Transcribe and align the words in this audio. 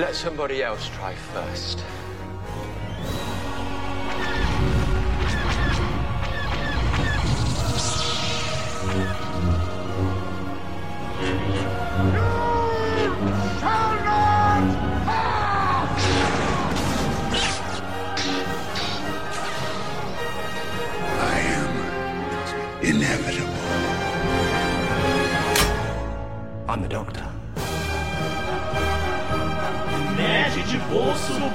Let 0.00 0.14
somebody 0.14 0.62
else 0.62 0.88
try 0.88 1.14
first. 1.14 1.84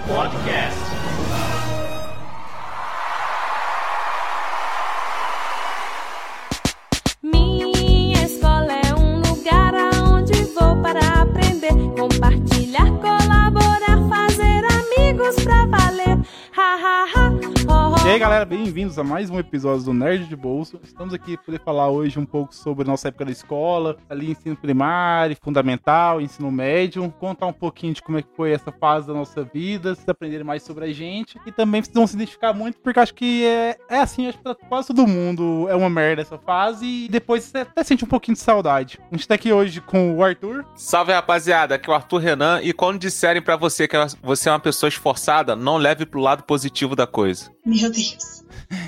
Podcast. 0.07 0.64
Aí 18.15 18.19
galera, 18.19 18.45
bem-vindos 18.45 18.97
a 18.97 19.03
mais 19.03 19.29
um 19.29 19.37
episódio 19.37 19.83
do 19.83 19.93
Nerd 19.93 20.29
de 20.29 20.37
Bolso. 20.37 20.79
Estamos 20.81 21.13
aqui 21.13 21.35
para 21.35 21.45
poder 21.47 21.59
falar 21.59 21.89
hoje 21.89 22.17
um 22.17 22.25
pouco 22.25 22.55
sobre 22.55 22.87
nossa 22.87 23.09
época 23.09 23.25
da 23.25 23.31
escola, 23.31 23.97
ali 24.09 24.31
ensino 24.31 24.55
primário, 24.55 25.35
fundamental, 25.41 26.21
ensino 26.21 26.49
médio, 26.49 27.13
contar 27.19 27.47
um 27.47 27.51
pouquinho 27.51 27.93
de 27.93 28.01
como 28.01 28.17
é 28.17 28.21
que 28.21 28.29
foi 28.33 28.53
essa 28.53 28.71
fase 28.71 29.07
da 29.07 29.13
nossa 29.13 29.43
vida, 29.43 29.93
vocês 29.93 30.07
aprenderem 30.07 30.45
mais 30.45 30.63
sobre 30.63 30.85
a 30.85 30.93
gente 30.93 31.37
e 31.45 31.51
também 31.51 31.81
vocês 31.81 31.93
vão 31.93 32.07
se 32.07 32.15
identificar 32.15 32.53
muito 32.53 32.79
porque 32.79 33.01
acho 33.01 33.13
que 33.13 33.45
é, 33.45 33.77
é 33.89 33.99
assim, 33.99 34.29
acho 34.29 34.37
que 34.37 34.55
quase 34.69 34.87
todo 34.87 35.05
mundo 35.05 35.67
é 35.67 35.75
uma 35.75 35.89
merda 35.89 36.21
essa 36.21 36.37
fase 36.37 36.85
e 36.85 37.09
depois 37.09 37.43
você 37.43 37.57
até 37.57 37.83
sente 37.83 38.05
um 38.05 38.07
pouquinho 38.07 38.35
de 38.35 38.41
saudade. 38.41 38.97
A 39.11 39.15
gente 39.15 39.27
tá 39.27 39.35
aqui 39.35 39.51
hoje 39.51 39.81
com 39.81 40.15
o 40.15 40.23
Arthur. 40.23 40.65
Salve 40.73 41.11
rapaziada, 41.11 41.75
aqui 41.75 41.89
é 41.89 41.91
o 41.91 41.95
Arthur 41.95 42.19
Renan 42.19 42.61
e 42.63 42.71
quando 42.71 42.97
disserem 42.97 43.41
pra 43.41 43.57
você 43.57 43.89
que 43.89 43.97
você 44.23 44.47
é 44.47 44.53
uma 44.53 44.59
pessoa 44.59 44.87
esforçada, 44.87 45.53
não 45.53 45.75
leve 45.75 46.05
pro 46.05 46.21
lado 46.21 46.43
positivo 46.43 46.95
da 46.95 47.05
coisa. 47.05 47.54
Meu 47.65 47.89
Deus. 47.89 48.43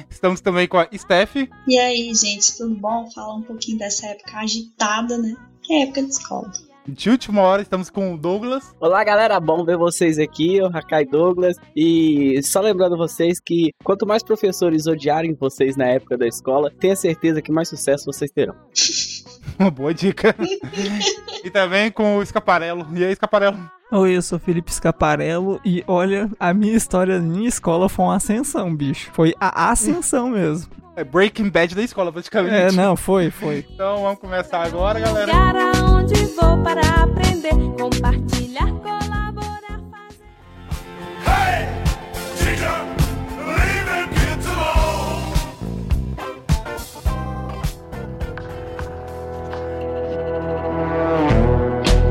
Estamos 0.10 0.40
também 0.40 0.68
com 0.68 0.78
a 0.78 0.88
Steph. 0.96 1.36
E 1.68 1.80
aí, 1.80 2.14
gente, 2.14 2.56
tudo 2.56 2.76
bom? 2.76 3.10
Falar 3.12 3.36
um 3.36 3.42
pouquinho 3.42 3.80
dessa 3.80 4.08
época 4.08 4.38
agitada, 4.38 5.18
né? 5.18 5.36
Que 5.64 5.74
é 5.74 5.78
a 5.78 5.84
época 5.84 6.04
de 6.04 6.10
escola. 6.10 6.52
De 6.88 7.10
última 7.10 7.42
hora, 7.42 7.62
estamos 7.62 7.90
com 7.90 8.14
o 8.14 8.18
Douglas. 8.18 8.74
Olá 8.80 9.04
galera, 9.04 9.38
bom 9.42 9.66
ver 9.66 9.76
vocês 9.76 10.18
aqui, 10.18 10.62
o 10.62 10.68
Hakai 10.68 11.04
Douglas. 11.04 11.58
E 11.76 12.42
só 12.42 12.62
lembrando 12.62 12.96
vocês 12.96 13.42
que 13.42 13.72
quanto 13.84 14.08
mais 14.08 14.24
professores 14.24 14.88
odiarem 14.88 15.36
vocês 15.38 15.76
na 15.76 15.86
época 15.86 16.18
da 16.18 16.26
escola, 16.26 16.72
tenha 16.80 16.96
certeza 16.96 17.42
que 17.42 17.52
mais 17.52 17.68
sucesso 17.68 18.06
vocês 18.06 18.32
terão. 18.32 18.56
Uma 19.60 19.70
boa 19.70 19.94
dica. 19.94 20.34
e 21.44 21.50
também 21.50 21.92
com 21.92 22.18
o 22.18 22.24
Escaparelo. 22.24 22.88
E 22.96 23.04
aí, 23.04 23.12
Escaparelo? 23.12 23.60
Oi, 23.92 24.16
eu 24.16 24.22
sou 24.22 24.40
Felipe 24.40 24.74
Scaparello 24.74 25.60
e 25.66 25.84
olha, 25.88 26.30
a 26.40 26.54
minha 26.54 26.76
história 26.76 27.20
na 27.20 27.26
minha 27.26 27.50
escola 27.50 27.90
foi 27.90 28.06
uma 28.06 28.16
ascensão, 28.16 28.74
bicho. 28.74 29.10
Foi 29.14 29.34
a 29.40 29.72
ascensão 29.72 30.30
mesmo. 30.30 30.70
É 30.98 31.04
Breaking 31.04 31.52
Bad 31.52 31.76
da 31.76 31.84
escola, 31.84 32.12
praticamente. 32.12 32.56
É, 32.56 32.72
não, 32.72 32.98
foi, 32.98 33.30
foi. 33.30 33.64
Então 33.72 34.02
vamos 34.02 34.18
começar 34.20 34.64
agora, 34.64 35.00
galera. 35.00 35.32
Aonde 35.32 36.16
vou 36.34 36.58
para 36.64 36.82
aprender, 37.04 37.54
compartilhar, 37.80 38.66
colaborar, 38.82 39.80
fazer. 39.92 40.26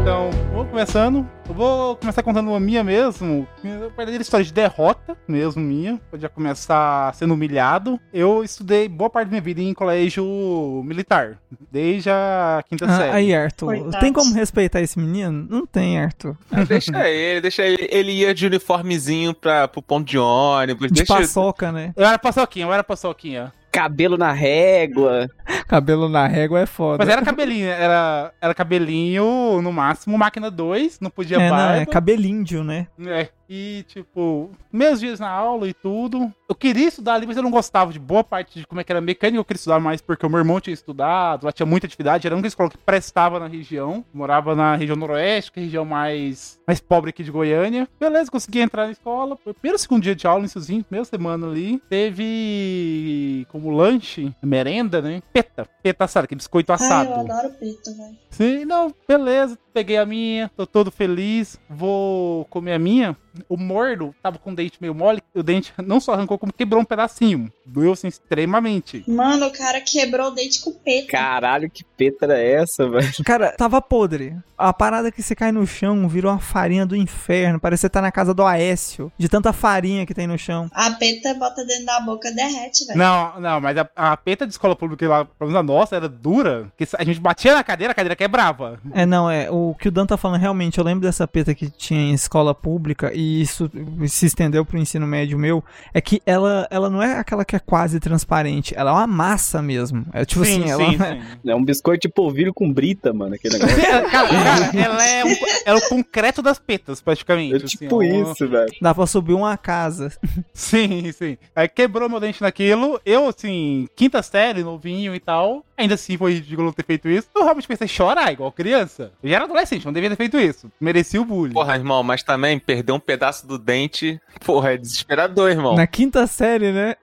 Então, 0.01 0.31
vou 0.55 0.65
começando. 0.65 1.29
Vou 1.57 1.97
começar 1.97 2.23
contando 2.23 2.51
uma 2.51 2.61
minha 2.61 2.85
mesmo. 2.85 3.49
Minha 3.65 3.79
verdadeira 3.89 4.21
história 4.21 4.45
de 4.45 4.53
derrota 4.53 5.17
mesmo 5.27 5.63
minha. 5.63 5.99
Podia 6.11 6.29
começar 6.29 7.15
sendo 7.15 7.33
humilhado. 7.33 7.99
Eu 8.13 8.45
estudei 8.45 8.87
boa 8.89 9.09
parte 9.09 9.29
da 9.29 9.31
minha 9.31 9.41
vida 9.41 9.63
em 9.63 9.73
colégio 9.73 10.83
militar. 10.85 11.39
Desde 11.73 12.11
a 12.11 12.63
quinta 12.69 12.85
Ah, 12.85 12.97
série. 12.99 13.11
aí, 13.13 13.35
Arthur, 13.35 13.67
Coitado. 13.69 13.99
tem 14.01 14.13
como 14.13 14.35
respeitar 14.35 14.83
esse 14.83 14.99
menino? 14.99 15.47
Não 15.49 15.67
tem, 15.67 15.99
Arthur. 15.99 16.37
Ah, 16.53 16.63
deixa 16.63 17.09
ele, 17.09 17.41
deixa 17.41 17.63
ele. 17.63 17.89
Ele 17.91 18.13
ia 18.13 18.35
de 18.35 18.47
uniformezinho 18.47 19.33
pra, 19.33 19.67
pro 19.67 19.81
ponto 19.81 20.07
de 20.07 20.19
ônibus. 20.19 20.89
De 20.89 20.95
deixa 21.05 21.15
paçoca, 21.17 21.73
né? 21.73 21.95
Eu 21.97 22.05
era 22.05 22.19
paçoquinha, 22.19 22.67
eu 22.67 22.73
era 22.73 22.85
paçoquinha. 22.85 23.51
Cabelo 23.77 24.17
na 24.17 24.33
régua. 24.33 25.29
Cabelo 25.69 26.09
na 26.09 26.27
régua 26.27 26.61
é 26.61 26.67
foda. 26.67 26.99
Mas 27.05 27.13
era 27.13 27.23
cabelinho, 27.23 27.69
era, 27.69 28.33
era 28.41 28.55
cabelinho, 28.55 29.61
no 29.63 29.73
máximo, 29.73 30.17
máquina 30.17 30.51
2, 30.51 30.99
não 31.01 31.11
podia 31.11 31.37
É, 31.37 31.51
não, 31.51 31.57
barba. 31.57 31.77
é 31.83 31.87
cabelíndio, 31.87 32.65
né? 32.65 32.87
É, 33.07 33.29
e 33.49 33.85
tipo, 33.87 34.51
meus 34.73 34.99
dias 35.01 35.21
na 35.21 35.29
aula 35.29 35.69
e 35.69 35.75
tudo. 35.75 36.33
Eu 36.49 36.55
queria 36.55 36.89
estudar 36.89 37.15
ali, 37.15 37.27
mas 37.27 37.37
eu 37.37 37.43
não 37.43 37.51
gostava 37.51 37.93
de 37.93 37.99
boa 37.99 38.25
parte 38.25 38.61
de 38.61 38.67
como 38.67 38.81
é 38.81 38.85
que 38.85 38.91
era 38.91 38.99
a 38.99 39.03
mecânica. 39.03 39.39
Eu 39.39 39.45
queria 39.45 39.59
estudar 39.59 39.79
mais 39.81 40.01
porque 40.01 40.25
o 40.25 40.31
meu 40.31 40.39
irmão 40.39 40.61
tinha 40.61 40.75
estudado, 40.75 41.45
lá 41.45 41.53
tinha 41.53 41.67
muita 41.67 41.87
atividade. 41.87 42.27
Era 42.27 42.35
a 42.35 42.37
única 42.39 42.49
escola 42.49 42.71
que 42.71 42.79
prestava 42.79 43.39
na 43.39 43.47
região. 43.47 44.05
Morava 44.15 44.55
na 44.55 44.75
região 44.75 44.97
noroeste, 44.97 45.53
que 45.53 45.61
é 45.61 45.63
a 45.63 45.65
região 45.67 45.85
mais, 45.85 46.59
mais 46.67 46.81
pobre 46.81 47.11
aqui 47.11 47.23
de 47.23 47.31
Goiânia. 47.31 47.89
Beleza, 48.01 48.31
consegui 48.31 48.61
entrar 48.61 48.87
na 48.87 48.93
escola. 48.93 49.37
Foi 49.37 49.53
o 49.53 49.55
primeiro, 49.55 49.79
segundo 49.79 50.03
dia 50.03 50.15
de 50.15 50.27
aula, 50.27 50.41
iníciozinho, 50.41 50.83
primeira 50.85 51.05
semana 51.05 51.47
ali. 51.47 51.81
Teve 51.89 53.47
como 53.51 53.66
lanche, 53.71 54.33
merenda, 54.43 55.01
né? 55.03 55.23
Peta. 55.33 55.67
Peta 55.83 56.05
assado, 56.05 56.25
aquele 56.25 56.39
biscoito 56.39 56.73
Ai, 56.73 56.77
assado. 56.77 57.11
eu 57.11 57.21
adoro 57.21 57.51
preto, 57.55 57.97
velho. 57.97 58.17
Sim, 58.31 58.65
não, 58.65 58.93
beleza. 59.07 59.59
Peguei 59.77 59.99
a 59.99 60.07
minha, 60.07 60.51
tô 60.57 60.67
todo 60.67 60.91
feliz. 60.91 61.61
Vou 61.69 62.47
comer 62.47 62.73
a 62.73 62.79
minha. 62.79 63.15
O 63.47 63.59
mordo 63.59 64.15
tava 64.23 64.39
com 64.39 64.51
o 64.53 64.55
dente 64.55 64.79
meio 64.81 64.95
mole. 64.95 65.21
O 65.35 65.43
dente 65.43 65.71
não 65.85 66.01
só 66.01 66.15
arrancou, 66.15 66.39
como 66.39 66.51
quebrou 66.51 66.81
um 66.81 66.85
pedacinho. 66.85 67.53
Doeu 67.67 67.93
assim 67.93 68.09
extremamente. 68.09 69.05
Mano, 69.07 69.49
o 69.49 69.53
cara 69.53 69.83
quebrou 69.83 70.29
o 70.29 70.31
dente 70.31 70.63
com 70.63 70.73
peta. 70.73 71.09
Caralho, 71.09 71.69
que 71.69 71.85
petra 71.85 72.39
é 72.39 72.53
essa, 72.53 72.89
velho? 72.89 73.13
Cara, 73.23 73.53
tava 73.53 73.83
podre. 73.83 74.35
A 74.57 74.73
parada 74.73 75.13
que 75.13 75.23
você 75.23 75.35
cai 75.35 75.53
no 75.53 75.67
chão 75.67 76.09
virou 76.09 76.33
uma 76.33 76.41
farinha 76.41 76.87
do 76.87 76.97
inferno. 76.97 77.61
Parece 77.61 77.81
que 77.81 77.83
você 77.83 77.91
tá 77.91 78.01
na 78.01 78.11
casa 78.11 78.33
do 78.33 78.45
Aécio. 78.47 79.13
De 79.19 79.29
tanta 79.29 79.53
farinha 79.53 80.07
que 80.07 80.15
tem 80.15 80.27
no 80.27 80.39
chão. 80.39 80.71
A 80.73 80.93
peta 80.93 81.35
bota 81.35 81.65
dentro 81.67 81.85
da 81.85 82.01
boca 82.01 82.33
derrete, 82.33 82.87
velho. 82.87 82.99
Não, 82.99 83.39
não, 83.41 83.61
mas 83.61 83.77
a, 83.77 83.89
a 83.95 84.17
peta 84.17 84.47
de 84.47 84.53
escola 84.53 84.75
pública 84.75 85.07
lá, 85.07 85.25
pelo 85.27 85.51
menos 85.51 85.57
a 85.57 85.63
nossa, 85.63 85.97
era 85.97 86.09
dura. 86.09 86.73
Que 86.79 86.89
a 86.97 87.05
gente 87.05 87.21
batia 87.21 87.55
na 87.55 87.63
cadeira, 87.63 87.93
a 87.93 87.95
cadeira 87.95 88.17
quebrava. 88.17 88.81
É, 88.95 89.05
não, 89.05 89.31
é. 89.31 89.51
O 89.51 89.66
que 89.75 89.89
o 89.89 89.91
Dan 89.91 90.07
tá 90.07 90.17
falando 90.17 90.41
realmente, 90.41 90.79
eu 90.79 90.85
lembro 90.85 91.03
dessa 91.03 91.27
peta 91.27 91.55
que 91.55 91.71
tinha 91.71 92.01
em 92.01 92.15
escola 92.15 92.55
pública 92.55 93.13
e 93.15 93.41
isso 93.41 93.71
se 94.07 94.27
estendeu 94.27 94.65
pro 94.65 94.79
ensino 94.79 95.07
médio 95.07 95.39
meu. 95.39 95.63
É 95.93 96.01
que 96.01 96.21
ela, 96.25 96.67
ela 96.71 96.89
não 96.91 97.03
é 97.03 97.19
aquela 97.19 97.45
que 97.45 97.57
é 97.57 97.59
quase 97.59 97.99
transparente, 98.01 98.75
ela 98.77 98.91
é 98.91 98.95
uma 98.95 99.07
massa 99.07 99.63
mesmo. 99.63 100.07
É 100.13 100.25
tipo 100.25 100.45
sim, 100.45 100.63
assim, 100.63 100.71
ela. 100.71 100.91
sim, 100.91 100.99
sim. 100.99 101.51
É 101.51 101.55
um 101.55 101.65
biscoito 101.65 102.09
de 102.09 102.13
polvilho 102.13 102.53
com 102.53 102.73
brita, 102.73 103.13
mano, 103.13 103.35
aquele 103.35 103.57
negócio. 103.59 103.83
Cara, 103.83 104.11
cara, 104.11 104.79
ela 104.79 105.07
é, 105.07 105.25
um, 105.25 105.29
ela 105.65 105.79
é 105.79 105.85
o 105.85 105.89
concreto 105.89 106.43
das 106.43 106.59
petas, 106.59 107.01
praticamente. 107.01 107.55
É 107.55 107.57
assim, 107.57 107.67
tipo 107.67 107.97
ó. 107.97 108.03
isso, 108.03 108.49
velho. 108.49 108.73
Dá 108.81 108.95
pra 108.95 109.07
subir 109.07 109.35
uma 109.35 109.57
casa. 109.57 110.13
Sim, 110.53 111.11
sim. 111.13 111.37
Aí 111.55 111.69
quebrou 111.69 112.09
meu 112.09 112.21
dente 112.21 112.43
naquilo. 112.43 113.01
Eu, 113.05 113.29
assim, 113.29 113.87
quinta 113.95 114.23
série, 114.23 114.63
novinho 114.63 115.15
e 115.15 115.21
tal. 115.21 115.65
Ainda 115.77 115.95
assim 115.95 116.17
foi 116.17 116.35
ridículo 116.35 116.73
ter 116.73 116.85
feito 116.85 117.09
isso. 117.09 117.29
Eu 117.35 117.43
realmente 117.43 117.69
pensei 117.69 117.87
chorar 117.87 118.33
igual 118.33 118.51
criança. 118.51 119.13
Eu 119.23 119.29
já 119.29 119.37
era 119.37 119.47
adolescente, 119.57 119.85
não 119.85 119.93
devia 119.93 120.11
ter 120.11 120.17
feito 120.17 120.39
isso. 120.39 120.71
Merecia 120.81 121.21
o 121.21 121.25
bullying. 121.25 121.53
Porra, 121.53 121.75
irmão, 121.75 122.03
mas 122.03 122.23
também 122.23 122.59
perder 122.59 122.93
um 122.93 123.01
pedaço 123.01 123.47
do 123.47 123.59
dente, 123.59 124.21
porra, 124.45 124.73
é 124.73 124.77
desesperador, 124.77 125.51
irmão. 125.51 125.75
Na 125.75 125.87
quinta 125.87 126.27
série, 126.27 126.73
né? 126.73 126.97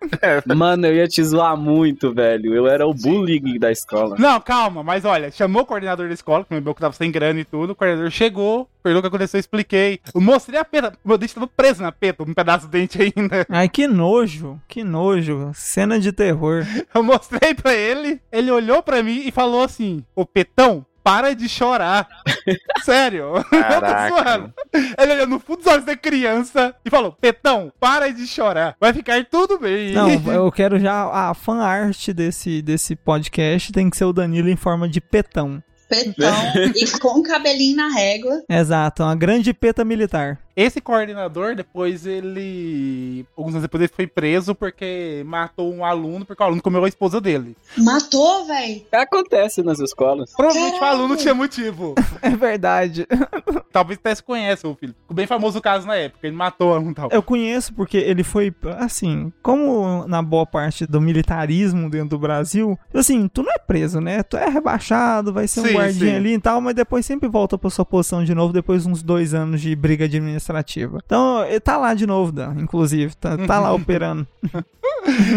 Mano, 0.56 0.88
eu 0.88 0.96
ia 0.96 1.08
te 1.08 1.24
zoar 1.24 1.58
muito, 1.58 2.14
velho. 2.14 2.54
Eu 2.54 2.68
era 2.68 2.86
o 2.88 2.94
bullying 2.94 3.58
da 3.60 3.72
escola. 3.72 4.16
Não, 4.20 4.40
calma, 4.40 4.84
mas 4.84 5.04
olha, 5.06 5.32
chamou 5.32 5.64
o 5.64 5.66
coordenador 5.66 6.08
da 6.08 6.14
escola, 6.14 6.46
que 6.46 6.54
meu 6.54 6.76
que 6.76 6.82
tava 6.82 6.94
sem 6.94 7.12
grana 7.12 7.40
e 7.40 7.46
tudo. 7.46 7.72
O 7.72 7.76
coordenador 7.76 8.12
chegou, 8.12 8.70
perguntou 8.82 9.00
o 9.00 9.02
que 9.02 9.08
aconteceu, 9.08 9.38
eu 9.38 9.42
expliquei. 9.42 10.00
Eu 10.14 10.22
mostrei 10.22 10.60
a 10.60 10.66
peta. 10.66 10.94
Meu 11.04 11.18
dente 11.18 11.34
tava 11.34 11.48
preso 11.48 11.82
na 11.82 11.92
peta, 11.92 12.24
um 12.24 12.34
pedaço 12.34 12.68
do 12.68 12.72
dente 12.72 13.00
ainda. 13.02 13.46
Ai, 13.50 13.68
que 13.68 13.88
nojo, 13.88 14.60
que 14.68 14.84
nojo. 14.84 15.52
Cena 15.54 16.00
de 16.00 16.12
terror. 16.12 16.66
Eu 16.94 17.02
mostrei 17.02 17.54
pra 17.54 17.74
ele, 17.74 18.22
ele 18.32 18.52
olhou 18.52 18.84
pra 18.84 19.02
mim 19.02 19.24
e 19.26 19.32
falou 19.32 19.64
assim: 19.64 20.04
Ô 20.16 20.26
Petão, 20.26 20.86
para 21.04 21.36
de 21.36 21.50
chorar. 21.50 22.08
Sério. 22.84 23.34
Eu 23.52 23.82
tô 23.82 24.24
zoando. 24.24 24.54
Ele 24.98 25.14
olhou 25.14 25.28
no 25.28 25.40
fundo 25.40 25.58
dos 25.58 25.68
olhos 25.68 25.86
da 25.86 25.96
criança 25.96 26.74
e 26.86 26.90
falou: 26.90 27.12
Petão, 27.12 27.72
para 27.80 28.12
de 28.12 28.26
chorar. 28.26 28.76
Vai 28.80 28.94
ficar 28.94 29.24
tudo 29.26 29.60
bem. 29.60 29.94
Não, 29.94 30.10
eu 30.34 30.52
quero 30.52 30.80
já 30.80 31.04
a 31.04 31.34
fan 31.34 31.62
art 31.62 32.10
desse, 32.10 32.62
desse 32.62 32.96
podcast 32.96 33.72
tem 33.72 33.90
que 33.90 33.98
ser 33.98 34.06
o 34.06 34.14
Danilo 34.14 34.50
em 34.50 34.56
forma 34.56 34.88
de 34.88 35.02
petão. 35.02 35.62
Petão 35.90 36.34
e 36.76 37.00
com 37.00 37.22
cabelinho 37.22 37.76
na 37.76 37.90
régua. 37.90 38.44
Exato, 38.50 39.04
uma 39.04 39.16
grande 39.16 39.54
peta 39.54 39.84
militar. 39.86 40.40
Esse 40.56 40.80
coordenador, 40.80 41.56
depois 41.56 42.06
ele. 42.06 43.26
Alguns 43.36 43.54
anos 43.54 43.64
depois 43.64 43.82
ele 43.82 43.92
foi 43.94 44.06
preso 44.08 44.54
porque 44.54 45.24
matou 45.26 45.74
um 45.74 45.84
aluno, 45.84 46.26
porque 46.26 46.42
o 46.42 46.46
aluno 46.46 46.62
comeu 46.62 46.84
a 46.84 46.88
esposa 46.88 47.20
dele. 47.20 47.56
Matou, 47.78 48.46
velho. 48.46 48.84
Acontece 48.92 49.64
nas 49.64 49.80
escolas. 49.80 50.32
Provavelmente 50.36 50.76
o 50.76 50.80
Caralho. 50.80 51.00
aluno 51.00 51.18
tinha 51.18 51.34
motivo. 51.34 51.96
É 52.22 52.30
verdade. 52.30 53.06
Talvez 53.74 54.00
até 54.00 54.16
se 54.16 54.24
conheça 54.24 54.66
o 54.66 54.76
filho. 54.76 54.96
Ficou 55.02 55.16
bem 55.16 55.28
famoso 55.28 55.60
o 55.60 55.62
caso 55.62 55.86
na 55.86 55.96
época. 55.96 56.26
Ele 56.26 56.36
matou 56.36 56.80
o 56.80 56.92
e 56.92 56.94
tal. 56.94 57.10
Eu 57.12 57.22
conheço 57.22 57.74
porque 57.74 57.98
ele 57.98 58.24
foi, 58.24 58.54
assim, 58.78 59.34
como 59.42 60.08
na 60.08 60.22
boa 60.22 60.46
parte 60.46 60.86
do 60.86 61.02
militarismo 61.02 61.90
dentro 61.90 62.10
do 62.10 62.20
Brasil, 62.20 62.80
assim, 62.94 63.28
tu 63.28 63.44
não 63.44 63.52
é 63.52 63.58
preso, 63.58 64.00
né? 64.00 64.24
Tu 64.24 64.38
é 64.38 64.48
rebaixado, 64.48 65.34
vai 65.34 65.48
ser 65.50 65.62
um 65.62 65.66
Sim, 65.66 65.74
guardinha 65.74 66.12
sim. 66.12 66.16
ali 66.16 66.34
e 66.36 66.40
tal, 66.40 66.62
mas 66.62 66.76
depois 66.76 67.06
sempre 67.06 67.28
volta 67.28 67.58
pra 67.58 67.70
sua 67.70 67.84
posição 67.84 68.24
de 68.24 68.34
novo, 68.34 68.54
depois 68.54 68.84
de 68.84 68.90
uns 68.90 69.04
dois 69.04 69.34
anos 69.34 69.60
de 69.60 69.76
briga 69.76 70.08
administrativa. 70.52 71.00
Então, 71.06 71.46
ele 71.46 71.60
tá 71.60 71.78
lá 71.78 71.94
de 71.94 72.06
novo, 72.06 72.32
Dan, 72.32 72.56
inclusive, 72.60 73.16
tá, 73.16 73.38
tá 73.38 73.60
lá 73.60 73.72
operando. 73.74 74.28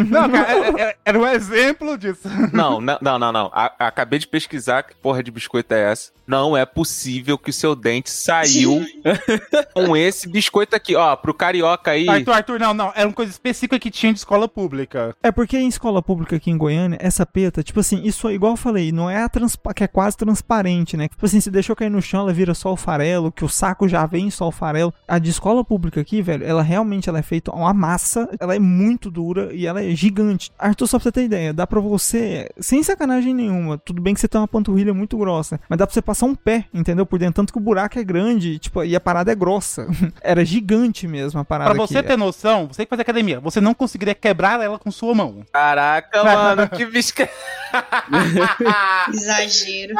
Não, 0.08 0.30
cara, 0.30 0.52
é- 0.52 0.82
é- 0.82 0.96
era 1.04 1.18
um 1.18 1.26
exemplo 1.26 1.96
disso. 1.98 2.28
Não, 2.52 2.80
não, 2.80 2.98
não, 3.00 3.18
não. 3.18 3.32
não. 3.32 3.50
A- 3.52 3.72
acabei 3.78 4.18
de 4.18 4.26
pesquisar 4.26 4.82
que 4.82 4.94
porra 4.96 5.22
de 5.22 5.30
biscoito 5.30 5.72
é 5.74 5.92
essa. 5.92 6.10
Não 6.26 6.56
é 6.56 6.66
possível 6.66 7.38
que 7.38 7.50
o 7.50 7.52
seu 7.52 7.76
dente 7.76 8.10
saiu 8.10 8.84
com 9.74 9.96
esse 9.96 10.28
biscoito 10.28 10.74
aqui. 10.74 10.96
Ó, 10.96 11.14
pro 11.16 11.32
carioca 11.32 11.92
aí. 11.92 12.08
Arthur, 12.08 12.32
Arthur, 12.32 12.58
não, 12.60 12.74
não. 12.74 12.92
Era 12.94 13.06
uma 13.06 13.14
coisa 13.14 13.30
específica 13.30 13.78
que 13.78 13.90
tinha 13.90 14.12
de 14.12 14.18
escola 14.18 14.48
pública. 14.48 15.14
É 15.22 15.30
porque 15.30 15.56
em 15.56 15.68
escola 15.68 16.02
pública 16.02 16.36
aqui 16.36 16.50
em 16.50 16.58
Goiânia, 16.58 16.98
essa 17.00 17.24
peta, 17.24 17.62
tipo 17.62 17.78
assim, 17.78 18.02
isso 18.02 18.28
é 18.28 18.34
igual 18.34 18.54
eu 18.54 18.56
falei, 18.56 18.90
não 18.90 19.08
é 19.08 19.22
a 19.22 19.28
transpa 19.28 19.72
que 19.72 19.84
é 19.84 19.86
quase 19.88 20.16
transparente, 20.16 20.96
né? 20.96 21.08
Tipo 21.08 21.24
assim, 21.26 21.40
se 21.40 21.50
deixou 21.50 21.76
cair 21.76 21.90
no 21.90 22.02
chão, 22.02 22.20
ela 22.22 22.32
vira 22.32 22.54
só 22.54 22.72
o 22.72 22.76
farelo, 22.76 23.30
que 23.30 23.44
o 23.44 23.48
saco 23.48 23.86
já 23.88 24.04
vem 24.04 24.28
só 24.30 24.48
o 24.48 24.52
farelo. 24.52 24.92
A 25.06 25.18
de 25.20 25.30
escola 25.30 25.64
pública 25.64 26.00
aqui, 26.00 26.22
velho, 26.22 26.44
ela 26.44 26.62
realmente 26.62 27.08
ela 27.08 27.20
é 27.20 27.22
feita 27.22 27.52
uma 27.52 27.72
massa, 27.72 28.28
ela 28.40 28.54
é 28.54 28.58
muito 28.58 29.10
dura 29.10 29.54
e 29.56 29.66
ela 29.66 29.82
é 29.82 29.90
gigante. 29.90 30.50
Arthur, 30.58 30.86
só 30.86 30.98
pra 30.98 31.04
você 31.04 31.12
ter 31.12 31.24
ideia, 31.24 31.52
dá 31.52 31.66
pra 31.66 31.80
você, 31.80 32.48
sem 32.60 32.82
sacanagem 32.82 33.34
nenhuma, 33.34 33.78
tudo 33.78 34.00
bem 34.00 34.14
que 34.14 34.20
você 34.20 34.28
tem 34.28 34.40
uma 34.40 34.46
panturrilha 34.48 34.92
muito 34.94 35.16
grossa, 35.18 35.58
mas 35.68 35.78
dá 35.78 35.86
pra 35.86 35.92
você 35.94 36.02
passar 36.02 36.26
um 36.26 36.34
pé, 36.34 36.66
entendeu? 36.72 37.04
Por 37.06 37.18
dentro, 37.18 37.34
tanto 37.36 37.52
que 37.52 37.58
o 37.58 37.62
buraco 37.62 37.98
é 37.98 38.04
grande, 38.04 38.58
tipo, 38.58 38.84
e 38.84 38.94
a 38.94 39.00
parada 39.00 39.32
é 39.32 39.34
grossa. 39.34 39.86
Era 40.22 40.44
gigante 40.44 41.06
mesmo 41.08 41.40
a 41.40 41.44
parada 41.44 41.70
Pra 41.74 41.78
você 41.86 41.98
aqui. 41.98 42.08
ter 42.08 42.16
noção, 42.16 42.68
você 42.68 42.84
que 42.84 42.90
faz 42.90 43.00
academia, 43.00 43.40
você 43.40 43.60
não 43.60 43.74
conseguiria 43.74 44.14
quebrar 44.14 44.60
ela 44.60 44.78
com 44.78 44.90
sua 44.90 45.14
mão. 45.14 45.40
Caraca, 45.52 46.22
mano, 46.24 46.68
que 46.68 46.84
biscoito. 46.84 47.32
Exagero. 49.12 49.94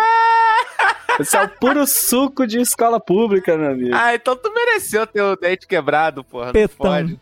Isso 1.21 1.37
é 1.37 1.45
o 1.45 1.49
puro 1.49 1.87
suco 1.87 2.47
de 2.47 2.61
escola 2.61 3.01
pública, 3.01 3.57
meu 3.57 3.71
amigo. 3.73 3.95
ah, 3.95 4.15
então 4.15 4.37
tu 4.37 4.53
mereceu 4.53 5.07
ter 5.07 5.23
o 5.23 5.35
dente 5.37 5.67
quebrado, 5.67 6.23
porra. 6.23 6.47
Não 6.47 6.53
Petão. 6.53 6.77
pode. 6.77 7.19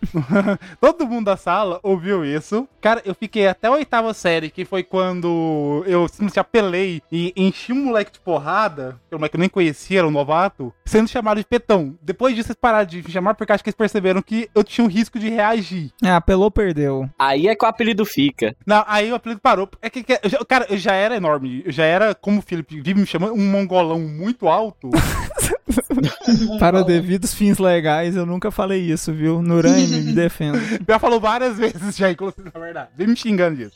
Todo 0.80 1.06
mundo 1.06 1.26
da 1.26 1.36
sala 1.36 1.78
ouviu 1.82 2.23
isso. 2.24 2.68
Cara, 2.80 3.00
eu 3.04 3.14
fiquei 3.14 3.46
até 3.46 3.68
a 3.68 3.72
oitava 3.72 4.12
série, 4.14 4.50
que 4.50 4.64
foi 4.64 4.82
quando 4.82 5.82
eu 5.86 6.06
simplesmente 6.08 6.40
apelei 6.40 7.02
e 7.10 7.32
enchi 7.36 7.72
um 7.72 7.86
moleque 7.86 8.12
de 8.12 8.20
porrada, 8.20 8.98
que 9.08 9.14
o 9.14 9.18
moleque 9.18 9.36
eu 9.36 9.40
nem 9.40 9.48
conhecia, 9.48 9.98
era 10.00 10.08
um 10.08 10.10
novato, 10.10 10.72
sendo 10.84 11.08
chamado 11.08 11.38
de 11.38 11.46
petão. 11.46 11.94
Depois 12.02 12.34
disso, 12.34 12.48
eles 12.48 12.58
pararam 12.60 12.86
de 12.86 13.02
me 13.02 13.10
chamar 13.10 13.34
porque 13.34 13.52
acho 13.52 13.62
que 13.62 13.70
eles 13.70 13.76
perceberam 13.76 14.22
que 14.22 14.48
eu 14.54 14.62
tinha 14.64 14.84
um 14.84 14.88
risco 14.90 15.18
de 15.18 15.28
reagir. 15.28 15.90
Ah, 16.02 16.16
apelou, 16.16 16.50
perdeu. 16.50 17.08
Aí 17.18 17.48
é 17.48 17.54
que 17.54 17.64
o 17.64 17.68
apelido 17.68 18.04
fica. 18.04 18.54
Não, 18.66 18.84
aí 18.86 19.10
o 19.10 19.14
apelido 19.14 19.40
parou. 19.40 19.68
É 19.80 19.88
que, 19.90 20.02
que- 20.02 20.20
eu 20.22 20.30
já- 20.30 20.44
cara, 20.44 20.66
eu 20.68 20.76
já 20.76 20.92
era 20.94 21.16
enorme. 21.16 21.62
Eu 21.64 21.72
já 21.72 21.84
era, 21.84 22.14
como 22.14 22.38
o 22.38 22.42
Felipe 22.42 22.80
vive 22.80 23.00
me 23.00 23.06
chamando, 23.06 23.34
um 23.34 23.50
mongolão 23.50 24.00
muito 24.00 24.48
alto. 24.48 24.90
Para 26.58 26.82
devidos 26.82 27.34
fins 27.34 27.58
legais, 27.58 28.16
eu 28.16 28.26
nunca 28.26 28.50
falei 28.50 28.80
isso, 28.80 29.12
viu? 29.12 29.40
Nuraime, 29.42 30.02
me 30.02 30.12
defendo. 30.12 30.58
já 30.86 30.98
falou 30.98 31.20
várias 31.20 31.56
vezes 31.58 31.96
já, 31.96 32.13
inclusive, 32.14 32.50
na 32.52 32.60
verdade. 32.60 32.88
Vem 32.96 33.08
me 33.08 33.16
xingando 33.16 33.56
disso. 33.56 33.74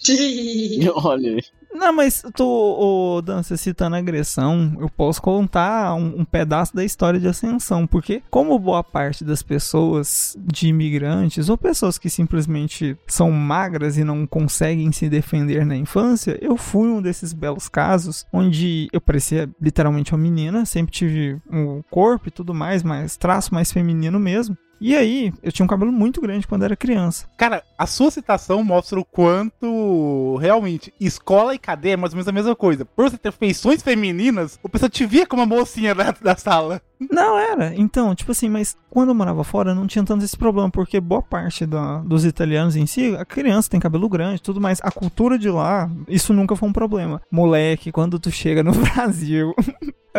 Olha 1.05 1.35
aí. 1.35 1.43
Não, 1.73 1.93
mas 1.93 2.23
tu, 2.35 2.45
ô, 2.45 3.21
Dan, 3.23 3.43
você 3.43 3.57
citando 3.57 3.95
agressão, 3.95 4.75
eu 4.81 4.89
posso 4.89 5.21
contar 5.21 5.95
um, 5.95 6.21
um 6.21 6.25
pedaço 6.25 6.75
da 6.75 6.85
história 6.85 7.21
de 7.21 7.29
ascensão, 7.29 7.87
porque 7.87 8.23
como 8.31 8.59
boa 8.59 8.83
parte 8.83 9.23
das 9.23 9.43
pessoas 9.43 10.37
de 10.41 10.69
imigrantes 10.69 11.49
ou 11.49 11.59
pessoas 11.59 11.99
que 11.99 12.09
simplesmente 12.09 12.97
são 13.07 13.31
magras 13.31 13.99
e 13.99 14.03
não 14.03 14.27
conseguem 14.27 14.91
se 14.93 15.09
defender 15.09 15.65
na 15.65 15.77
infância, 15.77 16.39
eu 16.41 16.57
fui 16.57 16.89
um 16.89 17.03
desses 17.03 17.33
belos 17.33 17.69
casos 17.69 18.27
onde 18.33 18.89
eu 18.93 19.01
parecia 19.01 19.49
literalmente 19.61 20.13
uma 20.13 20.23
menina, 20.23 20.65
sempre 20.65 20.93
tive 20.93 21.41
um 21.51 21.83
corpo 21.91 22.29
e 22.29 22.33
tudo 22.33 22.55
mais, 22.55 22.83
mas 22.83 23.17
traço 23.17 23.53
mais 23.55 23.71
feminino 23.71 24.19
mesmo. 24.19 24.57
E 24.81 24.95
aí, 24.95 25.33
eu 25.43 25.51
tinha 25.51 25.65
um 25.65 25.69
cabelo 25.69 25.91
muito 25.93 26.21
grande 26.21 26.47
quando 26.47 26.65
era 26.65 26.77
criança. 26.77 27.27
Cara, 27.37 27.63
a 27.77 27.87
sua 27.87 28.11
citação 28.11 28.63
mostra 28.63 28.99
o 29.01 29.05
quanto 29.05 30.37
realmente 30.37 30.93
escola 31.01 31.55
e 31.55 31.59
cadeia 31.59 31.95
é 31.95 31.97
mais 31.97 32.13
ou 32.13 32.17
menos 32.17 32.29
a 32.29 32.33
mesma 32.33 32.55
coisa. 32.55 32.85
Por 32.85 33.11
você 33.11 33.19
ter 33.19 33.33
feições 33.33 33.83
femininas, 33.83 34.59
o 34.63 34.69
pessoal 34.69 34.89
te 34.89 35.05
via 35.07 35.27
como 35.27 35.43
a 35.43 35.47
mocinha 35.47 35.95
da, 35.95 36.13
da 36.13 36.37
sala. 36.37 36.81
Não, 37.11 37.39
era. 37.39 37.75
Então, 37.77 38.15
tipo 38.15 38.33
assim, 38.33 38.49
mas 38.49 38.77
quando 38.91 39.11
eu 39.11 39.15
morava 39.15 39.45
fora 39.45 39.75
não 39.75 39.87
tinha 39.87 40.05
tanto 40.05 40.25
esse 40.25 40.37
problema, 40.37 40.71
porque 40.71 41.01
boa 41.01 41.23
parte 41.23 41.65
da- 41.65 41.99
dos 41.99 42.25
italianos 42.25 42.75
em 42.77 42.87
si, 42.87 43.15
a 43.17 43.25
criança 43.25 43.71
tem 43.71 43.79
cabelo 43.79 44.09
grande 44.09 44.37
e 44.37 44.43
tudo 44.43 44.61
mais. 44.61 44.81
A 44.83 44.91
cultura 44.91 45.39
de 45.39 45.49
lá, 45.49 45.89
isso 46.09 46.33
nunca 46.33 46.57
foi 46.57 46.69
um 46.69 46.73
problema. 46.73 47.21
Moleque, 47.31 47.93
quando 47.93 48.19
tu 48.19 48.31
chega 48.31 48.63
no 48.63 48.73
Brasil. 48.95 49.55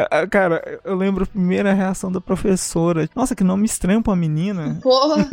Ah, 0.09 0.27
Cara, 0.27 0.79
eu 0.83 0.95
lembro 0.95 1.23
a 1.23 1.27
primeira 1.27 1.73
reação 1.73 2.11
da 2.11 2.21
professora. 2.21 3.09
Nossa, 3.15 3.35
que 3.35 3.43
nome 3.43 3.65
estranho 3.65 4.01
pra 4.01 4.15
menina. 4.15 4.79
Porra. 4.81 5.27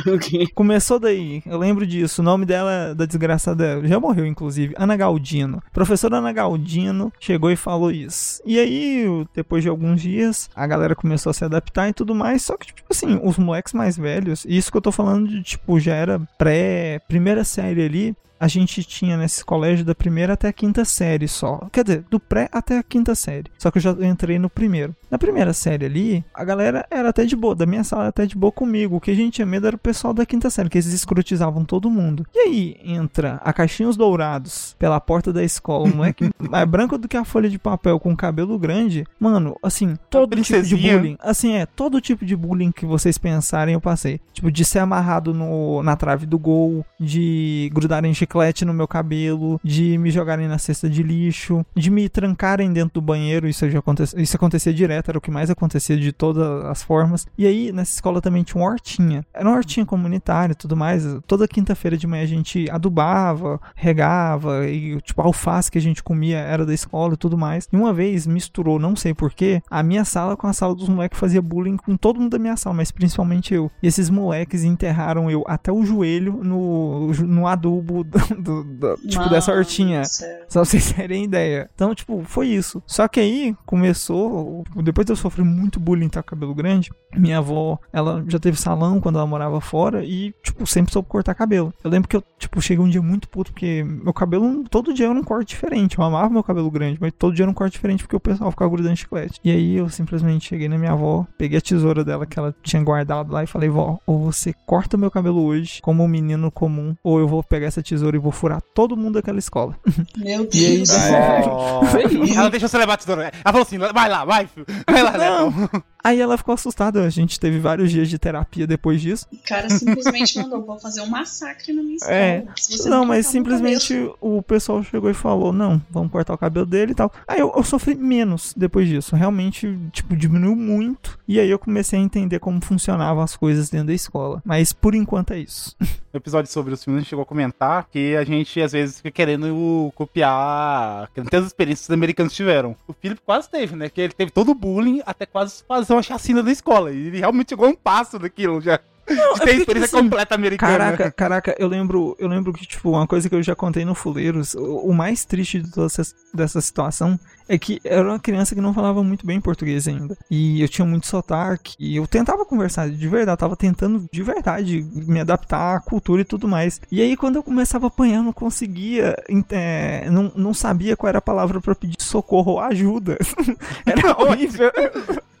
Começou 0.54 0.98
daí, 0.98 1.42
eu 1.46 1.58
lembro 1.58 1.86
disso. 1.86 2.20
O 2.20 2.24
nome 2.24 2.44
dela, 2.44 2.94
da 2.94 3.04
desgraçada, 3.06 3.86
já 3.86 4.00
morreu, 4.00 4.26
inclusive. 4.26 4.74
Ana 4.76 4.96
Galdino. 4.96 5.62
Professora 5.72 6.18
Ana 6.18 6.32
Galdino 6.32 7.12
chegou 7.20 7.50
e 7.50 7.56
falou 7.56 7.90
isso. 7.90 8.42
E 8.44 8.58
aí, 8.58 9.06
depois 9.34 9.62
de 9.62 9.68
alguns 9.68 10.00
dias, 10.00 10.50
a 10.54 10.66
galera 10.66 10.94
começou 10.94 11.30
a 11.30 11.34
se 11.34 11.44
adaptar 11.44 11.88
e 11.88 11.92
tudo 11.92 12.14
mais. 12.14 12.42
Só 12.42 12.56
que, 12.56 12.66
tipo 12.66 12.88
assim, 12.90 13.20
os 13.22 13.38
moleques 13.38 13.72
mais 13.72 13.96
velhos, 13.96 14.44
e 14.44 14.56
isso 14.56 14.70
que 14.70 14.76
eu 14.76 14.82
tô 14.82 14.92
falando 14.92 15.28
de, 15.28 15.42
tipo, 15.42 15.78
já 15.78 15.94
era 15.94 16.18
pré, 16.36 17.00
primeira 17.08 17.44
série 17.44 17.84
ali. 17.84 18.16
A 18.40 18.46
gente 18.46 18.84
tinha 18.84 19.16
nesse 19.16 19.44
colégio 19.44 19.84
da 19.84 19.94
primeira 19.94 20.34
até 20.34 20.48
a 20.48 20.52
quinta 20.52 20.84
série 20.84 21.26
só. 21.26 21.68
Quer 21.72 21.84
dizer, 21.84 22.04
do 22.10 22.20
pré 22.20 22.48
até 22.52 22.78
a 22.78 22.82
quinta 22.82 23.14
série. 23.14 23.50
Só 23.58 23.70
que 23.70 23.78
eu 23.78 23.82
já 23.82 23.90
entrei 24.00 24.38
no 24.38 24.48
primeiro. 24.48 24.94
Na 25.10 25.18
primeira 25.18 25.52
série 25.52 25.86
ali, 25.86 26.24
a 26.34 26.44
galera 26.44 26.86
era 26.90 27.08
até 27.08 27.24
de 27.24 27.34
boa, 27.34 27.54
da 27.54 27.66
minha 27.66 27.82
sala 27.82 28.02
era 28.02 28.08
até 28.10 28.26
de 28.26 28.36
boa 28.36 28.52
comigo. 28.52 28.96
O 28.96 29.00
que 29.00 29.10
a 29.10 29.14
gente 29.14 29.34
tinha 29.34 29.46
medo 29.46 29.66
era 29.66 29.76
o 29.76 29.78
pessoal 29.78 30.12
da 30.14 30.26
quinta 30.26 30.50
série, 30.50 30.68
que 30.68 30.78
eles 30.78 30.92
escrotizavam 30.92 31.64
todo 31.64 31.90
mundo. 31.90 32.26
E 32.34 32.38
aí 32.38 32.76
entra 32.84 33.40
a 33.42 33.52
Caixinhos 33.52 33.96
Dourados 33.96 34.76
pela 34.78 35.00
porta 35.00 35.32
da 35.32 35.42
escola, 35.42 35.88
um 35.88 35.96
moleque 35.96 36.30
mais 36.38 36.68
branco 36.68 36.98
do 36.98 37.08
que 37.08 37.16
a 37.16 37.24
folha 37.24 37.48
de 37.48 37.58
papel 37.58 37.98
com 37.98 38.14
cabelo 38.16 38.58
grande. 38.58 39.04
Mano, 39.18 39.56
assim, 39.62 39.96
todo 40.10 40.36
tipo 40.40 40.62
de 40.62 40.76
bullying. 40.76 41.16
Assim, 41.20 41.54
é, 41.54 41.66
todo 41.66 42.00
tipo 42.00 42.24
de 42.24 42.36
bullying 42.36 42.70
que 42.70 42.86
vocês 42.86 43.18
pensarem 43.18 43.74
eu 43.74 43.80
passei. 43.80 44.20
Tipo, 44.32 44.50
de 44.52 44.64
ser 44.64 44.80
amarrado 44.80 45.34
no, 45.34 45.82
na 45.82 45.96
trave 45.96 46.26
do 46.26 46.38
gol, 46.38 46.84
de 47.00 47.70
grudarem 47.72 48.14
chiclete 48.28 48.64
no 48.64 48.74
meu 48.74 48.86
cabelo, 48.86 49.58
de 49.64 49.96
me 49.96 50.10
jogarem 50.10 50.46
na 50.46 50.58
cesta 50.58 50.88
de 50.88 51.02
lixo, 51.02 51.64
de 51.74 51.90
me 51.90 52.08
trancarem 52.08 52.70
dentro 52.72 52.94
do 52.94 53.00
banheiro, 53.00 53.48
isso 53.48 53.68
já 53.70 53.78
acontecia, 53.78 54.20
isso 54.20 54.36
acontecia 54.36 54.72
direto, 54.72 55.08
era 55.08 55.18
o 55.18 55.20
que 55.20 55.30
mais 55.30 55.48
acontecia 55.48 55.96
de 55.96 56.12
todas 56.12 56.64
as 56.66 56.82
formas. 56.82 57.26
E 57.38 57.46
aí, 57.46 57.72
nessa 57.72 57.94
escola 57.94 58.20
também 58.20 58.42
tinha 58.42 58.62
uma 58.62 58.70
hortinha. 58.70 59.24
Era 59.32 59.48
uma 59.48 59.56
hortinha 59.56 59.86
comunitária 59.86 60.52
e 60.52 60.56
tudo 60.56 60.76
mais. 60.76 61.04
Toda 61.26 61.48
quinta-feira 61.48 61.96
de 61.96 62.06
manhã 62.06 62.22
a 62.22 62.26
gente 62.26 62.70
adubava, 62.70 63.60
regava, 63.74 64.68
e 64.68 65.00
tipo, 65.00 65.22
a 65.22 65.24
alface 65.24 65.70
que 65.70 65.78
a 65.78 65.80
gente 65.80 66.02
comia 66.02 66.38
era 66.38 66.66
da 66.66 66.74
escola 66.74 67.14
e 67.14 67.16
tudo 67.16 67.38
mais. 67.38 67.68
E 67.72 67.76
uma 67.76 67.92
vez 67.92 68.26
misturou, 68.26 68.78
não 68.78 68.94
sei 68.94 69.14
porquê, 69.14 69.62
a 69.70 69.82
minha 69.82 70.04
sala 70.04 70.36
com 70.36 70.46
a 70.46 70.52
sala 70.52 70.74
dos 70.74 70.88
moleques 70.88 71.16
que 71.16 71.20
fazia 71.20 71.40
bullying 71.40 71.76
com 71.76 71.96
todo 71.96 72.20
mundo 72.20 72.32
da 72.32 72.38
minha 72.38 72.56
sala, 72.56 72.76
mas 72.76 72.90
principalmente 72.90 73.54
eu. 73.54 73.70
E 73.82 73.86
esses 73.86 74.10
moleques 74.10 74.64
enterraram 74.64 75.30
eu 75.30 75.44
até 75.46 75.72
o 75.72 75.84
joelho 75.84 76.40
no, 76.42 77.12
no 77.12 77.46
adubo 77.46 78.04
do, 78.38 78.64
do- 78.64 78.96
tipo, 79.08 79.28
dessa 79.28 79.52
hortinha. 79.52 80.04
Só 80.04 80.60
pra 80.60 80.64
vocês 80.64 80.92
terem 80.92 81.24
ideia. 81.24 81.68
Então, 81.74 81.94
tipo, 81.94 82.22
foi 82.24 82.48
isso. 82.48 82.82
Só 82.86 83.06
que 83.08 83.20
aí 83.20 83.54
começou. 83.66 84.64
Depois 84.76 85.06
de 85.06 85.12
eu 85.12 85.16
sofrer 85.16 85.44
muito 85.44 85.78
bullying 85.80 86.06
o 86.08 86.22
cabelo 86.22 86.54
grande, 86.54 86.90
minha 87.14 87.38
avó, 87.38 87.78
ela 87.92 88.24
já 88.28 88.38
teve 88.38 88.58
salão 88.58 89.00
quando 89.00 89.16
ela 89.16 89.26
morava 89.26 89.60
fora 89.60 90.04
e, 90.04 90.34
tipo, 90.42 90.66
sempre 90.66 90.92
soube 90.92 91.08
cortar 91.08 91.34
cabelo. 91.34 91.72
Eu 91.82 91.90
lembro 91.90 92.08
que 92.08 92.16
eu, 92.16 92.22
tipo, 92.38 92.60
cheguei 92.60 92.84
um 92.84 92.88
dia 92.88 93.00
muito 93.02 93.28
puto, 93.28 93.52
porque 93.52 93.84
meu 93.84 94.12
cabelo, 94.12 94.64
todo 94.70 94.92
dia 94.92 95.06
era 95.06 95.18
um 95.18 95.22
corte 95.22 95.50
diferente. 95.50 95.98
Eu 95.98 96.04
amava 96.04 96.28
meu 96.30 96.42
cabelo 96.42 96.70
grande, 96.70 96.98
mas 97.00 97.12
todo 97.16 97.34
dia 97.34 97.44
era 97.44 97.50
um 97.50 97.54
corte 97.54 97.72
diferente 97.72 98.02
porque 98.02 98.16
o 98.16 98.20
pessoal 98.20 98.50
ficava 98.50 98.70
grudando 98.70 98.96
chiclete. 98.96 99.40
E 99.44 99.50
aí 99.50 99.76
eu 99.76 99.88
simplesmente 99.88 100.48
cheguei 100.48 100.68
na 100.68 100.78
minha 100.78 100.92
avó, 100.92 101.26
peguei 101.36 101.58
a 101.58 101.62
tesoura 101.62 102.04
dela 102.04 102.26
que 102.26 102.38
ela 102.38 102.54
tinha 102.62 102.82
guardado 102.82 103.32
lá 103.32 103.42
e 103.44 103.46
falei, 103.46 103.68
vó, 103.68 103.98
ou 104.06 104.18
você 104.32 104.52
corta 104.66 104.96
meu 104.96 105.10
cabelo 105.10 105.42
hoje 105.44 105.80
como 105.82 106.02
um 106.02 106.08
menino 106.08 106.50
comum, 106.50 106.94
ou 107.02 107.18
eu 107.20 107.28
vou 107.28 107.42
pegar 107.42 107.66
essa 107.66 107.82
tesoura 107.82 108.07
tesoura 108.08 108.16
e 108.16 108.20
vou 108.20 108.32
furar 108.32 108.60
todo 108.74 108.96
mundo 108.96 109.14
daquela 109.14 109.38
escola. 109.38 109.76
Meu 110.16 110.48
E 110.52 110.66
aí, 110.66 110.76
Deus. 110.78 110.90
Ela 112.36 112.50
deixou 112.50 112.68
você 112.68 112.78
levar 112.78 112.94
a 112.94 112.96
tesoura. 112.96 113.22
Ela 113.24 113.32
falou 113.44 113.62
assim: 113.62 113.78
vai 113.78 114.08
lá, 114.08 114.24
vai, 114.24 114.46
filho. 114.46 114.66
Vai 114.88 115.02
lá, 115.02 115.12
Não. 115.12 115.50
Neto. 115.50 115.82
Aí 116.08 116.20
ela 116.20 116.38
ficou 116.38 116.54
assustada, 116.54 117.04
a 117.04 117.10
gente 117.10 117.38
teve 117.38 117.58
vários 117.58 117.90
dias 117.90 118.08
de 118.08 118.18
terapia 118.18 118.66
depois 118.66 118.98
disso. 119.02 119.26
O 119.30 119.36
cara 119.46 119.68
simplesmente 119.68 120.38
mandou, 120.38 120.64
vou 120.64 120.78
fazer 120.78 121.02
um 121.02 121.06
massacre 121.06 121.70
na 121.70 121.82
minha 121.82 121.96
escola. 121.96 122.14
É. 122.14 122.44
Se 122.56 122.78
você 122.78 122.88
Não, 122.88 123.00
cortar 123.00 123.08
mas 123.08 123.26
simplesmente 123.26 123.92
cabelo." 123.94 124.16
o 124.22 124.42
pessoal 124.42 124.82
chegou 124.82 125.10
e 125.10 125.14
falou: 125.14 125.52
não, 125.52 125.78
vamos 125.90 126.10
cortar 126.10 126.32
o 126.32 126.38
cabelo 126.38 126.64
dele 126.64 126.92
e 126.92 126.94
tal. 126.94 127.12
Aí 127.26 127.40
eu, 127.40 127.52
eu 127.54 127.62
sofri 127.62 127.94
menos 127.94 128.54
depois 128.56 128.88
disso. 128.88 129.14
Realmente, 129.14 129.78
tipo, 129.92 130.16
diminuiu 130.16 130.56
muito. 130.56 131.18
E 131.28 131.38
aí 131.38 131.50
eu 131.50 131.58
comecei 131.58 131.98
a 131.98 132.02
entender 132.02 132.38
como 132.38 132.58
funcionavam 132.64 133.22
as 133.22 133.36
coisas 133.36 133.68
dentro 133.68 133.88
da 133.88 133.94
escola. 133.94 134.40
Mas 134.46 134.72
por 134.72 134.94
enquanto 134.94 135.32
é 135.34 135.40
isso. 135.40 135.76
No 136.10 136.16
episódio 136.18 136.50
sobre 136.50 136.72
os 136.72 136.82
filmes, 136.82 137.00
a 137.00 137.02
gente 137.02 137.10
chegou 137.10 137.22
a 137.22 137.26
comentar 137.26 137.86
que 137.92 138.16
a 138.16 138.24
gente 138.24 138.58
às 138.62 138.72
vezes 138.72 138.96
fica 138.96 139.10
querendo 139.10 139.92
copiar, 139.94 141.10
querendo 141.14 141.28
ter 141.28 141.36
as 141.36 141.46
experiências 141.46 141.86
que 141.86 141.92
os 141.92 141.94
americanos 141.94 142.32
tiveram. 142.32 142.74
O 142.88 142.94
Philip 142.94 143.20
quase 143.26 143.50
teve, 143.50 143.76
né? 143.76 143.90
Que 143.90 144.00
ele 144.00 144.12
teve 144.14 144.30
todo 144.30 144.50
o 144.52 144.54
bullying 144.54 145.02
até 145.04 145.26
quase 145.26 145.62
fazer 145.68 145.92
uma 145.98 146.02
chacina 146.02 146.42
na 146.42 146.52
escola. 146.52 146.92
E 146.92 147.08
ele 147.08 147.18
realmente 147.18 147.50
chegou 147.50 147.66
a 147.66 147.70
um 147.70 147.74
passo 147.74 148.18
daquilo 148.18 148.60
já. 148.60 148.78
de 149.08 149.14
ter 149.14 149.20
a 149.20 149.28
porque, 149.32 149.50
experiência 149.50 149.96
assim, 149.96 150.04
completa 150.04 150.34
americana. 150.34 150.78
Caraca, 150.78 151.10
caraca, 151.10 151.56
eu 151.58 151.68
lembro, 151.68 152.16
eu 152.18 152.28
lembro 152.28 152.52
que, 152.52 152.66
tipo, 152.66 152.90
uma 152.90 153.06
coisa 153.06 153.28
que 153.28 153.34
eu 153.34 153.42
já 153.42 153.54
contei 153.54 153.84
no 153.84 153.94
Fuleiros, 153.94 154.54
o, 154.54 154.78
o 154.78 154.94
mais 154.94 155.24
triste 155.24 155.60
de 155.60 155.70
toda 155.70 155.86
essa, 155.86 156.02
dessa 156.34 156.60
situação 156.60 157.18
é 157.48 157.56
que 157.58 157.80
eu 157.82 157.98
era 157.98 158.08
uma 158.08 158.18
criança 158.18 158.54
que 158.54 158.60
não 158.60 158.74
falava 158.74 159.02
muito 159.02 159.26
bem 159.26 159.40
português 159.40 159.88
ainda. 159.88 160.16
E 160.30 160.60
eu 160.60 160.68
tinha 160.68 160.84
muito 160.84 161.06
sotaque. 161.06 161.74
E 161.78 161.96
eu 161.96 162.06
tentava 162.06 162.44
conversar 162.44 162.90
de 162.90 163.08
verdade, 163.08 163.32
eu 163.32 163.36
tava 163.38 163.56
tentando 163.56 164.06
de 164.12 164.22
verdade 164.22 164.86
me 164.92 165.20
adaptar 165.20 165.76
à 165.76 165.80
cultura 165.80 166.20
e 166.20 166.24
tudo 166.24 166.46
mais. 166.46 166.80
E 166.92 167.00
aí, 167.00 167.16
quando 167.16 167.36
eu 167.36 167.42
começava 167.42 167.86
a 167.86 167.88
apanhar, 167.88 168.18
eu 168.18 168.22
não 168.22 168.32
conseguia, 168.32 169.16
é, 169.50 170.10
não, 170.10 170.30
não 170.36 170.52
sabia 170.52 170.96
qual 170.96 171.08
era 171.08 171.18
a 171.18 171.22
palavra 171.22 171.60
pra 171.60 171.74
pedir 171.74 171.96
socorro 172.00 172.52
ou 172.52 172.60
ajuda. 172.60 173.16
era 173.86 174.20
horrível. 174.20 174.70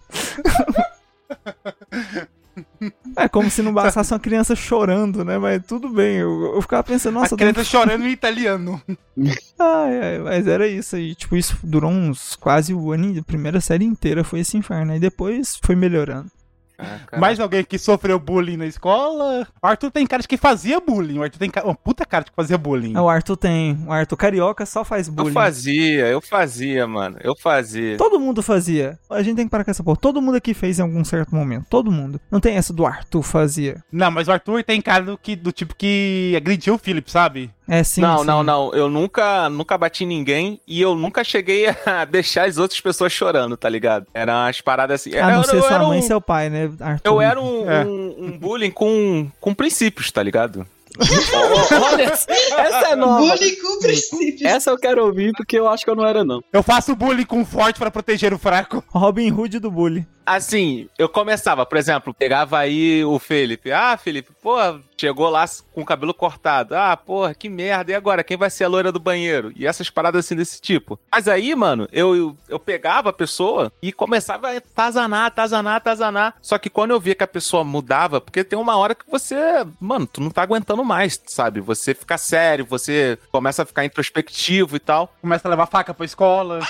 É 3.16 3.28
como 3.28 3.50
se 3.50 3.62
não 3.62 3.72
bastasse 3.72 4.12
uma 4.12 4.20
criança 4.20 4.54
chorando, 4.54 5.24
né? 5.24 5.38
Mas 5.38 5.64
tudo 5.66 5.88
bem, 5.88 6.16
eu, 6.16 6.54
eu 6.54 6.62
ficava 6.62 6.82
pensando, 6.82 7.14
nossa, 7.14 7.34
a 7.34 7.38
criança 7.38 7.64
chorando 7.64 8.06
em 8.06 8.10
italiano. 8.10 8.80
Ai, 9.58 10.18
mas 10.22 10.46
era 10.46 10.66
isso 10.66 10.96
aí. 10.96 11.14
Tipo, 11.14 11.36
isso 11.36 11.58
durou 11.62 11.90
uns 11.90 12.36
quase 12.36 12.72
o 12.72 12.92
ano, 12.92 13.18
a 13.18 13.22
primeira 13.22 13.60
série 13.60 13.84
inteira 13.84 14.24
foi 14.24 14.40
esse 14.40 14.56
inferno. 14.56 14.92
Aí 14.92 15.00
depois 15.00 15.58
foi 15.62 15.74
melhorando. 15.74 16.30
Ah, 16.78 16.98
Mais 17.18 17.40
alguém 17.40 17.64
que 17.64 17.78
sofreu 17.78 18.18
bullying 18.18 18.56
na 18.56 18.66
escola? 18.66 19.46
O 19.62 19.66
Arthur 19.66 19.90
tem 19.90 20.06
cara 20.06 20.22
de 20.22 20.28
que 20.28 20.36
fazia 20.36 20.80
bullying. 20.80 21.18
O 21.18 21.22
Arthur 21.22 21.38
tem 21.38 21.50
uma 21.64 21.74
puta 21.74 22.04
cara 22.06 22.24
de 22.24 22.30
que 22.30 22.36
fazia 22.36 22.56
bullying. 22.56 22.96
O 22.96 23.08
Arthur 23.08 23.36
tem. 23.36 23.78
O 23.86 23.92
Arthur 23.92 24.16
Carioca 24.16 24.64
só 24.64 24.84
faz 24.84 25.08
Eu 25.08 25.14
bullying. 25.14 25.32
fazia, 25.32 26.06
eu 26.06 26.20
fazia, 26.20 26.86
mano. 26.86 27.16
Eu 27.20 27.34
fazia. 27.36 27.96
Todo 27.96 28.20
mundo 28.20 28.42
fazia. 28.42 28.98
A 29.10 29.22
gente 29.22 29.36
tem 29.36 29.44
que 29.46 29.50
parar 29.50 29.64
com 29.64 29.70
essa 29.70 29.82
porra. 29.82 29.98
Todo 30.00 30.22
mundo 30.22 30.36
aqui 30.36 30.54
fez 30.54 30.78
em 30.78 30.82
algum 30.82 31.04
certo 31.04 31.34
momento. 31.34 31.66
Todo 31.68 31.90
mundo. 31.90 32.20
Não 32.30 32.40
tem 32.40 32.56
essa 32.56 32.72
do 32.72 32.86
Arthur 32.86 33.22
fazia. 33.22 33.82
Não, 33.90 34.10
mas 34.10 34.28
o 34.28 34.32
Arthur 34.32 34.62
tem 34.62 34.80
cara 34.80 35.04
do, 35.04 35.18
que, 35.18 35.34
do 35.34 35.50
tipo 35.52 35.74
que 35.74 36.34
agrediu 36.36 36.74
o 36.74 36.78
Philip, 36.78 37.10
sabe? 37.10 37.50
É 37.68 37.84
sim. 37.84 38.00
não, 38.00 38.20
sim. 38.20 38.24
não, 38.26 38.42
não. 38.42 38.72
Eu 38.72 38.88
nunca, 38.88 39.48
nunca 39.50 39.76
bati 39.76 40.06
ninguém 40.06 40.60
e 40.66 40.80
eu 40.80 40.94
nunca 40.94 41.22
cheguei 41.22 41.66
a 41.86 42.04
deixar 42.10 42.48
as 42.48 42.56
outras 42.56 42.80
pessoas 42.80 43.12
chorando, 43.12 43.56
tá 43.56 43.68
ligado? 43.68 44.06
Eram 44.14 44.46
as 44.46 44.60
paradas 44.60 45.00
assim. 45.02 45.16
A 45.16 45.26
não 45.28 45.36
eu, 45.38 45.44
ser 45.44 45.56
eu 45.56 45.62
sua 45.62 45.74
era 45.74 45.84
mãe 45.84 45.98
um, 45.98 46.00
e 46.00 46.02
seu 46.02 46.20
pai, 46.20 46.48
né, 46.48 46.70
Arthur? 46.80 47.08
eu 47.10 47.20
era 47.20 47.40
um, 47.40 47.70
É. 47.70 47.84
um, 47.84 48.14
um 48.18 48.38
bullying 48.38 48.70
com, 48.70 49.28
com 49.40 49.54
princípios, 49.54 50.10
tá 50.10 50.22
ligado? 50.22 50.66
Olha, 51.92 52.04
essa 52.04 52.88
é 52.90 52.96
nova. 52.96 53.18
Bullying 53.20 53.56
com 53.56 53.78
princípios. 53.78 54.42
Essa 54.42 54.70
eu 54.70 54.78
quero 54.78 55.04
ouvir 55.04 55.32
porque 55.36 55.58
eu 55.58 55.68
acho 55.68 55.84
que 55.84 55.90
eu 55.90 55.94
não 55.94 56.04
era, 56.04 56.24
não. 56.24 56.42
Eu 56.52 56.62
faço 56.62 56.96
bullying 56.96 57.24
com 57.24 57.42
o 57.42 57.44
forte 57.44 57.78
pra 57.78 57.90
proteger 57.90 58.32
o 58.32 58.38
fraco. 58.38 58.82
Robin 58.88 59.30
Hood 59.30 59.58
do 59.60 59.70
bullying. 59.70 60.06
Assim, 60.28 60.90
eu 60.98 61.08
começava, 61.08 61.64
por 61.64 61.78
exemplo, 61.78 62.12
pegava 62.12 62.58
aí 62.58 63.02
o 63.02 63.18
Felipe. 63.18 63.72
Ah, 63.72 63.96
Felipe, 63.96 64.30
pô, 64.42 64.56
chegou 65.00 65.30
lá 65.30 65.46
com 65.72 65.80
o 65.80 65.86
cabelo 65.86 66.12
cortado. 66.12 66.76
Ah, 66.76 66.94
porra, 66.98 67.34
que 67.34 67.48
merda. 67.48 67.92
E 67.92 67.94
agora? 67.94 68.22
Quem 68.22 68.36
vai 68.36 68.50
ser 68.50 68.64
a 68.64 68.68
loira 68.68 68.92
do 68.92 69.00
banheiro? 69.00 69.50
E 69.56 69.66
essas 69.66 69.88
paradas 69.88 70.26
assim 70.26 70.36
desse 70.36 70.60
tipo. 70.60 71.00
Mas 71.10 71.28
aí, 71.28 71.54
mano, 71.54 71.88
eu, 71.90 72.14
eu, 72.14 72.36
eu 72.46 72.58
pegava 72.58 73.08
a 73.08 73.12
pessoa 73.12 73.72
e 73.80 73.90
começava 73.90 74.54
a 74.54 74.60
tazanar, 74.60 75.30
tazanar, 75.30 75.80
tazanar. 75.80 76.34
Só 76.42 76.58
que 76.58 76.68
quando 76.68 76.90
eu 76.90 77.00
via 77.00 77.14
que 77.14 77.24
a 77.24 77.28
pessoa 77.28 77.64
mudava, 77.64 78.20
porque 78.20 78.44
tem 78.44 78.58
uma 78.58 78.76
hora 78.76 78.94
que 78.94 79.10
você, 79.10 79.66
mano, 79.80 80.06
tu 80.06 80.20
não 80.20 80.30
tá 80.30 80.42
aguentando 80.42 80.84
mais, 80.84 81.18
sabe? 81.26 81.60
Você 81.60 81.94
fica 81.94 82.18
sério, 82.18 82.66
você 82.66 83.18
começa 83.32 83.62
a 83.62 83.66
ficar 83.66 83.86
introspectivo 83.86 84.76
e 84.76 84.80
tal. 84.80 85.14
Começa 85.22 85.48
a 85.48 85.50
levar 85.50 85.66
faca 85.66 85.94
pra 85.94 86.04
escola. 86.04 86.60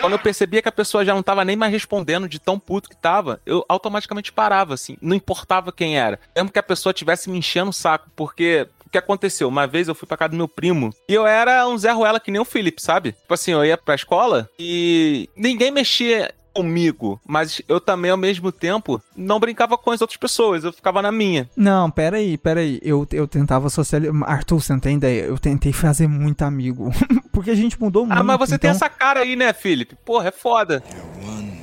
Quando 0.00 0.12
eu 0.12 0.18
percebia 0.18 0.62
que 0.62 0.68
a 0.68 0.72
pessoa 0.72 1.04
já 1.04 1.14
não 1.14 1.22
tava 1.22 1.44
nem 1.44 1.56
mais 1.56 1.72
respondendo 1.72 2.28
de 2.28 2.38
tão 2.38 2.58
puto 2.58 2.88
que 2.88 2.96
tava, 2.96 3.40
eu 3.46 3.64
automaticamente 3.68 4.32
parava, 4.32 4.74
assim. 4.74 4.96
Não 5.00 5.16
importava 5.16 5.72
quem 5.72 5.98
era. 5.98 6.18
Mesmo 6.34 6.50
que 6.50 6.58
a 6.58 6.62
pessoa 6.62 6.92
tivesse 6.92 7.30
me 7.30 7.38
enchendo 7.38 7.70
o 7.70 7.74
saco, 7.74 8.10
porque. 8.14 8.68
O 8.84 8.88
que 8.88 8.98
aconteceu? 8.98 9.48
Uma 9.48 9.66
vez 9.66 9.88
eu 9.88 9.96
fui 9.96 10.06
pra 10.06 10.16
casa 10.16 10.30
do 10.30 10.36
meu 10.36 10.46
primo 10.46 10.94
e 11.08 11.12
eu 11.12 11.26
era 11.26 11.66
um 11.66 11.76
Zé 11.76 11.90
Ruela 11.90 12.20
que 12.20 12.30
nem 12.30 12.40
o 12.40 12.44
Felipe, 12.44 12.80
sabe? 12.80 13.12
Tipo 13.12 13.34
assim, 13.34 13.50
eu 13.50 13.64
ia 13.64 13.76
pra 13.76 13.96
escola 13.96 14.48
e 14.56 15.28
ninguém 15.36 15.72
mexia 15.72 16.32
comigo, 16.56 17.20
mas 17.26 17.60
eu 17.68 17.80
também, 17.80 18.10
ao 18.10 18.16
mesmo 18.16 18.50
tempo, 18.50 19.00
não 19.16 19.38
brincava 19.38 19.76
com 19.76 19.90
as 19.90 20.00
outras 20.00 20.16
pessoas, 20.16 20.64
eu 20.64 20.72
ficava 20.72 21.02
na 21.02 21.12
minha. 21.12 21.48
Não, 21.56 21.90
peraí, 21.90 22.38
peraí. 22.38 22.80
Eu, 22.82 23.06
eu 23.12 23.28
tentava 23.28 23.68
socializar. 23.68 24.14
Arthur, 24.24 24.60
você 24.62 24.72
não 24.72 24.80
tem 24.80 24.96
ideia? 24.96 25.24
Eu 25.24 25.38
tentei 25.38 25.72
fazer 25.72 26.06
muito 26.06 26.42
amigo. 26.42 26.90
Porque 27.32 27.50
a 27.50 27.54
gente 27.54 27.80
mudou 27.80 28.06
muito. 28.06 28.18
Ah, 28.18 28.22
mas 28.22 28.38
você 28.38 28.58
tem 28.58 28.70
então- 28.70 28.76
essa 28.76 28.88
cara 28.88 29.20
aí, 29.20 29.36
né, 29.36 29.52
Felipe? 29.52 29.96
Porra, 30.04 30.28
é 30.28 30.32
foda. 30.32 30.82
One 31.22 31.60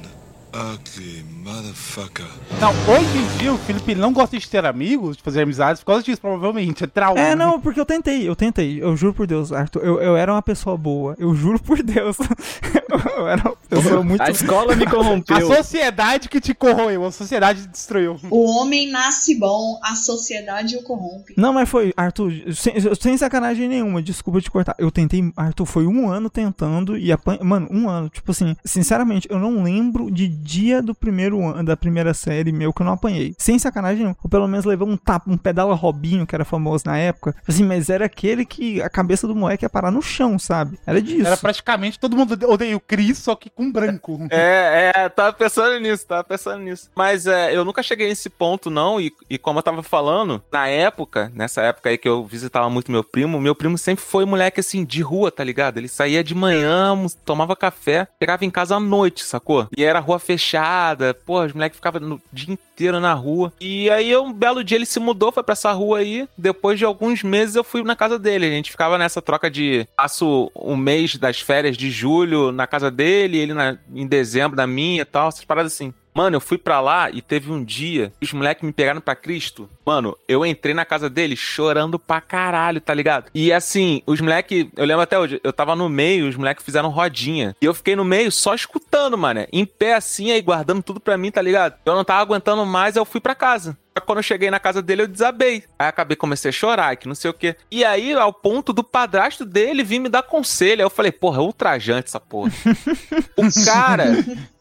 ugly 0.54 1.33
motherfucker. 1.44 2.26
Não, 2.60 2.72
hoje 2.94 3.18
em 3.18 3.38
dia 3.38 3.54
o 3.54 3.58
Felipe 3.58 3.94
não 3.96 4.14
gosta 4.14 4.38
de 4.38 4.50
ter 4.50 4.66
amigos, 4.66 5.18
de 5.18 5.24
fazer 5.24 5.42
amizades 5.42 5.82
por 5.82 5.88
causa 5.88 6.04
disso, 6.04 6.22
provavelmente. 6.22 6.86
É 6.86 6.88
trauma. 6.88 7.20
É, 7.20 7.36
não, 7.36 7.60
porque 7.60 7.80
eu 7.80 7.86
tentei, 7.86 8.28
eu 8.28 8.36
tentei. 8.36 8.82
Eu 8.82 8.96
juro 8.96 9.14
por 9.14 9.28
Deus, 9.28 9.52
Arthur. 9.52 9.84
Eu, 9.84 10.02
eu 10.02 10.16
era 10.16 10.32
uma 10.32 10.42
pessoa 10.42 10.78
boa. 10.78 11.16
Eu 11.20 11.36
juro 11.36 11.60
por 11.60 11.84
Deus. 11.84 12.16
eu 13.18 13.28
era 13.28 13.42
uma 13.44 13.58
pessoa 13.70 14.04
muito. 14.04 14.22
A 14.22 14.30
escola 14.32 14.76
me 14.76 14.86
A 14.86 14.90
corrompeu. 14.90 15.48
sociedade 15.48 16.30
que 16.30 16.40
te 16.40 16.54
corroeu, 16.54 17.06
a 17.06 17.12
sociedade 17.12 17.64
te 17.64 17.68
destruiu. 17.68 18.18
O 18.30 18.46
homem 18.46 18.90
nasce 18.90 19.38
bom, 19.38 19.80
a 19.84 19.96
sociedade 19.96 20.78
o 20.78 20.84
corrompe. 20.84 21.34
Não, 21.36 21.52
mas 21.52 21.68
foi, 21.68 21.94
Arthur, 21.98 22.32
sem, 22.54 22.76
sem 23.00 23.18
sacanagem 23.18 23.68
nenhuma, 23.68 24.02
desculpa 24.02 24.40
te 24.40 24.50
cortar. 24.50 24.76
Eu 24.78 24.92
tentei, 24.92 25.32
Arthur, 25.36 25.66
foi 25.66 25.86
um 25.86 26.10
ano 26.10 26.30
tentando 26.30 26.98
e 26.98 27.12
apan... 27.12 27.38
Mano, 27.42 27.68
um 27.70 27.90
ano. 27.90 28.10
Tipo 28.10 28.32
assim, 28.32 28.56
sinceramente, 28.64 29.28
eu 29.30 29.40
não 29.40 29.64
lembro 29.64 30.10
de 30.10 30.28
dia 30.28 30.82
do 30.82 30.96
primeiro 30.96 31.33
ano, 31.42 31.64
da 31.64 31.78
primeira 31.78 32.14
série 32.14 32.52
meu 32.52 32.74
que 32.74 32.82
eu 32.82 32.86
não 32.86 32.94
apanhei. 32.94 33.36
Sem 33.38 33.58
sacanagem 33.58 34.00
nenhuma. 34.00 34.18
Ou 34.24 34.30
pelo 34.30 34.48
menos 34.48 34.66
levei 34.66 34.88
um 34.88 34.98
tapa, 34.98 35.30
um 35.30 35.38
pedala 35.38 35.76
Robinho, 35.76 36.26
que 36.26 36.36
era 36.36 36.46
famoso 36.46 36.84
na 36.86 36.98
época. 36.98 37.36
Assim, 37.48 37.64
mas 37.64 37.90
era 37.90 38.06
aquele 38.06 38.46
que 38.46 38.82
a 38.82 38.90
cabeça 38.90 39.28
do 39.28 39.36
moleque 39.36 39.66
ia 39.66 39.70
parar 39.70 39.92
no 39.92 40.02
chão, 40.02 40.38
sabe? 40.38 40.80
Era 40.86 41.02
disso. 41.02 41.26
Era 41.26 41.38
praticamente 41.38 42.00
todo 42.00 42.16
mundo 42.16 42.38
odeia 42.50 42.76
o 42.76 42.80
Chris, 42.80 43.18
só 43.18 43.36
que 43.36 43.50
com 43.50 43.72
branco. 43.72 44.20
É, 44.34 44.92
é, 44.96 45.10
tava 45.10 45.32
pensando 45.32 45.80
nisso, 45.80 46.08
tava 46.08 46.24
pensando 46.24 46.64
nisso. 46.64 46.90
Mas 46.96 47.28
é, 47.28 47.56
eu 47.56 47.64
nunca 47.64 47.84
cheguei 47.84 48.08
nesse 48.08 48.30
ponto, 48.30 48.70
não, 48.70 49.00
e, 49.00 49.12
e 49.30 49.38
como 49.38 49.60
eu 49.60 49.64
tava 49.64 49.84
falando, 49.84 50.42
na 50.52 50.68
época, 50.68 51.32
nessa 51.36 51.62
época 51.62 51.90
aí 51.90 51.98
que 51.98 52.10
eu 52.10 52.26
visitava 52.26 52.70
muito 52.70 52.92
meu 52.92 53.04
primo, 53.04 53.40
meu 53.40 53.54
primo 53.54 53.78
sempre 53.78 54.04
foi 54.04 54.26
moleque 54.26 54.60
assim, 54.60 54.84
de 54.84 55.02
rua, 55.02 55.32
tá 55.32 55.44
ligado? 55.44 55.78
Ele 55.78 55.88
saía 55.88 56.24
de 56.24 56.34
manhã, 56.34 56.96
tomava 57.24 57.56
café, 57.56 58.08
chegava 58.20 58.44
em 58.44 58.50
casa 58.50 58.76
à 58.76 58.80
noite, 58.80 59.24
sacou? 59.24 59.68
E 59.78 59.84
era 59.84 60.00
rua 60.00 60.20
fechada, 60.20 61.14
pô, 61.26 61.42
os 61.44 61.54
moleques 61.54 61.78
ficavam 61.78 62.02
no 62.02 62.22
dia 62.32 62.54
inteiro 62.54 63.00
na 63.00 63.14
rua. 63.14 63.52
E 63.60 63.90
aí, 63.90 64.16
um 64.18 64.32
belo 64.34 64.64
dia 64.64 64.78
ele 64.78 64.86
se 64.86 65.00
mudou, 65.00 65.32
foi 65.32 65.44
pra 65.44 65.54
essa 65.54 65.72
rua 65.72 66.00
aí. 66.00 66.28
Depois 66.38 66.78
de 66.80 66.86
alguns 66.86 67.24
meses 67.24 67.56
eu 67.56 67.64
fui 67.64 67.84
na 67.84 67.96
casa 67.96 68.18
dele. 68.20 68.46
A 68.46 68.50
gente 68.50 68.72
ficava 68.72 68.98
nessa 68.98 69.22
troca 69.22 69.50
de. 69.50 69.88
Passo 69.96 70.52
um 70.56 70.76
mês 70.76 71.16
das 71.16 71.40
férias 71.40 71.78
de 71.78 71.90
julho 71.92 72.52
na 72.52 72.68
casa 72.68 72.90
dele, 72.92 73.38
ele 73.38 73.54
na- 73.54 73.78
em 73.94 74.06
dezembro 74.08 74.56
na 74.58 74.68
minha 74.68 75.02
e 75.02 75.06
tal, 75.06 75.30
essas 75.30 75.46
paradas 75.46 75.74
assim. 75.74 75.94
Mano, 76.14 76.36
eu 76.36 76.42
fui 76.42 76.58
pra 76.58 76.80
lá 76.80 77.10
e 77.10 77.22
teve 77.22 77.52
um 77.52 77.64
dia 77.64 78.14
que 78.20 78.26
os 78.26 78.34
moleques 78.34 78.64
me 78.64 78.72
pegaram 78.72 79.02
pra 79.02 79.16
Cristo. 79.16 79.70
Mano, 79.86 80.18
eu 80.28 80.46
entrei 80.46 80.74
na 80.74 80.86
casa 80.86 81.10
dele 81.10 81.36
chorando 81.36 81.98
pra 81.98 82.22
caralho, 82.22 82.80
tá 82.80 82.94
ligado? 82.94 83.32
E 83.34 83.52
assim, 83.52 84.02
os 84.06 84.22
moleques, 84.22 84.68
eu 84.76 84.86
lembro 84.86 85.02
até 85.02 85.18
hoje, 85.18 85.42
eu 85.44 85.52
tava 85.52 85.76
no 85.76 85.90
meio, 85.90 86.28
os 86.28 86.36
moleques 86.36 86.64
fizeram 86.64 86.90
rodinha. 86.90 87.56
E 87.62 87.66
eu 87.66 87.74
fiquei 87.74 87.96
no 87.96 88.06
meio 88.06 88.32
só 88.32 88.54
escutando, 88.54 89.18
mano. 89.18 89.48
Em 89.52 89.66
pé 89.66 89.96
assim, 89.96 90.32
aí 90.32 90.42
guardando 90.42 90.84
tudo 90.84 91.00
pra 91.00 91.18
mim, 91.18 91.32
tá 91.32 91.42
ligado? 91.42 91.76
Eu 91.86 91.96
não 91.96 92.04
tava 92.04 92.22
aguentando 92.22 92.66
mais, 92.66 92.96
eu 92.96 93.06
fui 93.06 93.20
pra 93.20 93.34
casa. 93.36 93.78
Quando 94.06 94.20
eu 94.20 94.24
cheguei 94.24 94.50
na 94.50 94.60
casa 94.60 94.82
dele, 94.82 95.04
eu 95.04 95.08
desabei. 95.08 95.64
Aí 95.78 95.88
acabei, 95.88 96.16
comecei 96.16 96.50
a 96.50 96.52
chorar, 96.52 96.96
que 96.96 97.08
não 97.08 97.16
sei 97.16 97.30
o 97.30 97.34
quê. 97.34 97.56
E 97.70 97.84
aí, 97.86 98.14
ao 98.14 98.34
ponto 98.34 98.74
do 98.74 98.84
padrasto 98.84 99.46
dele 99.46 99.84
vir 99.84 100.00
me 100.00 100.10
dar 100.10 100.24
conselho. 100.24 100.82
Aí 100.82 100.86
eu 100.86 100.90
falei, 100.90 101.12
porra, 101.12 101.38
é 101.38 101.42
ultrajante 101.42 102.08
essa 102.08 102.20
porra. 102.20 102.52
o 103.38 103.66
cara, 103.66 104.06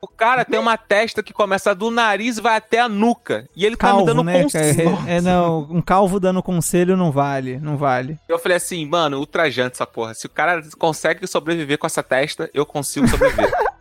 o 0.00 0.06
cara 0.08 0.44
tem 0.44 0.58
uma 0.58 0.76
testa 0.76 1.22
que 1.22 1.32
começa 1.32 1.74
do 1.74 1.90
nariz 1.90 2.38
e 2.38 2.40
vai 2.40 2.56
até 2.56 2.80
a 2.80 2.88
nuca. 2.88 3.48
E 3.56 3.64
ele 3.64 3.76
calvo, 3.76 3.98
tá 3.98 4.00
me 4.02 4.06
dando 4.06 4.24
né? 4.24 4.42
conselho. 4.42 4.98
É, 5.06 5.16
é, 5.16 5.20
não, 5.20 5.66
um 5.70 5.80
calvo 5.80 6.20
dando 6.20 6.42
conselho 6.42 6.96
não 6.96 7.10
vale, 7.10 7.58
não 7.58 7.76
vale. 7.76 8.18
Eu 8.28 8.38
falei 8.38 8.56
assim, 8.56 8.84
mano, 8.86 9.18
ultrajante 9.18 9.74
essa 9.74 9.86
porra. 9.86 10.14
Se 10.14 10.26
o 10.26 10.30
cara 10.30 10.62
consegue 10.78 11.26
sobreviver 11.26 11.78
com 11.78 11.86
essa 11.86 12.02
testa, 12.02 12.50
eu 12.52 12.66
consigo 12.66 13.08
sobreviver. 13.08 13.50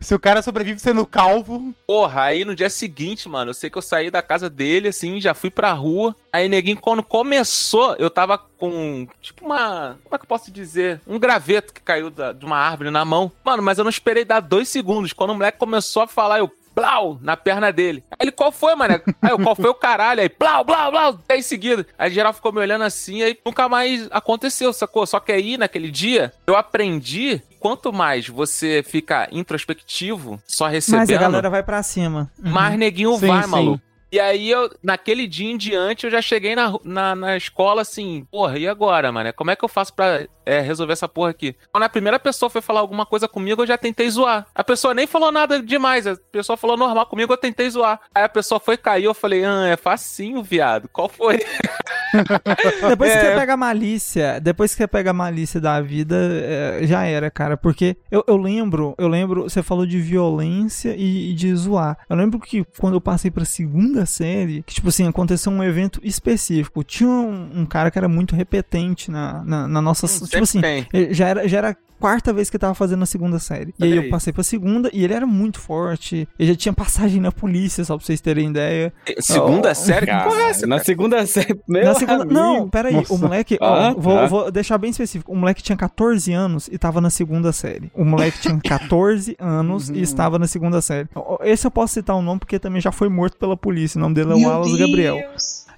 Se 0.00 0.14
o 0.14 0.18
cara 0.18 0.42
sobrevive 0.42 0.78
sendo 0.78 1.06
calvo. 1.06 1.74
Porra, 1.86 2.22
aí 2.22 2.44
no 2.44 2.54
dia 2.54 2.68
seguinte, 2.70 3.28
mano, 3.28 3.50
eu 3.50 3.54
sei 3.54 3.70
que 3.70 3.78
eu 3.78 3.82
saí 3.82 4.10
da 4.10 4.22
casa 4.22 4.48
dele, 4.50 4.88
assim, 4.88 5.20
já 5.20 5.34
fui 5.34 5.50
pra 5.50 5.72
rua. 5.72 6.14
Aí, 6.32 6.48
neguinho, 6.48 6.76
quando 6.76 7.02
começou, 7.02 7.94
eu 7.98 8.10
tava 8.10 8.38
com, 8.38 9.06
tipo, 9.20 9.44
uma. 9.44 9.98
Como 10.04 10.14
é 10.14 10.18
que 10.18 10.24
eu 10.24 10.28
posso 10.28 10.50
dizer? 10.50 11.00
Um 11.06 11.18
graveto 11.18 11.72
que 11.72 11.80
caiu 11.80 12.10
da- 12.10 12.32
de 12.32 12.44
uma 12.44 12.56
árvore 12.58 12.90
na 12.90 13.04
mão. 13.04 13.30
Mano, 13.44 13.62
mas 13.62 13.78
eu 13.78 13.84
não 13.84 13.90
esperei 13.90 14.24
dar 14.24 14.40
dois 14.40 14.68
segundos. 14.68 15.12
Quando 15.12 15.30
o 15.30 15.34
moleque 15.34 15.58
começou 15.58 16.02
a 16.02 16.06
falar, 16.08 16.38
eu. 16.38 16.50
Blau! 16.76 17.18
Na 17.22 17.38
perna 17.38 17.72
dele. 17.72 18.04
Aí 18.10 18.18
ele, 18.26 18.30
qual 18.30 18.52
foi, 18.52 18.74
mané? 18.74 19.00
Aí 19.22 19.30
eu, 19.30 19.38
qual 19.38 19.56
foi 19.56 19.70
o 19.70 19.74
caralho? 19.74 20.20
Aí, 20.20 20.30
blau, 20.38 20.62
blau, 20.62 20.90
blau, 20.90 21.18
10 21.26 21.46
seguidos. 21.46 21.86
Aí 21.98 22.10
geral 22.10 22.34
ficou 22.34 22.52
me 22.52 22.60
olhando 22.60 22.84
assim, 22.84 23.22
aí 23.22 23.36
nunca 23.44 23.66
mais 23.66 24.06
aconteceu, 24.10 24.70
sacou? 24.74 25.06
Só 25.06 25.18
que 25.18 25.32
aí, 25.32 25.56
naquele 25.56 25.90
dia, 25.90 26.34
eu 26.46 26.54
aprendi. 26.54 27.40
Quanto 27.58 27.92
mais 27.92 28.28
você 28.28 28.84
fica 28.86 29.26
introspectivo, 29.32 30.38
só 30.46 30.68
recebendo, 30.68 31.00
Mas 31.00 31.10
a 31.10 31.18
galera 31.18 31.50
vai 31.50 31.62
pra 31.62 31.82
cima. 31.82 32.30
Uhum. 32.44 32.50
mais 32.50 32.78
neguinho 32.78 33.16
Sim, 33.16 33.26
vai, 33.26 33.42
sim. 33.42 33.48
maluco. 33.50 33.85
E 34.10 34.20
aí, 34.20 34.48
eu, 34.50 34.70
naquele 34.82 35.26
dia 35.26 35.50
em 35.50 35.56
diante, 35.56 36.04
eu 36.06 36.10
já 36.10 36.22
cheguei 36.22 36.54
na, 36.54 36.72
na, 36.84 37.14
na 37.14 37.36
escola 37.36 37.82
assim, 37.82 38.24
porra, 38.30 38.58
e 38.58 38.66
agora, 38.68 39.10
mano? 39.10 39.32
Como 39.34 39.50
é 39.50 39.56
que 39.56 39.64
eu 39.64 39.68
faço 39.68 39.92
pra 39.94 40.26
é, 40.46 40.60
resolver 40.60 40.92
essa 40.92 41.08
porra 41.08 41.30
aqui? 41.30 41.56
Quando 41.72 41.82
a 41.82 41.88
primeira 41.88 42.18
pessoa 42.18 42.48
foi 42.48 42.62
falar 42.62 42.80
alguma 42.80 43.04
coisa 43.04 43.26
comigo, 43.26 43.62
eu 43.62 43.66
já 43.66 43.76
tentei 43.76 44.08
zoar. 44.08 44.46
A 44.54 44.62
pessoa 44.62 44.94
nem 44.94 45.06
falou 45.08 45.32
nada 45.32 45.60
demais, 45.60 46.06
a 46.06 46.16
pessoa 46.30 46.56
falou 46.56 46.76
normal 46.76 47.04
comigo, 47.06 47.32
eu 47.32 47.36
tentei 47.36 47.68
zoar. 47.68 48.00
Aí 48.14 48.22
a 48.22 48.28
pessoa 48.28 48.60
foi 48.60 48.76
cair, 48.76 49.04
eu 49.04 49.12
falei, 49.14 49.44
ah, 49.44 49.66
é 49.66 49.76
facinho, 49.76 50.40
viado. 50.42 50.88
Qual 50.92 51.08
foi? 51.08 51.38
Depois 52.88 53.12
que 53.12 53.18
É. 53.18 53.30
você 53.30 53.34
pega 53.40 53.54
a 53.54 53.56
malícia, 53.56 54.40
depois 54.40 54.72
que 54.72 54.78
você 54.78 54.86
pega 54.86 55.10
a 55.10 55.14
malícia 55.14 55.60
da 55.60 55.80
vida, 55.80 56.16
é, 56.16 56.80
já 56.86 57.04
era, 57.04 57.30
cara. 57.30 57.56
Porque 57.56 57.96
eu, 58.10 58.24
eu 58.26 58.36
lembro, 58.36 58.94
eu 58.98 59.08
lembro, 59.08 59.42
você 59.44 59.62
falou 59.62 59.84
de 59.84 59.98
violência 60.00 60.94
e, 60.96 61.30
e 61.30 61.34
de 61.34 61.54
zoar. 61.54 61.98
Eu 62.08 62.16
lembro 62.16 62.38
que 62.38 62.64
quando 62.78 62.94
eu 62.94 63.00
passei 63.00 63.30
pra 63.30 63.44
segunda 63.44 63.95
série, 64.04 64.62
que 64.62 64.74
tipo 64.74 64.88
assim, 64.88 65.06
aconteceu 65.06 65.50
um 65.50 65.62
evento 65.62 66.00
específico. 66.02 66.84
Tinha 66.84 67.08
um, 67.08 67.60
um 67.60 67.66
cara 67.66 67.90
que 67.90 67.96
era 67.96 68.08
muito 68.08 68.36
repetente 68.36 69.10
na, 69.10 69.42
na, 69.44 69.68
na 69.68 69.80
nossa. 69.80 70.06
tipo 70.06 70.26
Sempre 70.26 70.40
assim, 70.40 70.60
tem. 70.60 71.14
já 71.14 71.28
era, 71.28 71.48
já 71.48 71.58
era 71.58 71.76
quarta 71.98 72.32
vez 72.32 72.48
que 72.50 72.56
eu 72.56 72.60
tava 72.60 72.74
fazendo 72.74 73.02
a 73.02 73.06
segunda 73.06 73.38
série. 73.38 73.74
E 73.78 73.84
aí 73.84 73.90
Olha 73.92 73.98
eu 73.98 74.02
aí. 74.04 74.10
passei 74.10 74.32
pra 74.32 74.42
segunda 74.42 74.90
e 74.92 75.04
ele 75.04 75.14
era 75.14 75.26
muito 75.26 75.58
forte. 75.60 76.28
Ele 76.38 76.48
já 76.52 76.56
tinha 76.56 76.72
passagem 76.72 77.20
na 77.20 77.32
polícia, 77.32 77.84
só 77.84 77.96
pra 77.96 78.04
vocês 78.06 78.20
terem 78.20 78.50
ideia. 78.50 78.92
Segunda 79.20 79.70
Oh, 79.70 79.74
série? 79.74 80.06
Que 80.06 80.12
porra 80.24 80.40
é 80.42 80.50
essa? 80.50 80.66
Na 80.66 80.78
segunda 80.78 81.26
série. 81.26 81.58
Meu 81.68 81.84
Na 81.84 81.94
segunda... 81.94 82.22
amigo. 82.22 82.34
Não, 82.34 82.68
peraí. 82.68 82.94
Nossa. 82.94 83.12
O 83.14 83.18
moleque. 83.18 83.58
ó, 83.60 83.74
Ah, 83.74 83.94
vou, 83.96 84.14
tá. 84.16 84.26
vou 84.26 84.50
deixar 84.52 84.78
bem 84.78 84.90
específico. 84.90 85.32
O 85.32 85.36
moleque 85.36 85.62
tinha 85.62 85.76
14 85.76 86.32
anos 86.32 86.68
e 86.70 86.78
tava 86.78 87.00
na 87.00 87.10
segunda 87.10 87.52
série. 87.52 87.90
O 87.94 88.04
moleque 88.04 88.40
tinha 88.40 88.58
14 88.60 89.36
anos 89.38 89.88
e 89.90 90.00
estava 90.00 90.38
na 90.38 90.46
segunda 90.46 90.80
série. 90.80 91.08
Ó, 91.14 91.38
Esse 91.42 91.66
eu 91.66 91.70
posso 91.70 91.94
citar 91.94 92.16
o 92.16 92.22
nome 92.22 92.40
porque 92.40 92.58
também 92.58 92.80
já 92.80 92.92
foi 92.92 93.08
morto 93.08 93.36
pela 93.38 93.56
polícia. 93.56 93.98
O 93.98 94.00
nome 94.02 94.14
dele 94.14 94.32
é 94.32 94.36
Meu 94.36 94.48
Wallace 94.48 94.76
Gabriel. 94.78 95.18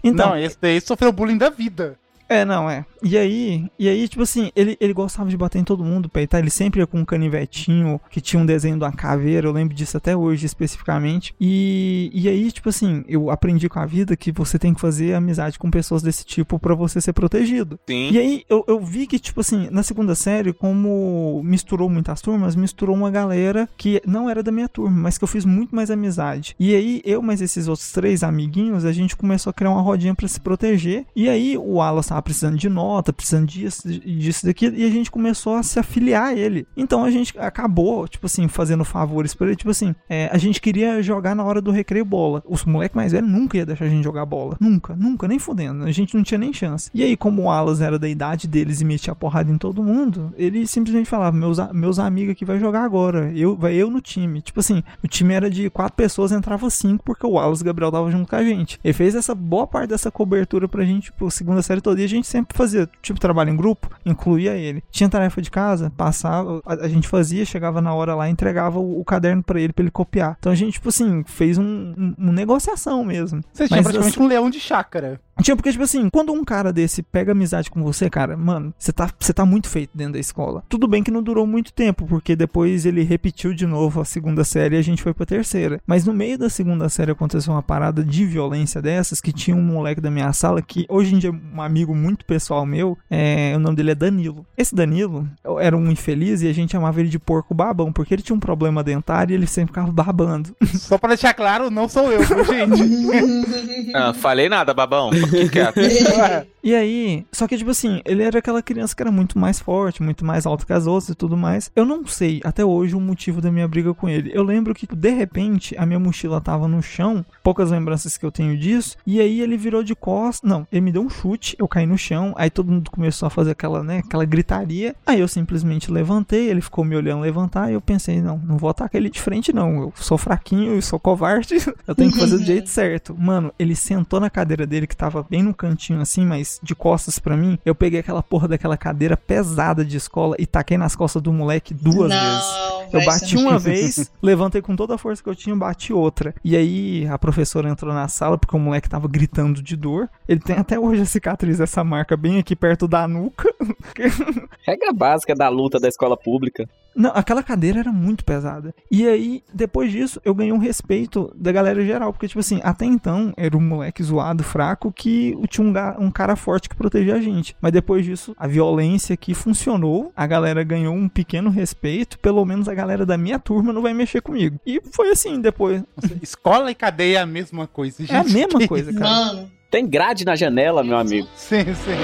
Então, 0.03 0.31
Não, 0.31 0.37
esse 0.39 0.57
daí 0.61 0.81
sofreu 0.81 1.11
bullying 1.13 1.37
da 1.39 1.51
vida. 1.51 1.97
É, 2.29 2.45
não, 2.45 2.69
é. 2.69 2.85
E 3.03 3.17
aí, 3.17 3.71
e 3.79 3.89
aí, 3.89 4.09
tipo 4.09 4.23
assim, 4.23 4.51
ele, 4.55 4.77
ele 4.81 4.93
gostava 4.93 5.31
de 5.31 5.37
bater 5.37 5.59
em 5.59 5.65
todo 5.65 5.85
mundo, 5.85 6.09
peitar. 6.09 6.41
Ele 6.41 6.51
sempre 6.51 6.81
ia 6.81 6.87
com 6.87 7.01
um 7.01 7.05
canivetinho 7.05 8.01
que 8.11 8.21
tinha 8.21 8.43
um 8.43 8.47
desenho 8.47 8.77
de 8.77 8.85
uma 8.85 8.93
caveira. 8.93 9.47
Eu 9.47 9.53
lembro 9.53 9.75
disso 9.75 9.97
até 9.97 10.17
hoje, 10.17 10.45
especificamente. 10.45 11.35
E, 11.41 12.11
e 12.13 12.29
aí, 12.29 12.51
tipo 12.51 12.69
assim, 12.69 13.05
eu 13.09 13.31
aprendi 13.31 13.69
com 13.69 13.79
a 13.79 13.87
vida 13.87 14.17
que 14.17 14.33
você 14.33 14.59
tem 14.59 14.75
que 14.75 14.81
fazer 14.81 15.15
amizade 15.15 15.59
com 15.59 15.71
pessoas 15.71 16.03
desse 16.03 16.25
tipo 16.25 16.59
pra 16.59 16.75
você 16.75 17.01
ser 17.01 17.13
protegido. 17.13 17.79
Sim. 17.87 18.11
E 18.11 18.19
aí 18.19 18.45
eu, 18.49 18.65
eu 18.67 18.81
vi 18.81 19.07
que, 19.07 19.19
tipo 19.19 19.41
assim, 19.41 19.69
na 19.71 19.83
segunda 19.83 20.15
série, 20.15 20.53
como 20.53 21.41
misturou 21.45 21.89
muitas 21.89 22.21
turmas, 22.21 22.57
misturou 22.57 22.97
uma 22.97 23.11
galera 23.11 23.69
que 23.77 24.03
não 24.07 24.29
era 24.29 24.43
da 24.43 24.51
minha 24.51 24.69
turma, 24.69 24.97
mas 25.03 25.17
que 25.17 25.25
eu 25.25 25.29
fiz 25.29 25.45
muito 25.45 25.75
mais 25.75 25.91
amizade. 25.91 26.55
E 26.59 26.75
aí, 26.75 27.01
eu 27.05 27.23
mais 27.23 27.41
esses 27.41 27.69
outros 27.69 27.93
três 27.93 28.23
amiguinhos, 28.23 28.85
a 28.85 28.93
gente 28.93 29.17
começou 29.17 29.51
a 29.51 29.55
criar 29.55 29.71
uma 29.71 29.83
rodinha 29.83 30.15
pra 30.15 30.27
se 30.27 30.41
proteger. 30.41 31.07
E 31.15 31.29
aí, 31.29 31.57
o 31.57 31.75
Wallace 31.75 32.13
tava 32.19 32.23
precisando 32.23 32.57
de 32.57 32.69
nota, 32.69 33.13
precisando 33.13 33.47
disso, 33.47 33.89
disso, 33.89 34.47
daquilo, 34.47 34.77
e 34.77 34.85
a 34.85 34.91
gente 34.91 35.11
começou 35.11 35.55
a 35.55 35.63
se 35.63 35.79
afiliar 35.79 36.25
a 36.25 36.35
ele. 36.35 36.67
Então 36.77 37.05
a 37.05 37.11
gente 37.11 37.39
acabou, 37.39 38.07
tipo 38.09 38.27
assim, 38.27 38.49
fazendo 38.49 38.85
favores 38.85 39.35
pra 39.35 39.47
ele. 39.47 39.57
Tipo 39.57 39.71
assim, 39.71 39.95
é, 40.09 40.29
a 40.33 40.39
gente 40.39 40.61
queria 40.61 41.03
jogar 41.03 41.35
na 41.35 41.45
hora 41.45 41.61
do 41.61 41.71
recreio 41.71 42.05
bola. 42.05 42.43
Os 42.47 42.65
moleques 42.65 42.97
mais 42.97 43.13
velhos 43.13 43.31
nunca 43.31 43.57
ia 43.57 43.67
deixar 43.67 43.85
a 43.85 43.89
gente 43.89 44.05
jogar 44.05 44.27
bola. 44.27 44.57
Nunca, 44.61 44.95
nunca, 44.97 45.29
nem 45.29 45.39
fudendo. 45.39 45.85
A 45.85 45.93
gente 45.93 46.17
não 46.17 46.23
tinha 46.23 46.39
nem 46.39 46.53
chance. 46.53 46.91
E 46.93 47.03
aí, 47.03 47.17
como 47.17 47.43
o 47.43 47.45
Wallace 47.47 47.83
era 47.83 47.99
da 47.99 48.09
idade 48.09 48.49
deles 48.49 48.81
e 48.81 48.85
metia 48.85 49.15
porrada 49.15 49.51
em 49.51 49.59
todo 49.59 49.83
mundo, 49.83 50.33
ele 50.37 50.67
simplesmente 50.67 51.09
falava: 51.09 51.37
meus, 51.37 51.59
meus 51.73 51.99
amigos 51.99 52.33
aqui 52.33 52.45
vai 52.45 52.59
jogar 52.59 52.83
agora. 52.83 53.33
Eu, 53.35 53.57
vai 53.57 53.75
eu 53.75 53.91
no 53.91 54.01
time. 54.01 54.43
Tipo 54.43 54.61
assim, 54.61 54.83
o 55.03 55.09
time 55.09 55.35
era 55.35 55.51
de 55.51 55.71
quatro 55.71 55.95
pessoas, 55.95 56.33
entrava 56.33 56.69
cinco, 56.71 57.05
porque 57.05 57.27
o 57.27 57.31
Wallace 57.31 57.63
e 57.63 57.65
o 57.65 57.67
Gabriel 57.67 57.93
tava 57.93 58.11
junto 58.11 58.29
com 58.29 58.37
a 58.37 58.45
gente. 58.45 58.79
Ele 58.83 58.93
fez 58.93 59.15
essa 59.15 59.35
boa 59.35 59.67
parte 59.67 59.91
dessa 59.91 60.11
cobertura 60.11 60.69
pra 60.69 60.85
gente, 60.85 61.05
tipo, 61.05 61.31
segunda 61.31 61.63
série 61.63 61.81
toda. 61.81 62.08
A 62.09 62.17
gente 62.17 62.27
sempre 62.27 62.57
fazia, 62.57 62.89
tipo, 63.03 63.21
trabalho 63.21 63.51
em 63.51 63.57
grupo, 63.57 63.91
incluía 64.05 64.55
ele. 64.55 64.83
Tinha 64.91 65.09
tarefa 65.09 65.43
de 65.43 65.51
casa, 65.51 65.93
passava, 65.97 66.63
a, 66.65 66.75
a 66.75 66.89
gente 66.89 67.07
fazia, 67.07 67.45
chegava 67.45 67.81
na 67.81 67.93
hora 67.95 68.15
lá, 68.15 68.29
entregava 68.29 68.79
o, 68.79 69.01
o 69.01 69.05
caderno 69.05 69.43
pra 69.43 69.61
ele, 69.61 69.73
pra 69.73 69.83
ele 69.83 69.91
copiar. 69.91 70.37
Então 70.39 70.51
a 70.51 70.55
gente, 70.55 70.75
tipo 70.75 70.89
assim, 70.89 71.23
fez 71.25 71.59
um, 71.59 71.65
um, 71.65 72.15
uma 72.17 72.33
negociação 72.33 73.05
mesmo. 73.05 73.43
Você 73.53 73.69
tinha 73.69 73.83
praticamente 73.83 74.17
assim, 74.17 74.25
um 74.25 74.29
leão 74.29 74.49
de 74.51 74.61
chácara. 74.61 75.21
Tinha, 75.43 75.57
porque, 75.57 75.71
tipo 75.71 75.85
assim, 75.85 76.09
quando 76.11 76.33
um 76.33 76.45
cara 76.45 76.73
desse 76.73 77.03
pega 77.03 77.33
amizade 77.33 77.71
com 77.71 77.83
você, 77.83 78.11
cara, 78.11 78.37
mano, 78.37 78.75
você 78.79 78.93
tá, 78.93 79.09
você 79.19 79.33
tá 79.33 79.45
muito 79.47 79.69
feito 79.69 79.91
dentro 79.95 80.15
da 80.15 80.19
escola. 80.19 80.63
Tudo 80.69 80.89
bem 80.89 81.03
que 81.03 81.11
não 81.11 81.23
durou 81.23 81.47
muito 81.47 81.73
tempo, 81.73 82.07
porque 82.07 82.35
depois 82.35 82.85
ele 82.85 83.03
repetiu 83.03 83.55
de 83.55 83.67
novo 83.67 84.01
a 84.01 84.05
segunda 84.05 84.45
série 84.45 84.77
e 84.77 84.79
a 84.79 84.83
gente 84.83 85.03
foi 85.03 85.15
pra 85.15 85.25
terceira. 85.25 85.81
Mas 85.87 86.05
no 86.05 86.13
meio 86.13 86.37
da 86.37 86.51
segunda 86.51 86.89
série 86.89 87.13
aconteceu 87.13 87.53
uma 87.53 87.63
parada 87.63 88.05
de 88.05 88.25
violência 88.25 88.83
dessas, 88.83 89.21
que 89.21 89.33
tinha 89.33 89.57
um 89.57 89.63
moleque 89.63 90.01
da 90.01 90.11
minha 90.11 90.33
sala 90.33 90.61
que 90.61 90.87
hoje 90.89 91.15
em 91.15 91.19
dia 91.19 91.31
é 91.31 91.57
um 91.57 91.63
amigo 91.63 91.95
muito 91.95 92.25
pessoal 92.25 92.67
meu, 92.67 92.99
é, 93.11 93.53
o 93.57 93.59
nome 93.59 93.77
dele 93.77 93.93
é 93.93 93.95
Danilo. 93.95 94.45
Esse 94.57 94.75
Danilo 94.75 95.29
era 95.61 95.77
um 95.77 95.91
infeliz 95.91 96.43
e 96.43 96.49
a 96.49 96.53
gente 96.53 96.73
chamava 96.73 97.01
ele 97.01 97.09
de 97.09 97.19
porco 97.19 97.55
babão, 97.55 97.93
porque 97.93 98.15
ele 98.15 98.23
tinha 98.23 98.37
um 98.37 98.41
problema 98.41 98.83
dentário 98.83 99.33
e 99.33 99.37
ele 99.37 99.47
sempre 99.47 99.69
ficava 99.69 99.93
babando. 99.93 100.55
Só 100.75 100.99
pra 100.99 101.11
deixar 101.11 101.33
claro, 101.35 101.71
não 101.71 101.89
sou 101.89 102.11
eu, 102.11 102.23
gente? 102.25 102.89
Ah, 103.95 104.13
falei 104.13 104.49
nada, 104.49 104.75
babão. 104.75 105.11
Fique 105.31 105.49
quieto. 105.49 105.79
E 106.61 106.75
aí, 106.75 107.25
só 107.33 107.47
que 107.47 107.57
tipo 107.57 107.71
assim, 107.71 108.03
ele 108.05 108.23
era 108.23 108.41
aquela 108.41 108.61
criança 108.61 108.95
que 108.95 109.03
era 109.03 109.13
muito 109.13 109.39
mais 109.39 109.61
forte, 109.61 110.03
muito 110.03 110.25
mais 110.25 110.45
alto 110.45 110.67
que 110.67 110.73
as 110.73 110.87
outras 110.87 111.11
e 111.11 111.15
tudo 111.15 111.37
mais. 111.37 111.71
Eu 111.75 111.85
não 111.85 112.05
sei 112.05 112.41
até 112.45 112.65
hoje 112.65 112.97
o 112.97 113.01
motivo 113.01 113.41
da 113.41 113.51
minha 113.51 113.67
briga 113.67 113.95
com 113.95 114.09
ele. 114.09 114.31
Eu 114.35 114.43
lembro 114.43 114.75
que 114.75 114.87
de 114.87 115.11
repente 115.11 115.77
a 115.79 115.87
minha 115.87 116.01
mochila 116.01 116.41
tava 116.41 116.67
no 116.67 116.83
chão, 116.83 117.25
poucas 117.43 117.71
lembranças 117.71 118.19
que 118.19 118.27
eu 118.27 118.33
tenho 118.33 118.59
disso, 118.59 118.97
e 119.07 119.21
aí 119.21 119.41
ele 119.41 119.57
virou 119.57 119.83
de 119.83 119.95
costas, 119.95 120.49
não, 120.49 120.67
ele 120.71 120.81
me 120.81 120.93
deu 120.93 121.01
um 121.01 121.09
chute, 121.09 121.57
eu 121.59 121.69
caí 121.69 121.87
no 121.87 121.97
chão, 121.97 122.35
aí 122.37 122.51
todo 122.51 122.73
mundo 122.73 122.91
começou 122.91 123.27
a 123.29 123.31
fazer 123.31 123.53
aquela, 123.53 123.83
né, 123.83 124.03
aquela 124.05 124.25
gritaria. 124.25 124.95
Aí 125.07 125.21
eu 125.21 125.29
simplesmente 125.29 125.93
levantei, 125.93 126.51
ele 126.51 126.61
ficou 126.61 126.85
me 126.85 126.97
olhando 126.97 127.23
levantar, 127.23 127.71
e 127.71 127.75
eu 127.75 127.81
pensei, 127.81 128.21
não, 128.21 128.37
não 128.37 128.59
vou 128.59 128.69
atacar 128.69 129.01
ele 129.01 129.09
de 129.09 129.21
frente 129.21 129.53
não, 129.53 129.83
eu 129.83 129.93
sou 129.97 130.19
fraquinho, 130.19 130.75
eu 130.75 130.83
sou 130.83 130.99
covarde, 130.99 131.57
eu 131.87 131.95
tenho 131.95 132.11
que 132.11 132.19
fazer 132.19 132.37
do 132.37 132.45
jeito 132.45 132.69
certo. 132.69 133.17
Mano, 133.17 133.53
ele 133.59 133.77
sentou 133.77 134.21
na 134.21 134.29
cadeira 134.29 134.67
dele 134.67 134.87
que 134.87 134.97
tava 134.97 135.18
bem 135.23 135.43
no 135.43 135.55
cantinho 135.55 136.01
assim, 136.01 136.25
mas 136.25 136.61
de 136.63 136.75
costas 136.75 137.19
pra 137.19 137.37
mim. 137.37 137.59
Eu 137.65 137.75
peguei 137.75 138.01
aquela 138.01 138.23
porra 138.23 138.49
daquela 138.49 138.77
cadeira 138.77 139.17
pesada 139.17 139.85
de 139.85 139.97
escola 139.97 140.37
e 140.39 140.47
taquei 140.47 140.77
nas 140.77 140.95
costas 140.95 141.23
do 141.23 141.33
moleque 141.33 141.75
duas 141.75 142.11
Não, 142.11 142.21
vezes. 142.21 142.69
Eu 142.93 143.05
bati 143.05 143.37
uma 143.37 143.59
vez, 143.59 144.11
levantei 144.23 144.63
com 144.63 144.75
toda 144.75 144.95
a 144.95 144.99
força 144.99 145.23
que 145.23 145.29
eu 145.29 145.35
tinha, 145.35 145.55
bati 145.55 145.93
outra. 145.93 146.35
E 146.45 146.57
aí 146.57 147.07
a 147.07 147.19
professora 147.19 147.69
entrou 147.69 147.93
na 147.93 148.09
sala 148.09 148.39
porque 148.39 148.57
o 148.57 148.61
moleque 148.61 148.89
tava 148.89 149.09
gritando 149.09 149.63
de 149.63 149.77
dor. 149.77 150.09
Ele 150.29 150.41
tem 150.41 150.57
até 150.57 150.79
hoje 150.79 151.03
a 151.03 151.07
cicatriz 151.07 151.59
dessa 151.59 151.85
marca 151.85 152.17
bem 152.17 152.39
aqui 152.39 152.57
perto 152.57 152.89
da 152.89 153.07
nuca. 153.07 153.49
Regra 154.67 154.93
básica 154.93 155.35
da 155.35 155.49
luta 155.49 155.79
da 155.79 155.89
escola 155.89 156.17
pública. 156.17 156.69
Não, 156.99 157.13
aquela 157.15 157.45
cadeira 157.45 157.79
era 157.79 157.93
muito 157.93 158.25
pesada. 158.25 158.75
E 158.91 159.07
aí, 159.07 159.45
depois 159.55 159.93
disso, 159.93 160.21
eu 160.25 160.35
ganhei 160.35 160.53
um 160.53 160.59
respeito 160.59 161.33
da 161.33 161.53
galera 161.53 161.85
geral. 161.87 162.13
Porque, 162.13 162.27
tipo 162.27 162.41
assim, 162.41 162.61
até 162.65 162.87
então, 162.87 163.33
era 163.37 163.57
um 163.57 163.61
moleque 163.61 164.03
zoado, 164.03 164.43
fraco, 164.43 164.91
que 164.91 165.08
que 165.09 165.49
tinha 165.49 165.67
um, 165.67 166.05
um 166.07 166.11
cara 166.11 166.37
forte 166.37 166.69
que 166.69 166.77
protegia 166.77 167.15
a 167.15 167.21
gente. 167.21 167.57
Mas 167.61 167.73
depois 167.73 168.05
disso, 168.05 168.35
a 168.39 168.47
violência 168.47 169.15
aqui 169.15 169.33
funcionou, 169.35 170.13
a 170.15 170.27
galera 170.27 170.63
ganhou 170.63 170.95
um 170.95 171.09
pequeno 171.09 171.49
respeito, 171.51 172.19
pelo 172.19 172.45
menos 172.45 172.69
a 172.69 172.75
galera 172.75 173.07
da 173.07 173.17
minha 173.17 173.39
turma 173.39 173.73
não 173.73 173.81
vai 173.81 173.95
mexer 173.95 174.21
comigo. 174.21 174.61
E 174.67 174.81
foi 174.93 175.11
assim 175.11 175.41
depois. 175.41 175.83
Escola 176.23 176.71
e 176.71 176.75
cadeia 176.75 177.19
é 177.19 177.23
a 177.23 177.27
mesma 177.27 177.67
coisa, 177.67 177.99
gente. 178.05 178.13
É 178.13 178.19
a 178.19 178.25
mesma 178.25 178.67
coisa, 178.69 178.93
cara. 178.93 179.11
Mano, 179.11 179.51
Tem 179.71 179.87
grade 179.87 180.25
na 180.25 180.37
janela, 180.37 180.85
meu 180.85 180.99
amigo. 180.99 181.27
Sim, 181.35 181.65
sim. 181.65 181.99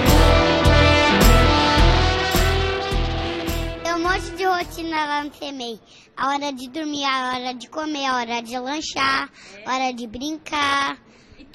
Tem 3.83 3.95
um 3.95 4.01
monte 4.03 4.31
de 4.37 4.45
rotina 4.45 4.97
lá 5.05 5.25
no 5.25 5.31
CMEI. 5.31 5.79
A 6.17 6.29
hora 6.29 6.53
de 6.53 6.69
dormir, 6.71 7.05
a 7.05 7.35
hora 7.35 7.55
de 7.55 7.69
comer, 7.69 8.07
a 8.07 8.17
hora 8.17 8.40
de 8.40 8.59
lanchar, 8.59 9.29
a 9.67 9.75
hora 9.75 9.93
de 9.93 10.07
brincar. 10.07 10.97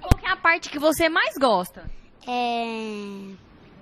Qual 0.01 0.17
que 0.19 0.25
é 0.25 0.29
a 0.29 0.35
parte 0.35 0.69
que 0.69 0.79
você 0.79 1.09
mais 1.09 1.35
gosta? 1.38 1.89
É. 2.27 2.63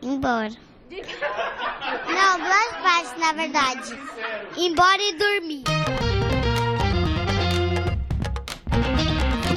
embora. 0.01 0.51
Não, 0.89 2.37
duas 2.39 2.73
partes, 2.81 3.17
na 3.17 3.33
verdade. 3.33 3.99
Embora 4.55 5.01
e 5.01 5.15
dormir. 5.15 5.63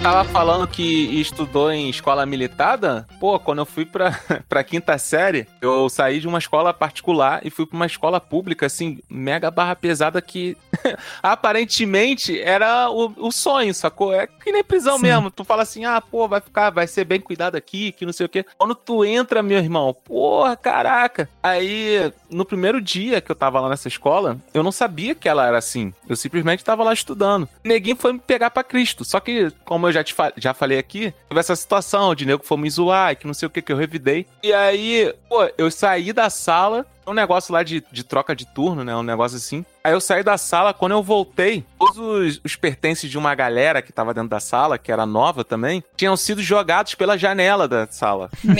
Tava 0.02 0.24
falando 0.24 0.66
que 0.66 1.20
estudou 1.20 1.70
em 1.70 1.90
escola 1.90 2.24
militada? 2.24 3.06
Pô, 3.20 3.38
quando 3.38 3.58
eu 3.58 3.66
fui 3.66 3.84
pra, 3.84 4.18
pra 4.48 4.64
quinta 4.64 4.96
série, 4.96 5.46
eu 5.60 5.90
saí 5.90 6.20
de 6.20 6.26
uma 6.26 6.38
escola 6.38 6.72
particular 6.72 7.42
e 7.44 7.50
fui 7.50 7.66
pra 7.66 7.76
uma 7.76 7.84
escola 7.84 8.18
pública, 8.18 8.64
assim, 8.64 9.00
mega 9.10 9.50
barra 9.50 9.76
pesada 9.76 10.22
que 10.22 10.56
aparentemente 11.22 12.40
era 12.40 12.90
o, 12.90 13.12
o 13.18 13.30
sonho, 13.30 13.74
sacou? 13.74 14.14
É 14.14 14.26
que 14.26 14.50
nem 14.50 14.64
prisão 14.64 14.96
Sim. 14.96 15.02
mesmo. 15.02 15.30
Tu 15.30 15.44
fala 15.44 15.64
assim, 15.64 15.84
ah, 15.84 16.00
pô, 16.00 16.26
vai 16.26 16.40
ficar, 16.40 16.70
vai 16.70 16.86
ser 16.86 17.04
bem 17.04 17.20
cuidado 17.20 17.56
aqui, 17.56 17.92
que 17.92 18.06
não 18.06 18.12
sei 18.12 18.24
o 18.24 18.28
quê. 18.28 18.46
Quando 18.56 18.74
tu 18.74 19.04
entra, 19.04 19.42
meu 19.42 19.58
irmão, 19.58 19.92
porra, 19.92 20.56
caraca. 20.56 21.28
Aí, 21.42 22.10
no 22.30 22.46
primeiro 22.46 22.80
dia 22.80 23.20
que 23.20 23.30
eu 23.30 23.36
tava 23.36 23.60
lá 23.60 23.68
nessa 23.68 23.88
escola, 23.88 24.38
eu 24.54 24.62
não 24.62 24.72
sabia 24.72 25.14
que 25.14 25.28
ela 25.28 25.46
era 25.46 25.58
assim. 25.58 25.92
Eu 26.08 26.16
simplesmente 26.16 26.64
tava 26.64 26.82
lá 26.82 26.94
estudando. 26.94 27.44
O 27.62 27.68
neguinho 27.68 27.96
foi 27.96 28.14
me 28.14 28.18
pegar 28.18 28.48
pra 28.48 28.64
Cristo. 28.64 29.04
Só 29.04 29.20
que, 29.20 29.52
como 29.66 29.86
eu 29.86 29.89
já, 29.92 30.02
te 30.04 30.14
fa- 30.14 30.32
já 30.36 30.52
falei 30.54 30.78
aqui, 30.78 31.12
teve 31.28 31.40
essa 31.40 31.54
situação 31.56 32.14
de 32.14 32.24
nego 32.26 32.40
que 32.40 32.46
foi 32.48 32.58
me 32.58 32.70
zoar, 32.70 33.12
e 33.12 33.16
que 33.16 33.26
não 33.26 33.34
sei 33.34 33.46
o 33.46 33.50
que, 33.50 33.62
que 33.62 33.72
eu 33.72 33.76
revidei. 33.76 34.26
E 34.42 34.52
aí, 34.52 35.14
pô, 35.28 35.48
eu 35.56 35.70
saí 35.70 36.12
da 36.12 36.28
sala, 36.30 36.86
um 37.06 37.12
negócio 37.12 37.52
lá 37.52 37.62
de, 37.62 37.82
de 37.90 38.04
troca 38.04 38.34
de 38.36 38.46
turno, 38.46 38.84
né? 38.84 38.94
Um 38.94 39.02
negócio 39.02 39.36
assim. 39.36 39.64
Aí 39.82 39.92
eu 39.92 40.00
saí 40.00 40.22
da 40.22 40.36
sala, 40.38 40.72
quando 40.74 40.92
eu 40.92 41.02
voltei, 41.02 41.64
todos 41.78 41.98
os, 41.98 42.40
os 42.44 42.54
pertences 42.56 43.10
de 43.10 43.18
uma 43.18 43.34
galera 43.34 43.80
que 43.82 43.92
tava 43.92 44.12
dentro 44.14 44.28
da 44.30 44.38
sala, 44.38 44.78
que 44.78 44.92
era 44.92 45.04
nova 45.06 45.42
também, 45.42 45.82
tinham 45.96 46.16
sido 46.16 46.42
jogados 46.42 46.94
pela 46.94 47.16
janela 47.18 47.66
da 47.66 47.86
sala. 47.86 48.30
meu. 48.44 48.56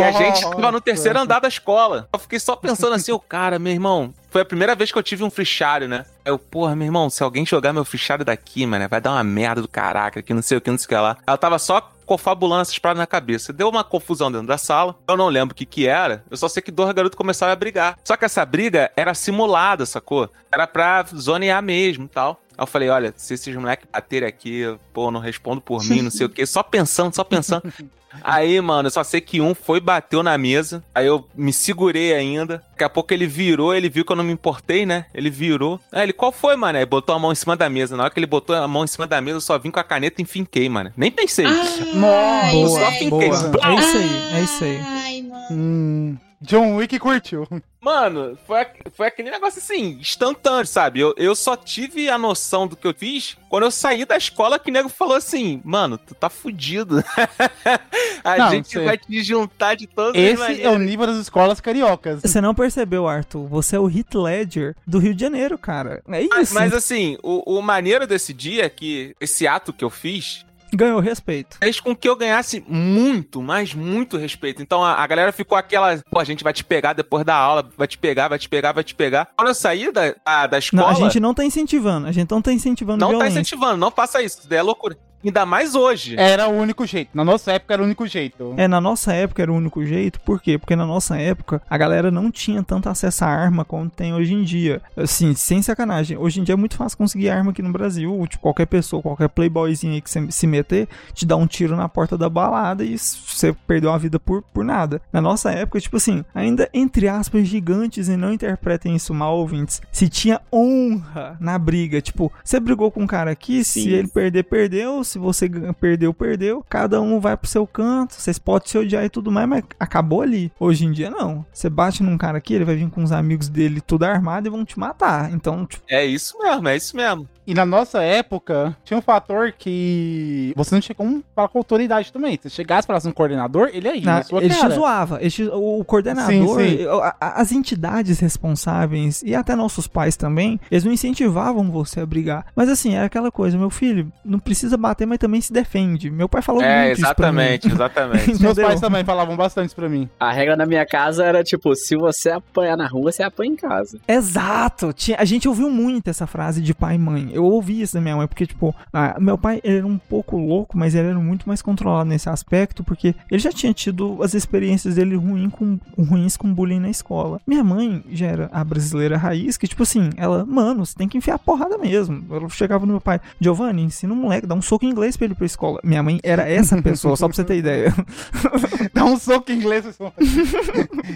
E 0.00 0.02
a 0.02 0.12
gente 0.12 0.42
tava 0.42 0.70
no 0.72 0.80
terceiro 0.80 1.18
andar 1.18 1.40
da 1.40 1.48
escola. 1.48 2.08
Eu 2.12 2.18
fiquei 2.18 2.38
só 2.38 2.54
pensando 2.56 2.94
assim, 2.94 3.12
o 3.12 3.18
cara, 3.18 3.58
meu 3.58 3.72
irmão, 3.72 4.12
foi 4.30 4.42
a 4.42 4.44
primeira 4.44 4.74
vez 4.74 4.92
que 4.92 4.98
eu 4.98 5.02
tive 5.02 5.24
um 5.24 5.30
fichário, 5.30 5.88
né? 5.88 6.04
Eu, 6.24 6.38
porra, 6.38 6.74
meu 6.74 6.86
irmão, 6.86 7.10
se 7.10 7.22
alguém 7.22 7.44
jogar 7.44 7.72
meu 7.72 7.84
fichário 7.84 8.24
daqui, 8.24 8.64
mano, 8.64 8.88
vai 8.88 9.00
dar 9.00 9.12
uma 9.12 9.22
merda 9.22 9.60
do 9.60 9.68
caraca, 9.68 10.22
que 10.22 10.32
não 10.32 10.40
sei 10.40 10.56
o 10.56 10.60
que, 10.60 10.70
não 10.70 10.78
sei 10.78 10.86
o 10.86 10.88
que 10.88 10.94
lá. 10.94 11.18
Ela 11.26 11.36
tava 11.36 11.58
só 11.58 11.92
confabulando 12.06 12.62
essas 12.62 12.78
paradas 12.78 13.00
na 13.00 13.06
cabeça. 13.06 13.52
Deu 13.52 13.68
uma 13.68 13.84
confusão 13.84 14.30
dentro 14.30 14.46
da 14.46 14.58
sala. 14.58 14.96
Eu 15.06 15.16
não 15.16 15.28
lembro 15.28 15.52
o 15.52 15.56
que 15.56 15.66
que 15.66 15.86
era. 15.86 16.24
Eu 16.30 16.36
só 16.36 16.48
sei 16.48 16.62
que 16.62 16.70
dois 16.70 16.92
garotos 16.92 17.16
começaram 17.16 17.52
a 17.52 17.56
brigar. 17.56 17.98
Só 18.04 18.16
que 18.16 18.24
essa 18.24 18.44
briga 18.44 18.90
era 18.96 19.14
simulada, 19.14 19.84
sacou? 19.84 20.30
Era 20.52 20.66
pra 20.66 21.04
zonear 21.14 21.62
mesmo 21.62 22.08
tal. 22.08 22.40
Aí 22.56 22.62
eu 22.62 22.66
falei, 22.66 22.88
olha, 22.88 23.12
se 23.16 23.34
esses 23.34 23.54
moleques 23.54 23.86
baterem 23.92 24.28
aqui, 24.28 24.58
eu, 24.60 24.78
pô, 24.92 25.10
não 25.10 25.20
respondo 25.20 25.60
por 25.60 25.82
mim, 25.84 26.02
não 26.02 26.10
sei 26.10 26.26
o 26.26 26.28
quê. 26.28 26.46
Só 26.46 26.62
pensando, 26.62 27.14
só 27.14 27.24
pensando. 27.24 27.72
Aí, 28.22 28.60
mano, 28.60 28.86
eu 28.86 28.90
só 28.92 29.02
sei 29.02 29.20
que 29.20 29.40
um 29.40 29.56
foi, 29.56 29.80
bateu 29.80 30.22
na 30.22 30.38
mesa. 30.38 30.84
Aí 30.94 31.04
eu 31.04 31.26
me 31.34 31.52
segurei 31.52 32.14
ainda. 32.14 32.62
Daqui 32.70 32.84
a 32.84 32.88
pouco 32.88 33.12
ele 33.12 33.26
virou, 33.26 33.74
ele 33.74 33.88
viu 33.88 34.04
que 34.04 34.12
eu 34.12 34.14
não 34.14 34.22
me 34.22 34.32
importei, 34.32 34.86
né? 34.86 35.06
Ele 35.12 35.28
virou. 35.28 35.80
Aí 35.90 36.04
ele, 36.04 36.12
qual 36.12 36.30
foi, 36.30 36.54
mano? 36.54 36.78
Aí 36.78 36.86
botou 36.86 37.12
a 37.12 37.18
mão 37.18 37.32
em 37.32 37.34
cima 37.34 37.56
da 37.56 37.68
mesa. 37.68 37.96
Na 37.96 38.04
hora 38.04 38.12
que 38.12 38.20
ele 38.20 38.26
botou 38.28 38.54
a 38.54 38.68
mão 38.68 38.84
em 38.84 38.86
cima 38.86 39.04
da 39.04 39.20
mesa, 39.20 39.38
eu 39.38 39.40
só 39.40 39.58
vim 39.58 39.72
com 39.72 39.80
a 39.80 39.84
caneta 39.84 40.22
e 40.22 40.24
finquei, 40.24 40.68
mano. 40.68 40.92
Nem 40.96 41.10
pensei. 41.10 41.44
Ai, 41.44 42.52
Boa, 42.52 42.90
velho. 42.90 43.10
boa. 43.10 43.24
É 43.24 43.74
isso 43.74 43.96
aí, 43.96 44.32
é 44.32 44.40
isso 44.42 44.64
aí. 44.64 44.80
Ai, 44.80 45.22
mano. 45.22 45.46
Hum, 45.50 46.16
John 46.40 46.76
Wick 46.76 46.98
curtiu. 46.98 47.46
Mano, 47.80 48.38
foi, 48.46 48.64
foi 48.96 49.06
aquele 49.08 49.30
negócio 49.30 49.58
assim, 49.58 49.98
instantâneo, 50.00 50.66
sabe? 50.66 51.00
Eu, 51.00 51.14
eu 51.18 51.34
só 51.36 51.54
tive 51.54 52.08
a 52.08 52.16
noção 52.16 52.66
do 52.66 52.74
que 52.76 52.86
eu 52.86 52.94
fiz 52.94 53.36
quando 53.50 53.64
eu 53.64 53.70
saí 53.70 54.06
da 54.06 54.16
escola 54.16 54.58
que 54.58 54.70
o 54.70 54.72
nego 54.72 54.88
falou 54.88 55.14
assim, 55.14 55.60
mano, 55.62 55.98
tu 55.98 56.14
tá 56.14 56.30
fudido. 56.30 57.04
a 58.24 58.38
Não, 58.38 58.50
gente 58.50 58.68
sei. 58.70 58.84
vai 58.84 58.96
te 58.96 59.22
juntar 59.22 59.74
de 59.74 59.86
todas 59.86 60.14
as 60.14 60.22
Esse 60.22 60.42
é 60.42 60.48
maneiras. 60.48 60.72
o 60.74 60.78
nível 60.78 61.06
das 61.06 61.16
escolas 61.18 61.60
cariocas. 61.60 62.22
Você 62.22 62.40
não 62.40 62.54
percebeu, 62.54 63.06
Arthur? 63.06 63.46
Você 63.48 63.76
é 63.76 63.78
o 63.80 63.88
Heath 63.90 64.14
Ledger 64.14 64.74
do 64.86 64.98
Rio 64.98 65.14
de 65.14 65.20
Janeiro, 65.20 65.58
cara. 65.58 66.02
É 66.08 66.26
Mas, 66.26 66.42
isso. 66.48 66.54
mas 66.54 66.72
assim, 66.72 67.18
o, 67.22 67.58
o 67.58 67.62
maneiro 67.62 68.06
desse 68.06 68.32
dia 68.32 68.64
é 68.64 68.68
que 68.70 69.14
esse 69.20 69.46
ato 69.46 69.72
que 69.74 69.84
eu 69.84 69.90
fiz 69.90 70.44
Ganhou 70.74 71.00
respeito. 71.00 71.56
fez 71.58 71.80
com 71.80 71.94
que 71.94 72.08
eu 72.08 72.16
ganhasse 72.16 72.64
muito, 72.68 73.42
mas 73.42 73.74
muito 73.74 74.16
respeito. 74.16 74.62
Então 74.62 74.82
a, 74.82 74.94
a 74.94 75.06
galera 75.06 75.32
ficou 75.32 75.56
aquela, 75.56 76.00
pô, 76.10 76.18
a 76.20 76.24
gente 76.24 76.42
vai 76.44 76.52
te 76.52 76.64
pegar 76.64 76.92
depois 76.92 77.24
da 77.24 77.34
aula, 77.34 77.68
vai 77.76 77.86
te 77.86 77.98
pegar, 77.98 78.28
vai 78.28 78.38
te 78.38 78.48
pegar, 78.48 78.72
vai 78.72 78.84
te 78.84 78.94
pegar. 78.94 79.28
Quando 79.36 79.48
eu 79.48 79.54
saí 79.54 79.92
da, 79.92 80.14
da, 80.24 80.46
da 80.46 80.58
escola, 80.58 80.82
Não, 80.82 80.90
a 80.90 80.94
gente 80.94 81.20
não 81.20 81.34
tá 81.34 81.44
incentivando. 81.44 82.06
A 82.06 82.12
gente 82.12 82.30
não 82.30 82.42
tá 82.42 82.52
incentivando 82.52 82.98
não 83.00 83.08
tá 83.08 83.12
violência. 83.12 83.40
incentivando, 83.40 83.76
não 83.76 83.90
faça 83.90 84.22
isso, 84.22 84.38
isso 84.40 84.48
daí 84.48 84.58
é 84.58 84.62
loucura. 84.62 84.96
Ainda 85.24 85.46
mais 85.46 85.74
hoje. 85.74 86.16
Era 86.18 86.48
o 86.48 86.52
único 86.52 86.86
jeito. 86.86 87.10
Na 87.14 87.24
nossa 87.24 87.52
época 87.52 87.74
era 87.74 87.82
o 87.82 87.86
único 87.86 88.06
jeito. 88.06 88.54
É, 88.56 88.68
na 88.68 88.80
nossa 88.80 89.12
época 89.12 89.42
era 89.42 89.52
o 89.52 89.56
único 89.56 89.84
jeito, 89.84 90.20
por 90.20 90.40
quê? 90.40 90.58
Porque 90.58 90.76
na 90.76 90.86
nossa 90.86 91.16
época 91.16 91.62
a 91.68 91.78
galera 91.78 92.10
não 92.10 92.30
tinha 92.30 92.62
tanto 92.62 92.88
acesso 92.88 93.24
à 93.24 93.28
arma 93.28 93.64
como 93.64 93.88
tem 93.88 94.14
hoje 94.14 94.34
em 94.34 94.42
dia. 94.42 94.82
Assim, 94.96 95.34
sem 95.34 95.62
sacanagem. 95.62 96.16
Hoje 96.16 96.40
em 96.40 96.44
dia 96.44 96.52
é 96.52 96.56
muito 96.56 96.76
fácil 96.76 96.98
conseguir 96.98 97.30
arma 97.30 97.50
aqui 97.50 97.62
no 97.62 97.72
Brasil. 97.72 98.26
Tipo, 98.28 98.42
qualquer 98.42 98.66
pessoa, 98.66 99.02
qualquer 99.02 99.28
playboyzinho 99.28 99.94
aí 99.94 100.00
que 100.00 100.10
você 100.10 100.30
se 100.30 100.46
meter, 100.46 100.88
te 101.12 101.24
dá 101.24 101.36
um 101.36 101.46
tiro 101.46 101.76
na 101.76 101.88
porta 101.88 102.18
da 102.18 102.28
balada 102.28 102.84
e 102.84 102.98
você 102.98 103.54
perdeu 103.66 103.92
a 103.92 103.98
vida 103.98 104.18
por, 104.20 104.42
por 104.42 104.64
nada. 104.64 105.00
Na 105.12 105.20
nossa 105.20 105.50
época, 105.50 105.80
tipo 105.80 105.96
assim, 105.96 106.24
ainda 106.34 106.68
entre 106.72 107.08
aspas 107.08 107.46
gigantes 107.46 108.08
e 108.08 108.16
não 108.16 108.32
interpretem 108.32 108.94
isso 108.96 109.14
mal, 109.14 109.38
ouvintes, 109.38 109.80
se 109.90 110.08
tinha 110.08 110.40
honra 110.52 111.36
na 111.40 111.58
briga. 111.58 112.00
Tipo, 112.00 112.32
você 112.44 112.60
brigou 112.60 112.90
com 112.90 113.02
um 113.02 113.06
cara 113.06 113.30
aqui, 113.30 113.64
se 113.64 113.82
Sim. 113.82 113.90
ele 113.90 114.08
perder, 114.08 114.44
perdeu. 114.44 115.02
Se 115.04 115.13
você 115.18 115.48
gan- 115.48 115.72
perdeu, 115.72 116.12
perdeu. 116.14 116.64
Cada 116.68 117.00
um 117.00 117.20
vai 117.20 117.36
pro 117.36 117.48
seu 117.48 117.66
canto. 117.66 118.14
Vocês 118.14 118.38
podem 118.38 118.68
se 118.68 118.78
odiar 118.78 119.04
e 119.04 119.08
tudo 119.08 119.30
mais, 119.30 119.48
mas 119.48 119.62
acabou 119.78 120.22
ali. 120.22 120.50
Hoje 120.58 120.84
em 120.86 120.92
dia, 120.92 121.10
não. 121.10 121.44
Você 121.52 121.68
bate 121.70 122.02
num 122.02 122.16
cara 122.18 122.38
aqui, 122.38 122.54
ele 122.54 122.64
vai 122.64 122.76
vir 122.76 122.88
com 122.90 123.02
os 123.02 123.12
amigos 123.12 123.48
dele 123.48 123.80
tudo 123.80 124.04
armado 124.04 124.46
e 124.46 124.50
vão 124.50 124.64
te 124.64 124.78
matar. 124.78 125.32
Então, 125.32 125.66
tipo, 125.66 125.82
É 125.88 126.04
isso 126.04 126.38
mesmo, 126.38 126.68
é 126.68 126.76
isso 126.76 126.96
mesmo. 126.96 127.28
E 127.46 127.52
na 127.52 127.66
nossa 127.66 128.02
época, 128.02 128.74
tinha 128.84 128.96
um 128.98 129.02
fator 129.02 129.52
que 129.52 130.52
você 130.56 130.74
não 130.74 130.80
tinha 130.80 130.94
como 130.94 131.22
falar 131.36 131.48
com 131.48 131.58
autoridade 131.58 132.10
também. 132.10 132.38
Se 132.42 132.48
chegasse 132.48 132.86
e 132.86 132.88
falasse 132.88 133.06
um 133.06 133.12
coordenador, 133.12 133.68
ele 133.74 133.86
ir 133.96 134.00
na- 134.02 134.16
na 134.16 134.22
sua 134.22 134.42
ele 134.42 134.54
te 134.54 134.60
cara. 134.60 134.74
zoava. 134.74 135.20
Ele 135.20 135.30
te- 135.30 135.50
o 135.52 135.84
coordenador, 135.84 136.30
Sim, 136.60 136.78
sim. 136.78 136.86
as 137.20 137.52
entidades 137.52 138.18
responsáveis 138.18 139.22
e 139.22 139.34
até 139.34 139.54
nossos 139.54 139.86
pais 139.86 140.16
também, 140.16 140.58
eles 140.70 140.84
não 140.84 140.92
incentivavam 140.92 141.70
você 141.70 142.00
a 142.00 142.06
brigar. 142.06 142.46
Mas 142.56 142.68
assim, 142.70 142.94
era 142.94 143.06
aquela 143.06 143.30
coisa, 143.30 143.58
meu 143.58 143.68
filho, 143.70 144.10
não 144.24 144.38
precisa 144.38 144.76
bater, 144.78 145.03
mas 145.06 145.18
também 145.18 145.40
se 145.40 145.52
defende. 145.52 146.10
Meu 146.10 146.28
pai 146.28 146.42
falou 146.42 146.62
É, 146.62 146.86
muito 146.86 147.00
isso 147.00 147.14
pra 147.14 147.32
mim. 147.32 147.40
exatamente, 147.42 147.68
exatamente. 147.72 148.42
Meus 148.42 148.58
pais 148.58 148.80
também 148.80 149.04
falavam 149.04 149.36
bastante 149.36 149.66
isso 149.66 149.76
pra 149.76 149.88
mim. 149.88 150.08
A 150.18 150.32
regra 150.32 150.56
na 150.56 150.66
minha 150.66 150.84
casa 150.86 151.24
era 151.24 151.42
tipo, 151.42 151.74
se 151.74 151.96
você 151.96 152.30
apanhar 152.30 152.76
na 152.76 152.86
rua, 152.86 153.10
você 153.12 153.22
apanha 153.22 153.52
em 153.52 153.56
casa. 153.56 153.98
Exato! 154.08 154.92
Tinha, 154.92 155.16
a 155.18 155.24
gente 155.24 155.48
ouviu 155.48 155.70
muito 155.70 156.08
essa 156.08 156.26
frase 156.26 156.60
de 156.62 156.74
pai 156.74 156.94
e 156.96 156.98
mãe. 156.98 157.30
Eu 157.32 157.44
ouvi 157.44 157.80
isso 157.80 157.94
da 157.94 158.00
minha 158.00 158.16
mãe, 158.16 158.26
porque, 158.26 158.46
tipo, 158.46 158.74
ah, 158.92 159.16
meu 159.20 159.36
pai 159.38 159.60
ele 159.62 159.78
era 159.78 159.86
um 159.86 159.98
pouco 159.98 160.36
louco, 160.36 160.76
mas 160.78 160.94
ele 160.94 161.08
era 161.08 161.18
muito 161.18 161.46
mais 161.48 161.60
controlado 161.62 162.08
nesse 162.08 162.28
aspecto, 162.28 162.82
porque 162.84 163.14
ele 163.30 163.38
já 163.40 163.50
tinha 163.50 163.72
tido 163.72 164.22
as 164.22 164.34
experiências 164.34 164.94
dele 164.96 165.16
ruim 165.16 165.48
com, 165.50 165.78
ruins 165.98 166.36
com 166.36 166.52
bullying 166.52 166.80
na 166.80 166.90
escola. 166.90 167.40
Minha 167.46 167.62
mãe 167.64 168.02
já 168.10 168.26
era 168.26 168.48
a 168.52 168.62
brasileira 168.64 169.16
raiz, 169.16 169.56
que, 169.56 169.66
tipo 169.68 169.82
assim, 169.82 170.10
ela, 170.16 170.44
mano, 170.44 170.84
você 170.84 170.94
tem 170.96 171.08
que 171.08 171.18
enfiar 171.18 171.34
a 171.34 171.38
porrada 171.38 171.76
mesmo. 171.78 172.24
Ela 172.34 172.48
chegava 172.48 172.86
no 172.86 172.92
meu 172.92 173.00
pai, 173.00 173.20
Giovanni, 173.40 173.82
ensina 173.82 174.12
o 174.12 174.16
moleque, 174.16 174.46
dá 174.46 174.54
um 174.54 174.62
soco 174.62 174.83
em 174.84 174.90
inglês 174.90 175.16
pra 175.16 175.26
ele 175.26 175.34
ir 175.34 175.36
pra 175.36 175.46
escola. 175.46 175.80
Minha 175.82 176.02
mãe 176.02 176.20
era 176.22 176.48
essa 176.48 176.80
pessoa, 176.82 177.16
só 177.16 177.26
pra 177.26 177.36
você 177.36 177.44
ter 177.44 177.56
ideia. 177.56 177.94
Dá 178.92 179.04
um 179.04 179.18
soco 179.18 179.50
em 179.50 179.56
inglês. 179.56 179.84
pessoal. 179.84 180.12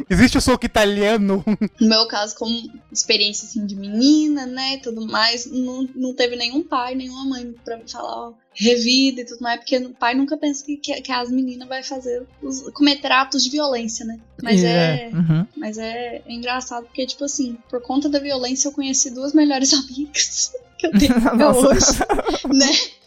Existe 0.08 0.38
o 0.38 0.40
soco 0.40 0.66
italiano. 0.66 1.44
No 1.80 1.88
meu 1.88 2.06
caso, 2.06 2.34
como 2.36 2.70
experiência 2.92 3.46
assim 3.46 3.66
de 3.66 3.76
menina, 3.76 4.46
né, 4.46 4.74
e 4.74 4.78
tudo 4.78 5.06
mais, 5.06 5.46
não, 5.50 5.88
não 5.94 6.14
teve 6.14 6.36
nenhum 6.36 6.62
pai, 6.62 6.94
nenhuma 6.94 7.24
mãe 7.24 7.54
pra 7.64 7.76
me 7.76 7.90
falar, 7.90 8.28
ó, 8.28 8.32
revida 8.58 9.20
e 9.20 9.24
tudo 9.24 9.40
mais, 9.40 9.60
porque 9.60 9.76
o 9.76 9.90
pai 9.90 10.14
nunca 10.14 10.36
pensa 10.36 10.64
que, 10.64 10.76
que, 10.76 11.00
que 11.00 11.12
as 11.12 11.30
meninas 11.30 11.68
vai 11.68 11.82
fazer 11.82 12.24
os, 12.42 12.62
cometer 12.70 13.12
atos 13.12 13.44
de 13.44 13.50
violência, 13.50 14.04
né? 14.04 14.18
Mas 14.42 14.62
E 14.62 14.66
é, 14.66 15.10
uhum. 15.12 15.46
mas 15.56 15.78
é, 15.78 16.22
é 16.26 16.32
engraçado 16.32 16.84
porque 16.84 17.06
tipo 17.06 17.24
assim, 17.24 17.56
por 17.70 17.80
conta 17.80 18.08
da 18.08 18.18
violência 18.18 18.68
eu 18.68 18.72
conheci 18.72 19.10
duas 19.10 19.32
melhores 19.32 19.72
amigas 19.74 20.52
que 20.76 20.86
eu 20.86 20.92
tenho 20.92 21.16
até 21.16 21.46
hoje, 21.48 21.86
né? 22.52 22.97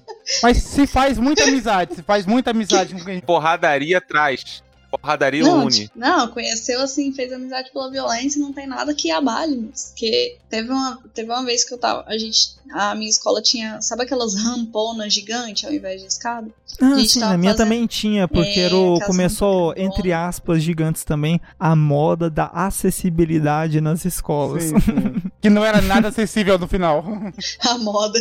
Mas 0.43 0.57
se 0.57 0.87
faz 0.87 1.17
muita 1.17 1.43
amizade, 1.43 1.95
se 1.95 2.03
faz 2.03 2.25
muita 2.25 2.51
amizade. 2.51 2.95
Porradaria 3.25 3.99
traz. 4.01 4.63
Porradaria 4.91 5.43
Não, 5.43 5.65
une. 5.65 5.71
tipo, 5.85 5.97
não, 5.97 6.27
conheceu 6.27 6.81
assim, 6.81 7.13
fez 7.13 7.31
amizade 7.31 7.71
pela 7.71 7.89
violência 7.89 8.37
e 8.37 8.41
não 8.41 8.51
tem 8.51 8.67
nada 8.67 8.93
que 8.93 9.09
abale, 9.09 9.55
mas 9.69 9.85
porque 9.91 10.37
teve 10.49 10.69
uma, 10.69 10.99
teve 11.13 11.31
uma 11.31 11.43
vez 11.45 11.63
que 11.63 11.73
eu 11.73 11.77
tava, 11.77 12.03
a 12.07 12.17
gente, 12.17 12.55
a 12.71 12.93
minha 12.93 13.09
escola 13.09 13.41
tinha, 13.41 13.81
sabe 13.81 14.03
aquelas 14.03 14.35
ramponas 14.35 15.13
gigantes 15.13 15.63
ao 15.65 15.73
invés 15.73 16.01
de 16.01 16.07
escada? 16.07 16.49
Ah, 16.81 16.87
A 16.93 16.99
gente 16.99 17.09
sim, 17.13 17.19
tava 17.19 17.31
na 17.33 17.37
minha 17.37 17.51
fazendo- 17.51 17.65
também 17.67 17.87
tinha, 17.87 18.27
porque 18.27 18.59
É, 18.59 18.63
era 18.65 18.75
o- 18.75 18.99
começou, 19.01 19.69
ramponas 19.69 19.97
entre 19.97 20.11
aspas, 20.13 20.61
gigantes 20.63 21.03
também, 21.03 21.39
a 21.59 21.75
moda 21.75 22.29
da 22.29 22.47
acessibilidade 22.47 23.79
nas 23.81 24.05
escolas. 24.05 24.63
Sim, 24.63 24.79
sim. 24.79 24.91
que 25.41 25.49
não 25.49 25.65
era 25.65 25.81
nada 25.81 26.09
acessível 26.09 26.57
no 26.59 26.67
final. 26.67 27.03
A 27.67 27.77
moda. 27.77 28.19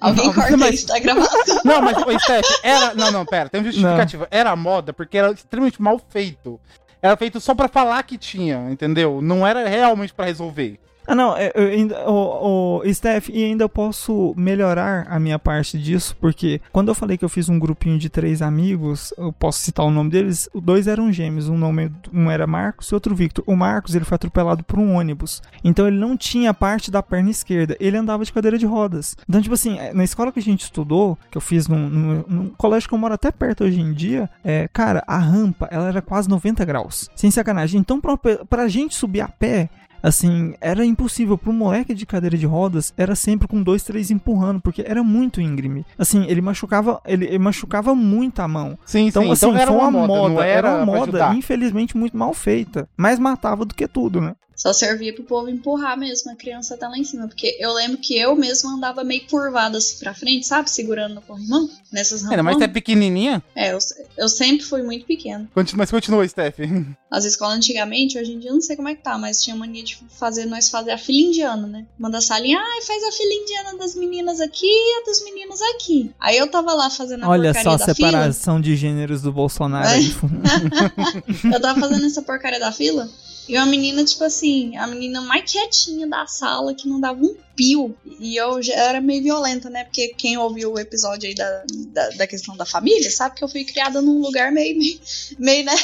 Alguém 0.00 0.26
Não, 0.26 0.34
corta 0.34 0.56
mas- 0.56 0.74
isso 0.76 0.86
da 0.86 0.98
gravação. 0.98 1.60
Não, 1.64 1.80
mas, 1.82 2.22
Steph, 2.22 2.46
era. 2.62 2.94
Não, 2.94 3.10
não, 3.10 3.24
pera, 3.24 3.48
tem 3.48 3.60
uma 3.60 3.66
justificativa. 3.70 4.28
Era 4.30 4.54
moda 4.56 4.92
porque 4.92 5.16
era 5.16 5.30
extremamente 5.32 5.80
mal 5.80 6.00
feito. 6.08 6.60
Era 7.00 7.16
feito 7.16 7.40
só 7.40 7.54
pra 7.54 7.68
falar 7.68 8.02
que 8.02 8.18
tinha, 8.18 8.70
entendeu? 8.70 9.20
Não 9.20 9.46
era 9.46 9.68
realmente 9.68 10.12
pra 10.12 10.26
resolver. 10.26 10.80
Ah, 11.10 11.14
não, 11.14 11.34
eu 11.38 11.50
eu 11.72 11.88
o, 12.06 12.82
Steph, 12.92 13.30
e 13.30 13.42
ainda 13.42 13.66
posso 13.68 14.34
melhorar 14.36 15.06
a 15.08 15.18
minha 15.18 15.38
parte 15.38 15.78
disso, 15.78 16.14
porque 16.20 16.60
quando 16.70 16.88
eu 16.88 16.94
falei 16.94 17.16
que 17.16 17.24
eu 17.24 17.28
fiz 17.30 17.48
um 17.48 17.58
grupinho 17.58 17.98
de 17.98 18.08
três 18.10 18.42
amigos, 18.42 19.12
eu 19.16 19.32
posso 19.32 19.60
citar 19.60 19.86
o 19.86 19.90
nome 19.90 20.10
deles, 20.10 20.48
dois 20.54 20.86
eram 20.86 21.10
gêmeos, 21.12 21.48
um, 21.48 21.56
nome, 21.56 21.90
um 22.12 22.30
era 22.30 22.46
Marcos 22.46 22.88
e 22.88 22.94
outro 22.94 23.14
Victor. 23.14 23.42
O 23.46 23.56
Marcos, 23.56 23.94
ele 23.94 24.04
foi 24.04 24.16
atropelado 24.16 24.62
por 24.64 24.78
um 24.78 24.94
ônibus, 24.96 25.40
então 25.64 25.86
ele 25.88 25.96
não 25.96 26.14
tinha 26.16 26.52
parte 26.52 26.90
da 26.90 27.02
perna 27.02 27.30
esquerda, 27.30 27.74
ele 27.80 27.96
andava 27.96 28.22
de 28.24 28.32
cadeira 28.32 28.58
de 28.58 28.66
rodas. 28.66 29.16
Então, 29.26 29.40
tipo 29.40 29.54
assim, 29.54 29.78
na 29.94 30.04
escola 30.04 30.30
que 30.30 30.38
a 30.40 30.42
gente 30.42 30.62
estudou, 30.64 31.16
que 31.30 31.38
eu 31.38 31.42
fiz 31.42 31.66
num, 31.68 31.88
num- 31.88 32.24
num 32.28 32.48
colégio 32.50 32.86
que 32.88 32.94
eu 32.94 32.98
moro 32.98 33.14
até 33.14 33.30
perto 33.32 33.64
hoje 33.64 33.80
em 33.80 33.94
dia, 33.94 34.28
é, 34.44 34.68
cara, 34.72 35.02
a 35.06 35.16
rampa, 35.16 35.68
ela 35.70 35.88
era 35.88 36.02
quase 36.02 36.28
90 36.28 36.64
graus, 36.66 37.08
sem 37.16 37.30
sacanagem. 37.30 37.80
Então, 37.80 37.98
pra, 37.98 38.16
pra 38.16 38.68
gente 38.68 38.94
subir 38.94 39.22
a 39.22 39.28
pé, 39.28 39.70
Assim, 40.02 40.54
era 40.60 40.84
impossível 40.84 41.36
pro 41.36 41.52
moleque 41.52 41.94
de 41.94 42.06
cadeira 42.06 42.36
de 42.36 42.46
rodas, 42.46 42.92
era 42.96 43.14
sempre 43.14 43.48
com 43.48 43.62
dois, 43.62 43.82
três 43.82 44.10
empurrando, 44.10 44.60
porque 44.60 44.84
era 44.86 45.02
muito 45.02 45.40
íngreme. 45.40 45.84
Assim, 45.98 46.24
ele 46.26 46.40
machucava, 46.40 47.00
ele, 47.04 47.26
ele 47.26 47.38
machucava 47.38 47.94
muito 47.94 48.40
a 48.40 48.48
mão. 48.48 48.78
Sim, 48.84 49.06
Então, 49.06 49.22
sim. 49.24 49.30
assim, 49.32 49.46
então 49.46 49.60
era 49.60 49.70
foi 49.70 49.80
uma 49.80 49.90
moda, 49.90 50.34
não 50.34 50.42
era 50.42 50.68
era 50.68 50.76
uma 50.76 50.86
moda, 50.86 51.34
infelizmente, 51.34 51.96
muito 51.96 52.16
mal 52.16 52.32
feita. 52.34 52.88
Mais 52.96 53.18
matava 53.18 53.64
do 53.64 53.74
que 53.74 53.86
tudo, 53.88 54.20
né? 54.20 54.34
Só 54.58 54.72
servia 54.72 55.14
pro 55.14 55.22
povo 55.22 55.48
empurrar 55.48 55.96
mesmo 55.96 56.32
a 56.32 56.34
criança 56.34 56.74
até 56.74 56.88
lá 56.88 56.98
em 56.98 57.04
cima. 57.04 57.28
Porque 57.28 57.56
eu 57.60 57.72
lembro 57.72 57.96
que 57.96 58.18
eu 58.18 58.34
mesmo 58.34 58.68
andava 58.68 59.04
meio 59.04 59.24
curvada 59.28 59.78
assim 59.78 59.96
pra 60.00 60.12
frente, 60.12 60.44
sabe? 60.48 60.68
Segurando 60.68 61.14
no 61.14 61.22
corrimão. 61.22 61.70
Nessas 61.92 62.24
Era, 62.28 62.42
mas 62.42 62.56
você 62.58 62.64
é 62.64 62.68
pequenininha? 62.68 63.40
É, 63.54 63.72
eu, 63.72 63.78
eu 64.16 64.28
sempre 64.28 64.64
fui 64.66 64.82
muito 64.82 65.06
pequena. 65.06 65.48
Continua- 65.54 65.78
Mas 65.78 65.90
continua, 65.92 66.26
Steph. 66.28 66.58
As 67.08 67.24
escolas 67.24 67.56
antigamente, 67.56 68.18
hoje 68.18 68.32
em 68.32 68.38
dia 68.40 68.50
eu 68.50 68.54
não 68.54 68.60
sei 68.60 68.74
como 68.76 68.88
é 68.88 68.94
que 68.96 69.02
tá, 69.02 69.16
mas 69.16 69.40
tinha 69.42 69.54
mania 69.56 69.82
de 69.82 69.96
fazer, 70.18 70.44
nós 70.44 70.68
fazer 70.68 70.90
a 70.90 70.98
fila 70.98 71.28
indiana, 71.28 71.66
né? 71.66 71.86
Manda 71.98 72.18
a 72.18 72.20
salinha, 72.20 72.58
ai, 72.58 72.82
faz 72.82 73.02
a 73.04 73.12
fila 73.12 73.32
indiana 73.32 73.78
das 73.78 73.94
meninas 73.94 74.40
aqui 74.40 74.66
e 74.66 75.00
a 75.00 75.04
dos 75.08 75.22
meninos 75.24 75.60
aqui. 75.74 76.10
Aí 76.20 76.36
eu 76.36 76.50
tava 76.50 76.74
lá 76.74 76.90
fazendo 76.90 77.24
a 77.24 77.28
Olha 77.28 77.54
porcaria 77.54 77.78
só 77.78 77.82
a 77.84 77.86
da 77.86 77.94
fila. 77.94 78.08
separação 78.10 78.60
de 78.60 78.76
gêneros 78.76 79.22
do 79.22 79.32
Bolsonaro 79.32 79.86
É. 79.88 79.92
aí. 79.94 80.12
Eu 81.54 81.60
tava 81.60 81.80
fazendo 81.80 82.04
essa 82.06 82.20
porcaria 82.22 82.58
da 82.60 82.72
fila 82.72 83.08
e 83.48 83.56
uma 83.56 83.66
menina, 83.66 84.04
tipo 84.04 84.22
assim, 84.24 84.76
a 84.76 84.86
menina 84.86 85.20
mais 85.22 85.50
quietinha 85.50 86.06
da 86.06 86.26
sala, 86.26 86.74
que 86.74 86.86
não 86.86 87.00
dava 87.00 87.18
um 87.24 87.34
pio. 87.56 87.96
E 88.20 88.36
eu 88.36 88.62
já 88.62 88.74
era 88.74 89.00
meio 89.00 89.22
violenta, 89.22 89.70
né? 89.70 89.84
Porque 89.84 90.08
quem 90.08 90.36
ouviu 90.36 90.72
o 90.72 90.78
episódio 90.78 91.28
aí 91.28 91.34
da, 91.34 91.62
da, 91.92 92.08
da 92.10 92.26
questão 92.26 92.56
da 92.56 92.66
família 92.66 93.10
sabe 93.10 93.36
que 93.36 93.42
eu 93.42 93.48
fui 93.48 93.64
criada 93.64 94.02
num 94.02 94.20
lugar 94.20 94.52
meio, 94.52 94.76
meio, 94.78 95.00
meio 95.38 95.64
né? 95.64 95.74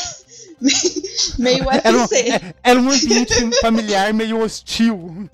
meio 1.38 1.64
Era 1.83 1.96
um, 1.96 2.00
UFC. 2.03 2.16
é- 2.31 2.55
era 2.62 2.81
um 2.81 2.90
ambiente 2.90 3.35
familiar 3.61 4.12
meio 4.12 4.40
hostil. 4.40 5.29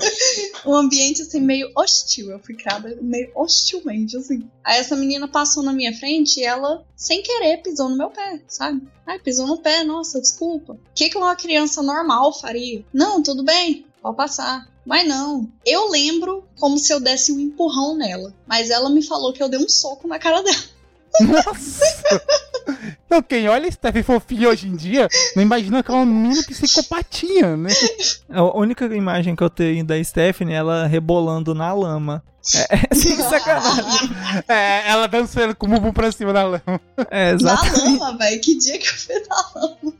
Um 0.64 0.74
ambiente 0.74 1.22
assim 1.22 1.40
meio 1.40 1.70
hostil. 1.76 2.30
Eu 2.30 2.38
fui 2.38 2.54
criada 2.54 2.96
meio 3.00 3.30
hostilmente, 3.34 4.16
assim. 4.16 4.48
Aí 4.64 4.78
essa 4.78 4.96
menina 4.96 5.28
passou 5.28 5.62
na 5.62 5.72
minha 5.72 5.96
frente 5.96 6.40
e 6.40 6.44
ela, 6.44 6.84
sem 6.96 7.22
querer, 7.22 7.62
pisou 7.62 7.88
no 7.88 7.96
meu 7.96 8.10
pé, 8.10 8.40
sabe? 8.48 8.86
Ai, 9.06 9.18
pisou 9.18 9.46
no 9.46 9.58
pé, 9.58 9.84
nossa, 9.84 10.20
desculpa. 10.20 10.74
O 10.74 10.78
que, 10.94 11.08
que 11.08 11.18
uma 11.18 11.36
criança 11.36 11.82
normal 11.82 12.32
faria? 12.38 12.84
Não, 12.92 13.22
tudo 13.22 13.42
bem, 13.42 13.86
pode 14.02 14.16
passar. 14.16 14.68
Mas 14.84 15.06
não, 15.06 15.50
eu 15.64 15.88
lembro 15.90 16.44
como 16.58 16.78
se 16.78 16.92
eu 16.92 17.00
desse 17.00 17.32
um 17.32 17.38
empurrão 17.38 17.94
nela. 17.94 18.34
Mas 18.46 18.70
ela 18.70 18.88
me 18.88 19.02
falou 19.02 19.32
que 19.32 19.42
eu 19.42 19.48
dei 19.48 19.58
um 19.58 19.68
soco 19.68 20.08
na 20.08 20.18
cara 20.18 20.42
dela. 20.42 20.64
Nossa! 21.20 21.84
Então, 23.10 23.20
quem 23.22 23.48
olha 23.48 23.68
Steph 23.72 24.04
fofinha 24.04 24.48
hoje 24.48 24.68
em 24.68 24.76
dia, 24.76 25.08
não 25.34 25.42
imagina 25.42 25.80
aquela 25.80 26.06
menina 26.06 26.40
psicopatinha, 26.44 27.56
né? 27.56 27.70
A 28.28 28.44
única 28.56 28.84
imagem 28.86 29.34
que 29.34 29.42
eu 29.42 29.50
tenho 29.50 29.84
da 29.84 30.02
Stephanie, 30.04 30.54
ela 30.54 30.86
rebolando 30.86 31.52
na 31.52 31.72
lama. 31.74 32.22
É, 32.54 32.94
sem 32.94 33.16
sacanagem. 33.16 34.10
É, 34.46 34.88
ela 34.88 35.08
dançando 35.08 35.56
com 35.56 35.66
o 35.66 35.68
bumbum 35.68 35.92
pra 35.92 36.12
cima 36.12 36.32
da 36.32 36.44
lama. 36.44 36.80
É, 37.10 37.32
Na 37.32 37.34
exatamente. 37.34 37.98
lama, 37.98 38.16
velho. 38.16 38.40
Que 38.40 38.56
dia 38.56 38.78
que 38.78 38.86
eu 38.86 38.94
fui 38.94 39.20
na 39.28 39.50
lama. 39.56 39.92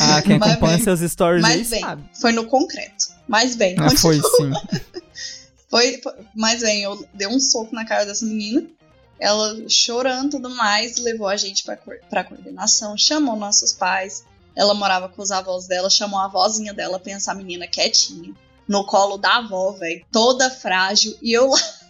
Ah, 0.00 0.20
quem 0.22 0.36
Mas 0.40 0.50
acompanha 0.50 0.74
bem, 0.76 0.84
seus 0.84 1.00
stories 1.12 1.44
aí 1.44 1.58
Mas 1.58 1.70
bem, 1.70 1.80
sabe. 1.80 2.02
foi 2.20 2.32
no 2.32 2.44
concreto. 2.44 3.06
Mas 3.28 3.54
bem, 3.54 3.76
Ah, 3.78 3.88
foi 3.96 4.16
sim. 4.16 4.50
Foi, 5.70 6.00
foi- 6.02 6.14
mas 6.34 6.62
bem, 6.62 6.82
eu 6.82 7.06
dei 7.12 7.28
um 7.28 7.38
soco 7.38 7.74
na 7.74 7.84
cara 7.84 8.04
dessa 8.06 8.24
menina. 8.24 8.64
Ela 9.20 9.68
chorando 9.68 10.28
e 10.28 10.30
tudo 10.30 10.50
mais, 10.50 10.96
levou 10.98 11.26
a 11.26 11.36
gente 11.36 11.64
pra, 11.64 11.76
coor- 11.76 11.98
pra 12.08 12.24
coordenação, 12.24 12.96
chamou 12.96 13.36
nossos 13.36 13.72
pais. 13.72 14.24
Ela 14.56 14.74
morava 14.74 15.08
com 15.08 15.20
os 15.22 15.30
avós 15.30 15.66
dela, 15.66 15.88
chamou 15.90 16.18
a 16.20 16.24
avózinha 16.26 16.72
dela, 16.74 16.98
pensa 16.98 17.32
a 17.32 17.34
menina 17.34 17.66
quietinha. 17.66 18.34
No 18.66 18.84
colo 18.84 19.16
da 19.16 19.36
avó, 19.38 19.72
velho. 19.72 20.04
Toda 20.12 20.50
frágil. 20.50 21.16
E 21.22 21.32
eu 21.32 21.48
lá. 21.48 21.58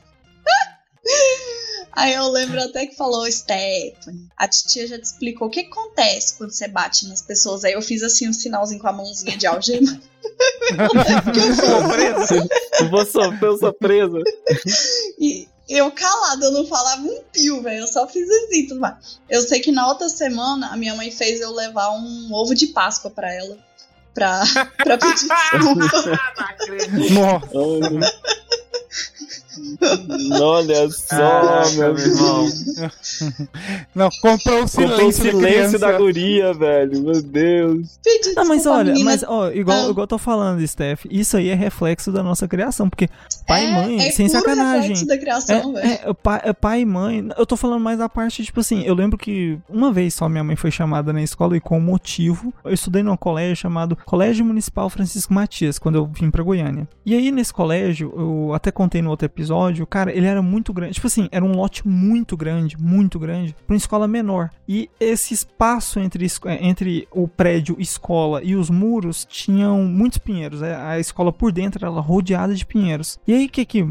Aí 1.93 2.14
eu 2.14 2.29
lembro 2.31 2.62
até 2.62 2.87
que 2.87 2.95
falou, 2.95 3.29
Stephanie, 3.31 4.29
a 4.37 4.47
titia 4.47 4.87
já 4.87 4.97
te 4.99 5.03
explicou 5.05 5.49
o 5.49 5.51
que 5.51 5.61
acontece 5.61 6.37
quando 6.38 6.53
você 6.53 6.69
bate 6.69 7.09
nas 7.09 7.21
pessoas. 7.21 7.64
Aí 7.64 7.73
eu 7.73 7.83
fiz 7.83 8.03
assim 8.05 8.29
um 8.29 8.33
sinalzinho 8.33 8.81
com 8.81 8.87
a 8.87 8.93
mãozinha 8.93 9.37
de 9.37 9.47
algema. 9.47 10.01
Eu 12.81 12.91
vou 12.91 13.05
sofrer, 13.05 13.49
eu 13.49 13.59
sou 13.59 13.73
presa. 13.73 14.19
E 15.19 15.49
eu 15.69 15.91
calada, 15.91 16.47
eu 16.47 16.53
não 16.53 16.67
falava 16.67 17.03
um 17.03 17.23
pio, 17.31 17.63
velho. 17.63 17.81
Eu 17.81 17.87
só 17.87 18.09
fiz 18.09 18.29
assim, 18.29 18.67
tudo 18.67 18.81
mais. 18.81 19.21
Eu 19.29 19.43
sei 19.43 19.61
que 19.61 19.71
na 19.71 19.87
outra 19.87 20.09
semana 20.09 20.69
a 20.69 20.77
minha 20.77 20.95
mãe 20.95 21.11
fez 21.11 21.41
eu 21.41 21.53
levar 21.53 21.91
um 21.91 22.33
ovo 22.33 22.55
de 22.55 22.69
Páscoa 22.69 23.11
pra 23.11 23.33
ela. 23.33 23.59
Pra, 24.15 24.43
pra 24.83 24.97
pedir 24.97 25.29
desculpa. 25.29 25.75
Nossa. 27.13 28.19
Olha 30.40 30.88
só, 30.90 31.07
Caraca, 31.16 31.71
meu 31.73 31.99
irmão. 31.99 32.49
Não, 33.94 34.09
comprou 34.21 34.64
o 34.64 34.68
silêncio, 34.68 34.97
Comprou 34.97 35.09
o 35.09 35.12
silêncio 35.12 35.79
da 35.79 35.92
da 35.92 35.99
guria, 35.99 36.53
velho. 36.53 37.03
Meu 37.03 37.23
Deus. 37.23 37.99
Pedi 38.05 38.35
Não, 38.35 38.44
mas 38.47 38.66
olha, 38.66 38.92
menina. 38.92 39.11
mas 39.11 39.23
ó, 39.27 39.51
igual, 39.51 39.79
Ah. 39.87 39.90
igual 39.90 40.03
eu 40.05 40.07
tô 40.07 40.18
falando, 40.18 40.66
Steph, 40.66 41.05
isso 41.11 41.37
aí 41.37 41.49
é 41.49 41.55
reflexo 41.55 42.12
da 42.12 42.23
nossa 42.23 42.47
criação, 42.47 42.88
porque 42.88 43.09
pai 43.47 43.64
e 43.64 43.66
É, 43.68 43.73
mãe, 43.73 43.97
é 44.07 44.11
sem 44.11 44.27
puro 44.29 44.38
sacanagem. 44.40 44.81
reflexo 44.90 45.07
da 45.07 45.18
criação. 45.18 45.79
É, 45.79 46.01
é, 46.11 46.14
pai, 46.14 46.40
é 46.44 46.53
pai 46.53 46.81
e 46.83 46.87
mãe. 46.87 47.29
Eu 47.37 47.47
tô 47.47 47.57
falando 47.57 47.81
mais 47.83 47.99
da 47.99 48.09
parte, 48.09 48.44
tipo 48.44 48.61
assim, 48.61 48.83
eu 48.83 48.94
lembro 48.94 49.16
que 49.18 49.59
uma 49.68 49.92
vez 49.92 50.14
só 50.14 50.29
minha 50.29 50.44
mãe 50.44 50.57
foi 50.57 50.71
chamada 50.71 51.12
na 51.12 51.23
escola 51.23 51.57
e 51.57 51.61
com 51.61 51.81
motivo. 51.81 52.53
Eu 52.64 52.73
estudei 52.73 53.03
num 53.03 53.16
colégio 53.16 53.57
chamado 53.57 53.97
Colégio 54.05 54.44
Municipal 54.44 54.88
Francisco 54.90 55.33
Matias, 55.33 55.79
quando 55.79 55.94
eu 55.97 56.07
vim 56.07 56.31
pra 56.31 56.42
Goiânia. 56.42 56.87
E 57.05 57.14
aí 57.14 57.31
nesse 57.31 57.53
colégio, 57.53 58.12
eu 58.16 58.53
até 58.55 58.71
contei 58.71 59.01
no 59.03 59.11
outro 59.11 59.27
episódio, 59.27 59.48
cara, 59.87 60.13
ele 60.13 60.27
era 60.27 60.43
muito 60.43 60.73
grande. 60.73 60.95
Tipo 60.95 61.07
assim, 61.07 61.29
era 61.31 61.45
um 61.45 61.53
lote 61.53 61.87
muito 61.87 62.37
grande, 62.37 62.77
muito 62.79 63.19
grande, 63.19 63.55
pra 63.67 63.75
uma 63.75 63.79
escola 63.79 64.07
menor. 64.09 64.51
E 64.69 64.89
esse 65.01 65.33
espaço 65.35 65.99
entre, 66.01 66.27
eh, 66.47 66.59
entre 66.67 67.07
o 67.11 67.27
prédio 67.29 67.77
escola 67.79 68.43
e 68.43 68.55
os 68.55 68.71
muros 68.71 69.25
tinham 69.25 69.83
muitos 69.85 70.19
pinheiros. 70.19 70.61
né? 70.61 70.75
A 70.77 70.99
escola 70.99 71.33
por 71.33 71.53
dentro 71.53 71.85
era 71.85 71.91
rodeada 72.01 72.55
de 72.55 72.65
pinheiros. 72.67 73.19
E 73.27 73.33
aí 73.35 73.49
que 73.49 73.65
que 73.65 73.85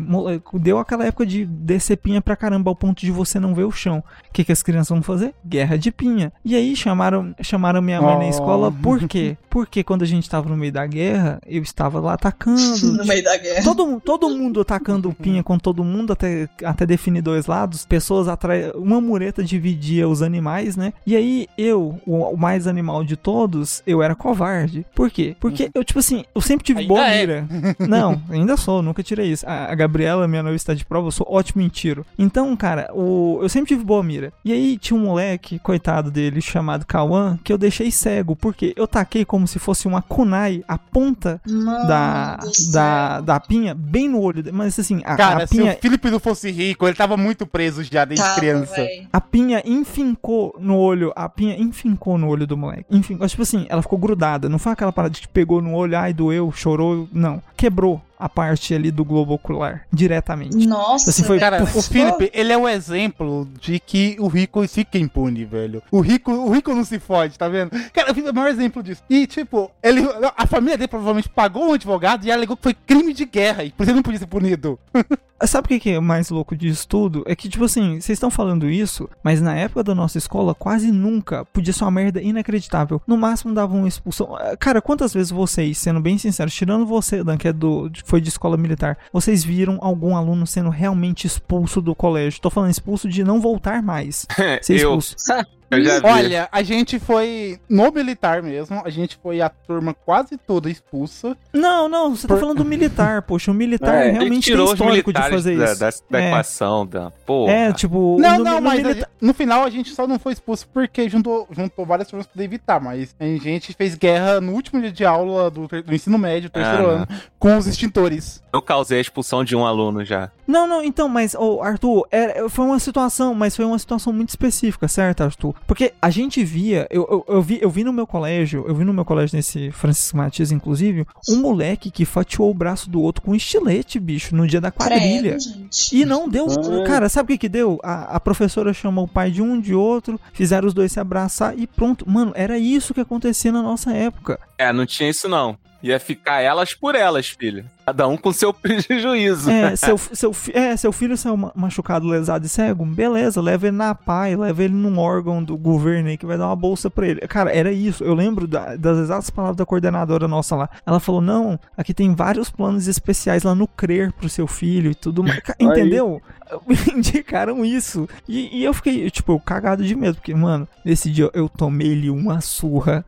deu 0.54 0.78
aquela 0.80 1.06
época 1.06 1.26
de 1.26 1.46
descer 1.46 1.98
pinha 1.98 2.22
pra 2.22 2.36
caramba 2.36 2.70
ao 2.72 2.76
ponto 2.76 3.02
de 3.02 3.12
você 3.12 3.40
não 3.40 3.54
ver 3.54 3.64
o 3.64 3.72
chão. 3.72 4.04
O 4.30 4.34
que 4.34 4.44
que 4.44 4.52
as 4.52 4.62
crianças 4.64 4.90
vão 4.90 5.02
fazer? 5.02 5.34
Guerra 5.46 5.78
de 5.78 5.92
pinha. 5.92 6.32
E 6.44 6.56
aí 6.56 6.76
chamaram 6.76 7.34
chamaram 7.42 7.82
minha 7.82 8.02
mãe 8.02 8.18
na 8.18 8.26
Oh. 8.26 8.30
escola 8.30 8.72
por 8.72 9.08
quê? 9.08 9.38
Porque 9.50 9.84
quando 9.84 10.04
a 10.04 10.06
gente 10.06 10.30
tava 10.30 10.50
no 10.50 10.58
meio 10.58 10.72
da 10.72 10.86
guerra, 10.86 11.40
eu 11.46 11.62
estava 11.62 12.00
lá 12.00 12.14
atacando. 12.14 12.58
No 12.98 13.06
meio 13.06 13.24
da 13.24 13.38
guerra. 13.38 13.64
Todo, 13.64 14.00
todo 14.02 14.30
mundo 14.30 14.62
atacando 14.62 15.14
pinha 15.14 15.37
linha 15.38 15.44
com 15.44 15.58
todo 15.58 15.84
mundo 15.84 16.14
até, 16.14 16.50
até 16.64 16.86
definir 16.86 17.22
dois 17.22 17.46
lados. 17.46 17.86
Pessoas 17.86 18.28
atrás. 18.28 18.72
Uma 18.76 19.00
mureta 19.00 19.44
dividia 19.44 20.08
os 20.08 20.22
animais, 20.22 20.76
né? 20.76 20.94
E 21.06 21.16
aí 21.16 21.48
eu, 21.58 22.00
o, 22.06 22.24
o 22.24 22.38
mais 22.38 22.68
animal 22.68 23.04
de 23.04 23.16
todos, 23.16 23.82
eu 23.86 24.02
era 24.02 24.16
covarde. 24.16 24.86
Por 24.96 25.10
quê? 25.10 25.36
Porque 25.40 25.70
eu, 25.74 25.84
tipo 25.84 26.00
assim, 26.00 26.26
eu 26.34 26.42
sempre 26.42 26.66
tive 26.66 26.82
Ainda 26.82 26.94
boa 26.94 27.08
é. 27.08 27.20
mira. 27.20 27.48
Não, 27.80 28.22
ainda 28.30 28.58
sou, 28.58 28.82
nunca 28.82 29.04
tirei 29.04 29.32
isso. 29.32 29.46
A, 29.48 29.72
a 29.72 29.76
Gabriela, 29.76 30.28
minha 30.28 30.44
noiva, 30.44 30.56
está 30.56 30.74
de 30.74 30.86
prova, 30.86 31.08
eu 31.08 31.12
sou 31.12 31.28
ótimo 31.30 31.62
em 31.62 31.68
tiro. 31.68 32.06
Então, 32.18 32.56
cara, 32.56 32.90
o, 32.94 33.40
eu 33.42 33.50
sempre 33.50 33.70
tive 33.70 33.84
boa 33.84 34.04
mira. 34.04 34.34
E 34.44 34.52
aí 34.52 34.78
tinha 34.78 35.00
um 35.00 35.04
moleque, 35.06 35.60
coitado 35.60 36.10
dele, 36.10 36.42
chamado 36.42 36.86
Kawan, 36.86 37.38
que 37.44 37.54
eu 37.54 37.58
deixei 37.58 37.92
cego. 37.92 38.36
Porque 38.36 38.74
eu 38.76 38.88
taquei 38.88 39.24
como 39.24 39.48
se 39.48 39.60
fosse 39.60 39.88
uma 39.88 40.02
kunai, 40.02 40.64
a 40.68 40.78
ponta 40.78 41.40
Mano 41.48 41.88
da, 41.88 42.40
da, 42.72 43.22
da 43.22 43.40
pinha, 43.40 43.76
bem 43.76 44.10
no 44.10 44.22
olho. 44.22 44.42
dele. 44.42 44.56
Mas 44.56 44.78
assim, 44.80 45.02
a, 45.06 45.16
Cara, 45.30 45.44
a 45.44 45.48
se 45.48 45.58
pinha 45.58 45.74
o 45.74 45.82
Felipe 45.82 46.10
não 46.10 46.20
fosse 46.20 46.52
rico, 46.52 46.86
ele 46.88 46.96
tava 46.96 47.18
muito 47.18 47.46
preso 47.46 47.84
já 47.84 48.06
desde 48.06 48.26
Tava, 48.26 48.40
criança. 48.40 48.76
véi. 48.76 49.08
a 49.12 49.22
pinha 49.22 49.62
enfincou 49.66 50.56
no 50.60 50.78
olho, 50.78 51.12
a 51.16 51.28
pinha 51.30 51.56
enfincou 51.60 52.18
no 52.18 52.28
olho 52.28 52.46
do 52.46 52.58
moleque. 52.58 52.86
Enfim, 52.90 53.18
tipo 53.28 53.42
assim, 53.42 53.66
ela 53.70 53.82
ficou 53.82 53.98
grudada. 53.98 54.48
Não 54.50 54.60
foi 54.60 54.72
aquela 54.72 54.92
parada 54.92 55.14
de 55.14 55.22
que 55.22 55.28
pegou 55.28 55.62
no 55.62 55.74
olho, 55.74 55.98
ai, 55.98 56.14
doeu, 56.14 56.52
chorou. 56.52 57.08
Não. 57.12 57.42
Quebrou 57.56 58.02
a 58.20 58.28
parte 58.28 58.74
ali 58.74 58.90
do 58.92 59.06
globo 59.06 59.34
ocular 59.34 59.86
diretamente. 59.94 60.66
Nossa, 60.68 61.10
Assim, 61.12 61.24
foi- 61.24 61.40
Cara, 61.40 61.64
velho, 61.64 61.78
o 61.78 61.82
Felipe, 61.82 62.32
ele 62.34 62.52
é 62.52 62.58
o 62.58 62.68
exemplo 62.68 63.48
de 63.62 63.80
que 63.80 64.16
o 64.20 64.28
rico 64.28 64.68
fica 64.68 64.98
impune, 64.98 65.46
velho. 65.46 65.84
O 65.92 66.00
rico, 66.02 66.32
o 66.32 66.52
rico 66.52 66.74
não 66.74 66.84
se 66.84 67.00
fode, 67.00 67.38
tá 67.38 67.48
vendo? 67.48 67.72
Cara, 67.94 68.12
o 68.12 68.14
Felipe 68.16 68.30
é 68.30 68.32
o 68.32 68.36
maior 68.36 68.50
exemplo 68.50 68.82
disso. 68.82 69.04
E, 69.10 69.28
tipo, 69.28 69.70
ele, 69.84 70.02
a 70.36 70.48
família 70.48 70.78
dele 70.78 70.88
provavelmente 70.88 71.30
pagou 71.30 71.70
um 71.70 71.74
advogado 71.74 72.26
e 72.26 72.32
alegou 72.32 72.58
que 72.58 72.64
foi 72.64 72.74
crime 72.74 73.14
de 73.14 73.26
guerra 73.26 73.64
e 73.64 73.72
por 73.72 73.84
isso 73.84 73.92
ele 73.92 73.98
não 73.98 74.04
podia 74.04 74.20
ser 74.20 74.28
punido. 74.28 74.80
Sabe 75.46 75.76
o 75.76 75.80
que 75.80 75.90
é 75.92 76.00
mais 76.00 76.30
louco 76.30 76.56
disso 76.56 76.88
tudo? 76.88 77.24
É 77.28 77.36
que, 77.36 77.48
tipo 77.48 77.66
assim, 77.66 78.02
vocês 78.02 78.16
estão 78.16 78.32
falando 78.32 78.70
isso, 78.70 79.10
mas 79.22 79.42
na 79.42 79.56
época 79.56 79.84
da 79.84 79.94
nossa 79.94 80.18
escola, 80.18 80.56
quase 80.56 80.92
nunca 80.92 81.46
podia 81.46 81.72
ser 81.74 81.84
uma 81.84 81.92
merda 81.92 82.22
inacreditável. 82.22 83.02
No 83.06 83.18
máximo 83.18 83.54
dava 83.54 83.76
uma 83.76 83.88
expulsão. 83.88 84.36
Ah, 84.36 84.58
Cara, 84.58 84.82
quantas 84.82 85.14
vezes 85.14 85.32
vocês, 85.32 85.78
sendo 85.78 86.00
bem 86.00 86.18
sinceros, 86.18 86.54
tirando 86.54 86.86
você, 86.86 87.24
Dan, 87.24 87.38
que 87.38 87.48
é 87.48 87.54
do, 87.54 87.92
foi 88.06 88.20
de 88.20 88.30
escola 88.30 88.58
militar, 88.58 88.98
vocês 89.14 89.44
viram 89.44 89.78
algum 89.82 90.16
aluno 90.16 90.48
sendo 90.48 90.70
realmente 90.70 91.28
expulso 91.28 91.82
do 91.82 91.94
colégio? 91.94 92.42
Tô 92.42 92.50
falando 92.50 92.72
expulso 92.72 93.08
de 93.08 93.24
não 93.24 93.40
voltar 93.40 93.82
mais. 93.84 94.26
Ser 94.62 94.76
expulso. 94.76 95.16
eu. 95.30 95.46
Olha, 96.04 96.48
a 96.52 96.64
gente 96.64 96.98
foi 97.00 97.60
no 97.70 97.92
militar 97.92 98.42
mesmo, 98.42 98.82
a 98.86 98.90
gente 98.90 99.18
foi 99.22 99.42
a 99.42 99.50
turma 99.50 99.94
quase 99.94 100.38
toda 100.38 100.70
expulsa. 100.70 101.36
Não, 101.54 101.90
não, 101.90 102.16
você 102.16 102.28
tá 102.28 102.36
Por- 102.36 102.40
falando 102.42 102.58
do 102.60 102.66
militar, 102.66 103.22
poxa. 103.28 103.52
O 103.52 103.54
militar 103.54 103.94
É, 103.96 104.12
realmente 104.12 104.30
tem 104.46 104.54
tirou 104.54 104.68
os 104.68 104.74
histórico 104.74 105.12
de 105.12 105.22
fazer 105.30 105.58
da, 105.58 105.66
isso. 105.66 105.80
da, 105.80 105.90
da 106.10 106.22
É. 106.22 106.28
equação, 106.30 106.86
da 106.86 107.12
porra. 107.26 107.52
É, 107.52 107.74
tipo. 107.74 108.18
Não, 108.20 108.38
no- 108.38 108.44
não, 108.44 108.56
no 108.56 108.62
mas 108.62 108.82
milita- 108.84 109.10
no 109.20 109.34
final 109.34 109.64
a 109.64 109.70
gente 109.70 109.94
só 109.94 110.08
não 110.08 110.18
foi 110.18 110.34
expulso 110.34 110.68
porque 110.74 111.10
juntou, 111.10 111.48
juntou 111.52 111.86
várias 111.86 112.08
turmas 112.08 112.28
pra 112.28 112.44
evitar, 112.44 112.80
mas 112.80 113.14
a 113.20 113.26
gente 113.26 113.74
fez 113.74 113.96
guerra 113.96 114.40
no 114.40 114.54
último 114.54 114.80
dia 114.82 114.92
de 114.92 115.04
aula 115.06 115.52
do, 115.52 115.68
do 115.68 115.94
ensino 115.94 116.18
médio, 116.18 116.50
terceiro 116.50 116.88
Ah, 116.88 116.92
ano, 116.92 117.08
com 117.38 117.58
os 117.58 117.68
extintores. 117.68 118.42
Eu 118.54 118.62
causei 118.62 118.98
a 119.00 119.02
expulsão 119.02 119.44
de 119.44 119.56
um 119.56 119.66
aluno 119.66 120.04
já. 120.06 120.32
Não, 120.48 120.66
não, 120.66 120.82
então, 120.84 121.10
mas, 121.10 121.36
ô, 121.36 121.62
Arthur, 121.62 122.08
é- 122.10 122.48
foi 122.50 122.66
uma 122.66 122.80
situação, 122.80 123.34
mas 123.36 123.56
foi 123.56 123.66
uma 123.66 123.78
situação 123.78 124.14
muito 124.14 124.30
específica, 124.30 124.88
certo, 124.88 125.22
Arthur? 125.24 125.57
Porque 125.66 125.94
a 126.02 126.10
gente 126.10 126.44
via, 126.44 126.88
eu, 126.90 127.08
eu, 127.10 127.36
eu 127.36 127.42
vi, 127.42 127.60
eu 127.62 127.70
vi 127.70 127.84
no 127.84 127.94
meu 127.94 128.06
colégio, 128.06 128.66
eu 128.68 128.76
vi 128.76 128.84
no 128.84 128.94
meu 128.94 129.04
colégio 129.04 129.36
nesse 129.36 129.72
Francisco 129.72 130.18
Matias, 130.18 130.52
inclusive, 130.52 131.06
um 131.30 131.38
moleque 131.38 131.90
que 131.90 132.06
fatiou 132.06 132.50
o 132.50 132.54
braço 132.54 132.90
do 132.90 133.02
outro 133.02 133.22
com 133.22 133.36
estilete, 133.36 134.00
bicho, 134.00 134.36
no 134.36 134.48
dia 134.48 134.62
da 134.62 134.72
quadrilha. 134.72 135.38
credo. 135.38 135.70
E 135.92 136.06
não 136.06 136.30
deu. 136.30 136.48
Ah. 136.50 136.84
Cara, 136.86 137.10
sabe 137.10 137.34
o 137.34 137.38
que 137.38 137.48
que 137.48 137.50
deu? 137.50 137.80
A, 137.84 138.16
a 138.16 138.20
professora 138.20 138.74
chamou 138.74 139.06
o 139.06 139.08
pai 139.08 139.32
de 139.32 139.42
um, 139.42 139.60
de 139.60 139.74
outro, 139.74 140.20
fizeram 140.34 140.68
os 140.68 140.74
dois 140.74 140.92
se 140.92 141.00
abraçar 141.00 141.58
e 141.58 141.66
pronto. 141.66 142.10
Mano, 142.10 142.32
era 142.36 142.58
isso 142.58 142.94
que 142.94 143.02
acontecia 143.02 143.52
na 143.52 143.62
nossa 143.62 143.92
época. 143.94 144.40
É, 144.58 144.72
não 144.74 144.86
tinha 144.86 145.10
isso 145.10 145.28
não. 145.28 145.58
Ia 145.82 146.00
ficar 146.00 146.42
elas 146.42 146.74
por 146.74 146.96
elas, 146.96 147.28
filho. 147.28 147.66
Cada 147.88 148.06
um 148.06 148.18
com 148.18 148.34
seu 148.34 148.52
prejuízo. 148.54 149.50
É, 149.50 149.74
seu, 149.78 149.98
seu, 149.98 150.36
é, 150.54 150.76
seu 150.76 150.92
filho 150.92 151.16
saiu 151.16 151.38
ma- 151.38 151.54
machucado, 151.56 152.06
lesado 152.06 152.46
e 152.46 152.50
cego? 152.50 152.86
Beleza, 152.86 153.42
leva 153.42 153.68
ele 153.68 153.78
na 153.78 153.96
PAI, 153.96 154.36
leva 154.36 154.62
ele 154.62 154.74
num 154.74 155.00
órgão 155.00 155.42
do 155.42 155.56
governo 155.56 156.10
aí 156.10 156.18
que 156.18 156.26
vai 156.26 156.38
dar 156.38 156.48
uma 156.48 156.56
bolsa 156.56 156.90
pra 156.90 157.08
ele. 157.08 157.22
Cara, 157.22 157.50
era 157.50 157.72
isso. 157.72 158.04
Eu 158.04 158.14
lembro 158.14 158.46
da- 158.46 158.76
das 158.76 158.98
exatas 158.98 159.30
palavras 159.30 159.56
da 159.56 159.66
coordenadora 159.66 160.28
nossa 160.28 160.54
lá. 160.54 160.70
Ela 160.86 161.00
falou: 161.00 161.22
não, 161.22 161.58
aqui 161.78 161.94
tem 161.94 162.14
vários 162.14 162.50
planos 162.50 162.88
especiais 162.90 163.44
lá 163.44 163.56
no 163.56 163.68
CRER 163.70 164.12
pro 164.12 164.28
seu 164.28 164.48
filho 164.48 164.92
e 164.92 164.96
tudo 164.96 165.24
mais. 165.24 165.40
Entendeu? 165.58 166.22
Indicaram 166.94 167.64
isso. 167.64 168.08
E, 168.28 168.60
e 168.60 168.64
eu 168.66 168.74
fiquei, 168.74 169.10
tipo, 169.10 169.40
cagado 169.40 169.84
de 169.86 169.96
medo, 169.96 170.16
porque, 170.16 170.34
mano, 170.36 170.68
nesse 170.84 171.10
dia 171.10 171.30
eu 171.34 171.48
tomei-lhe 171.48 172.10
uma 172.10 172.42
surra. 172.42 173.06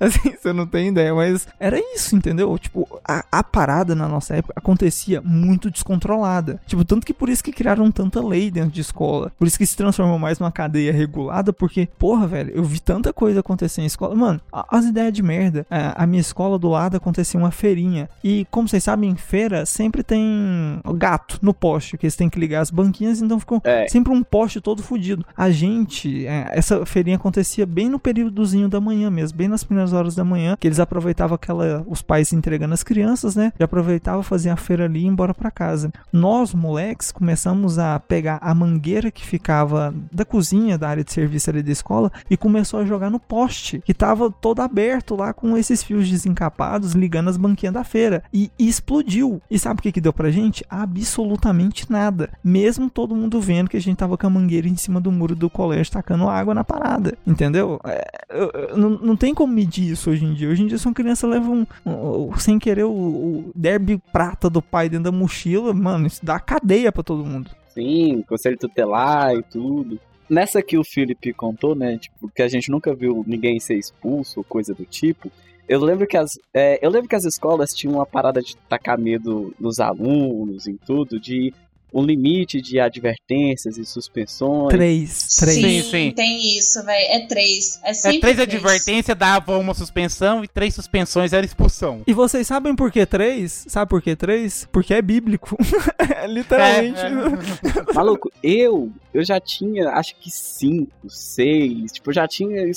assim, 0.00 0.34
você 0.40 0.52
não 0.52 0.66
tem 0.66 0.88
ideia, 0.88 1.14
mas 1.14 1.46
era 1.58 1.78
isso, 1.94 2.14
entendeu? 2.16 2.56
Tipo, 2.58 2.88
a, 3.06 3.24
a 3.32 3.42
parada 3.42 3.94
na 3.94 4.06
nossa 4.06 4.36
época 4.36 4.52
acontecia 4.54 5.22
muito 5.22 5.70
descontrolada. 5.70 6.60
Tipo, 6.66 6.84
tanto 6.84 7.06
que 7.06 7.14
por 7.14 7.28
isso 7.30 7.42
que 7.42 7.50
criaram 7.52 7.90
tanta 7.90 8.20
lei 8.24 8.50
dentro 8.50 8.70
de 8.70 8.80
escola. 8.82 9.32
Por 9.38 9.46
isso 9.48 9.56
que 9.58 9.66
se 9.66 9.74
transformou 9.76 10.18
mais 10.18 10.38
numa 10.38 10.52
cadeia 10.52 10.92
regulada, 10.92 11.52
porque, 11.52 11.88
porra, 11.98 12.26
velho, 12.26 12.52
eu 12.54 12.62
vi 12.62 12.78
tanta 12.78 13.12
coisa 13.12 13.40
acontecer 13.40 13.80
em 13.80 13.86
escola. 13.86 14.14
Mano, 14.14 14.40
as 14.52 14.84
ideias 14.84 15.12
de 15.14 15.22
merda. 15.22 15.66
A, 15.70 16.02
a 16.02 16.06
minha 16.06 16.20
escola 16.20 16.58
do 16.58 16.68
lado 16.68 16.96
acontecia 16.96 17.40
uma 17.40 17.50
feirinha. 17.50 18.08
E, 18.22 18.46
como 18.50 18.68
vocês 18.68 18.84
sabem, 18.84 19.10
em 19.10 19.16
feira 19.16 19.64
sempre 19.64 20.02
tem 20.02 20.80
gato 20.96 21.38
no 21.40 21.54
poste, 21.54 21.96
que 21.96 22.04
eles 22.04 22.16
têm 22.16 22.28
que 22.28 22.38
ligar 22.38 22.60
as 22.60 22.70
banquinhas, 22.70 23.22
então 23.22 23.40
ficou 23.40 23.60
É. 23.64 23.88
sempre 23.88 24.12
um 24.12 24.22
poste 24.22 24.60
todo 24.60 24.82
fudido. 24.82 25.24
A 25.36 25.50
gente, 25.50 26.26
é, 26.26 26.48
essa 26.50 26.84
feirinha 26.84 27.16
acontecia 27.16 27.64
bem 27.64 27.88
no 27.88 27.98
períodozinho 27.98 28.68
da 28.68 28.80
manhã 28.80 29.10
mesmo, 29.10 29.38
bem 29.38 29.48
nas 29.48 29.64
primeiras 29.64 29.92
horas 29.92 30.14
da 30.14 30.24
manhã, 30.24 30.56
que 30.58 30.66
eles 30.68 30.80
aproveitavam 30.80 31.34
aquela, 31.36 31.82
os 31.86 32.02
pais 32.02 32.32
entregando 32.32 32.74
as 32.74 32.82
crianças, 32.82 33.21
né? 33.36 33.52
Já 33.58 33.64
aproveitava 33.64 34.22
fazer 34.22 34.50
a 34.50 34.56
feira 34.56 34.84
ali 34.84 35.00
e 35.02 35.06
embora 35.06 35.32
pra 35.34 35.50
casa. 35.50 35.90
Nós, 36.12 36.52
moleques, 36.54 37.10
começamos 37.12 37.78
a 37.78 37.98
pegar 38.00 38.38
a 38.42 38.54
mangueira 38.54 39.10
que 39.10 39.24
ficava 39.24 39.94
da 40.12 40.24
cozinha, 40.24 40.76
da 40.76 40.88
área 40.88 41.04
de 41.04 41.12
serviço 41.12 41.50
ali 41.50 41.62
da 41.62 41.70
escola, 41.72 42.10
e 42.30 42.36
começou 42.36 42.80
a 42.80 42.84
jogar 42.84 43.10
no 43.10 43.18
poste, 43.20 43.80
que 43.84 43.94
tava 43.94 44.30
todo 44.30 44.60
aberto 44.60 45.14
lá 45.16 45.32
com 45.32 45.56
esses 45.56 45.82
fios 45.82 46.08
desencapados, 46.10 46.92
ligando 46.92 47.28
as 47.30 47.36
banquinhas 47.36 47.74
da 47.74 47.84
feira. 47.84 48.22
E, 48.32 48.50
explodiu. 48.58 49.40
E 49.50 49.58
sabe 49.58 49.80
o 49.80 49.82
que 49.82 49.92
que 49.92 50.00
deu 50.00 50.12
pra 50.12 50.30
gente? 50.30 50.64
Absolutamente 50.68 51.90
nada. 51.90 52.30
Mesmo 52.42 52.88
todo 52.90 53.14
mundo 53.14 53.40
vendo 53.40 53.68
que 53.70 53.76
a 53.76 53.80
gente 53.80 53.96
tava 53.96 54.16
com 54.16 54.26
a 54.26 54.30
mangueira 54.30 54.68
em 54.68 54.76
cima 54.76 55.00
do 55.00 55.12
muro 55.12 55.34
do 55.36 55.48
colégio 55.50 55.92
tacando 55.92 56.28
água 56.28 56.54
na 56.54 56.64
parada. 56.64 57.16
Entendeu? 57.26 57.78
É, 57.84 58.04
eu- 58.30 58.50
eu- 58.54 58.76
não, 58.76 58.90
não 58.90 59.16
tem 59.16 59.34
como 59.34 59.52
medir 59.52 59.90
isso 59.92 60.10
hoje 60.10 60.24
em 60.24 60.34
dia. 60.34 60.48
Hoje 60.48 60.62
em 60.62 60.66
dia, 60.66 60.78
se 60.78 60.86
uma 60.86 60.94
criança 60.94 61.26
leva 61.26 61.50
um, 61.50 61.66
um- 61.86 62.30
um- 62.30 62.38
sem 62.38 62.58
querer 62.58 62.84
o, 62.84 62.90
o 63.12 63.52
derby 63.54 64.00
prata 64.12 64.48
do 64.50 64.62
pai 64.62 64.88
dentro 64.88 65.04
da 65.04 65.12
mochila, 65.12 65.72
mano, 65.72 66.06
isso 66.06 66.24
dá 66.24 66.38
cadeia 66.40 66.92
pra 66.92 67.02
todo 67.02 67.24
mundo. 67.24 67.50
Sim, 67.68 68.22
conselho 68.28 68.58
tutelar 68.58 69.34
e 69.34 69.42
tudo. 69.42 69.98
Nessa 70.28 70.62
que 70.62 70.78
o 70.78 70.84
Felipe 70.84 71.32
contou, 71.32 71.74
né? 71.74 71.98
Tipo, 71.98 72.28
que 72.28 72.42
a 72.42 72.48
gente 72.48 72.70
nunca 72.70 72.94
viu 72.94 73.24
ninguém 73.26 73.58
ser 73.60 73.76
expulso 73.76 74.40
ou 74.40 74.44
coisa 74.44 74.74
do 74.74 74.84
tipo. 74.84 75.30
Eu 75.68 75.80
lembro 75.80 76.06
que 76.06 76.16
as, 76.16 76.30
é, 76.52 76.78
eu 76.84 76.90
lembro 76.90 77.08
que 77.08 77.14
as 77.14 77.24
escolas 77.24 77.72
tinham 77.72 77.96
uma 77.96 78.06
parada 78.06 78.40
de 78.40 78.56
tacar 78.68 78.98
medo 78.98 79.54
nos 79.58 79.78
alunos, 79.78 80.66
em 80.66 80.76
tudo, 80.76 81.20
de 81.20 81.52
um 81.92 82.02
limite 82.04 82.60
de 82.60 82.80
advertências 82.80 83.76
e 83.76 83.84
suspensões. 83.84 84.70
Três. 84.70 85.28
Três. 85.38 85.56
Sim, 85.56 85.82
Sim, 85.82 85.90
sim. 85.90 86.12
tem 86.12 86.56
isso, 86.58 86.82
velho. 86.84 87.06
É 87.10 87.26
três. 87.26 87.80
É, 87.82 87.90
É, 87.90 87.94
sempre 87.94 88.20
três 88.20 88.38
advertências 88.40 89.16
dava 89.16 89.58
uma 89.58 89.74
suspensão 89.74 90.42
e 90.42 90.48
três 90.48 90.74
suspensões 90.74 91.32
era 91.32 91.44
expulsão. 91.44 92.02
E 92.06 92.12
vocês 92.12 92.46
sabem 92.46 92.74
por 92.74 92.90
que 92.90 93.04
três? 93.04 93.64
Sabe 93.68 93.88
por 93.88 94.00
que 94.00 94.16
três? 94.16 94.66
Porque 94.72 94.94
é 94.94 95.02
bíblico. 95.02 95.56
Literalmente. 96.28 97.00
É, 97.00 97.10
Maluco, 97.94 98.32
eu, 98.42 98.90
eu 99.12 99.24
já 99.24 99.38
tinha, 99.40 99.90
acho 99.90 100.14
que 100.16 100.30
cinco, 100.30 100.90
seis, 101.08 101.92
tipo, 101.92 102.10
eu 102.10 102.14
já 102.14 102.26
tinha 102.26 102.70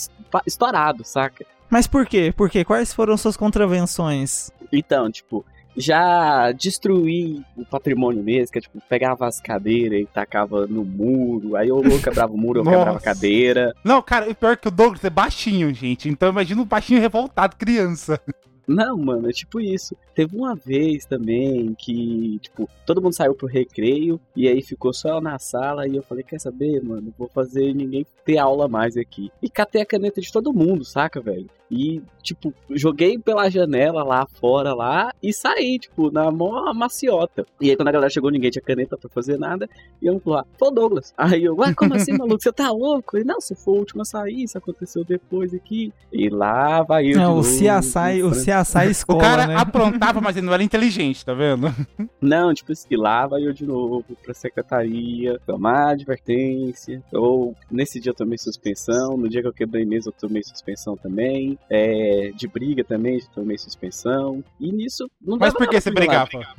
estourado, 0.46 1.04
saca? 1.06 1.46
Mas 1.70 1.88
por 1.88 2.06
quê? 2.06 2.34
Por 2.36 2.50
quê? 2.50 2.64
Quais 2.64 2.94
foram 2.94 3.18
suas 3.18 3.36
contravenções? 3.36 4.52
Então, 4.72 5.10
tipo, 5.12 5.46
já 5.76 6.52
destruí 6.52 7.44
o 7.56 7.66
patrimônio 7.66 8.24
mesmo, 8.24 8.52
que 8.52 8.60
é, 8.60 8.62
tipo, 8.62 8.82
pegava 8.88 9.28
as 9.28 9.40
cadeiras 9.40 10.02
e 10.02 10.06
tacava 10.06 10.66
no 10.68 10.84
muro, 10.84 11.56
aí 11.56 11.70
eu 11.70 11.82
quebrava 12.04 12.34
o 12.34 12.38
muro, 12.38 12.60
eu 12.60 12.64
quebrava 12.64 12.98
a 12.98 13.02
cadeira. 13.02 13.74
Não, 13.84 14.02
cara, 14.02 14.30
o 14.30 14.36
pior 14.36 14.54
é 14.54 14.56
que 14.56 14.68
o 14.68 14.72
Douglas 14.72 15.04
é 15.04 15.10
baixinho, 15.10 15.74
gente. 15.74 16.10
Então 16.10 16.30
imagina 16.30 16.62
um 16.62 16.66
baixinho 16.66 17.02
revoltado, 17.02 17.56
criança. 17.56 18.20
Não, 18.68 18.98
mano, 18.98 19.30
é 19.30 19.32
tipo 19.32 19.60
isso. 19.60 19.96
Teve 20.14 20.36
uma 20.36 20.56
vez 20.56 21.06
também 21.06 21.76
que, 21.78 22.40
tipo, 22.40 22.68
todo 22.86 23.02
mundo 23.02 23.14
saiu 23.14 23.36
pro 23.36 23.48
recreio 23.48 24.20
e 24.36 24.48
aí 24.48 24.62
ficou 24.62 24.92
só 24.92 25.22
na 25.22 25.38
sala 25.38 25.88
e 25.88 25.96
eu 25.96 26.04
falei, 26.04 26.24
quer 26.24 26.40
saber, 26.40 26.84
mano, 26.84 27.14
vou 27.18 27.28
fazer 27.28 27.74
ninguém 27.74 28.06
ter 28.26 28.38
aula 28.38 28.68
mais 28.68 28.98
aqui. 28.98 29.32
E 29.42 29.50
catei 29.50 29.82
a 29.82 29.86
caneta 29.86 30.20
de 30.20 30.32
todo 30.32 30.54
mundo, 30.54 30.84
saca, 30.84 31.22
velho? 31.22 31.50
E, 31.70 32.02
tipo, 32.22 32.54
joguei 32.72 33.18
pela 33.18 33.50
janela 33.50 34.04
lá 34.04 34.28
fora 34.40 34.74
lá 34.74 35.12
e 35.22 35.34
saí, 35.34 35.80
tipo, 35.80 36.12
na 36.12 36.30
mó 36.32 36.74
maciota. 36.74 37.46
E 37.60 37.70
aí 37.70 37.76
quando 37.76 37.88
a 37.88 37.92
galera 37.92 38.10
chegou, 38.10 38.30
ninguém 38.30 38.52
tinha 38.52 38.62
caneta 38.62 38.98
pra 38.98 39.10
fazer 39.10 39.38
nada. 39.38 39.68
E 40.02 40.06
eu 40.06 40.22
ah, 40.34 40.46
pô, 40.58 40.70
Douglas. 40.70 41.14
Aí 41.18 41.44
eu, 41.44 41.56
ué, 41.56 41.74
como 41.74 41.94
assim, 41.94 42.14
maluco? 42.14 42.42
Você 42.42 42.52
tá 42.52 42.72
louco? 42.72 43.18
Ele, 43.18 43.26
não, 43.26 43.40
você 43.42 43.56
foi 43.56 43.74
o 43.74 43.78
último 43.78 44.02
a 44.02 44.06
sair, 44.06 44.44
isso 44.44 44.58
aconteceu 44.58 45.04
depois 45.04 45.54
aqui. 45.54 45.92
E 46.12 46.30
lá 46.30 46.84
vai 46.84 47.08
eu. 47.08 47.18
Não, 47.18 47.40
o 47.40 47.42
CSI, 47.42 48.24
o 48.24 48.32
CSI 48.32 48.90
escola, 48.92 49.20
O 49.20 49.22
cara 49.22 49.48
né? 49.48 49.56
aprontava, 49.56 50.22
mas 50.22 50.38
ele 50.38 50.46
não 50.46 50.54
era 50.54 50.64
inteligente, 50.64 51.26
tá 51.26 51.34
vendo? 51.34 51.74
Não, 52.22 52.54
tipo 52.54 52.72
assim, 52.72 52.96
lá 52.96 53.26
vai 53.28 53.46
eu 53.46 53.54
de 53.54 53.66
novo 53.66 54.04
pra 54.24 54.34
secretaria, 54.34 55.40
tomar 55.46 55.92
advertência. 55.92 57.02
Ou 57.12 57.56
nesse 57.70 58.00
dia 58.00 58.12
eu 58.12 58.16
tomei 58.16 58.38
suspensão, 58.38 59.18
no 59.18 59.30
dia 59.30 59.42
que 59.42 59.48
eu 59.48 59.54
quebrei 59.54 59.86
mesa 59.86 60.10
eu 60.10 60.14
tomei 60.14 60.44
suspensão 60.44 60.96
também. 60.98 61.55
É, 61.70 62.32
de 62.36 62.48
briga 62.48 62.84
também, 62.84 63.20
tomei 63.34 63.58
suspensão. 63.58 64.44
E 64.60 64.72
nisso 64.72 65.10
não 65.22 65.38
Mas 65.38 65.54
por 65.54 65.68
que 65.68 65.80
você 65.80 65.90
lá. 65.90 65.96
brigava? 65.96 66.56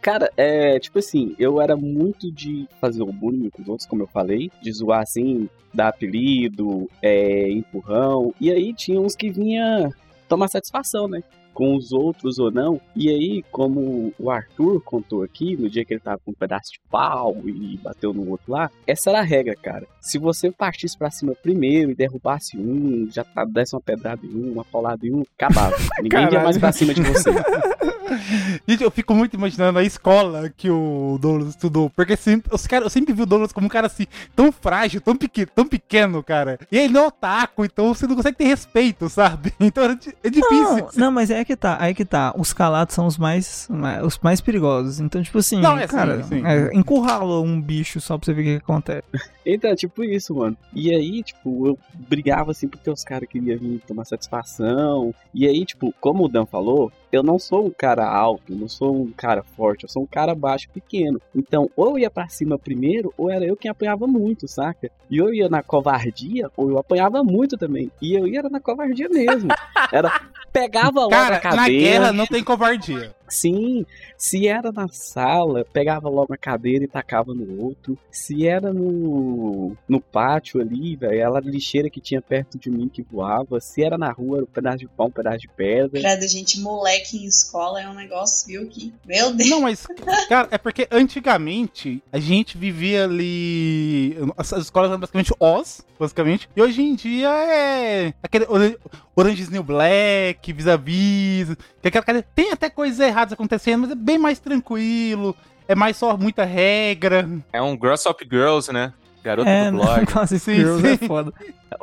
Cara, 0.00 0.30
é 0.36 0.78
tipo 0.78 0.98
assim, 0.98 1.34
eu 1.38 1.62
era 1.62 1.74
muito 1.76 2.30
de 2.30 2.68
fazer 2.78 3.02
o 3.02 3.12
bullying 3.12 3.48
com 3.48 3.62
os 3.62 3.68
outros, 3.68 3.88
como 3.88 4.02
eu 4.02 4.06
falei, 4.06 4.50
de 4.60 4.70
zoar 4.70 5.00
assim, 5.00 5.48
dar 5.72 5.88
apelido, 5.88 6.90
é, 7.00 7.50
empurrão. 7.50 8.34
E 8.38 8.52
aí 8.52 8.74
tinha 8.74 9.00
uns 9.00 9.16
que 9.16 9.30
vinha 9.30 9.90
tomar 10.28 10.48
satisfação, 10.48 11.08
né? 11.08 11.22
Com 11.52 11.76
os 11.76 11.92
outros 11.92 12.38
ou 12.38 12.50
não. 12.50 12.80
E 12.96 13.08
aí, 13.08 13.44
como 13.52 14.12
o 14.18 14.30
Arthur 14.30 14.80
contou 14.80 15.22
aqui, 15.22 15.56
no 15.56 15.70
dia 15.70 15.84
que 15.84 15.94
ele 15.94 16.00
tava 16.00 16.18
com 16.18 16.32
um 16.32 16.34
pedaço 16.34 16.72
de 16.72 16.80
pau 16.90 17.36
e 17.46 17.78
bateu 17.78 18.12
no 18.12 18.28
outro 18.28 18.52
lá, 18.52 18.70
essa 18.86 19.10
era 19.10 19.20
a 19.20 19.22
regra, 19.22 19.54
cara. 19.54 19.86
Se 20.00 20.18
você 20.18 20.50
partisse 20.50 20.98
pra 20.98 21.10
cima 21.10 21.32
primeiro 21.40 21.92
e 21.92 21.94
derrubasse 21.94 22.58
um, 22.58 23.08
já 23.10 23.22
tá, 23.22 23.44
desse 23.44 23.74
uma 23.74 23.80
pedrada 23.80 24.26
em 24.26 24.34
um, 24.34 24.52
uma 24.52 24.64
paulada 24.64 25.06
em 25.06 25.12
um, 25.12 25.22
acabava. 25.38 25.76
Ninguém 26.02 26.32
ia 26.32 26.42
mais 26.42 26.58
pra 26.58 26.72
cima 26.72 26.92
de 26.92 27.02
você. 27.02 27.30
Gente, 28.68 28.82
eu 28.82 28.90
fico 28.90 29.14
muito 29.14 29.34
imaginando 29.34 29.78
a 29.78 29.82
escola 29.82 30.50
que 30.54 30.70
o 30.70 31.18
Douglas 31.20 31.50
estudou. 31.50 31.90
Porque 31.90 32.16
sempre, 32.16 32.54
os 32.54 32.66
cara, 32.66 32.84
eu 32.84 32.90
sempre 32.90 33.12
vi 33.12 33.22
o 33.22 33.26
Douglas 33.26 33.52
como 33.52 33.66
um 33.66 33.70
cara 33.70 33.86
assim, 33.86 34.06
tão 34.34 34.52
frágil, 34.52 35.00
tão 35.00 35.16
pequeno, 35.16 35.48
tão 35.54 35.66
pequeno, 35.66 36.22
cara. 36.22 36.58
E 36.70 36.78
ele 36.78 36.92
não 36.92 37.04
é 37.04 37.06
otaku, 37.08 37.64
então 37.64 37.94
você 37.94 38.06
não 38.06 38.16
consegue 38.16 38.36
ter 38.36 38.44
respeito, 38.44 39.08
sabe? 39.08 39.52
Então 39.64 39.84
é 39.84 39.98
é 40.22 40.30
difícil. 40.30 40.76
Não, 40.76 40.90
não, 40.96 41.10
mas 41.10 41.30
é 41.30 41.42
que 41.44 41.56
tá, 41.56 41.78
aí 41.80 41.94
que 41.94 42.04
tá. 42.04 42.34
Os 42.36 42.52
calados 42.52 42.94
são 42.94 43.06
os 43.06 43.16
mais, 43.16 43.68
os 44.04 44.18
mais 44.18 44.40
perigosos. 44.40 45.00
Então, 45.00 45.22
tipo 45.22 45.38
assim, 45.38 45.60
Não, 45.60 45.78
é 45.78 45.86
cara, 45.86 46.22
sim, 46.22 46.40
sim. 46.40 46.46
é, 46.46 46.70
encurrala 46.74 47.40
um 47.40 47.60
bicho 47.60 48.00
só 48.00 48.18
pra 48.18 48.26
você 48.26 48.34
ver 48.34 48.40
o 48.40 48.44
que, 48.44 48.50
que 48.58 48.62
acontece. 48.62 49.04
Então, 49.46 49.70
é 49.70 49.76
tipo 49.76 50.02
isso, 50.04 50.34
mano. 50.34 50.56
E 50.72 50.94
aí, 50.94 51.22
tipo, 51.22 51.66
eu 51.66 51.78
brigava 52.08 52.50
assim 52.50 52.68
porque 52.68 52.90
os 52.90 53.04
caras 53.04 53.28
queriam 53.28 53.58
vir 53.58 53.80
tomar 53.86 54.04
satisfação. 54.04 55.14
E 55.32 55.46
aí, 55.46 55.64
tipo, 55.64 55.94
como 56.00 56.24
o 56.24 56.28
Dan 56.28 56.46
falou, 56.46 56.90
eu 57.12 57.22
não 57.22 57.38
sou 57.38 57.66
um 57.66 57.70
cara 57.70 57.93
alto, 58.00 58.52
eu 58.52 58.56
não 58.56 58.68
sou 58.68 59.02
um 59.02 59.10
cara 59.12 59.42
forte, 59.56 59.84
eu 59.84 59.88
sou 59.88 60.02
um 60.02 60.06
cara 60.06 60.34
baixo, 60.34 60.68
pequeno. 60.72 61.20
Então, 61.34 61.70
ou 61.76 61.90
eu 61.90 61.98
ia 62.00 62.10
pra 62.10 62.28
cima 62.28 62.58
primeiro, 62.58 63.12
ou 63.16 63.30
era 63.30 63.44
eu 63.44 63.56
quem 63.56 63.70
apanhava 63.70 64.06
muito, 64.06 64.48
saca? 64.48 64.90
E 65.10 65.18
eu 65.18 65.32
ia 65.32 65.48
na 65.48 65.62
covardia, 65.62 66.50
ou 66.56 66.70
eu 66.70 66.78
apanhava 66.78 67.22
muito 67.22 67.56
também. 67.56 67.90
E 68.00 68.14
eu 68.14 68.26
ia 68.26 68.42
na 68.42 68.60
covardia 68.60 69.08
mesmo. 69.08 69.48
Era, 69.92 70.20
pegava 70.52 71.00
logo 71.00 71.14
a 71.14 71.18
Cara, 71.18 71.40
cadeira. 71.40 71.62
na 71.62 71.68
guerra 71.68 72.12
não 72.12 72.26
tem 72.26 72.42
covardia. 72.42 73.14
Sim, 73.28 73.84
se 74.16 74.46
era 74.46 74.70
na 74.72 74.88
sala, 74.88 75.64
pegava 75.72 76.08
logo 76.08 76.32
a 76.32 76.36
cadeira 76.36 76.84
e 76.84 76.88
tacava 76.88 77.34
no 77.34 77.62
outro. 77.62 77.98
Se 78.10 78.46
era 78.46 78.72
no, 78.72 79.76
no 79.88 80.00
pátio 80.00 80.60
ali, 80.60 80.96
velho, 80.96 81.18
ela 81.20 81.40
lixeira 81.40 81.88
que 81.90 82.00
tinha 82.00 82.20
perto 82.22 82.58
de 82.58 82.70
mim 82.70 82.88
que 82.88 83.02
voava. 83.02 83.60
Se 83.60 83.82
era 83.82 83.96
na 83.98 84.10
rua, 84.12 84.38
era 84.38 84.44
um 84.44 84.48
pedaço 84.48 84.78
de 84.78 84.88
pau, 84.88 85.08
um 85.08 85.10
pedaço 85.10 85.38
de 85.38 85.48
pedra. 85.48 86.00
Credo, 86.00 86.28
gente, 86.28 86.60
moleque 86.60 87.16
em 87.16 87.24
escola 87.26 87.80
é 87.80 87.88
um 87.88 87.94
negócio, 87.94 88.46
viu? 88.46 88.68
Que, 88.68 88.92
meu 89.06 89.32
Deus. 89.34 89.50
Não, 89.50 89.60
mas, 89.60 89.86
cara, 90.28 90.48
é 90.50 90.58
porque 90.58 90.86
antigamente 90.90 92.02
a 92.12 92.18
gente 92.18 92.56
vivia 92.56 93.04
ali. 93.04 94.16
As 94.36 94.52
as 94.52 94.64
escolas 94.64 94.90
eram 94.90 95.00
basicamente 95.00 95.32
Oz, 95.40 95.84
basicamente. 95.98 96.48
E 96.54 96.62
hoje 96.62 96.82
em 96.82 96.94
dia 96.94 97.28
é. 97.28 98.14
Aquele 98.22 98.46
Oran- 98.48 98.74
Orange 99.16 99.42
is 99.42 99.48
New 99.50 99.62
Black, 99.62 100.52
vis-a-vis. 100.52 101.56
que 101.82 101.88
aquela 101.88 102.04
cara- 102.04 102.22
Tem 102.34 102.52
até 102.52 102.68
coisas 102.70 103.00
erradas 103.14 103.32
acontecendo, 103.32 103.82
mas 103.82 103.90
é 103.90 103.94
bem 103.94 104.18
mais 104.18 104.38
tranquilo. 104.38 105.34
É 105.66 105.74
mais 105.74 105.96
só 105.96 106.16
muita 106.16 106.44
regra. 106.44 107.28
É 107.52 107.60
um 107.62 107.76
Gross 107.76 108.04
Up 108.06 108.22
Girls, 108.30 108.70
né? 108.72 108.92
Garoto 109.22 109.48
É, 109.48 109.70
do 109.70 109.78
né? 109.78 109.82
blog. 109.84 110.06
Quase 110.12 110.38
Sim, 110.38 110.56
Girls 110.56 110.86
é 110.86 110.96
sim. 110.98 111.06
foda. 111.06 111.32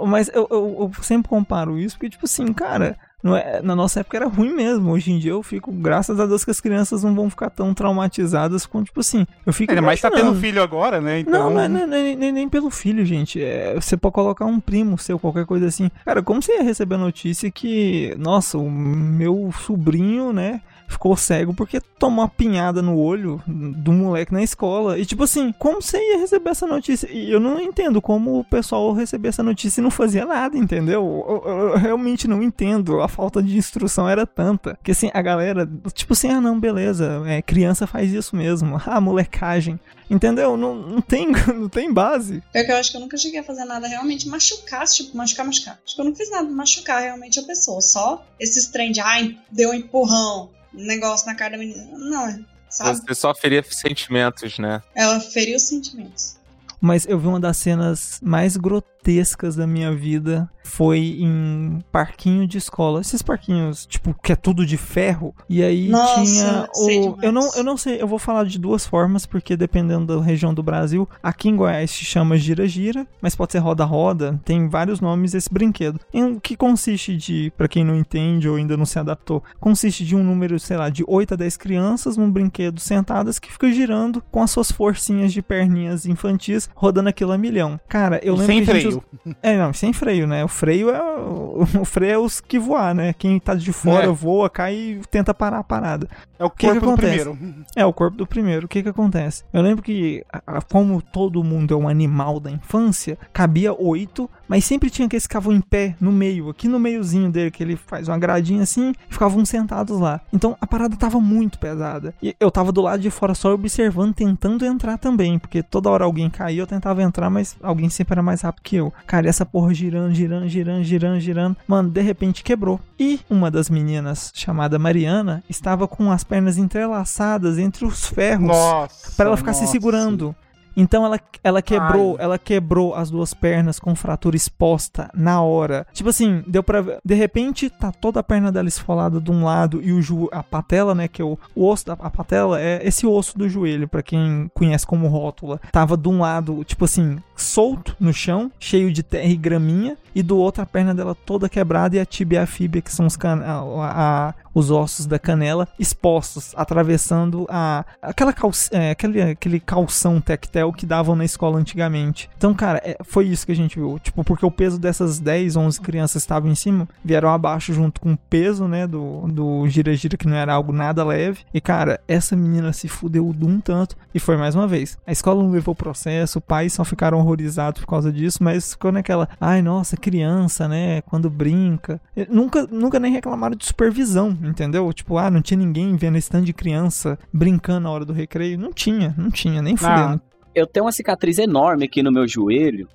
Mas 0.06 0.30
eu, 0.34 0.48
eu, 0.52 0.92
eu 0.96 1.04
sempre 1.04 1.28
comparo 1.28 1.80
isso 1.80 1.96
porque, 1.96 2.12
tipo 2.12 2.26
assim, 2.26 2.54
cara, 2.54 2.96
não 3.24 3.36
é, 3.36 3.60
na 3.64 3.76
nossa 3.76 4.02
época 4.02 4.18
era 4.18 4.28
ruim 4.28 4.54
mesmo. 4.54 4.92
Hoje 4.92 5.12
em 5.12 5.18
dia 5.18 5.32
eu 5.32 5.42
fico, 5.42 5.72
graças 5.72 6.20
a 6.20 6.28
Deus, 6.28 6.46
que 6.46 6.52
as 6.52 6.62
crianças 6.62 7.04
não 7.04 7.16
vão 7.16 7.28
ficar 7.32 7.50
tão 7.50 7.74
traumatizadas 7.74 8.68
com, 8.68 8.84
tipo 8.84 9.00
assim, 9.00 9.26
eu 9.44 9.52
fico. 9.52 9.72
Ainda 9.72 9.82
mais 9.82 10.00
tá 10.00 10.12
tendo 10.12 10.36
filho 10.36 10.62
agora, 10.62 11.02
né? 11.02 11.22
Então... 11.22 11.50
Não, 11.50 11.50
não 11.50 11.60
é, 11.62 11.68
não 11.68 11.80
é- 11.80 11.88
não 11.88 11.98
é 11.98 12.16
nem, 12.16 12.32
nem 12.32 12.48
pelo 12.50 12.70
filho, 12.70 13.04
gente. 13.04 13.44
É, 13.44 13.74
você 13.74 13.98
pode 13.98 14.14
colocar 14.14 14.46
um 14.46 14.60
primo 14.60 14.96
seu, 15.00 15.18
qualquer 15.18 15.48
coisa 15.48 15.66
assim. 15.66 15.90
Cara, 16.06 16.22
como 16.22 16.40
você 16.44 16.58
ia 16.58 16.64
receber 16.64 16.94
a 16.94 17.00
notícia 17.00 17.50
que, 17.50 18.14
nossa, 18.20 18.60
o 18.60 18.70
meu 18.70 19.52
sobrinho, 19.66 20.32
né, 20.32 20.62
ficou 20.92 21.16
cego 21.18 21.54
porque 21.54 21.80
tomou 21.98 22.24
uma 22.24 22.30
pinhada 22.30 22.82
no 22.82 22.98
olho 22.98 23.42
do 23.48 23.92
moleque 23.92 24.34
na 24.34 24.44
escola. 24.44 25.00
E 25.00 25.06
tipo 25.06 25.24
assim, 25.24 25.52
como 25.58 25.82
você 25.82 25.98
ia 25.98 26.20
receber 26.20 26.50
essa 26.52 26.68
notícia? 26.68 27.08
E 27.12 27.32
eu 27.32 27.40
não 27.40 27.60
entendo 27.60 28.02
como 28.02 28.40
o 28.40 28.44
pessoal 28.44 28.92
recebia 28.94 29.30
essa 29.30 29.42
notícia 29.44 29.80
e 29.82 29.84
não 29.84 29.92
fazia 29.92 30.26
nada, 30.26 30.58
entendeu? 30.58 31.26
Eu, 31.28 31.44
eu- 31.52 31.60
eu 31.72 31.78
realmente 31.78 32.28
não 32.28 32.42
entendo. 32.44 33.02
A 33.02 33.08
falta 33.08 33.42
de 33.42 33.58
instrução 33.58 34.08
era 34.10 34.26
tanta. 34.28 34.78
Que 34.84 34.92
assim, 34.92 35.10
a 35.14 35.22
galera, 35.22 35.68
tipo 35.94 36.14
assim, 36.14 36.30
ah 36.30 36.42
não, 36.42 36.60
beleza, 36.60 37.24
é, 37.26 37.42
criança 37.42 37.88
faz 37.88 38.12
isso 38.14 38.36
mesmo. 38.36 38.80
Ah, 38.92 39.00
molecagem. 39.00 39.80
Entendeu? 40.10 40.58
Não, 40.58 40.76
não, 40.76 41.02
tem, 41.02 41.32
não 41.56 41.70
tem 41.70 41.94
base. 41.94 42.44
Pior 42.52 42.66
que 42.66 42.72
eu 42.72 42.76
acho 42.76 42.92
que 42.92 42.98
eu 42.98 43.02
nunca 43.02 43.16
cheguei 43.16 43.40
a 43.40 43.44
fazer 43.44 43.64
nada 43.64 43.88
realmente 43.88 44.28
machucar, 44.28 44.86
tipo, 44.86 45.16
machucar, 45.16 45.46
machucar. 45.46 45.80
Acho 45.86 45.96
que 45.96 46.02
eu 46.02 46.06
não 46.06 46.14
fiz 46.14 46.30
nada 46.30 46.50
machucar 46.50 47.02
realmente 47.02 47.40
a 47.40 47.44
pessoa. 47.44 47.80
Só 47.80 48.26
esses 48.38 48.68
trem 48.68 48.92
de, 48.92 49.00
ai, 49.00 49.38
deu 49.50 49.70
um 49.70 49.74
empurrão, 49.74 50.50
um 50.74 50.86
negócio 50.86 51.28
na 51.28 51.36
cara 51.36 51.52
da 51.52 51.58
menina. 51.58 51.86
Não, 51.98 52.28
é, 52.28 52.40
sabe? 52.70 53.00
Você 53.00 53.16
só 53.16 53.34
feria 53.34 53.64
sentimentos, 53.64 54.58
né? 54.58 54.82
Ela 54.96 55.20
feriu 55.20 55.58
os 55.58 55.64
sentimentos. 55.64 56.38
Mas 56.80 57.06
eu 57.06 57.20
vi 57.20 57.28
uma 57.28 57.40
das 57.40 57.58
cenas 57.58 58.20
mais 58.24 58.58
grotescas 59.02 59.56
da 59.56 59.66
minha 59.66 59.94
vida 59.94 60.50
foi 60.64 61.18
em 61.20 61.80
parquinho 61.92 62.48
de 62.48 62.58
escola. 62.58 63.02
Esses 63.02 63.22
parquinhos, 63.22 63.86
tipo, 63.86 64.16
que 64.22 64.32
é 64.32 64.36
tudo 64.36 64.66
de 64.66 64.78
ferro. 64.78 65.36
E 65.50 65.64
aí 65.64 65.90
Nossa, 65.90 66.24
tinha 66.24 66.70
o. 66.76 67.18
Eu 67.22 67.32
não, 67.32 67.50
eu 67.56 67.64
não 67.64 67.76
sei, 67.76 68.02
eu 68.02 68.08
vou 68.08 68.20
falar 68.20 68.46
de 68.46 68.60
duas 68.60 68.86
formas, 68.86 69.26
porque 69.26 69.58
dependendo 69.58 70.16
da 70.16 70.24
região 70.24 70.54
do 70.54 70.64
Brasil, 70.64 71.10
aqui 71.22 71.50
em 71.50 71.56
Goiás 71.56 71.92
se 71.92 72.06
chama 72.06 72.38
gira-gira, 72.38 73.08
mas 73.22 73.36
pode 73.36 73.52
ser 73.52 73.58
roda-roda, 73.58 74.40
tem 74.46 74.70
vários 74.70 75.02
nomes 75.02 75.34
esse 75.34 75.52
brinquedo. 75.52 76.00
Em 76.14 76.24
o 76.24 76.40
que 76.40 76.56
consiste 76.56 77.18
de, 77.18 77.52
pra 77.58 77.68
quem 77.68 77.84
não 77.84 77.96
entende 77.96 78.48
ou 78.48 78.56
ainda 78.56 78.78
não 78.78 78.86
se 78.86 79.00
adaptou, 79.00 79.44
consiste 79.60 80.06
de 80.06 80.16
um 80.16 80.24
número, 80.24 80.60
sei 80.60 80.78
lá, 80.78 80.90
de 80.90 81.04
8 81.08 81.34
a 81.34 81.38
10 81.38 81.58
crianças 81.58 82.16
num 82.16 82.32
brinquedo 82.32 82.80
sentadas 82.80 83.40
que 83.40 83.52
fica 83.52 83.72
girando 83.72 84.24
com 84.32 84.44
as 84.44 84.52
suas 84.52 84.72
forcinhas 84.72 85.34
de 85.34 85.42
perninhas 85.42 86.06
infantis 86.06 86.70
rodando 86.76 87.10
aquilo 87.10 87.32
a 87.32 87.38
milhão. 87.38 87.80
Cara, 87.90 88.20
eu 88.24 88.36
lembro 88.36 88.46
Sem 88.54 88.64
que 88.64 88.72
a 88.72 88.80
gente 88.80 88.91
freio. 89.00 89.36
É, 89.42 89.58
não, 89.58 89.74
sem 89.74 89.94
freio, 89.94 90.28
né? 90.28 90.44
O 90.44 90.48
freio 90.48 90.90
é 90.90 91.02
o, 91.02 91.66
o 91.82 91.86
freio 91.86 92.12
é 92.12 92.18
os 92.18 92.42
que 92.42 92.60
voar, 92.60 92.94
né? 92.94 93.14
Quem 93.14 93.40
tá 93.40 93.54
de 93.56 93.72
fora 93.72 94.06
É. 94.06 94.10
voa, 94.10 94.50
cai 94.50 94.76
e 94.76 95.02
tenta 95.10 95.34
parar 95.34 95.60
a 95.60 95.64
parada. 95.64 96.08
É 96.38 96.44
o 96.44 96.50
que 96.50 96.66
que 96.68 96.68
corpo 96.68 96.82
do 96.86 96.92
acontece? 96.94 97.24
primeiro. 97.30 97.66
É, 97.76 97.86
o 97.86 97.94
corpo 97.94 98.18
do 98.18 98.28
primeiro. 98.28 98.66
O 98.66 98.70
que 98.70 98.84
que 98.84 98.90
acontece? 98.90 99.44
Eu 99.54 99.62
lembro 99.62 99.84
que, 99.84 100.26
como 100.72 101.02
todo 101.02 101.44
mundo 101.44 101.74
é 101.74 101.78
um 101.78 101.88
animal 101.88 102.40
da 102.40 102.50
infância, 102.52 103.18
cabia 103.32 103.74
oito, 103.74 104.30
mas 104.48 104.66
sempre 104.66 104.90
tinha 104.90 105.08
que 105.08 105.20
ficavam 105.20 105.54
em 105.54 105.62
pé 105.62 105.96
no 106.02 106.12
meio, 106.12 106.50
aqui 106.50 106.68
no 106.68 106.80
meiozinho 106.80 107.30
dele, 107.32 107.52
que 107.52 107.64
ele 107.64 107.76
faz 107.76 108.08
uma 108.08 108.18
gradinha 108.18 108.64
assim, 108.64 108.94
e 109.10 109.14
ficavam 109.14 109.46
sentados 109.46 110.00
lá. 110.00 110.20
Então 110.34 110.58
a 110.60 110.66
parada 110.68 110.96
tava 110.98 111.20
muito 111.20 111.60
pesada. 111.60 112.14
E 112.22 112.36
eu 112.40 112.50
tava 112.52 112.72
do 112.72 112.82
lado 112.82 113.00
de 113.02 113.10
fora 113.12 113.34
só 113.36 113.54
observando, 113.54 114.14
tentando 114.14 114.66
entrar 114.66 114.98
também, 114.98 115.38
porque 115.40 115.62
toda 115.62 115.90
hora 115.90 116.04
alguém 116.06 116.30
caía, 116.30 116.62
eu 116.62 116.68
tentava 116.68 117.04
entrar, 117.04 117.30
mas 117.30 117.56
alguém 117.62 117.90
sempre 117.90 118.14
era 118.16 118.24
mais 118.24 118.42
rápido 118.42 118.64
que 118.64 118.76
eu. 118.76 118.81
Cara, 119.06 119.28
e 119.28 119.30
essa 119.30 119.46
porra 119.46 119.74
girando, 119.74 120.14
girando, 120.14 120.48
girando, 120.48 120.84
girando, 120.84 121.20
girando. 121.20 121.58
Mano, 121.68 121.90
de 121.90 122.02
repente 122.02 122.44
quebrou. 122.44 122.80
E 122.98 123.20
uma 123.30 123.52
das 123.52 123.70
meninas, 123.70 124.32
chamada 124.34 124.80
Mariana, 124.80 125.44
estava 125.50 125.88
com 125.88 126.12
as 126.12 126.24
pernas 126.24 126.58
entrelaçadas 126.58 127.60
entre 127.60 127.86
os 127.86 128.08
ferros 128.08 128.48
Nossa. 128.48 129.12
para 129.16 129.28
ela 129.28 129.38
ficar 129.38 129.54
se 129.54 129.62
nossa. 129.62 129.72
segurando. 129.72 130.36
Então 130.76 131.06
ela, 131.06 131.20
ela 131.44 131.62
quebrou, 131.62 132.16
Ai. 132.18 132.26
ela 132.26 132.38
quebrou 132.38 132.96
as 132.96 133.10
duas 133.10 133.34
pernas 133.34 133.80
com 133.80 133.96
fratura 133.96 134.36
exposta 134.36 135.10
na 135.14 135.42
hora. 135.42 135.86
Tipo 135.94 136.10
assim, 136.10 136.44
deu 136.48 136.64
pra 136.64 136.82
ver. 136.82 137.00
De 137.04 137.16
repente, 137.16 137.70
tá 137.70 137.92
toda 137.92 138.20
a 138.20 138.24
perna 138.24 138.52
dela 138.52 138.68
esfolada 138.68 139.20
de 139.20 139.32
um 139.32 139.44
lado 139.44 139.82
e 139.84 139.92
o 139.92 140.02
jo 140.02 140.30
a 140.32 140.42
patela, 140.44 140.94
né? 140.96 141.08
Que 141.08 141.22
é 141.22 141.26
o, 141.26 141.38
o 141.56 141.68
osso 141.68 141.86
da 141.86 141.94
a 141.94 142.10
patela, 142.10 142.60
é 142.62 142.82
esse 142.88 143.06
osso 143.06 143.38
do 143.38 143.48
joelho, 143.50 143.88
pra 143.88 144.02
quem 144.02 144.50
conhece 144.54 144.86
como 144.88 145.08
rótula. 145.08 145.60
Tava 145.72 145.96
de 145.98 146.08
um 146.10 146.20
lado, 146.22 146.64
tipo 146.64 146.86
assim, 146.86 147.20
solto 147.36 147.96
no 148.00 148.14
chão, 148.14 148.52
cheio 148.60 148.92
de 148.92 149.04
terra 149.04 149.28
e 149.28 149.36
graminha, 149.36 149.98
e 150.16 150.22
do 150.24 150.38
outro 150.38 150.62
a 150.64 150.66
perna 150.66 150.94
dela 150.94 151.16
toda 151.16 151.50
quebrada 151.50 151.96
e 151.96 152.00
a 152.00 152.06
tibia 152.06 152.40
e 152.40 152.44
a 152.44 152.46
fíbia, 152.48 152.82
que 152.82 152.92
são 152.94 153.06
os, 153.06 153.16
can 153.18 153.42
a- 153.44 153.62
a- 153.90 154.34
os 154.54 154.70
ossos 154.72 155.06
da 155.06 155.18
canela, 155.20 155.68
expostos, 155.80 156.54
atravessando 156.56 157.46
a 157.50 157.86
aquela 158.02 158.34
cal 158.34 158.52
é, 158.72 158.92
aquele, 158.92 159.22
aquele 159.22 159.60
calção 159.60 160.20
tectel 160.20 160.72
que 160.74 160.86
davam 160.86 161.16
na 161.16 161.24
escola 161.26 161.58
antigamente. 161.60 162.30
Então, 162.38 162.54
cara, 162.54 162.82
é- 162.84 162.98
foi 163.04 163.28
isso 163.28 163.46
que 163.46 163.52
a 163.52 163.56
gente 163.56 163.78
viu. 163.80 163.98
Tipo, 164.00 164.24
porque 164.24 164.46
o 164.46 164.52
peso 164.52 164.80
dessas 164.80 165.20
10, 165.20 165.56
11 165.56 165.80
crianças 165.82 166.22
estavam 166.22 166.50
em 166.52 166.56
cima 166.56 166.88
vieram 167.04 167.30
abaixo 167.30 167.74
junto 167.74 168.02
com 168.02 168.14
o 168.14 168.18
peso, 168.18 168.68
né, 168.68 168.86
do 168.88 169.22
do 169.28 169.68
gira-gira, 169.68 170.18
que 170.18 170.28
não 170.28 170.36
era 170.36 170.54
algo 170.54 170.74
nada 170.74 171.04
leve. 171.04 171.42
E, 171.54 171.62
cara, 171.62 172.00
essa 172.08 172.36
menina 172.36 172.74
se 172.74 172.88
fudeu 172.88 173.32
de 173.34 173.46
um 173.46 173.60
tanto. 173.60 173.96
E 174.14 174.20
foi 174.20 174.36
mais 174.36 174.56
uma 174.56 174.68
vez. 174.68 174.98
A 175.06 175.12
escola 175.12 175.42
não 175.44 175.52
levou 175.52 175.74
processo, 175.76 176.42
pais 176.42 176.74
só 176.74 176.84
ficaram 176.84 177.20
horrorizados 177.20 177.82
por 177.82 177.88
causa 177.88 178.12
disso, 178.12 178.44
mas 178.44 178.72
ficou 178.74 178.92
naquela, 178.92 179.30
ai, 179.40 179.62
nossa, 179.62 179.96
criança, 179.96 180.68
né, 180.68 181.02
quando 181.04 181.30
brinca. 181.30 182.02
Nunca, 182.30 182.68
nunca 182.70 183.00
nem 183.00 183.12
reclamaram 183.14 183.56
de 183.56 183.66
supervisão, 183.66 184.38
entendeu? 184.44 184.92
Tipo, 184.94 185.18
ah, 185.18 185.30
não 185.30 185.42
tinha 185.42 185.58
ninguém 185.58 185.96
vendo 185.96 186.18
esse 186.18 186.30
tanto 186.30 186.46
de 186.46 186.54
criança 186.54 187.18
brincando 187.32 187.82
na 187.82 187.92
hora 187.92 188.06
do 188.06 188.14
recreio. 188.14 188.58
Não 188.58 188.72
tinha, 188.72 189.14
não 189.18 189.30
tinha, 189.30 189.62
nem 189.62 189.76
fudendo. 189.76 190.22
Eu 190.54 190.68
tenho 190.68 190.86
uma 190.86 190.92
cicatriz 190.92 191.38
enorme 191.38 191.86
aqui 191.86 192.04
no 192.04 192.12
meu 192.12 192.28
joelho, 192.28 192.88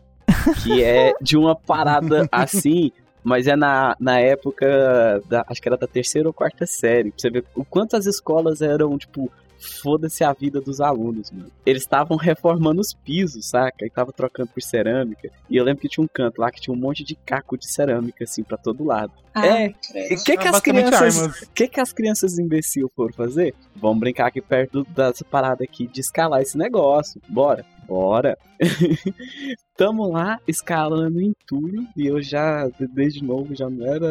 que 0.62 0.82
é 0.82 1.12
de 1.20 1.36
uma 1.36 1.57
parada 1.57 2.28
assim, 2.30 2.92
mas 3.24 3.47
é 3.47 3.57
na, 3.57 3.97
na 3.99 4.20
época, 4.20 5.22
da, 5.28 5.44
acho 5.49 5.61
que 5.61 5.68
era 5.68 5.76
da 5.76 5.86
terceira 5.86 6.28
ou 6.28 6.34
quarta 6.34 6.66
série. 6.66 7.11
Pra 7.11 7.18
você 7.18 7.30
ver 7.30 7.44
o 7.55 7.64
quanto 7.64 7.97
as 7.97 8.07
escolas 8.07 8.61
eram, 8.61 8.97
tipo, 8.99 9.30
foda-se 9.59 10.23
a 10.25 10.33
vida 10.33 10.61
dos 10.61 10.81
alunos, 10.81 11.31
mano. 11.31 11.51
Eles 11.65 11.83
estavam 11.83 12.17
reformando 12.17 12.81
os 12.81 12.93
pisos, 12.93 13.47
saca? 13.47 13.85
E 13.87 13.91
tava 13.91 14.13
trocando 14.13 14.51
por 14.51 14.63
cerâmica. 14.63 15.31
E 15.49 15.57
eu 15.57 15.65
lembro 15.65 15.83
que 15.83 15.89
tinha 15.89 16.05
um 16.05 16.09
canto 16.09 16.41
lá 16.41 16.51
que 16.51 16.61
tinha 16.61 16.75
um 16.75 16.79
monte 16.79 17.05
de 17.05 17.15
caco 17.15 17.57
de 17.57 17.71
cerâmica, 17.71 18.25
assim, 18.25 18.43
pra 18.43 18.57
todo 18.57 18.85
lado. 18.85 19.13
Ah, 19.35 19.47
é, 19.47 19.67
o 19.69 20.25
que, 20.25 20.37
que 20.37 20.47
É 20.47 20.49
as 20.49 20.61
crianças. 20.61 21.49
que, 21.55 21.69
que 21.69 21.81
as 21.81 21.93
crianças 21.93 22.39
imbecil 22.39 22.91
foram 22.97 23.13
fazer? 23.13 23.55
Vamos 23.75 23.99
brincar 24.01 24.27
aqui 24.29 24.41
perto 24.41 24.85
dessa 24.85 25.25
parada 25.25 25.63
aqui 25.65 25.87
de 25.87 26.01
escalar 26.01 26.41
esse 26.41 26.57
negócio. 26.57 27.21
Bora, 27.29 27.65
bora. 27.87 28.37
Tamo 29.76 30.11
lá 30.11 30.41
escalando 30.49 31.20
entulho 31.20 31.87
e 31.95 32.07
eu 32.07 32.22
já, 32.22 32.66
desde 32.95 33.22
novo, 33.22 33.55
já 33.55 33.68
não 33.68 33.87
era 33.87 34.11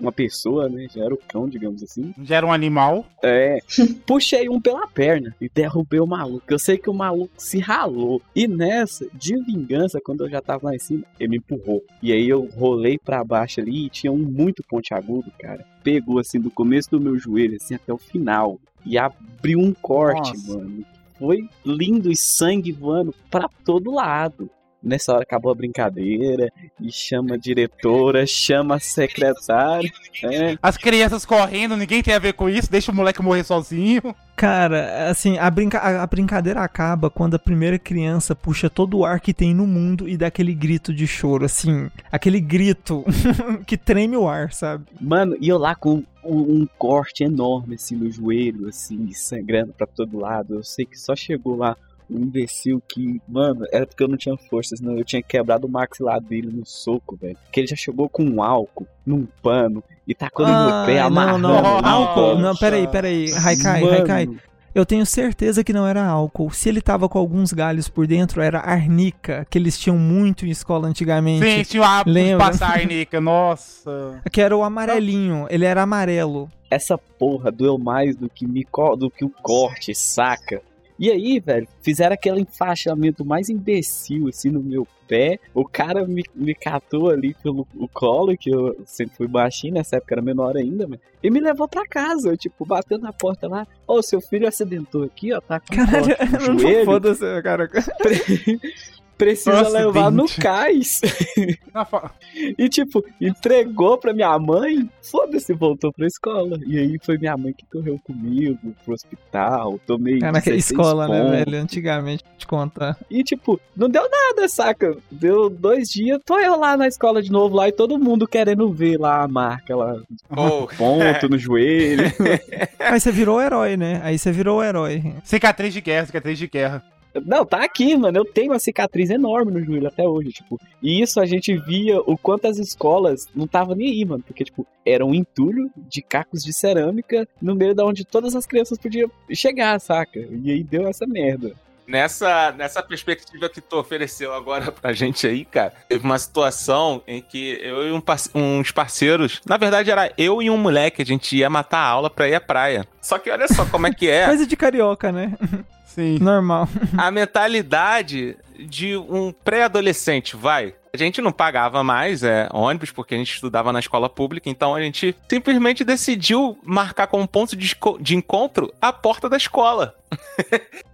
uma 0.00 0.12
pessoa, 0.12 0.68
né? 0.68 0.86
Já 0.94 1.04
era 1.04 1.12
o 1.12 1.18
cão, 1.18 1.48
digamos 1.48 1.82
assim. 1.82 2.14
Já 2.22 2.36
era 2.36 2.46
um 2.46 2.52
animal. 2.52 3.04
É, 3.22 3.58
puxei 4.06 4.48
um 4.48 4.60
pela 4.60 4.86
perna 4.86 5.34
e 5.40 5.48
derrubei 5.48 5.98
o 5.98 6.06
maluco. 6.06 6.44
Eu 6.48 6.58
sei 6.60 6.78
que 6.78 6.88
o 6.88 6.94
maluco 6.94 7.32
se 7.36 7.58
ralou. 7.58 8.22
E 8.34 8.46
nessa, 8.46 9.06
de 9.12 9.36
vingança, 9.42 10.00
quando 10.00 10.24
eu 10.24 10.30
já 10.30 10.40
tava 10.40 10.68
lá 10.68 10.76
em 10.76 10.78
cima, 10.78 11.04
ele 11.18 11.30
me 11.30 11.36
empurrou. 11.38 11.82
E 12.00 12.12
aí 12.12 12.28
eu 12.28 12.48
rolei 12.56 12.98
pra 12.98 13.24
baixo 13.24 13.60
ali 13.60 13.86
e 13.86 13.90
tinha 13.90 14.12
um 14.12 14.18
muito 14.18 14.62
pontiagudo, 14.62 15.32
cara. 15.40 15.66
Pegou 15.82 16.20
assim 16.20 16.40
do 16.40 16.50
começo 16.50 16.90
do 16.90 17.00
meu 17.00 17.18
joelho, 17.18 17.56
assim, 17.56 17.74
até 17.74 17.92
o 17.92 17.98
final. 17.98 18.60
E 18.86 18.96
abriu 18.96 19.58
um 19.58 19.74
corte, 19.74 20.30
Nossa. 20.30 20.58
mano. 20.58 20.84
Foi 21.18 21.48
lindo 21.64 22.10
e 22.10 22.16
sangue 22.16 22.72
voando 22.72 23.14
pra 23.30 23.48
todo 23.64 23.90
lado. 23.90 24.50
Nessa 24.82 25.12
hora 25.12 25.22
acabou 25.22 25.50
a 25.50 25.54
brincadeira 25.54 26.52
e 26.80 26.92
chama 26.92 27.34
a 27.34 27.36
diretora, 27.36 28.24
chama 28.26 28.76
a 28.76 28.80
secretária. 28.80 29.90
É, 30.22 30.56
As 30.62 30.76
crianças 30.76 31.24
correndo, 31.24 31.76
ninguém 31.76 32.02
tem 32.02 32.14
a 32.14 32.18
ver 32.18 32.34
com 32.34 32.48
isso, 32.48 32.70
deixa 32.70 32.92
o 32.92 32.94
moleque 32.94 33.20
morrer 33.20 33.42
sozinho. 33.42 34.14
Cara, 34.36 35.10
assim, 35.10 35.36
a, 35.36 35.50
brinca 35.50 35.78
a, 35.78 36.02
a 36.04 36.06
brincadeira 36.06 36.60
acaba 36.60 37.10
quando 37.10 37.34
a 37.34 37.38
primeira 37.40 37.76
criança 37.76 38.36
puxa 38.36 38.70
todo 38.70 38.98
o 38.98 39.04
ar 39.04 39.20
que 39.20 39.34
tem 39.34 39.52
no 39.52 39.66
mundo 39.66 40.08
e 40.08 40.16
dá 40.16 40.28
aquele 40.28 40.54
grito 40.54 40.94
de 40.94 41.08
choro, 41.08 41.44
assim, 41.44 41.90
aquele 42.10 42.40
grito 42.40 43.04
que 43.66 43.76
treme 43.76 44.16
o 44.16 44.28
ar, 44.28 44.52
sabe? 44.52 44.84
Mano, 45.00 45.36
e 45.40 45.48
eu 45.48 45.58
lá 45.58 45.74
com 45.74 46.04
um, 46.22 46.62
um 46.62 46.68
corte 46.78 47.24
enorme 47.24 47.74
assim 47.74 47.96
no 47.96 48.08
joelho, 48.10 48.68
assim, 48.68 49.12
sangrando 49.12 49.72
pra 49.72 49.88
todo 49.88 50.18
lado. 50.18 50.54
Eu 50.54 50.62
sei 50.62 50.86
que 50.86 50.98
só 50.98 51.16
chegou 51.16 51.56
lá 51.56 51.76
um 52.10 52.18
imbecil 52.20 52.82
que, 52.88 53.20
mano, 53.28 53.64
era 53.72 53.86
porque 53.86 54.02
eu 54.02 54.08
não 54.08 54.16
tinha 54.16 54.36
força, 54.50 54.76
senão 54.76 54.96
eu 54.96 55.04
tinha 55.04 55.22
quebrado 55.22 55.66
o 55.66 55.70
maxilar 55.70 56.20
dele 56.20 56.50
no 56.52 56.64
soco, 56.64 57.16
velho. 57.16 57.36
Que 57.52 57.60
ele 57.60 57.66
já 57.66 57.76
chegou 57.76 58.08
com 58.08 58.22
um 58.24 58.42
álcool 58.42 58.86
num 59.04 59.26
pano 59.42 59.82
e 60.06 60.14
tacou 60.14 60.46
no 60.46 60.52
meu 60.52 60.86
pé, 60.86 61.00
Ah, 61.00 61.04
amarrando. 61.06 61.38
não, 61.48 61.62
não, 61.62 61.84
álcool, 61.86 62.38
não, 62.38 62.56
peraí, 62.56 62.86
peraí, 62.88 63.32
Haikai, 63.34 63.80
Mano, 63.82 63.92
Haikai. 63.94 64.28
Eu 64.74 64.86
tenho 64.86 65.04
certeza 65.04 65.64
que 65.64 65.72
não 65.72 65.86
era 65.86 66.04
álcool. 66.06 66.50
Se 66.50 66.68
ele 66.68 66.80
tava 66.80 67.08
com 67.08 67.18
alguns 67.18 67.52
galhos 67.52 67.88
por 67.88 68.06
dentro, 68.06 68.40
era 68.40 68.60
arnica, 68.60 69.44
que 69.50 69.58
eles 69.58 69.76
tinham 69.78 69.96
muito 69.98 70.46
em 70.46 70.50
escola 70.50 70.86
antigamente. 70.86 71.44
Sim, 71.44 71.62
tinha 71.64 71.82
o 71.82 71.84
hábito 71.84 72.10
de 72.16 72.22
Lembra? 72.22 72.46
passar 72.46 72.70
arnica, 72.78 73.20
nossa. 73.20 74.20
Que 74.30 74.40
era 74.40 74.56
o 74.56 74.62
amarelinho, 74.62 75.46
ele 75.50 75.64
era 75.64 75.82
amarelo. 75.82 76.48
essa 76.70 76.96
porra 76.96 77.50
doeu 77.50 77.76
mais 77.78 78.14
do 78.14 78.28
que, 78.28 78.46
me 78.46 78.64
do 78.98 79.10
que 79.10 79.24
o 79.24 79.30
corte, 79.42 79.94
saca? 79.94 80.62
E 80.98 81.10
aí, 81.10 81.38
velho, 81.38 81.68
fizeram 81.80 82.14
aquele 82.14 82.40
enfaixamento 82.40 83.24
mais 83.24 83.48
imbecil, 83.48 84.28
assim, 84.28 84.50
no 84.50 84.60
meu 84.60 84.86
pé. 85.06 85.38
O 85.54 85.64
cara 85.64 86.06
me, 86.06 86.24
me 86.34 86.54
catou 86.54 87.08
ali 87.10 87.34
pelo 87.42 87.66
o 87.76 87.86
colo, 87.88 88.36
que 88.36 88.50
eu 88.50 88.76
sempre 88.84 89.16
fui 89.16 89.28
baixinho, 89.28 89.74
nessa 89.74 89.96
época 89.96 90.14
era 90.16 90.22
menor 90.22 90.56
ainda, 90.56 90.86
mas, 90.88 90.98
e 91.22 91.30
me 91.30 91.40
levou 91.40 91.68
pra 91.68 91.86
casa. 91.86 92.30
Eu, 92.30 92.36
tipo, 92.36 92.66
bateu 92.66 92.98
na 92.98 93.12
porta 93.12 93.46
lá. 93.48 93.66
Ô, 93.86 94.02
seu 94.02 94.20
filho 94.20 94.48
acidentou 94.48 95.04
aqui, 95.04 95.32
ó, 95.32 95.40
tá 95.40 95.60
com 95.60 95.72
um 95.74 95.76
Caralho, 95.76 96.16
não 96.48 96.58
joelho. 96.58 96.84
foda-se, 96.84 97.42
cara. 97.42 97.70
Precisa 99.18 99.50
Nossa, 99.52 99.70
levar 99.70 100.10
no 100.12 100.26
cais. 100.28 101.00
Na 101.74 101.84
fa- 101.84 102.12
E, 102.56 102.68
tipo, 102.68 103.04
entregou 103.20 103.98
pra 103.98 104.14
minha 104.14 104.38
mãe, 104.38 104.88
foda-se, 105.02 105.52
voltou 105.52 105.92
pra 105.92 106.06
escola. 106.06 106.56
E 106.64 106.78
aí 106.78 106.96
foi 107.04 107.18
minha 107.18 107.36
mãe 107.36 107.52
que 107.52 107.66
correu 107.66 107.98
comigo 108.04 108.72
pro 108.84 108.94
hospital, 108.94 109.78
tomei 109.86 110.20
Caraca, 110.20 110.48
16 110.50 110.70
escola, 110.70 111.08
né, 111.08 111.18
pontos. 111.20 111.30
velho? 111.36 111.58
Antigamente, 111.62 112.24
te 112.38 112.46
contar. 112.46 112.96
E, 113.10 113.24
tipo, 113.24 113.60
não 113.76 113.88
deu 113.88 114.08
nada, 114.08 114.48
saca? 114.48 114.96
Deu 115.10 115.50
dois 115.50 115.88
dias, 115.88 116.20
tô 116.24 116.38
eu 116.38 116.56
lá 116.56 116.76
na 116.76 116.86
escola 116.86 117.20
de 117.20 117.30
novo, 117.32 117.56
lá, 117.56 117.68
e 117.68 117.72
todo 117.72 117.98
mundo 117.98 118.26
querendo 118.28 118.72
ver 118.72 118.98
lá 119.00 119.22
a 119.24 119.28
marca 119.28 119.74
lá, 119.74 119.96
Oh, 120.30 120.68
ponto 120.76 121.28
no 121.28 121.36
joelho. 121.38 122.04
Aí 122.78 123.00
você 123.00 123.10
virou 123.10 123.38
o 123.38 123.40
herói, 123.42 123.76
né? 123.76 124.00
Aí 124.04 124.16
você 124.16 124.30
virou 124.30 124.60
o 124.60 124.62
herói. 124.64 125.12
Cicatriz 125.24 125.74
de 125.74 125.80
guerra, 125.80 126.06
cicatriz 126.06 126.38
de 126.38 126.46
guerra. 126.46 126.82
Não, 127.24 127.44
tá 127.44 127.64
aqui, 127.64 127.96
mano. 127.96 128.18
Eu 128.18 128.24
tenho 128.24 128.52
uma 128.52 128.58
cicatriz 128.58 129.10
enorme 129.10 129.52
no 129.52 129.62
joelho 129.64 129.88
até 129.88 130.06
hoje, 130.06 130.30
tipo. 130.30 130.60
E 130.82 131.00
isso 131.00 131.20
a 131.20 131.26
gente 131.26 131.56
via 131.56 132.00
o 132.00 132.16
quanto 132.16 132.46
as 132.46 132.58
escolas 132.58 133.26
não 133.34 133.44
estavam 133.46 133.74
nem 133.74 133.88
aí, 133.90 134.04
mano. 134.04 134.22
Porque, 134.26 134.44
tipo, 134.44 134.66
era 134.86 135.04
um 135.04 135.14
entulho 135.14 135.70
de 135.76 136.02
cacos 136.02 136.42
de 136.44 136.52
cerâmica 136.52 137.26
no 137.40 137.54
meio 137.54 137.74
da 137.74 137.84
onde 137.84 138.04
todas 138.04 138.34
as 138.36 138.46
crianças 138.46 138.78
podiam 138.78 139.10
chegar, 139.32 139.80
saca? 139.80 140.18
E 140.18 140.50
aí 140.50 140.62
deu 140.62 140.86
essa 140.86 141.06
merda. 141.06 141.52
Nessa, 141.86 142.52
nessa 142.52 142.82
perspectiva 142.82 143.48
que 143.48 143.62
tu 143.62 143.78
ofereceu 143.78 144.34
agora 144.34 144.70
pra 144.70 144.92
gente 144.92 145.26
aí, 145.26 145.42
cara, 145.46 145.72
teve 145.88 146.04
uma 146.04 146.18
situação 146.18 147.02
em 147.06 147.22
que 147.22 147.58
eu 147.62 147.88
e 147.88 147.92
um 147.92 148.00
parce- 148.00 148.28
uns 148.34 148.70
parceiros, 148.70 149.40
na 149.46 149.56
verdade 149.56 149.90
era 149.90 150.12
eu 150.18 150.42
e 150.42 150.50
um 150.50 150.58
moleque, 150.58 151.00
a 151.00 151.06
gente 151.06 151.34
ia 151.34 151.48
matar 151.48 151.78
a 151.78 151.86
aula 151.88 152.10
pra 152.10 152.28
ir 152.28 152.34
à 152.34 152.40
praia. 152.42 152.86
Só 153.00 153.18
que 153.18 153.30
olha 153.30 153.48
só 153.48 153.64
como 153.64 153.86
é 153.86 153.94
que 153.94 154.06
é 154.06 154.26
Coisa 154.28 154.46
de 154.46 154.54
carioca, 154.54 155.10
né? 155.10 155.32
Sim. 155.88 156.18
Normal. 156.18 156.68
a 156.96 157.10
mentalidade 157.10 158.36
de 158.58 158.96
um 158.96 159.32
pré-adolescente, 159.32 160.36
vai. 160.36 160.74
A 160.92 160.96
gente 160.96 161.20
não 161.20 161.32
pagava 161.32 161.84
mais 161.84 162.22
é, 162.22 162.48
ônibus 162.52 162.90
porque 162.90 163.14
a 163.14 163.18
gente 163.18 163.34
estudava 163.34 163.72
na 163.72 163.78
escola 163.78 164.08
pública, 164.08 164.48
então 164.48 164.74
a 164.74 164.80
gente 164.80 165.14
simplesmente 165.28 165.84
decidiu 165.84 166.58
marcar 166.62 167.06
como 167.06 167.26
ponto 167.28 167.56
de, 167.56 167.76
de 168.00 168.16
encontro 168.16 168.72
a 168.80 168.92
porta 168.92 169.28
da 169.28 169.36
escola. 169.36 169.94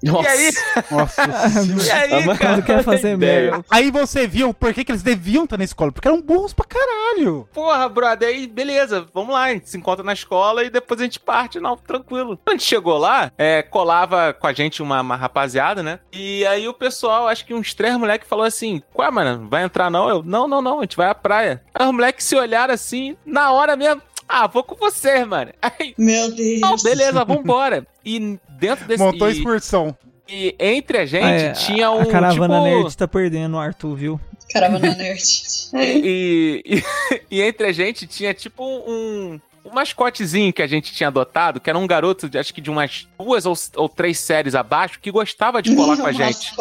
Nossa. 0.03 0.29
E 0.29 0.31
aí, 0.31 0.53
Nossa. 0.91 1.23
e 1.87 1.91
aí, 1.91 2.27
Mas- 2.27 2.39
cara? 2.39 2.55
Quando 2.55 2.65
quer 2.65 2.83
fazer 2.83 3.17
merda. 3.17 3.65
Aí 3.71 3.91
você 3.91 4.27
viu 4.27 4.53
por 4.53 4.73
que, 4.75 4.85
que 4.85 4.93
eles 4.93 5.03
deviam 5.03 5.45
estar 5.45 5.57
na 5.57 5.65
escola, 5.65 5.93
porque 5.93 6.09
eram 6.09 6.21
burros 6.21 6.53
pra 6.53 6.65
caralho. 6.67 7.49
Porra, 7.53 7.89
brother, 7.89 8.29
aí 8.29 8.47
beleza, 8.47 9.07
vamos 9.15 9.35
lá, 9.35 9.45
a 9.45 9.53
gente 9.53 9.69
se 9.69 9.77
encontra 9.77 10.05
na 10.05 10.12
escola 10.12 10.65
e 10.65 10.71
depois 10.71 11.01
a 11.01 11.05
gente 11.05 11.21
parte, 11.21 11.61
não, 11.61 11.77
tranquilo. 11.77 12.39
Quando 12.45 12.49
a 12.49 12.53
gente 12.53 12.65
chegou 12.65 12.99
lá, 12.99 13.33
é, 13.39 13.62
colava 13.62 14.33
com 14.33 14.47
a 14.47 14.53
gente 14.53 14.83
uma, 14.83 15.01
uma 15.01 15.17
rapaziada, 15.17 15.83
né? 15.83 15.99
E 16.12 16.45
aí 16.47 16.69
o 16.69 16.75
pessoal, 16.75 17.29
acho 17.29 17.45
que 17.47 17.55
uns 17.55 17.73
três 17.75 17.97
moleques 17.97 18.29
falou 18.29 18.45
assim: 18.45 18.83
Qual, 18.93 19.11
mano, 19.11 19.49
vai 19.49 19.62
entrar 19.65 19.91
não? 19.91 20.09
Eu, 20.09 20.23
não, 20.23 20.47
não, 20.47 20.61
não, 20.61 20.79
a 20.79 20.83
gente 20.83 20.97
vai 20.97 21.09
à 21.09 21.15
praia. 21.15 21.62
Aí 21.75 21.87
os 21.87 21.93
moleques 21.93 22.25
se 22.27 22.37
olharam 22.37 22.75
assim, 22.75 23.17
na 23.25 23.53
hora 23.53 23.77
mesmo, 23.77 24.03
ah, 24.29 24.47
vou 24.47 24.62
com 24.64 24.75
vocês, 24.75 25.27
mano. 25.27 25.53
Aí, 25.61 25.95
Meu 25.99 26.31
Deus. 26.35 26.61
não, 26.61 26.77
beleza, 26.77 27.25
vambora. 27.25 27.87
E 28.05 28.39
dentro 28.59 28.87
desse. 28.87 29.03
Montou 29.03 29.27
a 29.27 29.31
e- 29.31 29.37
excursão. 29.37 29.97
E 30.27 30.55
entre 30.59 30.99
a 30.99 31.05
gente 31.07 31.22
Ah, 31.25 31.31
é, 31.31 31.53
tinha 31.53 31.91
um. 31.91 32.01
A 32.01 32.07
caravana 32.07 32.55
tipo, 32.62 32.64
nerd 32.83 32.97
tá 32.97 33.07
perdendo 33.07 33.57
o 33.57 33.61
Arthur, 33.61 33.95
viu? 33.95 34.20
Caravana 34.51 34.95
Nerd. 34.95 35.22
E, 35.75 36.62
e, 36.64 36.83
e 37.31 37.43
entre 37.43 37.66
a 37.66 37.72
gente 37.72 38.07
tinha 38.07 38.33
tipo 38.33 38.64
um, 38.64 39.39
um 39.65 39.73
mascotezinho 39.73 40.53
que 40.53 40.61
a 40.62 40.67
gente 40.67 40.93
tinha 40.93 41.09
adotado, 41.09 41.61
que 41.61 41.71
era 41.71 41.79
um 41.79 41.87
garoto, 41.87 42.29
acho 42.39 42.53
que 42.53 42.61
de 42.61 42.71
umas 42.71 43.09
duas 43.19 43.47
ou, 43.47 43.55
ou 43.77 43.89
três 43.89 44.19
séries 44.19 44.55
abaixo, 44.55 45.01
que 45.01 45.11
gostava 45.11 45.62
de 45.62 45.75
colar 45.75 45.97
com 45.97 46.07
a 46.07 46.12
gente. 46.12 46.53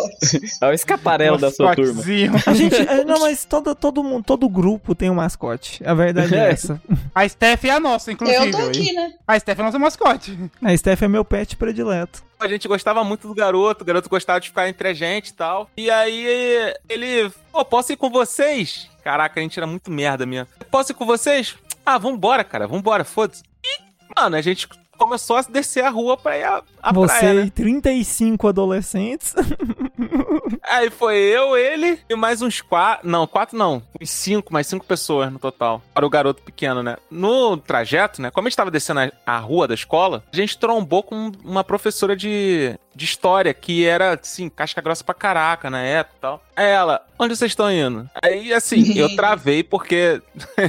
É 0.61 0.67
o 0.67 0.71
escaparelo 0.71 1.37
da 1.37 1.51
sua 1.51 1.75
turma. 1.75 2.01
A 2.45 2.53
gente. 2.53 2.75
é, 2.75 3.03
não, 3.03 3.19
mas 3.21 3.43
todo, 3.45 3.75
todo 3.75 4.03
mundo, 4.03 4.23
todo 4.23 4.47
grupo 4.47 4.95
tem 4.95 5.09
um 5.09 5.15
mascote. 5.15 5.81
A 5.85 5.93
verdade 5.93 6.33
é 6.35 6.47
É. 6.47 6.51
essa. 6.51 6.81
A 7.13 7.27
Steph 7.27 7.65
é 7.65 7.69
a 7.71 7.79
nossa, 7.79 8.11
inclusive. 8.11 8.47
Eu 8.47 8.51
tô 8.51 8.57
aqui, 8.57 8.93
né? 8.93 9.13
A 9.27 9.39
Steph 9.39 9.59
é 9.59 9.61
a 9.61 9.65
nossa 9.65 9.79
mascote. 9.79 10.39
A 10.61 10.75
Steph 10.77 11.01
é 11.03 11.07
meu 11.07 11.23
pet 11.25 11.55
predileto. 11.55 12.23
A 12.39 12.47
gente 12.47 12.67
gostava 12.67 13.03
muito 13.05 13.27
do 13.27 13.33
garoto, 13.33 13.83
o 13.83 13.85
garoto 13.85 14.09
gostava 14.09 14.39
de 14.41 14.49
ficar 14.49 14.67
entre 14.67 14.89
a 14.89 14.93
gente 14.93 15.27
e 15.29 15.33
tal. 15.33 15.69
E 15.77 15.89
aí 15.89 16.73
ele, 16.89 17.31
pô, 17.51 17.63
posso 17.63 17.93
ir 17.93 17.95
com 17.97 18.09
vocês? 18.09 18.89
Caraca, 19.01 19.39
a 19.39 19.43
gente 19.43 19.57
era 19.57 19.67
muito 19.67 19.89
merda 19.91 20.25
mesmo. 20.25 20.47
Posso 20.69 20.91
ir 20.91 20.95
com 20.95 21.05
vocês? 21.05 21.55
Ah, 21.85 21.97
vambora, 21.97 22.43
cara, 22.43 22.67
vambora, 22.67 23.03
foda-se. 23.03 23.43
E, 23.63 23.81
mano, 24.19 24.35
a 24.35 24.41
gente 24.41 24.67
começou 24.97 25.35
a 25.37 25.41
descer 25.41 25.83
a 25.83 25.89
rua 25.89 26.15
pra 26.15 26.37
ir 26.37 26.43
à, 26.43 26.61
à 26.81 26.93
Você 26.93 27.19
praia, 27.19 27.33
né? 27.33 27.45
e 27.45 27.49
35 27.49 28.47
adolescentes. 28.47 29.35
Aí 30.63 30.89
foi 30.89 31.17
eu, 31.17 31.57
ele 31.57 31.99
e 32.09 32.15
mais 32.15 32.41
uns 32.41 32.61
quatro. 32.61 33.07
Não, 33.07 33.27
quatro 33.27 33.57
não. 33.57 33.83
Uns 33.99 34.09
cinco, 34.09 34.53
mais 34.53 34.65
cinco 34.67 34.85
pessoas 34.85 35.31
no 35.31 35.39
total. 35.39 35.81
Para 35.93 36.05
o 36.05 36.09
garoto 36.09 36.41
pequeno, 36.41 36.81
né? 36.81 36.95
No 37.11 37.57
trajeto, 37.57 38.21
né? 38.21 38.31
Como 38.31 38.47
a 38.47 38.49
gente 38.49 38.57
tava 38.57 38.71
descendo 38.71 39.01
a, 39.01 39.11
a 39.25 39.39
rua 39.39 39.67
da 39.67 39.73
escola, 39.73 40.23
a 40.31 40.35
gente 40.35 40.57
trombou 40.57 41.03
com 41.03 41.31
uma 41.43 41.63
professora 41.63 42.15
de, 42.15 42.77
de 42.95 43.05
história 43.05 43.53
que 43.53 43.85
era, 43.85 44.13
assim, 44.13 44.49
casca 44.49 44.81
grossa 44.81 45.03
pra 45.03 45.13
caraca 45.13 45.69
na 45.69 45.81
época 45.81 46.15
e 46.17 46.21
tal. 46.21 46.43
Aí 46.55 46.67
ela, 46.67 47.05
onde 47.17 47.35
vocês 47.35 47.51
estão 47.51 47.71
indo? 47.71 48.09
Aí, 48.21 48.53
assim, 48.53 48.97
eu 48.97 49.13
travei 49.15 49.63
porque 49.63 50.21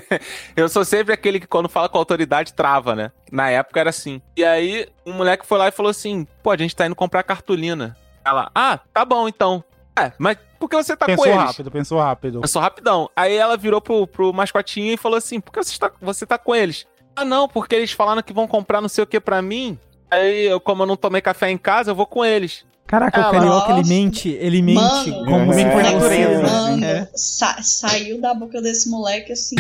eu 0.57 0.69
sou 0.69 0.85
sempre 0.85 1.13
aquele 1.13 1.39
que 1.39 1.47
quando 1.47 1.69
fala 1.69 1.89
com 1.89 1.99
autoridade 1.99 2.55
trava, 2.55 2.95
né? 2.95 3.13
Na 3.31 3.51
época 3.51 3.81
era 3.81 3.91
assim. 3.91 4.23
E 4.37 4.45
aí, 4.45 4.89
um 5.05 5.13
moleque 5.13 5.47
foi 5.47 5.59
lá 5.59 5.69
e 5.69 5.73
falou 5.73 5.91
assim: 5.91 6.27
pô, 6.43 6.51
a 6.51 6.57
gente 6.57 6.75
tá 6.75 6.87
indo 6.87 6.95
comprar 6.95 7.23
cartolina. 7.23 7.97
Ela, 8.25 8.51
ah, 8.55 8.79
tá 8.93 9.05
bom 9.05 9.29
então. 9.29 9.63
É, 9.97 10.13
mas 10.19 10.39
por 10.59 10.69
que 10.69 10.77
você 10.77 10.97
tá 10.97 11.07
pensou 11.07 11.25
com 11.25 11.31
eles? 11.31 11.45
rápido, 11.45 11.71
pensou 11.71 11.99
rápido. 12.01 12.41
Pensou 12.41 12.61
rapidão. 12.61 13.11
Aí 13.15 13.35
ela 13.35 13.57
virou 13.57 13.81
pro, 13.81 14.07
pro 14.07 14.33
mascotinho 14.33 14.95
e 14.95 14.97
falou 14.97 15.19
assim: 15.19 15.41
por 15.41 15.53
que 15.53 15.63
você 15.63 15.79
tá, 15.79 15.93
você 16.01 16.27
tá 16.27 16.39
com 16.39 16.55
eles? 16.55 16.87
Ah, 17.15 17.25
não, 17.25 17.47
porque 17.49 17.75
eles 17.75 17.93
falaram 17.93 18.23
que 18.23 18.33
vão 18.33 18.49
comprar 18.49 18.81
não 18.81 18.89
sei 18.89 19.05
o 19.05 19.07
que 19.07 19.21
pra 19.21 19.41
mim. 19.41 19.79
Aí, 20.15 20.47
eu, 20.47 20.61
como 20.61 20.83
eu 20.83 20.87
não 20.87 20.97
tomei 20.97 21.21
café 21.21 21.51
em 21.51 21.59
casa, 21.59 21.91
eu 21.91 21.95
vou 21.95 22.07
com 22.07 22.25
eles. 22.25 22.65
Caraca, 22.87 23.19
Ela- 23.19 23.29
o 23.29 23.33
carioca, 23.33 23.67
ele 23.71 23.77
Nossa. 23.79 23.89
mente, 23.89 24.29
ele 24.29 24.63
mente 24.63 25.11
Mano, 25.11 25.25
como 25.25 25.55
se 25.55 25.65
por 25.65 25.73
fosse- 25.73 25.93
natureza. 25.95 26.43
Mano, 26.43 26.85
É. 26.85 27.09
sa- 27.15 27.63
saiu 27.63 28.21
da 28.21 28.35
boca 28.35 28.61
desse 28.61 28.91
moleque 28.91 29.33
assim, 29.33 29.57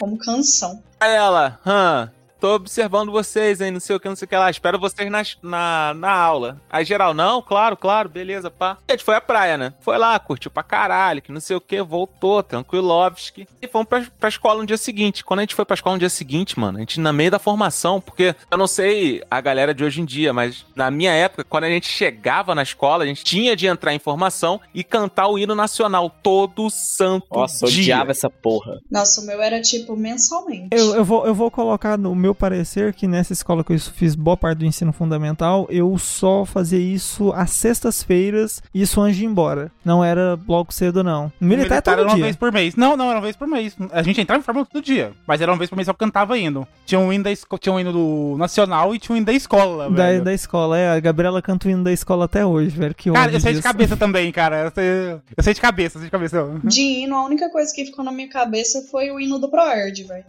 como 0.00 0.18
canção. 0.18 0.82
Aí 0.98 1.14
ela, 1.14 1.60
hã, 1.64 2.10
tô 2.40 2.54
observando 2.54 3.10
vocês, 3.12 3.60
hein, 3.60 3.70
não 3.70 3.80
sei 3.80 3.96
o 3.96 4.00
que, 4.00 4.08
não 4.08 4.16
sei 4.16 4.26
o 4.26 4.28
que 4.28 4.36
lá, 4.36 4.50
espero 4.50 4.78
vocês 4.78 5.10
nas- 5.10 5.36
na, 5.42 5.94
na 5.94 6.10
aula. 6.12 6.60
Aí 6.70 6.84
geral, 6.84 7.14
não, 7.14 7.40
claro, 7.42 7.76
claro, 7.76 8.08
beleza, 8.08 8.50
pá. 8.50 8.76
A 8.88 8.92
gente 8.92 9.04
foi 9.04 9.14
à 9.16 9.20
praia, 9.20 9.56
né? 9.56 9.72
Foi 9.80 9.96
lá, 9.98 10.18
curtiu 10.18 10.50
pra 10.50 10.62
caralho, 10.62 11.22
que 11.22 11.32
não 11.32 11.40
sei 11.40 11.56
o 11.56 11.60
que, 11.60 11.80
voltou, 11.82 12.42
tranquilovski. 12.42 13.48
E 13.60 13.66
fomos 13.68 13.88
pra, 13.88 14.04
pra 14.18 14.28
escola 14.28 14.60
no 14.60 14.66
dia 14.66 14.76
seguinte. 14.76 15.24
Quando 15.24 15.40
a 15.40 15.42
gente 15.42 15.54
foi 15.54 15.64
pra 15.64 15.74
escola 15.74 15.96
no 15.96 16.00
dia 16.00 16.08
seguinte, 16.10 16.58
mano, 16.58 16.78
a 16.78 16.80
gente 16.80 17.00
na 17.00 17.12
meio 17.12 17.30
da 17.30 17.38
formação, 17.38 18.00
porque 18.00 18.34
eu 18.50 18.58
não 18.58 18.66
sei 18.66 19.22
a 19.30 19.40
galera 19.40 19.74
de 19.74 19.84
hoje 19.84 20.00
em 20.00 20.04
dia, 20.04 20.32
mas 20.32 20.64
na 20.74 20.90
minha 20.90 21.12
época, 21.12 21.44
quando 21.44 21.64
a 21.64 21.70
gente 21.70 21.88
chegava 21.88 22.54
na 22.54 22.62
escola, 22.62 23.04
a 23.04 23.06
gente 23.06 23.24
tinha 23.24 23.56
de 23.56 23.66
entrar 23.66 23.94
em 23.94 23.98
formação 23.98 24.60
e 24.74 24.84
cantar 24.84 25.28
o 25.28 25.38
hino 25.38 25.54
nacional 25.54 26.10
todo 26.22 26.68
santo 26.70 27.26
Nossa, 27.32 27.66
dia. 27.66 27.80
odiava 27.82 28.10
essa 28.10 28.28
porra. 28.30 28.78
Nossa, 28.90 29.20
o 29.20 29.24
meu 29.26 29.40
era 29.40 29.60
tipo 29.60 29.96
mensalmente. 29.96 30.68
Eu, 30.72 30.94
eu, 30.96 31.04
vou, 31.04 31.26
eu 31.26 31.34
vou 31.34 31.50
colocar 31.50 31.96
no 31.98 32.14
meu 32.14 32.25
parecer 32.34 32.92
que 32.94 33.06
nessa 33.06 33.32
escola 33.32 33.62
que 33.64 33.72
eu 33.72 33.78
fiz 33.78 34.14
boa 34.14 34.36
parte 34.36 34.58
do 34.58 34.64
ensino 34.66 34.92
fundamental, 34.92 35.66
eu 35.70 35.96
só 35.98 36.44
fazia 36.44 36.78
isso 36.78 37.32
às 37.32 37.50
sextas-feiras 37.50 38.62
e 38.74 38.82
isso 38.82 39.00
antes 39.00 39.16
de 39.16 39.24
ir 39.24 39.26
embora. 39.26 39.70
Não 39.84 40.04
era 40.04 40.38
logo 40.48 40.72
cedo, 40.72 41.02
não. 41.02 41.32
No 41.40 41.48
militar, 41.48 41.74
é 41.74 41.76
era 41.76 41.82
todo 41.96 42.06
uma 42.06 42.14
dia. 42.14 42.24
vez 42.24 42.36
por 42.36 42.52
mês. 42.52 42.76
Não, 42.76 42.96
não, 42.96 43.06
era 43.06 43.16
uma 43.16 43.22
vez 43.22 43.36
por 43.36 43.46
mês. 43.48 43.76
A 43.92 44.02
gente 44.02 44.20
entrava 44.20 44.40
em 44.40 44.44
forma 44.44 44.64
todo 44.64 44.82
dia. 44.82 45.12
Mas 45.26 45.40
era 45.40 45.50
uma 45.52 45.58
vez 45.58 45.70
por 45.70 45.76
mês 45.76 45.86
que 45.86 45.90
eu 45.90 45.94
cantava 45.94 46.36
hino. 46.38 46.66
Tinha 46.84 46.98
um 46.98 47.12
hino, 47.12 47.24
da 47.24 47.32
esco... 47.32 47.58
tinha 47.58 47.72
um 47.72 47.80
hino 47.80 47.92
do 47.92 48.36
Nacional 48.38 48.94
e 48.94 48.98
tinha 48.98 49.14
um 49.14 49.16
hino 49.16 49.26
da 49.26 49.32
escola, 49.32 49.90
Da, 49.90 50.04
velho. 50.06 50.24
da 50.24 50.32
escola, 50.34 50.78
é. 50.78 50.90
A 50.90 51.00
Gabriela 51.00 51.40
canta 51.42 51.68
o 51.68 51.70
hino 51.70 51.84
da 51.84 51.92
escola 51.92 52.24
até 52.26 52.44
hoje, 52.44 52.70
velho. 52.76 52.94
Que 52.94 53.10
Cara, 53.10 53.32
eu 53.32 53.40
sei 53.40 53.52
de 53.52 53.58
disso. 53.58 53.68
cabeça 53.68 53.96
também, 53.98 54.30
cara. 54.32 54.64
Eu 54.64 54.70
sei, 54.74 55.20
eu 55.36 55.42
sei 55.44 55.54
de 55.54 55.60
cabeça, 55.60 55.96
eu 55.96 56.00
sei 56.00 56.06
de 56.08 56.10
cabeça. 56.10 56.60
De 56.64 56.80
hino, 56.82 57.16
a 57.16 57.24
única 57.24 57.48
coisa 57.50 57.72
que 57.74 57.84
ficou 57.84 58.04
na 58.04 58.12
minha 58.12 58.28
cabeça 58.28 58.82
foi 58.90 59.10
o 59.10 59.20
hino 59.20 59.38
do 59.38 59.48
Proerd, 59.48 60.04
velho. 60.04 60.24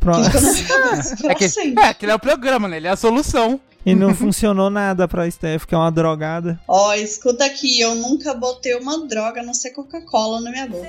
Pro- 0.00 0.14
Que 0.14 0.30
ficou 0.30 0.40
na 0.40 0.52
minha 0.52 0.64
cabeça 0.66 1.16
pra 1.16 1.32
É, 1.32 1.34
que, 1.34 1.44
é, 1.80 1.84
aquele 1.88 2.12
é 2.12 2.14
o 2.14 2.18
programa, 2.18 2.68
né? 2.68 2.76
Ele 2.76 2.86
é 2.86 2.90
a 2.90 2.96
solução. 2.96 3.60
E 3.86 3.94
não 3.94 4.14
funcionou 4.14 4.68
nada 4.68 5.08
pra 5.08 5.30
Steph, 5.30 5.64
que 5.64 5.74
é 5.74 5.78
uma 5.78 5.90
drogada. 5.90 6.60
Ó, 6.68 6.92
escuta 6.94 7.44
aqui, 7.46 7.80
eu 7.80 7.94
nunca 7.94 8.34
botei 8.34 8.74
uma 8.74 9.06
droga, 9.06 9.40
a 9.40 9.44
não 9.44 9.54
ser 9.54 9.70
Coca-Cola 9.70 10.40
na 10.42 10.50
minha 10.50 10.66
boca. 10.66 10.88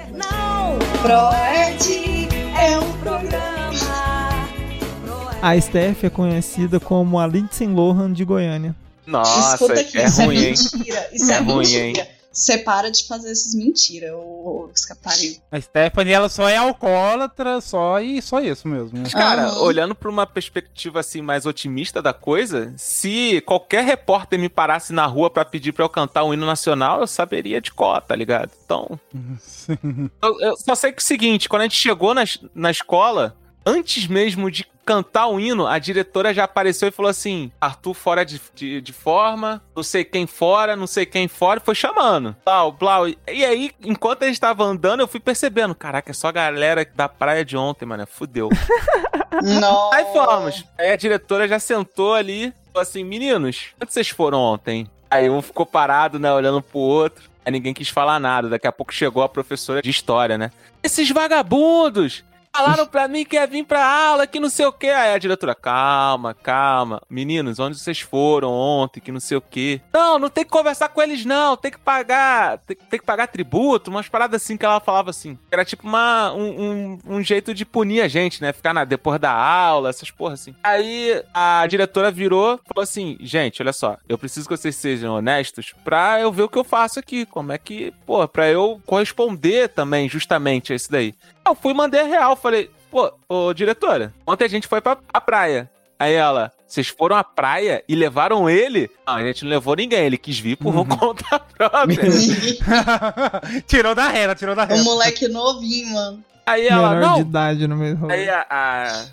Proerd 1.02 2.28
é 2.60 2.78
um 2.80 2.92
programa. 3.00 3.50
A 5.42 5.60
Steph 5.62 6.04
é 6.04 6.10
conhecida 6.10 6.80
como 6.80 7.18
a 7.20 7.26
Lindsay 7.26 7.68
Lohan 7.68 8.12
de 8.12 8.26
Goiânia. 8.26 8.76
Nossa, 9.08 9.54
Escuta 9.56 9.80
aqui, 9.80 9.98
é 9.98 10.06
isso 10.06 10.22
ruim, 10.24 10.38
é 10.38 10.48
hein? 10.50 10.54
Isso 10.54 11.32
É 11.32 11.36
é, 11.36 11.40
ruim, 11.40 11.58
mentira. 11.58 12.08
Você 12.32 12.60
para 12.60 12.92
de 12.92 13.08
fazer 13.08 13.32
essas 13.32 13.56
mentiras, 13.56 14.12
ô 14.14 14.70
escaparinho. 14.74 15.38
A 15.52 15.60
Stephanie, 15.60 16.14
ela 16.14 16.30
só 16.30 16.48
é 16.48 16.58
alcoólatra, 16.58 17.60
só 17.60 18.00
e 18.00 18.22
só 18.22 18.40
isso 18.40 18.68
mesmo. 18.68 19.00
Mas, 19.00 19.14
cara, 19.14 19.48
Aham. 19.48 19.62
olhando 19.62 19.96
pra 19.96 20.10
uma 20.10 20.28
perspectiva 20.28 21.00
assim 21.00 21.22
mais 21.22 21.46
otimista 21.46 22.02
da 22.02 22.14
coisa, 22.14 22.74
se 22.78 23.42
qualquer 23.42 23.84
repórter 23.84 24.40
me 24.40 24.48
parasse 24.48 24.94
na 24.94 25.06
rua 25.08 25.30
pra 25.30 25.44
pedir 25.44 25.72
pra 25.72 25.84
eu 25.84 25.90
cantar 25.90 26.24
o 26.24 26.34
hino 26.34 26.46
nacional, 26.46 27.02
eu 27.02 27.08
saberia 27.08 27.60
de 27.60 27.72
cor, 27.72 28.00
tá 28.02 28.16
ligado? 28.16 28.52
Então, 28.64 29.00
eu, 30.22 30.40
eu 30.40 30.58
só 30.58 30.76
sei 30.76 30.92
que 30.92 31.00
é 31.00 31.04
o 31.04 31.06
seguinte, 31.06 31.50
quando 31.50 31.64
a 31.64 31.66
gente 31.66 31.78
chegou 31.78 32.14
na, 32.14 32.24
na 32.54 32.70
escola, 32.70 33.36
antes 33.66 34.06
mesmo 34.08 34.52
de 34.52 34.66
cantar 34.90 35.28
o 35.28 35.40
hino, 35.40 35.68
a 35.68 35.78
diretora 35.78 36.34
já 36.34 36.46
apareceu 36.46 36.88
e 36.88 36.92
falou 36.92 37.12
assim: 37.12 37.52
Arthur 37.62 37.94
fora 37.94 38.26
de, 38.26 38.42
de, 38.56 38.82
de 38.82 38.92
forma, 38.92 39.62
não 39.76 39.84
sei 39.84 40.04
quem 40.04 40.26
fora, 40.26 40.76
não 40.76 40.88
sei 40.88 41.06
quem 41.06 41.28
fora, 41.28 41.60
e 41.60 41.64
foi 41.64 41.76
chamando. 41.76 42.36
Blau, 42.44 42.72
blau. 42.72 43.08
E 43.08 43.46
aí, 43.46 43.70
enquanto 43.84 44.24
a 44.24 44.26
gente 44.26 44.40
tava 44.40 44.64
andando, 44.64 45.02
eu 45.02 45.08
fui 45.08 45.20
percebendo: 45.20 45.76
caraca, 45.76 46.10
é 46.10 46.14
só 46.14 46.30
a 46.30 46.32
galera 46.32 46.90
da 46.96 47.08
praia 47.08 47.46
de 47.46 47.56
ontem, 47.56 47.86
mano. 47.86 48.08
Fudeu. 48.08 48.50
Não. 49.44 49.94
Aí 49.94 50.06
fomos. 50.06 50.66
Aí 50.76 50.92
a 50.92 50.96
diretora 50.96 51.48
já 51.48 51.60
sentou 51.60 52.16
ali, 52.16 52.52
falou 52.74 52.82
assim: 52.82 53.04
meninos, 53.04 53.68
onde 53.80 53.94
vocês 53.94 54.10
foram 54.10 54.40
ontem? 54.40 54.90
Aí 55.08 55.30
um 55.30 55.40
ficou 55.40 55.68
parado, 55.68 56.18
né, 56.18 56.34
olhando 56.34 56.64
pro 56.64 56.80
outro. 56.80 57.30
Aí 57.46 57.52
ninguém 57.52 57.76
quis 57.76 57.90
falar 57.90 58.20
nada. 58.20 58.50
Daqui 58.50 58.66
a 58.66 58.72
pouco 58.72 58.92
chegou 58.92 59.22
a 59.22 59.30
professora 59.30 59.84
de 59.84 59.90
história, 59.92 60.36
né? 60.36 60.50
Esses 60.82 61.12
vagabundos! 61.12 62.24
Falaram 62.56 62.86
pra 62.88 63.08
mim 63.08 63.24
que 63.24 63.36
ia 63.36 63.48
vir 63.48 63.64
pra 63.64 63.86
aula, 63.86 64.28
que 64.28 64.40
não 64.40 64.50
sei 64.50 64.66
o 64.66 64.74
quê. 64.74 64.88
Aí 64.88 65.14
a 65.14 65.18
diretora, 65.18 65.56
calma, 65.56 66.34
calma. 66.34 67.02
Meninos, 67.10 67.60
onde 67.60 67.78
vocês 67.78 68.00
foram 68.00 68.52
ontem, 68.52 69.00
que 69.00 69.12
não 69.12 69.20
sei 69.20 69.38
o 69.38 69.42
quê. 69.42 69.80
Não, 69.94 70.20
não 70.20 70.30
tem 70.30 70.44
que 70.44 70.50
conversar 70.50 70.90
com 70.90 71.02
eles, 71.02 71.24
não. 71.26 71.56
Tem 71.56 71.72
que 71.72 71.78
pagar. 71.78 72.58
Tem, 72.60 72.76
tem 72.76 73.00
que 73.00 73.06
pagar 73.06 73.28
tributo, 73.28 73.90
umas 73.90 74.10
paradas 74.10 74.42
assim 74.42 74.58
que 74.58 74.66
ela 74.66 74.80
falava 74.80 75.10
assim. 75.10 75.38
Era 75.52 75.64
tipo 75.64 75.88
uma, 75.88 76.34
um, 76.34 76.62
um, 76.62 77.00
um 77.16 77.24
jeito 77.24 77.54
de 77.54 77.66
punir 77.66 78.02
a 78.02 78.08
gente, 78.08 78.42
né? 78.42 78.52
Ficar 78.52 78.74
na, 78.74 78.84
depois 78.84 79.20
da 79.20 79.32
aula, 79.32 79.90
essas 79.90 80.12
porras 80.12 80.42
assim. 80.42 80.56
Aí 80.64 81.24
a 81.34 81.66
diretora 81.68 82.12
virou 82.12 82.60
falou 82.68 82.84
assim: 82.84 83.18
gente, 83.22 83.62
olha 83.62 83.74
só, 83.74 83.98
eu 84.08 84.18
preciso 84.18 84.48
que 84.48 84.58
vocês 84.58 84.76
sejam 84.76 85.16
honestos 85.16 85.74
pra 85.84 86.20
eu 86.20 86.32
ver 86.32 86.44
o 86.44 86.50
que 86.50 86.58
eu 86.58 86.64
faço 86.64 87.00
aqui. 87.00 87.26
Como 87.26 87.52
é 87.52 87.58
que, 87.58 87.94
pô, 88.06 88.28
pra 88.28 88.50
eu 88.50 88.82
corresponder 88.86 89.70
também, 89.70 90.10
justamente, 90.10 90.74
a 90.74 90.76
isso 90.76 90.92
daí. 90.92 91.14
Eu 91.50 91.56
fui 91.56 91.72
e 91.72 91.76
mandei 91.76 92.02
a 92.02 92.06
real, 92.06 92.36
falei, 92.36 92.70
pô, 92.92 93.12
ô 93.28 93.54
diretora, 93.54 94.14
ontem 94.26 94.46
a 94.46 94.48
gente 94.50 94.68
foi 94.68 94.80
pra 94.82 94.98
a 95.14 95.20
praia. 95.22 95.70
Aí 95.98 96.14
ela, 96.14 96.52
vocês 96.66 96.88
foram 96.88 97.16
à 97.18 97.24
praia 97.24 97.84
e 97.88 97.94
levaram 97.96 98.50
ele? 98.50 98.90
Não, 99.06 99.16
a 99.16 99.22
gente 99.24 99.44
não 99.44 99.50
levou 99.52 99.76
ninguém, 99.76 100.06
ele 100.06 100.18
quis 100.18 100.40
vir 100.40 100.56
por 100.56 100.74
conta 100.88 101.40
própria. 101.40 102.04
tirou 103.68 103.94
da 103.96 104.08
reta, 104.08 104.36
tirou 104.36 104.56
da 104.56 104.64
Um 104.64 104.68
reta. 104.68 104.84
moleque 104.84 105.28
novinho, 105.28 105.94
mano. 105.94 106.24
Aí 106.46 106.68
ela, 106.68 106.92
Menor 106.96 107.00
de 107.02 107.06
não. 107.10 107.20
idade 107.22 107.68
no 107.68 107.76
meio 107.76 107.96
do 107.96 108.02
rolê. 108.02 108.14
Aí 108.14 108.30
a, 108.30 108.46
a, 108.50 109.06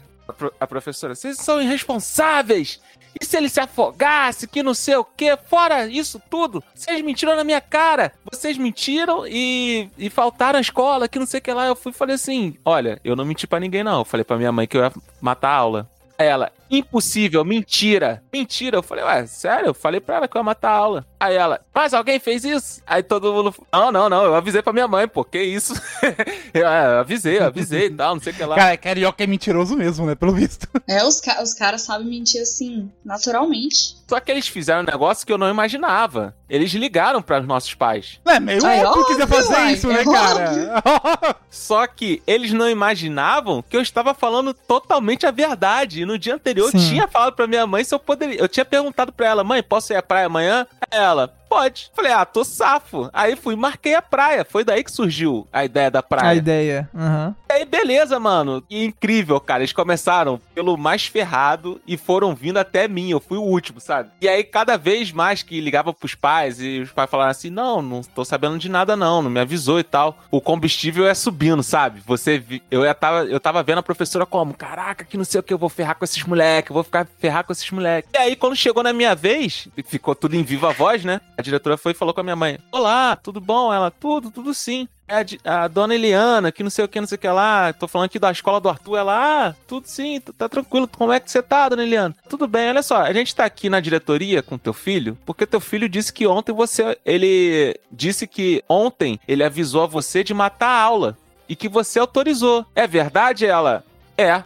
a 0.61 0.67
professora, 0.67 1.15
vocês 1.15 1.37
são 1.39 1.61
irresponsáveis. 1.61 2.81
E 3.21 3.25
se 3.25 3.37
ele 3.37 3.49
se 3.49 3.61
afogasse, 3.61 4.47
que 4.47 4.63
não 4.63 4.75
sei 4.75 4.97
o 4.97 5.05
quê, 5.05 5.37
fora 5.49 5.87
isso 5.87 6.21
tudo, 6.31 6.63
vocês 6.75 7.01
mentiram 7.03 7.35
na 7.35 7.45
minha 7.45 7.61
cara. 7.61 8.13
Vocês 8.31 8.59
mentiram 8.59 9.27
e, 9.27 9.89
e 9.97 10.11
faltaram 10.11 10.59
a 10.59 10.63
escola, 10.63 11.09
que 11.09 11.19
não 11.19 11.27
sei 11.27 11.39
o 11.39 11.43
que 11.43 11.53
lá. 11.53 11.67
Eu 11.67 11.77
fui 11.77 11.93
e 11.93 11.95
falei 11.95 12.15
assim: 12.15 12.57
olha, 12.65 13.01
eu 13.05 13.17
não 13.17 13.25
menti 13.25 13.47
pra 13.47 13.61
ninguém, 13.61 13.83
não. 13.83 14.01
Eu 14.01 14.05
falei 14.05 14.25
pra 14.25 14.37
minha 14.37 14.53
mãe 14.53 14.67
que 14.67 14.77
eu 14.77 14.83
ia 14.83 14.93
matar 15.21 15.51
a 15.51 15.57
aula. 15.57 15.91
Ela, 16.19 16.51
Impossível, 16.71 17.45
mentira. 17.45 18.23
Mentira. 18.33 18.79
Eu 18.79 18.83
falei, 18.83 19.05
ué, 19.05 19.27
sério? 19.27 19.69
Eu 19.69 19.75
falei 19.75 20.01
pra 20.01 20.17
ela 20.17 20.29
que 20.29 20.37
eu 20.37 20.41
ia 20.41 20.45
matar 20.45 20.71
a 20.71 20.77
aula. 20.77 21.07
Aí 21.19 21.35
ela, 21.35 21.61
mas 21.75 21.95
alguém 21.95 22.19
fez 22.19 22.45
isso? 22.45 22.83
Aí 22.87 23.03
todo 23.03 23.33
mundo, 23.33 23.55
não, 23.73 23.91
não, 23.91 24.09
não, 24.09 24.25
eu 24.25 24.35
avisei 24.35 24.61
pra 24.61 24.73
minha 24.73 24.87
mãe, 24.87 25.09
pô, 25.09 25.25
que 25.25 25.43
isso? 25.43 25.75
eu, 26.53 26.67
é, 26.67 26.87
eu 26.87 27.01
avisei, 27.01 27.39
eu 27.39 27.45
avisei 27.45 27.87
e 27.87 27.91
tal, 27.91 28.15
não 28.15 28.23
sei 28.23 28.33
o 28.33 28.37
que 28.37 28.45
lá. 28.45 28.55
Cara, 28.55 28.77
carioca 28.77 29.25
é 29.25 29.27
mentiroso 29.27 29.77
mesmo, 29.77 30.05
né? 30.07 30.15
Pelo 30.15 30.33
visto. 30.33 30.67
É, 30.89 31.03
os, 31.03 31.21
ca 31.21 31.43
os 31.43 31.53
caras 31.53 31.83
sabem 31.83 32.07
mentir 32.07 32.41
assim, 32.41 32.91
naturalmente. 33.05 33.97
Só 34.09 34.21
que 34.21 34.31
eles 34.31 34.47
fizeram 34.47 34.83
um 34.83 34.85
negócio 34.85 35.27
que 35.27 35.33
eu 35.33 35.39
não 35.39 35.51
imaginava. 35.51 36.35
Eles 36.49 36.71
ligaram 36.73 37.21
para 37.21 37.41
os 37.41 37.47
nossos 37.47 37.75
pais. 37.75 38.21
É 38.25 38.39
meio 38.39 38.65
Ai, 38.65 38.85
óbvio 38.85 39.05
que 39.07 39.15
ia 39.15 39.27
fazer 39.27 39.53
uai, 39.53 39.73
isso, 39.73 39.91
é 39.91 39.95
né, 39.95 40.05
cara? 40.05 41.37
Só 41.51 41.87
que 41.89 42.23
eles 42.25 42.53
não 42.53 42.71
imaginavam 42.71 43.65
que 43.69 43.77
eu 43.77 43.81
estava 43.81 44.15
falando 44.15 44.55
totalmente 44.55 45.27
a 45.27 45.33
verdade. 45.33 46.03
E 46.03 46.05
no 46.05 46.17
dia 46.17 46.35
anterior 46.37 46.56
Sim. 46.65 46.79
eu 46.79 46.89
tinha 46.89 47.09
falado 47.09 47.35
pra 47.35 47.47
minha 47.47 47.67
mãe 47.67 47.85
se 47.85 47.95
eu 47.95 47.99
poderia. 47.99 48.39
Eu 48.41 48.49
tinha 48.49 48.65
perguntado 48.65 49.13
pra 49.13 49.27
ela, 49.27 49.45
mãe, 49.45 49.63
posso 49.63 49.93
ir 49.93 49.97
à 49.97 50.03
praia 50.03 50.27
amanhã? 50.27 50.67
Ela, 50.91 51.33
pode. 51.57 51.91
Falei, 51.95 52.13
ah, 52.13 52.25
tô 52.25 52.45
safo. 52.45 53.09
Aí 53.13 53.35
fui 53.37 53.57
marquei 53.57 53.95
a 53.95 54.03
praia. 54.03 54.45
Foi 54.49 54.65
daí 54.65 54.85
que 54.85 54.91
surgiu 54.93 55.47
a 55.53 55.65
ideia 55.65 55.91
da 55.91 56.03
praia. 56.03 56.29
A 56.31 56.35
ideia. 56.35 56.89
Aham. 56.95 57.35
E 57.49 57.53
aí, 57.55 57.65
beleza, 57.65 58.19
mano. 58.21 58.63
E 58.69 58.85
incrível, 58.85 59.41
cara. 59.41 59.61
Eles 59.63 59.73
começaram 59.73 60.41
pelo 60.55 60.77
mais 60.77 61.07
ferrado 61.07 61.81
e 61.87 61.97
foram 61.97 62.35
vindo 62.35 62.59
até 62.59 62.87
mim. 62.87 63.11
Eu 63.11 63.21
fui 63.21 63.39
o 63.39 63.43
último, 63.43 63.81
sabe? 63.81 64.11
E 64.21 64.29
aí, 64.29 64.45
cada 64.45 64.77
vez 64.77 65.11
mais 65.13 65.43
que 65.43 65.61
ligava 65.61 65.93
pros 65.95 66.15
pais 66.15 66.61
e 66.61 66.81
os 66.81 66.93
pais 66.93 67.09
falaram 67.11 67.31
assim: 67.31 67.49
não, 67.51 67.81
não 67.81 68.03
tô 68.03 68.25
sabendo 68.25 68.59
de 68.59 68.69
nada, 68.69 68.95
não. 68.97 69.23
Não 69.23 69.31
me 69.31 69.41
avisou 69.41 69.79
e 69.81 69.85
tal. 69.85 70.19
O 70.31 70.41
combustível 70.41 71.07
é 71.07 71.15
subindo, 71.15 71.63
sabe? 71.63 72.01
Você. 72.07 72.39
vi- 72.39 72.63
Eu, 72.71 72.83
tava, 72.95 73.25
eu 73.25 73.41
tava 73.41 73.63
vendo 73.63 73.79
a 73.79 73.83
professora 73.83 74.27
como: 74.27 74.53
caraca, 74.53 75.05
que 75.05 75.17
não 75.17 75.25
sei 75.25 75.41
o 75.41 75.43
que, 75.43 75.55
eu 75.55 75.59
vou 75.59 75.69
ferrar 75.71 75.95
com 75.97 76.05
esses 76.05 76.23
moleques, 76.25 76.71
eu 76.71 76.75
vou 76.75 76.85
ficar 76.85 77.07
ferrar 77.19 77.45
com 77.45 77.53
esses 77.53 77.71
moleques. 77.71 78.11
E 78.13 78.19
aí, 78.19 78.37
quando 78.37 78.55
chegou 78.57 78.83
na 78.83 78.93
minha 78.93 79.15
vez, 79.15 79.69
ficou 79.87 80.15
tudo 80.15 80.37
em 80.37 80.43
viva 80.43 80.73
voz, 80.73 81.05
né? 81.05 81.21
A 81.39 81.43
diretora 81.47 81.77
foi 81.77 81.93
e 81.93 81.95
falou 81.95 82.13
com 82.13 82.21
a 82.21 82.25
minha 82.25 82.37
mãe: 82.37 82.59
Olá, 82.71 83.17
tudo 83.17 83.41
bom? 83.41 83.73
Ela, 83.73 83.91
tudo, 83.91 84.31
tudo 84.31 84.53
sim. 84.53 84.87
É 85.09 85.25
a, 85.49 85.69
dona 85.69 85.95
Eliana, 85.95 86.51
que 86.51 86.65
não 86.65 86.71
sei 86.71 86.85
o 86.85 86.89
que, 86.89 87.01
não 87.01 87.07
sei 87.07 87.17
o 87.17 87.19
que 87.19 87.29
lá. 87.29 87.73
Tô 87.73 87.87
falando 87.87 88.07
aqui 88.07 88.19
da 88.19 88.31
escola 88.33 88.61
do 88.61 88.69
Arthur. 88.69 88.99
Ela, 88.99 89.47
ah, 89.49 89.55
tudo 89.67 89.87
sim, 89.87 90.21
tá- 90.21 90.33
tá 90.37 90.49
tranquilo. 90.49 90.89
Como 90.89 91.13
é 91.13 91.21
que 91.21 91.31
você 91.31 91.41
tá, 91.41 91.69
dona 91.69 91.85
Eliana? 91.85 92.15
Tudo 92.29 92.49
bem, 92.49 92.69
olha 92.69 92.83
só. 92.83 93.03
A 93.03 93.13
gente 93.13 93.35
tá 93.35 93.45
aqui 93.45 93.71
na 93.71 93.79
diretoria 93.79 94.43
com 94.43 94.59
teu 94.59 94.73
filho, 94.73 95.17
porque 95.25 95.47
teu 95.47 95.61
filho 95.61 95.89
disse 95.89 96.13
que 96.13 96.27
ontem 96.27 96.53
você. 96.53 96.99
Ele 97.05 97.79
disse 97.91 98.27
que 98.27 98.65
ontem 98.69 99.19
ele 99.29 99.45
avisou 99.45 99.85
a 99.85 99.87
você 99.87 100.25
de 100.25 100.35
matar 100.35 100.69
a 100.69 100.83
aula. 100.83 101.17
E 101.49 101.55
que 101.55 101.69
você 101.69 102.01
autorizou. 102.01 102.67
É 102.75 102.87
verdade, 102.89 103.47
ela? 103.47 103.85
É. 104.19 104.43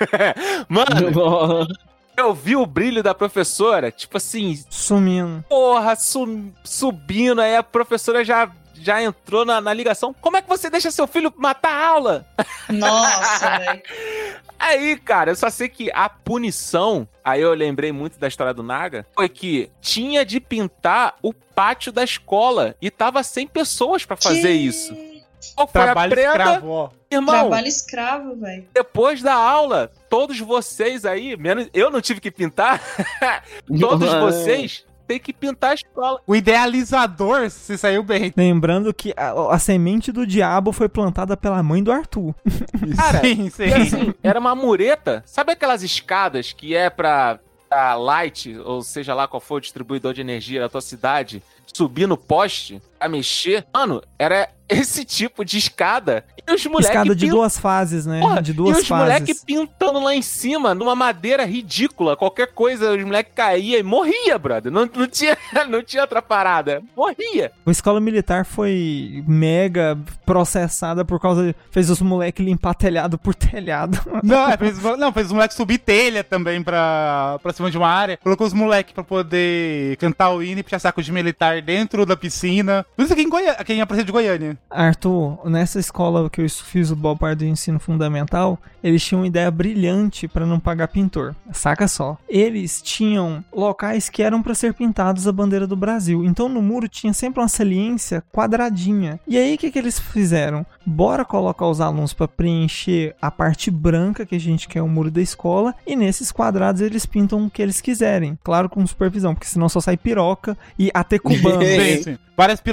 Mano, 0.68 1.66
eu 2.16 2.32
vi 2.34 2.56
o 2.56 2.66
brilho 2.66 3.02
da 3.02 3.14
professora, 3.14 3.90
tipo 3.90 4.16
assim, 4.16 4.62
Sumindo. 4.70 5.44
porra, 5.48 5.96
sum- 5.96 6.52
subindo, 6.62 7.40
aí 7.40 7.56
a 7.56 7.62
professora 7.62 8.24
já, 8.24 8.50
já 8.74 9.02
entrou 9.02 9.44
na, 9.44 9.60
na 9.60 9.72
ligação. 9.72 10.14
Como 10.20 10.36
é 10.36 10.42
que 10.42 10.48
você 10.48 10.70
deixa 10.70 10.90
seu 10.90 11.06
filho 11.06 11.32
matar 11.36 11.72
a 11.72 11.86
aula? 11.88 12.26
Nossa, 12.68 13.58
velho. 13.58 13.82
Aí, 14.58 14.96
cara, 14.96 15.32
eu 15.32 15.36
só 15.36 15.50
sei 15.50 15.68
que 15.68 15.90
a 15.92 16.08
punição, 16.08 17.06
aí 17.22 17.40
eu 17.40 17.52
lembrei 17.52 17.92
muito 17.92 18.18
da 18.18 18.28
história 18.28 18.54
do 18.54 18.62
Naga, 18.62 19.04
foi 19.14 19.28
que 19.28 19.68
tinha 19.80 20.24
de 20.24 20.40
pintar 20.40 21.16
o 21.22 21.32
pátio 21.34 21.92
da 21.92 22.02
escola 22.02 22.74
e 22.80 22.90
tava 22.90 23.22
sem 23.22 23.46
pessoas 23.46 24.04
pra 24.06 24.16
fazer 24.16 24.40
Que- 24.42 24.48
isso. 24.48 24.96
Qual 25.54 25.66
foi 25.68 25.80
a 25.80 25.84
Trabalho 25.84 26.10
prenda? 26.12 26.28
escravo, 26.30 26.68
ó. 26.68 26.90
Irmão, 27.10 27.34
Trabalho 27.34 27.66
escravo, 27.68 28.36
velho. 28.36 28.66
depois 28.72 29.22
da 29.22 29.34
aula, 29.34 29.90
todos 30.08 30.38
vocês 30.40 31.04
aí, 31.04 31.36
menos 31.36 31.68
eu 31.72 31.90
não 31.90 32.00
tive 32.00 32.20
que 32.20 32.30
pintar, 32.30 32.80
todos 33.80 34.12
vocês 34.14 34.84
têm 35.06 35.18
que 35.18 35.32
pintar 35.32 35.72
a 35.72 35.74
escola. 35.74 36.20
O 36.26 36.34
idealizador 36.34 37.50
se 37.50 37.76
saiu 37.76 38.02
bem. 38.02 38.32
Lembrando 38.36 38.92
que 38.94 39.12
a, 39.16 39.54
a 39.54 39.58
semente 39.58 40.10
do 40.10 40.26
diabo 40.26 40.72
foi 40.72 40.88
plantada 40.88 41.36
pela 41.36 41.62
mãe 41.62 41.82
do 41.82 41.92
Arthur. 41.92 42.34
Cara, 42.96 43.20
sim, 43.20 43.50
sim. 43.50 43.64
E 43.64 43.72
assim, 43.74 44.14
era 44.22 44.40
uma 44.40 44.54
mureta. 44.54 45.22
Sabe 45.26 45.52
aquelas 45.52 45.82
escadas 45.82 46.52
que 46.52 46.74
é 46.74 46.88
pra, 46.88 47.38
pra 47.68 47.94
Light, 47.94 48.56
ou 48.64 48.82
seja 48.82 49.14
lá 49.14 49.28
qual 49.28 49.40
for 49.40 49.56
o 49.56 49.60
distribuidor 49.60 50.14
de 50.14 50.20
energia 50.22 50.60
da 50.60 50.68
tua 50.70 50.80
cidade, 50.80 51.42
subir 51.72 52.06
no 52.08 52.16
poste 52.16 52.80
a 52.98 53.08
mexer? 53.08 53.66
Mano, 53.72 54.02
era 54.18 54.48
esse 54.68 55.04
tipo 55.04 55.44
de 55.44 55.58
escada. 55.58 56.24
E 56.46 56.52
os 56.52 56.64
moleques 56.66 56.88
Escada 56.88 57.14
de 57.14 57.28
duas 57.28 57.58
fases, 57.58 58.04
né? 58.04 58.20
Porra, 58.20 58.42
de 58.42 58.52
duas 58.52 58.78
e 58.78 58.80
os 58.82 58.90
moleques 58.90 59.42
pintando 59.44 59.98
lá 59.98 60.14
em 60.14 60.20
cima, 60.20 60.74
numa 60.74 60.94
madeira 60.94 61.44
ridícula. 61.44 62.16
Qualquer 62.16 62.48
coisa, 62.48 62.92
os 62.92 63.02
moleques 63.02 63.32
caíam 63.34 63.80
e 63.80 63.82
morria, 63.82 64.38
brother. 64.38 64.70
Não, 64.70 64.88
não, 64.94 65.06
tinha, 65.06 65.36
não 65.68 65.82
tinha 65.82 66.02
outra 66.02 66.20
parada. 66.20 66.82
Morria. 66.94 67.52
A 67.64 67.70
escola 67.70 68.00
militar 68.00 68.44
foi 68.44 69.24
mega 69.26 69.98
processada 70.26 71.04
por 71.04 71.18
causa 71.20 71.46
de. 71.46 71.56
Fez 71.70 71.88
os 71.88 72.00
moleques 72.00 72.44
limpar 72.44 72.74
telhado 72.74 73.16
por 73.18 73.34
telhado. 73.34 73.98
Não, 74.22 74.48
é, 74.48 74.56
fez, 74.56 74.78
não, 74.98 75.12
fez 75.12 75.26
os 75.26 75.32
moleques 75.32 75.56
subir 75.56 75.78
telha 75.78 76.24
também 76.24 76.62
pra, 76.62 77.38
pra 77.42 77.52
cima 77.52 77.70
de 77.70 77.76
uma 77.76 77.88
área. 77.88 78.16
Colocou 78.16 78.46
os 78.46 78.52
moleques 78.52 78.94
pra 78.94 79.04
poder 79.04 79.96
cantar 79.96 80.30
o 80.30 80.42
hino 80.42 80.60
e 80.60 80.62
puxar 80.62 80.78
saco 80.78 81.02
de 81.02 81.12
militar 81.12 81.60
dentro 81.60 82.06
da 82.06 82.16
piscina. 82.16 82.83
Isso 82.96 83.12
aqui 83.12 83.22
em 83.22 83.28
Goiânia, 83.28 83.52
aqui 83.52 83.72
em 83.72 83.80
Aparecida 83.80 84.06
de 84.06 84.12
Goiânia. 84.12 84.56
Arthur, 84.70 85.38
nessa 85.44 85.80
escola 85.80 86.30
que 86.30 86.40
eu 86.40 86.48
fiz 86.48 86.90
o 86.90 86.96
Balbar 86.96 87.34
do 87.34 87.44
ensino 87.44 87.80
fundamental, 87.80 88.58
eles 88.82 89.04
tinham 89.04 89.22
uma 89.22 89.26
ideia 89.26 89.50
brilhante 89.50 90.28
pra 90.28 90.46
não 90.46 90.60
pagar 90.60 90.88
pintor. 90.88 91.34
Saca 91.52 91.88
só. 91.88 92.16
Eles 92.28 92.80
tinham 92.80 93.44
locais 93.52 94.08
que 94.08 94.22
eram 94.22 94.42
pra 94.42 94.54
ser 94.54 94.74
pintados 94.74 95.26
a 95.26 95.32
bandeira 95.32 95.66
do 95.66 95.74
Brasil. 95.74 96.24
Então 96.24 96.48
no 96.48 96.62
muro 96.62 96.88
tinha 96.88 97.12
sempre 97.12 97.40
uma 97.40 97.48
saliência 97.48 98.22
quadradinha. 98.32 99.18
E 99.26 99.36
aí 99.36 99.54
o 99.54 99.58
que, 99.58 99.72
que 99.72 99.78
eles 99.78 99.98
fizeram? 99.98 100.64
Bora 100.86 101.24
colocar 101.24 101.66
os 101.66 101.80
alunos 101.80 102.12
pra 102.12 102.28
preencher 102.28 103.16
a 103.20 103.30
parte 103.30 103.70
branca 103.70 104.24
que 104.24 104.36
a 104.36 104.40
gente 104.40 104.68
quer 104.68 104.82
o 104.82 104.88
muro 104.88 105.10
da 105.10 105.20
escola 105.20 105.74
e 105.86 105.96
nesses 105.96 106.30
quadrados 106.30 106.80
eles 106.80 107.06
pintam 107.06 107.46
o 107.46 107.50
que 107.50 107.62
eles 107.62 107.80
quiserem. 107.80 108.38
Claro 108.44 108.68
com 108.68 108.86
supervisão, 108.86 109.34
porque 109.34 109.48
senão 109.48 109.68
só 109.68 109.80
sai 109.80 109.96
piroca 109.96 110.56
e 110.78 110.90
até 110.94 111.18
cubano. 111.18 111.64
Sim, 111.64 112.02
sim. 112.02 112.18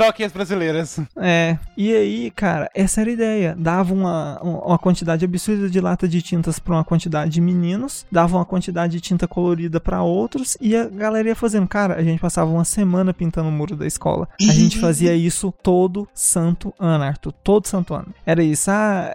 Piroquinhas 0.01 0.31
brasileiras. 0.31 0.99
É, 1.17 1.57
e 1.77 1.93
aí, 1.95 2.31
cara, 2.31 2.69
essa 2.73 3.01
era 3.01 3.09
a 3.09 3.13
ideia. 3.13 3.55
Dava 3.57 3.93
uma, 3.93 4.39
uma 4.41 4.77
quantidade 4.77 5.23
absurda 5.23 5.69
de 5.69 5.79
lata 5.79 6.07
de 6.07 6.21
tintas 6.21 6.59
pra 6.59 6.73
uma 6.75 6.83
quantidade 6.83 7.31
de 7.31 7.41
meninos, 7.41 8.05
dava 8.11 8.37
uma 8.37 8.45
quantidade 8.45 8.93
de 8.93 9.01
tinta 9.01 9.27
colorida 9.27 9.79
pra 9.79 10.01
outros, 10.01 10.57
e 10.59 10.75
a 10.75 10.85
galera 10.85 11.29
ia 11.29 11.35
fazendo. 11.35 11.67
Cara, 11.67 11.95
a 11.95 12.03
gente 12.03 12.19
passava 12.19 12.49
uma 12.51 12.65
semana 12.65 13.13
pintando 13.13 13.49
o 13.49 13.51
muro 13.51 13.75
da 13.75 13.85
escola. 13.85 14.27
A 14.39 14.53
gente 14.53 14.77
fazia 14.81 15.13
isso 15.13 15.53
todo 15.63 16.07
santo 16.13 16.73
ano, 16.79 17.03
Arthur. 17.03 17.31
Todo 17.43 17.67
santo 17.67 17.93
ano. 17.93 18.13
Era 18.25 18.43
isso. 18.43 18.69
Ah, 18.71 19.13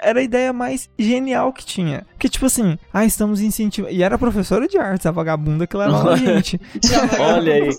era 0.00 0.20
a 0.20 0.22
ideia 0.22 0.52
mais 0.52 0.88
genial 0.98 1.52
que 1.52 1.64
tinha. 1.64 2.06
Que 2.18 2.28
tipo 2.28 2.46
assim, 2.46 2.78
ah, 2.92 3.04
estamos 3.04 3.40
incentivando. 3.40 3.94
E 3.94 4.02
era 4.02 4.18
professora 4.18 4.68
de 4.68 4.78
artes, 4.78 5.06
a 5.06 5.10
vagabunda 5.10 5.66
que 5.66 5.76
levava 5.76 6.12
a 6.12 6.16
gente. 6.16 6.60
Olha 7.18 7.54
aí. 7.54 7.70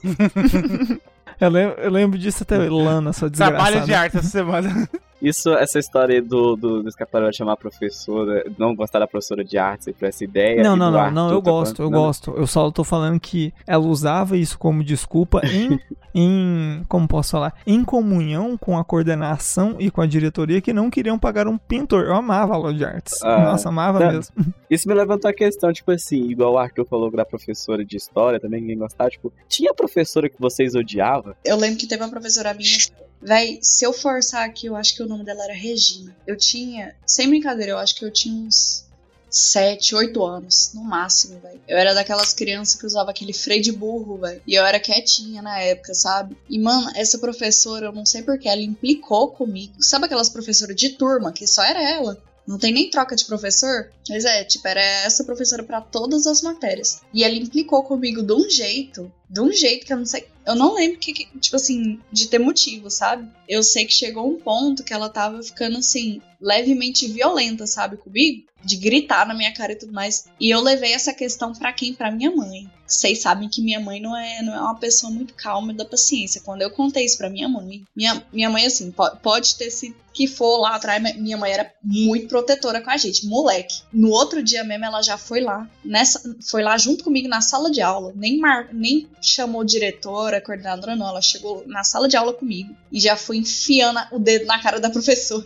Eu 1.42 1.50
lembro, 1.50 1.82
eu 1.82 1.92
lembro 1.92 2.20
disso 2.20 2.44
até 2.44 2.60
hoje. 2.60 2.70
Lana, 2.70 3.12
sua 3.12 3.28
desgraçada. 3.30 3.58
Trabalho 3.58 3.86
de 3.86 3.94
arte 3.96 4.18
essa 4.18 4.30
semana. 4.30 4.88
Isso, 5.22 5.50
essa 5.54 5.78
história 5.80 6.16
aí 6.16 6.22
do, 6.22 6.56
do, 6.56 6.84
do 6.84 6.90
escapatório 6.90 7.36
chamar 7.36 7.54
a 7.54 7.58
professora, 7.58 8.44
não 8.58 8.76
gostar 8.76 9.00
da 9.00 9.08
professora 9.08 9.44
de 9.44 9.58
artes 9.58 9.88
e 9.88 9.94
por 9.94 10.08
essa 10.08 10.24
ideia. 10.24 10.64
Não, 10.64 10.76
não, 10.76 10.90
não, 10.92 11.12
não, 11.12 11.32
eu 11.32 11.42
tá 11.42 11.52
gosto, 11.52 11.72
eu 11.74 11.76
falando- 11.78 11.92
não, 11.94 12.02
gosto. 12.02 12.32
Eu 12.36 12.48
só 12.48 12.72
tô 12.72 12.84
falando 12.84 13.20
que 13.20 13.54
ela 13.68 13.86
usava 13.86 14.36
isso 14.38 14.58
como 14.58 14.84
desculpa 14.84 15.42
em, 15.46 15.80
em, 16.14 16.84
como 16.88 17.08
posso 17.08 17.32
falar, 17.32 17.54
em 17.66 17.84
comunhão 17.84 18.58
com 18.58 18.78
a 18.78 18.84
coordenação 18.84 19.76
e 19.80 19.92
com 19.92 20.02
a 20.02 20.08
diretoria 20.08 20.62
que 20.62 20.74
não 20.74 20.90
queriam 20.90 21.20
pagar 21.20 21.48
um 21.48 21.58
pintor. 21.58 22.06
Eu 22.06 22.16
amava 22.16 22.54
a 22.54 22.56
aula 22.56 22.74
de 22.74 22.84
artes. 22.84 23.22
Ah, 23.24 23.44
Nossa, 23.52 23.70
amava 23.70 24.00
tá. 24.00 24.12
mesmo. 24.12 24.34
Isso 24.70 24.88
me 24.88 24.94
levantou 24.94 25.30
a 25.30 25.34
questão, 25.34 25.72
tipo 25.72 25.92
assim, 25.92 26.30
igual 26.30 26.54
o 26.54 26.58
Arthur 26.58 26.86
falou 26.86 27.12
da 27.12 27.26
professora 27.26 27.84
de 27.86 27.98
história 27.98 28.40
também, 28.40 28.62
ninguém 28.62 28.78
gostava, 28.78 29.10
tipo, 29.10 29.32
tinha 29.48 29.74
professora 29.74 30.30
que 30.30 30.40
vocês 30.40 30.76
odiavam? 30.76 31.36
Eu 31.44 31.58
lembro 31.58 31.78
que 31.78 31.88
teve 31.88 32.02
uma 32.02 32.10
professora 32.10 32.54
minha. 32.54 33.11
Véi, 33.22 33.60
se 33.62 33.86
eu 33.86 33.94
forçar 33.94 34.46
aqui, 34.46 34.66
eu 34.66 34.76
acho 34.76 34.96
que 34.96 35.04
o 35.04 35.08
nome 35.08 35.24
dela 35.24 35.44
era 35.44 35.54
Regina. 35.54 36.16
Eu 36.26 36.36
tinha, 36.36 36.96
sem 37.06 37.30
brincadeira, 37.30 37.74
eu 37.74 37.78
acho 37.78 37.96
que 37.96 38.04
eu 38.04 38.12
tinha 38.12 38.34
uns 38.34 38.86
7, 39.30 39.96
8 39.96 40.24
anos, 40.24 40.72
no 40.74 40.84
máximo, 40.84 41.40
velho. 41.40 41.62
Eu 41.68 41.78
era 41.78 41.94
daquelas 41.94 42.34
crianças 42.34 42.80
que 42.80 42.86
usava 42.86 43.12
aquele 43.12 43.32
freio 43.32 43.62
de 43.62 43.72
burro, 43.72 44.18
velho. 44.18 44.42
E 44.46 44.56
eu 44.56 44.66
era 44.66 44.80
quietinha 44.80 45.42
na 45.42 45.60
época, 45.60 45.94
sabe? 45.94 46.36
E, 46.50 46.60
mano, 46.60 46.92
essa 46.96 47.18
professora, 47.18 47.86
eu 47.86 47.94
não 47.94 48.06
sei 48.06 48.24
porquê, 48.24 48.50
ela 48.50 48.62
implicou 48.62 49.30
comigo. 49.30 49.82
Sabe 49.82 50.06
aquelas 50.06 50.30
professoras 50.30 50.76
de 50.76 50.90
turma, 50.90 51.32
que 51.32 51.48
só 51.48 51.64
era 51.64 51.82
ela? 51.82 52.22
Não 52.46 52.58
tem 52.58 52.74
nem 52.74 52.90
troca 52.90 53.16
de 53.16 53.24
professor? 53.26 53.92
Mas 54.10 54.26
é, 54.26 54.44
tipo, 54.44 54.68
era 54.68 54.82
essa 54.82 55.24
professora 55.24 55.64
pra 55.64 55.80
todas 55.80 56.28
as 56.28 56.42
matérias. 56.42 57.02
E 57.14 57.24
ela 57.24 57.36
implicou 57.36 57.84
comigo 57.84 58.22
de 58.22 58.34
um 58.34 58.50
jeito, 58.50 59.12
de 59.32 59.40
um 59.42 59.52
jeito 59.52 59.86
que 59.86 59.94
eu 59.94 59.98
não 59.98 60.06
sei. 60.06 60.28
Eu 60.46 60.56
não 60.56 60.74
lembro 60.74 60.98
que, 61.00 61.14
que- 61.14 61.40
tipo 61.40 61.56
assim, 61.56 62.00
de 62.12 62.28
ter 62.28 62.40
motivo, 62.40 62.90
sabe? 62.90 63.30
Eu 63.48 63.64
sei 63.64 63.86
que 63.86 63.94
chegou 63.94 64.28
um 64.30 64.38
ponto 64.40 64.84
que 64.84 64.94
ela 64.94 65.08
tava 65.08 65.42
ficando 65.42 65.78
assim, 65.78 66.22
levemente 66.40 67.08
violenta, 67.08 67.66
sabe, 67.66 67.96
comigo? 67.98 68.44
De 68.64 68.76
gritar 68.76 69.26
na 69.28 69.34
minha 69.34 69.54
cara 69.54 69.72
e 69.72 69.76
tudo 69.76 69.94
mais. 69.94 70.26
E 70.40 70.50
eu 70.50 70.60
levei 70.62 70.94
essa 70.94 71.14
questão 71.14 71.54
pra 71.54 71.72
quem? 71.74 71.94
Pra 71.94 72.12
minha 72.12 72.32
mãe. 72.32 72.70
Vocês 72.88 73.20
sabem 73.22 73.48
que 73.48 73.62
minha 73.62 73.80
mãe 73.80 74.02
não 74.02 74.16
é, 74.18 74.42
não 74.42 74.54
é 74.54 74.60
uma 74.60 74.76
pessoa 74.78 75.12
muito 75.12 75.34
calma 75.34 75.74
da 75.74 75.86
paciência. 75.86 76.42
Quando 76.44 76.62
eu 76.62 76.70
contei 76.70 77.06
isso 77.06 77.18
pra 77.18 77.30
minha 77.30 77.48
mãe, 77.48 77.84
minha, 77.96 78.22
minha 78.34 78.50
mãe, 78.50 78.66
assim, 78.66 78.92
po- 78.92 79.16
pode 79.18 79.56
ter 79.56 79.72
sido 79.72 79.96
que 80.14 80.28
for 80.28 80.58
lá 80.58 80.76
atrás, 80.76 81.02
minha 81.18 81.38
mãe 81.38 81.54
era 81.54 81.74
muito 81.82 82.28
protetora 82.28 82.82
com 82.82 82.90
a 82.90 82.98
gente, 82.98 83.26
moleque. 83.26 83.76
No 83.94 84.10
outro 84.10 84.44
dia 84.44 84.62
mesmo, 84.66 84.84
ela 84.84 85.02
já 85.02 85.18
foi 85.18 85.40
lá, 85.40 85.70
nessa, 85.86 86.36
foi 86.50 86.62
lá 86.62 86.78
junto 86.78 87.04
comigo 87.06 87.30
na 87.30 87.40
sala 87.40 87.72
de 87.72 87.82
aula. 87.82 88.12
Nem, 88.14 88.38
mar, 88.38 88.68
nem 88.74 89.08
chamou 89.22 89.64
diretora, 89.64 90.42
coordenadora, 90.42 90.96
não. 90.96 91.10
Ela 91.10 91.22
chegou 91.22 91.64
na 91.68 91.84
sala 91.84 92.08
de 92.08 92.18
aula 92.18 92.34
comigo 92.34 92.76
e 92.92 93.00
já 93.00 93.16
foi 93.16 93.38
enfiando 93.38 94.00
o 94.12 94.20
dedo 94.20 94.46
na 94.46 94.62
cara 94.62 94.80
da 94.80 94.90
professora. 94.90 95.46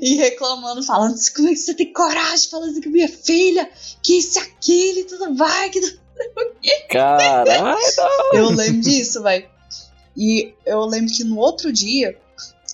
E 0.00 0.14
reclamando, 0.14 0.82
falando 0.84 1.16
como 1.34 1.48
é 1.48 1.50
que 1.50 1.56
você 1.56 1.74
tem 1.74 1.92
coragem 1.92 2.48
falar 2.48 2.66
assim 2.66 2.80
com 2.80 2.90
minha 2.90 3.08
filha? 3.08 3.68
Que 4.00 4.18
isso 4.18 4.38
e 4.38 4.42
aquilo 4.42 4.98
e 5.00 5.04
tudo 5.04 5.34
vai, 5.34 5.70
que 5.70 5.80
não 5.80 6.04
Caralho! 6.88 7.76
eu 8.32 8.50
lembro 8.50 8.80
disso, 8.80 9.22
velho. 9.22 9.48
E 10.16 10.54
eu 10.64 10.84
lembro 10.84 11.12
que 11.12 11.24
no 11.24 11.38
outro 11.38 11.72
dia, 11.72 12.16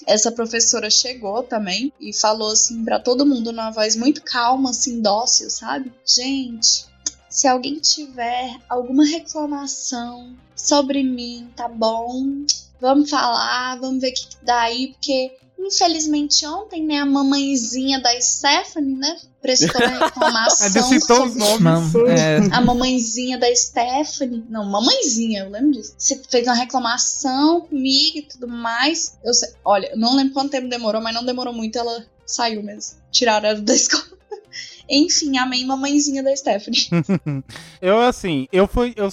essa 0.06 0.30
professora 0.30 0.90
chegou 0.90 1.42
também 1.42 1.92
e 1.98 2.12
falou 2.12 2.52
assim 2.52 2.84
pra 2.84 3.00
todo 3.00 3.26
mundo 3.26 3.52
numa 3.52 3.70
voz 3.70 3.96
muito 3.96 4.22
calma, 4.22 4.70
assim, 4.70 5.00
dócil, 5.00 5.50
sabe? 5.50 5.92
Gente, 6.04 6.84
se 7.30 7.46
alguém 7.46 7.76
tiver 7.76 8.56
alguma 8.68 9.04
reclamação 9.04 10.36
sobre 10.54 11.02
mim, 11.02 11.48
tá 11.56 11.68
bom? 11.68 12.44
Vamos 12.80 13.08
falar, 13.08 13.78
vamos 13.78 14.00
ver 14.00 14.10
o 14.10 14.14
que 14.14 14.26
que 14.26 14.44
dá 14.44 14.62
aí, 14.62 14.88
porque 14.88 15.32
infelizmente 15.58 16.46
ontem, 16.46 16.84
né, 16.84 16.98
a 16.98 17.06
mamãezinha 17.06 18.00
da 18.00 18.18
Stephanie, 18.20 18.96
né, 18.96 19.16
prestou 19.40 19.80
uma 19.80 19.98
reclamação 20.06 20.66
Ainda 20.66 20.82
citou 20.82 21.24
os 21.24 21.36
nomes. 21.36 21.94
É, 22.08 22.38
a 22.50 22.60
mamãezinha 22.60 23.38
da 23.38 23.54
Stephanie. 23.54 24.44
Não, 24.48 24.64
mamãezinha, 24.64 25.44
eu 25.44 25.50
lembro 25.50 25.72
disso. 25.72 25.94
Você 25.96 26.20
fez 26.28 26.46
uma 26.46 26.54
reclamação 26.54 27.60
comigo 27.62 28.18
e 28.18 28.22
tudo 28.22 28.48
mais. 28.48 29.18
Eu 29.22 29.34
sei, 29.34 29.50
olha, 29.64 29.92
não 29.96 30.16
lembro 30.16 30.34
quanto 30.34 30.50
tempo 30.50 30.68
demorou, 30.68 31.00
mas 31.00 31.14
não 31.14 31.24
demorou 31.24 31.52
muito, 31.52 31.78
ela 31.78 32.04
saiu 32.26 32.62
mesmo. 32.62 32.98
Tiraram 33.10 33.48
ela 33.48 33.60
da 33.60 33.74
escola. 33.76 34.18
Enfim, 34.90 35.38
amém, 35.38 35.64
mamãezinha 35.64 36.22
da 36.22 36.34
Stephanie. 36.34 36.88
Eu, 37.80 38.00
assim, 38.00 38.46
eu 38.52 38.66
fui. 38.66 38.92
Eu 38.96 39.10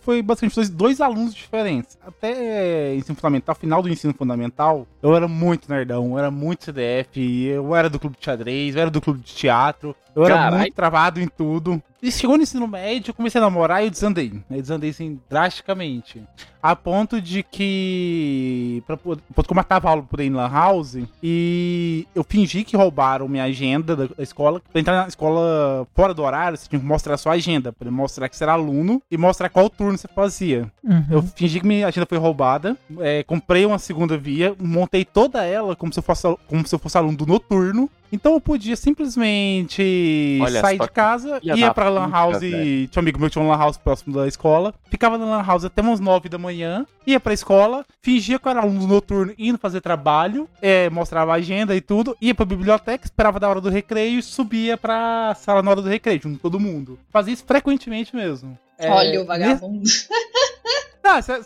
foi 0.00 0.22
basicamente 0.22 0.54
dois, 0.56 0.70
dois 0.70 1.00
alunos 1.00 1.34
diferentes. 1.34 1.96
Até 2.04 2.96
ensino 2.96 3.14
fundamental, 3.14 3.54
final 3.54 3.82
do 3.82 3.88
ensino 3.88 4.12
fundamental, 4.12 4.86
eu 5.00 5.14
era 5.14 5.28
muito 5.28 5.70
nerdão, 5.70 6.12
eu 6.12 6.18
era 6.18 6.30
muito 6.30 6.64
CDF, 6.64 7.20
eu 7.46 7.76
era 7.76 7.88
do 7.88 7.98
clube 8.00 8.16
de 8.18 8.24
xadrez, 8.24 8.74
eu 8.74 8.82
era 8.82 8.90
do 8.90 9.00
clube 9.00 9.20
de 9.20 9.32
teatro, 9.32 9.94
eu 10.20 10.26
era 10.26 10.34
Carai. 10.34 10.58
muito 10.60 10.74
travado 10.74 11.20
em 11.20 11.28
tudo. 11.28 11.82
E 12.00 12.12
chegou 12.12 12.36
no 12.36 12.44
ensino 12.44 12.68
médio, 12.68 13.10
eu 13.10 13.14
comecei 13.14 13.40
a 13.40 13.44
namorar 13.44 13.82
e 13.82 13.86
eu 13.86 13.90
desandei. 13.90 14.32
Eu 14.48 14.60
desandei, 14.60 14.90
assim, 14.90 15.18
drasticamente. 15.28 16.22
A 16.62 16.76
ponto 16.76 17.20
de 17.20 17.42
que. 17.42 18.82
Pra, 18.86 18.96
poder- 18.96 19.22
como 19.34 19.44
eu 19.50 19.54
matava 19.56 19.90
aula 19.90 20.02
por 20.02 20.20
aí 20.20 20.26
em 20.26 20.30
Lan 20.32 20.48
House, 20.48 20.96
e 21.22 22.06
eu 22.14 22.24
fingi 22.24 22.64
que 22.64 22.76
roubaram 22.76 23.28
minha 23.28 23.44
agenda 23.44 23.96
da, 23.96 24.06
da 24.06 24.22
escola. 24.22 24.60
Pra 24.72 24.80
entrar 24.80 25.02
na 25.02 25.08
escola 25.08 25.86
fora 25.94 26.14
do 26.14 26.22
horário, 26.22 26.56
você 26.56 26.68
tinha 26.68 26.80
que 26.80 26.86
mostrar 26.86 27.14
a 27.14 27.18
sua 27.18 27.32
agenda. 27.32 27.72
Pra 27.72 27.90
mostrar 27.90 28.28
que 28.28 28.36
você 28.36 28.44
era 28.44 28.52
aluno 28.52 29.02
e 29.10 29.16
mostrar 29.16 29.48
qual 29.48 29.68
turno 29.68 29.98
você 29.98 30.08
fazia. 30.08 30.70
uhum. 30.84 31.04
Eu 31.10 31.22
fingi 31.22 31.60
que 31.60 31.66
minha 31.66 31.86
agenda 31.86 32.06
foi 32.06 32.18
roubada, 32.18 32.76
é, 33.00 33.22
comprei 33.24 33.64
uma 33.66 33.78
segunda 33.78 34.16
via, 34.16 34.54
montei 34.60 35.04
toda 35.04 35.44
ela 35.44 35.74
como 35.76 35.92
se 35.92 35.98
eu 35.98 36.02
fosse, 36.02 36.22
como 36.46 36.66
se 36.66 36.74
eu 36.74 36.78
fosse 36.78 36.96
aluno 36.96 37.16
do 37.16 37.26
noturno. 37.26 37.90
Então 38.10 38.34
eu 38.34 38.40
podia 38.40 38.74
simplesmente 38.76 40.38
Olha 40.42 40.60
sair 40.60 40.78
de 40.78 40.90
casa, 40.90 41.38
ia 41.42 41.56
da 41.56 41.74
pra 41.74 41.88
Lan 41.88 42.10
House, 42.10 42.40
velho. 42.40 42.88
tinha 42.88 43.00
um 43.00 43.04
amigo 43.04 43.18
meu 43.18 43.28
que 43.28 43.32
tinha 43.32 43.44
uma 43.44 43.54
Lan 43.54 43.60
House 43.60 43.76
próximo 43.76 44.14
da 44.16 44.26
escola, 44.26 44.74
ficava 44.90 45.18
na 45.18 45.24
Lan 45.24 45.42
House 45.42 45.64
até 45.64 45.82
umas 45.82 46.00
9 46.00 46.28
da 46.28 46.38
manhã, 46.38 46.86
ia 47.06 47.20
pra 47.20 47.32
escola, 47.32 47.84
fingia 48.00 48.38
que 48.38 48.46
eu 48.46 48.50
era 48.50 48.60
aluno 48.60 48.80
do 48.80 48.86
noturno 48.86 49.32
indo 49.38 49.58
fazer 49.58 49.80
trabalho, 49.80 50.48
é, 50.62 50.88
mostrava 50.90 51.32
a 51.32 51.36
agenda 51.36 51.74
e 51.76 51.80
tudo, 51.80 52.16
ia 52.20 52.34
pra 52.34 52.44
biblioteca, 52.44 53.04
esperava 53.04 53.38
da 53.38 53.48
hora 53.48 53.60
do 53.60 53.68
recreio 53.68 54.18
e 54.18 54.22
subia 54.22 54.76
pra 54.76 55.34
sala 55.38 55.62
na 55.62 55.70
hora 55.70 55.82
do 55.82 55.88
recreio, 55.88 56.20
junto 56.22 56.36
com 56.38 56.50
todo 56.50 56.60
mundo. 56.60 56.98
Fazia 57.10 57.34
isso 57.34 57.44
frequentemente 57.46 58.14
mesmo. 58.16 58.58
É, 58.78 58.90
Olha 58.90 59.20
o 59.20 59.26
vagabundo. 59.26 59.88
ah, 61.08 61.40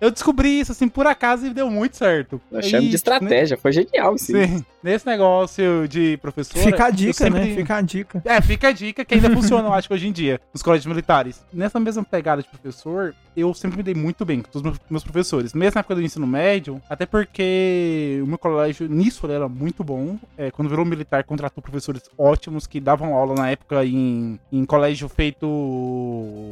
eu 0.00 0.10
descobri 0.10 0.60
isso 0.60 0.72
assim 0.72 0.88
por 0.88 1.06
acaso 1.06 1.46
e 1.46 1.50
deu 1.54 1.70
muito 1.70 1.96
certo. 1.96 2.40
Nós 2.50 2.66
chamamos 2.66 2.90
de 2.90 2.96
estratégia, 2.96 3.56
foi 3.56 3.72
genial 3.72 4.14
isso. 4.16 4.26
Sim, 4.26 4.64
nesse 4.82 5.06
negócio 5.06 5.86
de 5.88 6.16
professor. 6.18 6.58
Fica 6.58 6.86
a 6.86 6.90
dica, 6.90 7.12
sempre- 7.12 7.40
né? 7.40 7.54
Fica 7.54 7.76
a 7.76 7.80
dica. 7.80 8.22
É, 8.24 8.40
fica 8.40 8.68
a 8.68 8.72
dica 8.72 9.04
que 9.04 9.14
ainda 9.14 9.30
funciona, 9.30 9.68
eu 9.68 9.72
acho 9.72 9.92
hoje 9.92 10.08
em 10.08 10.12
dia, 10.12 10.40
nos 10.52 10.62
colégios 10.62 10.86
militares. 10.86 11.44
Nessa 11.52 11.78
mesma 11.80 12.02
pegada 12.04 12.42
de 12.42 12.48
professor, 12.48 13.14
eu 13.36 13.52
sempre 13.54 13.76
me 13.78 13.82
dei 13.82 13.94
muito 13.94 14.24
bem 14.24 14.40
com 14.42 14.50
todos 14.50 14.72
os 14.72 14.78
meus- 14.90 15.04
professores. 15.04 15.52
Mesmo 15.52 15.74
na 15.74 15.80
época 15.80 15.94
do 15.96 16.02
ensino 16.02 16.26
médio, 16.26 16.80
até 16.88 17.04
porque 17.06 18.20
o 18.22 18.26
meu 18.26 18.38
colégio, 18.38 18.88
nisso, 18.88 19.26
era 19.30 19.48
muito 19.48 19.84
bom. 19.84 20.16
É, 20.36 20.50
quando 20.50 20.68
virou 20.68 20.84
militar, 20.84 21.24
contratou 21.24 21.62
professores 21.62 22.02
ótimos 22.18 22.66
que 22.66 22.80
davam 22.80 23.14
aula 23.14 23.34
na 23.34 23.50
época 23.50 23.84
em, 23.84 24.38
em 24.52 24.64
colégio 24.64 25.08
feito. 25.08 25.46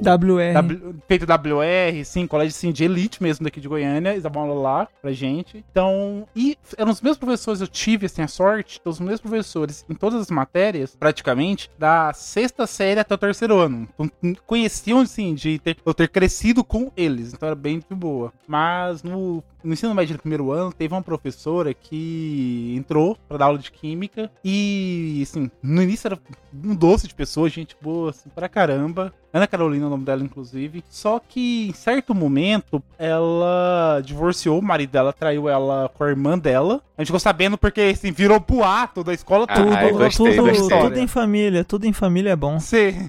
WR. 0.05 0.53
W- 0.55 0.95
feito 1.09 1.25
WR, 1.27 2.05
sim, 2.05 2.27
colégio 2.27 2.55
assim, 2.57 2.73
de 2.73 2.85
elite 2.85 3.23
mesmo 3.23 3.45
daqui 3.45 3.61
de 3.61 3.69
Goiânia, 3.69 4.11
eles 4.11 4.23
davam 4.23 4.43
aula 4.43 4.55
lá 4.61 4.89
pra 5.01 5.13
gente. 5.13 5.65
Então, 5.71 6.27
e 6.35 6.57
eram 6.77 6.91
os 6.91 7.01
meus 7.01 7.17
professores, 7.17 7.61
eu 7.61 7.69
tive 7.69 8.07
assim 8.07 8.23
a 8.23 8.29
sorte, 8.29 8.79
então, 8.81 8.93
os 8.93 9.01
meus 9.01 9.21
professores 9.21 9.85
em 9.89 9.95
todas 9.95 10.21
as 10.21 10.31
matérias, 10.31 10.95
praticamente, 10.99 11.71
da 11.79 12.13
sexta 12.13 12.67
série 12.67 13.01
até 13.01 13.15
o 13.15 13.19
terceiro 13.19 13.59
ano. 13.59 13.89
Então, 13.99 14.11
conheciam 14.47 15.01
assim 15.01 15.35
de 15.35 15.59
ter, 15.59 15.77
eu 15.85 15.95
ter 15.95 16.09
crescido 16.09 16.65
com 16.73 16.91
eles, 16.97 17.35
então 17.35 17.47
era 17.47 17.55
bem 17.55 17.79
de 17.87 17.95
boa. 17.95 18.33
Mas 18.49 19.03
no 19.03 19.45
no 19.63 19.75
ensino 19.75 19.95
médio 19.95 20.17
do 20.17 20.21
primeiro 20.21 20.51
ano, 20.51 20.73
teve 20.73 20.93
uma 20.93 21.03
professora 21.03 21.73
que 21.73 22.75
entrou 22.77 23.17
pra 23.29 23.37
dar 23.39 23.45
aula 23.45 23.59
de 23.59 23.71
química 23.71 24.29
e, 24.45 25.21
assim, 25.23 25.49
no 25.63 25.81
início 25.81 26.09
era 26.09 26.19
um 26.65 26.75
doce 26.75 27.07
de 27.07 27.15
pessoa, 27.15 27.49
gente 27.49 27.77
boa, 27.81 28.11
assim, 28.11 28.29
pra 28.35 28.49
caramba. 28.49 29.15
Ana 29.33 29.47
Carolina 29.47 29.85
é 29.85 29.87
o 29.87 29.91
nome 29.91 30.05
dela, 30.05 30.21
inclusive. 30.23 30.83
Só 30.91 31.21
que, 31.21 31.69
em 31.69 31.73
certo 31.73 32.13
momento, 32.13 32.83
ela 32.99 34.01
divorciou, 34.05 34.59
o 34.59 34.63
marido 34.63 34.91
dela 34.91 35.13
traiu 35.13 35.49
ela 35.49 35.89
com 35.97 36.03
a 36.03 36.09
irmã 36.09 36.37
dela. 36.37 36.83
A 36.99 37.03
gente 37.03 37.09
ficou 37.09 37.21
sabendo 37.21 37.57
porque, 37.57 37.81
assim, 37.83 38.11
virou 38.11 38.41
boato 38.41 39.05
da 39.05 39.15
escola, 39.15 39.47
Ah, 39.49 39.55
tudo. 39.55 39.69
eu 39.73 39.89
tudo, 39.89 39.99
gostei 39.99 40.37
tudo, 40.37 40.69
tudo 40.69 40.99
em 40.99 41.07
família, 41.07 41.65
tudo 41.65 41.87
em 41.87 41.93
família 41.93 42.31
é 42.31 42.37
bom. 42.37 42.59
Sim. 42.59 43.09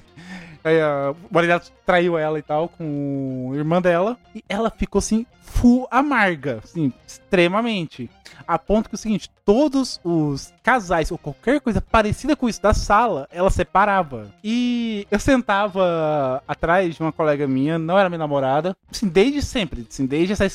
Aí, 0.64 0.80
a- 0.82 1.12
o 1.30 1.34
marido 1.34 1.50
dela 1.50 1.62
traiu 1.86 2.18
ela 2.18 2.40
e 2.40 2.42
tal 2.42 2.70
com 2.70 3.52
a 3.54 3.56
irmã 3.58 3.82
dela. 3.82 4.18
E 4.36 4.44
ela 4.48 4.70
ficou 4.70 5.00
assim, 5.00 5.26
full 5.42 5.88
amarga. 5.92 6.60
Assim, 6.64 6.92
extremamente. 7.08 8.10
A 8.48 8.58
ponto 8.60 8.90
que 8.90 8.96
é 8.96 8.98
o 8.98 9.00
seguinte: 9.00 9.30
todos 9.46 10.00
os 10.04 10.54
casais 10.64 11.12
ou 11.12 11.18
qualquer 11.18 11.62
coisa 11.62 11.80
parecida 11.82 12.36
com 12.36 12.50
isso 12.50 12.62
da 12.62 12.74
sala, 12.74 13.28
ela 13.32 13.50
separava. 13.50 14.28
E 14.44 15.08
eu 15.12 15.20
sentava 15.20 16.42
atrás 16.48 16.96
de 16.96 17.02
uma 17.02 17.12
colega 17.12 17.48
minha, 17.48 17.78
não 17.78 17.98
era 17.98 18.10
minha 18.10 18.20
namorada, 18.20 18.76
assim, 18.92 19.08
desde 19.08 19.42
sempre, 19.42 19.86
assim, 19.90 20.06
desde 20.06 20.34
essa 20.34 20.50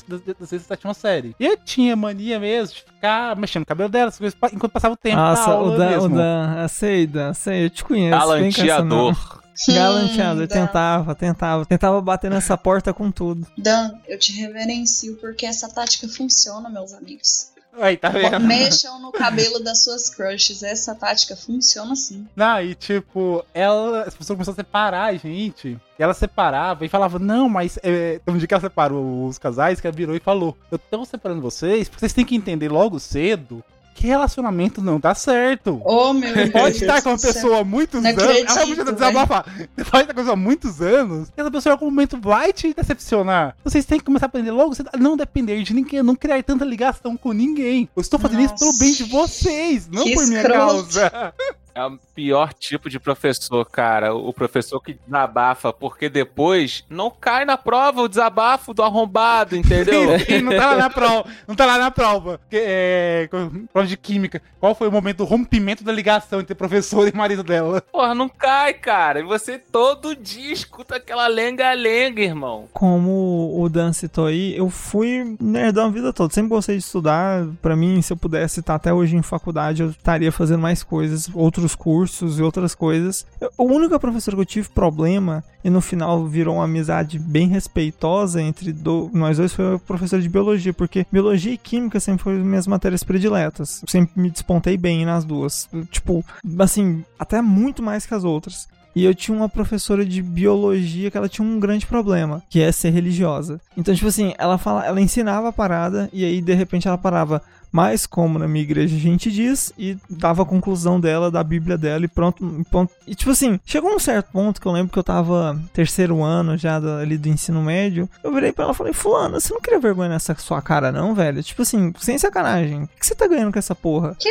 sétima 0.58 0.92
série. 0.94 1.34
E 1.38 1.46
eu 1.46 1.56
tinha 1.56 1.94
mania 1.96 2.38
mesmo 2.38 2.74
de 2.76 2.82
ficar 2.82 3.36
mexendo 3.36 3.60
no 3.62 3.66
cabelo 3.66 3.88
dela, 3.88 4.10
coisas, 4.12 4.38
enquanto 4.52 4.72
passava 4.72 4.94
o 4.94 4.96
tempo. 4.96 5.16
na 5.16 5.30
Nossa, 5.30 5.50
aula 5.50 5.74
o 5.74 5.78
Dan, 5.78 5.86
o 5.86 5.90
mesmo. 5.90 6.16
Dan, 6.16 6.56
eu 6.62 6.68
sei, 6.68 7.06
Dan, 7.06 7.28
eu 7.28 7.34
sei, 7.34 7.64
eu 7.66 7.70
te 7.70 7.84
conheço. 7.84 8.18
Galanteador. 8.18 9.40
Galanteado, 9.66 10.42
eu 10.42 10.46
Dan. 10.46 10.66
tentava, 10.66 11.14
tentava, 11.14 11.66
tentava 11.66 12.00
bater 12.00 12.30
nessa 12.30 12.56
porta 12.56 12.92
com 12.92 13.10
tudo. 13.10 13.46
Dan, 13.56 13.92
eu 14.06 14.18
te 14.18 14.32
reverencio 14.32 15.16
porque 15.16 15.46
essa 15.46 15.68
tática 15.68 16.08
funciona, 16.08 16.68
meus 16.68 16.92
amigos. 16.92 17.52
Aí, 17.80 17.96
tá 17.96 18.08
vendo? 18.08 18.40
Mexam 18.40 19.00
no 19.00 19.12
cabelo 19.12 19.60
das 19.60 19.84
suas 19.84 20.10
crushes. 20.10 20.62
Essa 20.62 20.94
tática 20.94 21.36
funciona 21.36 21.94
sim. 21.94 22.26
Não, 22.34 22.60
e 22.60 22.74
tipo, 22.74 23.44
ela, 23.54 24.02
as 24.02 24.14
pessoas 24.14 24.36
começaram 24.36 24.54
a 24.54 24.56
separar 24.56 25.04
a 25.04 25.14
gente. 25.14 25.78
E 25.98 26.02
ela 26.02 26.14
separava 26.14 26.84
e 26.84 26.88
falava, 26.88 27.18
não, 27.18 27.48
mas 27.48 27.78
é, 27.82 28.20
um 28.26 28.36
dia 28.36 28.48
que 28.48 28.54
ela 28.54 28.60
separou 28.60 29.26
os 29.26 29.38
casais, 29.38 29.80
que 29.80 29.86
ela 29.86 29.96
virou 29.96 30.16
e 30.16 30.20
falou: 30.20 30.56
Eu 30.70 30.78
tô 30.78 31.04
separando 31.04 31.40
vocês, 31.40 31.88
porque 31.88 32.00
vocês 32.00 32.12
têm 32.12 32.24
que 32.24 32.34
entender 32.34 32.68
logo 32.68 32.98
cedo 32.98 33.62
que 33.98 34.06
relacionamento 34.06 34.80
não 34.80 35.00
dá 35.00 35.12
certo. 35.14 35.80
Oh, 35.84 36.12
meu 36.12 36.32
Deus. 36.32 36.50
Pode 36.50 36.76
estar 36.76 37.02
com 37.02 37.08
uma 37.10 37.18
pessoa 37.18 37.60
há 37.60 37.64
muitos 37.64 38.00
Não 38.00 38.10
anos. 38.10 38.22
acredito, 38.22 38.50
Ela 38.56 38.66
podia 38.66 38.84
desabafar. 38.92 39.44
Pode 39.44 39.80
estar 39.82 39.90
com 40.04 40.04
uma 40.10 40.14
pessoa 40.14 40.32
há 40.32 40.36
muitos 40.36 40.80
anos. 40.80 41.28
E 41.36 41.40
essa 41.40 41.50
pessoa 41.50 41.72
em 41.72 41.74
algum 41.74 41.86
momento 41.86 42.20
vai 42.20 42.52
te 42.52 42.72
decepcionar. 42.72 43.56
Vocês 43.64 43.84
têm 43.84 43.98
que 43.98 44.04
começar 44.04 44.26
a 44.26 44.28
aprender 44.28 44.52
logo 44.52 44.72
cedo 44.74 44.88
a 44.92 44.96
não 44.96 45.16
depender 45.16 45.62
de 45.64 45.74
ninguém, 45.74 46.00
não 46.02 46.14
criar 46.14 46.40
tanta 46.44 46.64
ligação 46.64 47.16
com 47.16 47.32
ninguém. 47.32 47.88
Eu 47.96 48.00
estou 48.00 48.20
fazendo 48.20 48.42
isso 48.42 48.54
pelo 48.56 48.78
bem 48.78 48.92
de 48.92 49.02
vocês, 49.04 49.88
não 49.88 50.04
Que 50.04 50.14
por 50.14 50.26
minha 50.26 50.40
escroto. 50.42 50.58
causa. 50.64 51.34
É 51.78 51.84
o 51.84 51.96
pior 52.12 52.52
tipo 52.52 52.90
de 52.90 52.98
professor, 52.98 53.64
cara. 53.64 54.12
O 54.12 54.32
professor 54.32 54.80
que 54.80 54.94
desabafa, 54.94 55.72
porque 55.72 56.08
depois 56.08 56.84
não 56.90 57.08
cai 57.08 57.44
na 57.44 57.56
prova 57.56 58.02
o 58.02 58.08
desabafo 58.08 58.74
do 58.74 58.82
arrombado, 58.82 59.54
entendeu? 59.54 60.08
E 60.28 60.42
não 60.42 60.56
tá 60.56 60.66
lá 60.72 60.76
na 60.76 60.90
prova. 60.90 61.24
Não 61.46 61.54
tá 61.54 61.64
lá 61.64 61.78
na 61.78 61.90
prova. 61.92 62.40
Que, 62.50 62.56
é, 62.60 63.28
prova 63.72 63.86
de 63.86 63.96
química. 63.96 64.42
Qual 64.58 64.74
foi 64.74 64.88
o 64.88 64.92
momento 64.92 65.18
do 65.18 65.24
rompimento 65.24 65.84
da 65.84 65.92
ligação 65.92 66.40
entre 66.40 66.54
professor 66.54 67.06
e 67.06 67.16
marido 67.16 67.44
dela? 67.44 67.80
Porra, 67.80 68.12
não 68.12 68.28
cai, 68.28 68.74
cara. 68.74 69.20
E 69.20 69.22
você 69.22 69.56
todo 69.56 70.16
dia 70.16 70.52
escuta 70.52 70.96
aquela 70.96 71.28
lenga-lenga, 71.28 72.20
irmão. 72.20 72.68
Como 72.72 73.56
o 73.56 73.68
Dan 73.68 73.92
citou 73.92 74.26
aí, 74.26 74.56
eu 74.56 74.68
fui 74.68 75.36
nerdão 75.40 75.86
a 75.86 75.90
vida 75.90 76.12
toda. 76.12 76.34
Sempre 76.34 76.50
gostei 76.50 76.76
de 76.76 76.82
estudar. 76.82 77.46
Pra 77.62 77.76
mim, 77.76 78.02
se 78.02 78.12
eu 78.12 78.16
pudesse 78.16 78.58
estar 78.58 78.74
até 78.74 78.92
hoje 78.92 79.16
em 79.16 79.22
faculdade, 79.22 79.82
eu 79.82 79.90
estaria 79.90 80.32
fazendo 80.32 80.60
mais 80.60 80.82
coisas, 80.82 81.30
outros 81.32 81.67
cursos 81.74 82.38
e 82.38 82.42
outras 82.42 82.74
coisas. 82.74 83.26
Eu, 83.40 83.50
a 83.58 83.62
única 83.62 83.98
professora 83.98 84.36
que 84.36 84.42
eu 84.42 84.46
tive 84.46 84.68
problema 84.68 85.42
e 85.62 85.70
no 85.70 85.80
final 85.80 86.26
virou 86.26 86.56
uma 86.56 86.64
amizade 86.64 87.18
bem 87.18 87.48
respeitosa 87.48 88.40
entre 88.40 88.72
do, 88.72 89.10
nós 89.12 89.36
dois 89.36 89.52
foi 89.52 89.74
a 89.74 89.78
professora 89.78 90.22
de 90.22 90.28
biologia, 90.28 90.72
porque 90.72 91.06
biologia 91.10 91.52
e 91.52 91.58
química 91.58 92.00
sempre 92.00 92.22
foram 92.22 92.38
minhas 92.38 92.66
matérias 92.66 93.02
prediletas. 93.02 93.82
Sempre 93.86 94.20
me 94.20 94.30
despontei 94.30 94.76
bem 94.76 95.04
nas 95.04 95.24
duas. 95.24 95.68
Tipo, 95.90 96.24
assim, 96.58 97.04
até 97.18 97.42
muito 97.42 97.82
mais 97.82 98.06
que 98.06 98.14
as 98.14 98.24
outras. 98.24 98.68
E 98.98 99.04
eu 99.04 99.14
tinha 99.14 99.36
uma 99.36 99.48
professora 99.48 100.04
de 100.04 100.20
biologia 100.20 101.08
que 101.08 101.16
ela 101.16 101.28
tinha 101.28 101.46
um 101.46 101.60
grande 101.60 101.86
problema, 101.86 102.42
que 102.50 102.60
é 102.60 102.72
ser 102.72 102.90
religiosa. 102.90 103.60
Então, 103.76 103.94
tipo 103.94 104.08
assim, 104.08 104.34
ela 104.36 104.58
fala, 104.58 104.84
ela 104.84 105.00
ensinava 105.00 105.48
a 105.48 105.52
parada 105.52 106.08
e 106.12 106.24
aí 106.24 106.40
de 106.40 106.52
repente 106.54 106.88
ela 106.88 106.98
parava, 106.98 107.40
mas 107.70 108.06
como 108.06 108.38
na 108.38 108.48
minha 108.48 108.62
igreja 108.62 108.96
a 108.96 109.00
gente 109.00 109.30
diz, 109.30 109.72
e 109.78 109.96
dava 110.08 110.42
a 110.42 110.46
conclusão 110.46 111.00
dela, 111.00 111.30
da 111.30 111.42
Bíblia 111.42 111.76
dela 111.76 112.04
e 112.04 112.08
pronto, 112.08 112.64
pronto. 112.70 112.92
E 113.06 113.14
tipo 113.14 113.30
assim, 113.30 113.60
chegou 113.64 113.94
um 113.94 113.98
certo 113.98 114.32
ponto 114.32 114.60
que 114.60 114.66
eu 114.66 114.72
lembro 114.72 114.92
que 114.92 114.98
eu 114.98 115.04
tava 115.04 115.60
terceiro 115.72 116.22
ano 116.22 116.56
já 116.56 116.78
do, 116.78 116.90
ali 116.90 117.16
do 117.18 117.28
ensino 117.28 117.62
médio, 117.62 118.08
eu 118.22 118.32
virei 118.32 118.52
pra 118.52 118.64
ela 118.64 118.72
e 118.72 118.76
falei, 118.76 118.92
fulana, 118.92 119.40
você 119.40 119.52
não 119.52 119.60
queria 119.60 119.78
vergonha 119.78 120.08
nessa 120.08 120.34
sua 120.36 120.62
cara 120.62 120.92
não, 120.92 121.14
velho? 121.14 121.42
Tipo 121.42 121.62
assim, 121.62 121.92
sem 121.98 122.18
sacanagem, 122.18 122.84
o 122.84 122.88
que 122.88 123.06
você 123.06 123.14
tá 123.14 123.26
ganhando 123.26 123.52
com 123.52 123.58
essa 123.58 123.74
porra? 123.74 124.16
Que? 124.18 124.28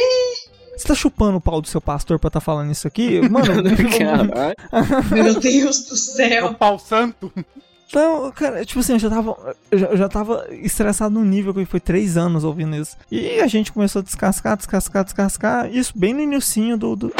Você 0.78 0.88
tá 0.88 0.94
chupando 0.94 1.38
o 1.38 1.42
pau 1.42 1.60
do 1.60 1.68
seu 1.68 1.82
pastor 1.82 2.20
pra 2.20 2.30
tá 2.30 2.40
falando 2.40 2.72
isso 2.72 2.88
aqui? 2.88 3.20
Mano, 3.28 3.48
meu 5.12 5.40
Deus 5.40 5.86
do 5.86 5.96
céu. 5.96 6.48
O 6.48 6.54
pau 6.54 6.78
santo. 6.78 7.34
Então, 7.90 8.32
cara, 8.32 8.66
tipo 8.66 8.80
assim, 8.82 8.94
eu 8.94 9.00
já 9.00 9.10
tava, 9.10 9.56
eu 9.72 9.98
já, 9.98 10.10
tava 10.10 10.46
estressado 10.52 11.14
no 11.14 11.24
nível 11.24 11.54
que 11.54 11.66
foi 11.66 11.80
três 11.80 12.18
anos 12.18 12.44
ouvindo 12.44 12.76
isso. 12.76 12.98
E 13.10 13.40
a 13.40 13.48
gente 13.48 13.72
começou 13.72 14.02
a 14.02 14.04
descascar, 14.04 14.58
descascar, 14.58 15.04
descascar. 15.04 15.74
Isso 15.74 15.94
bem 15.96 16.14
no 16.14 16.22
início 16.22 16.78
do, 16.78 16.96
do... 16.96 17.14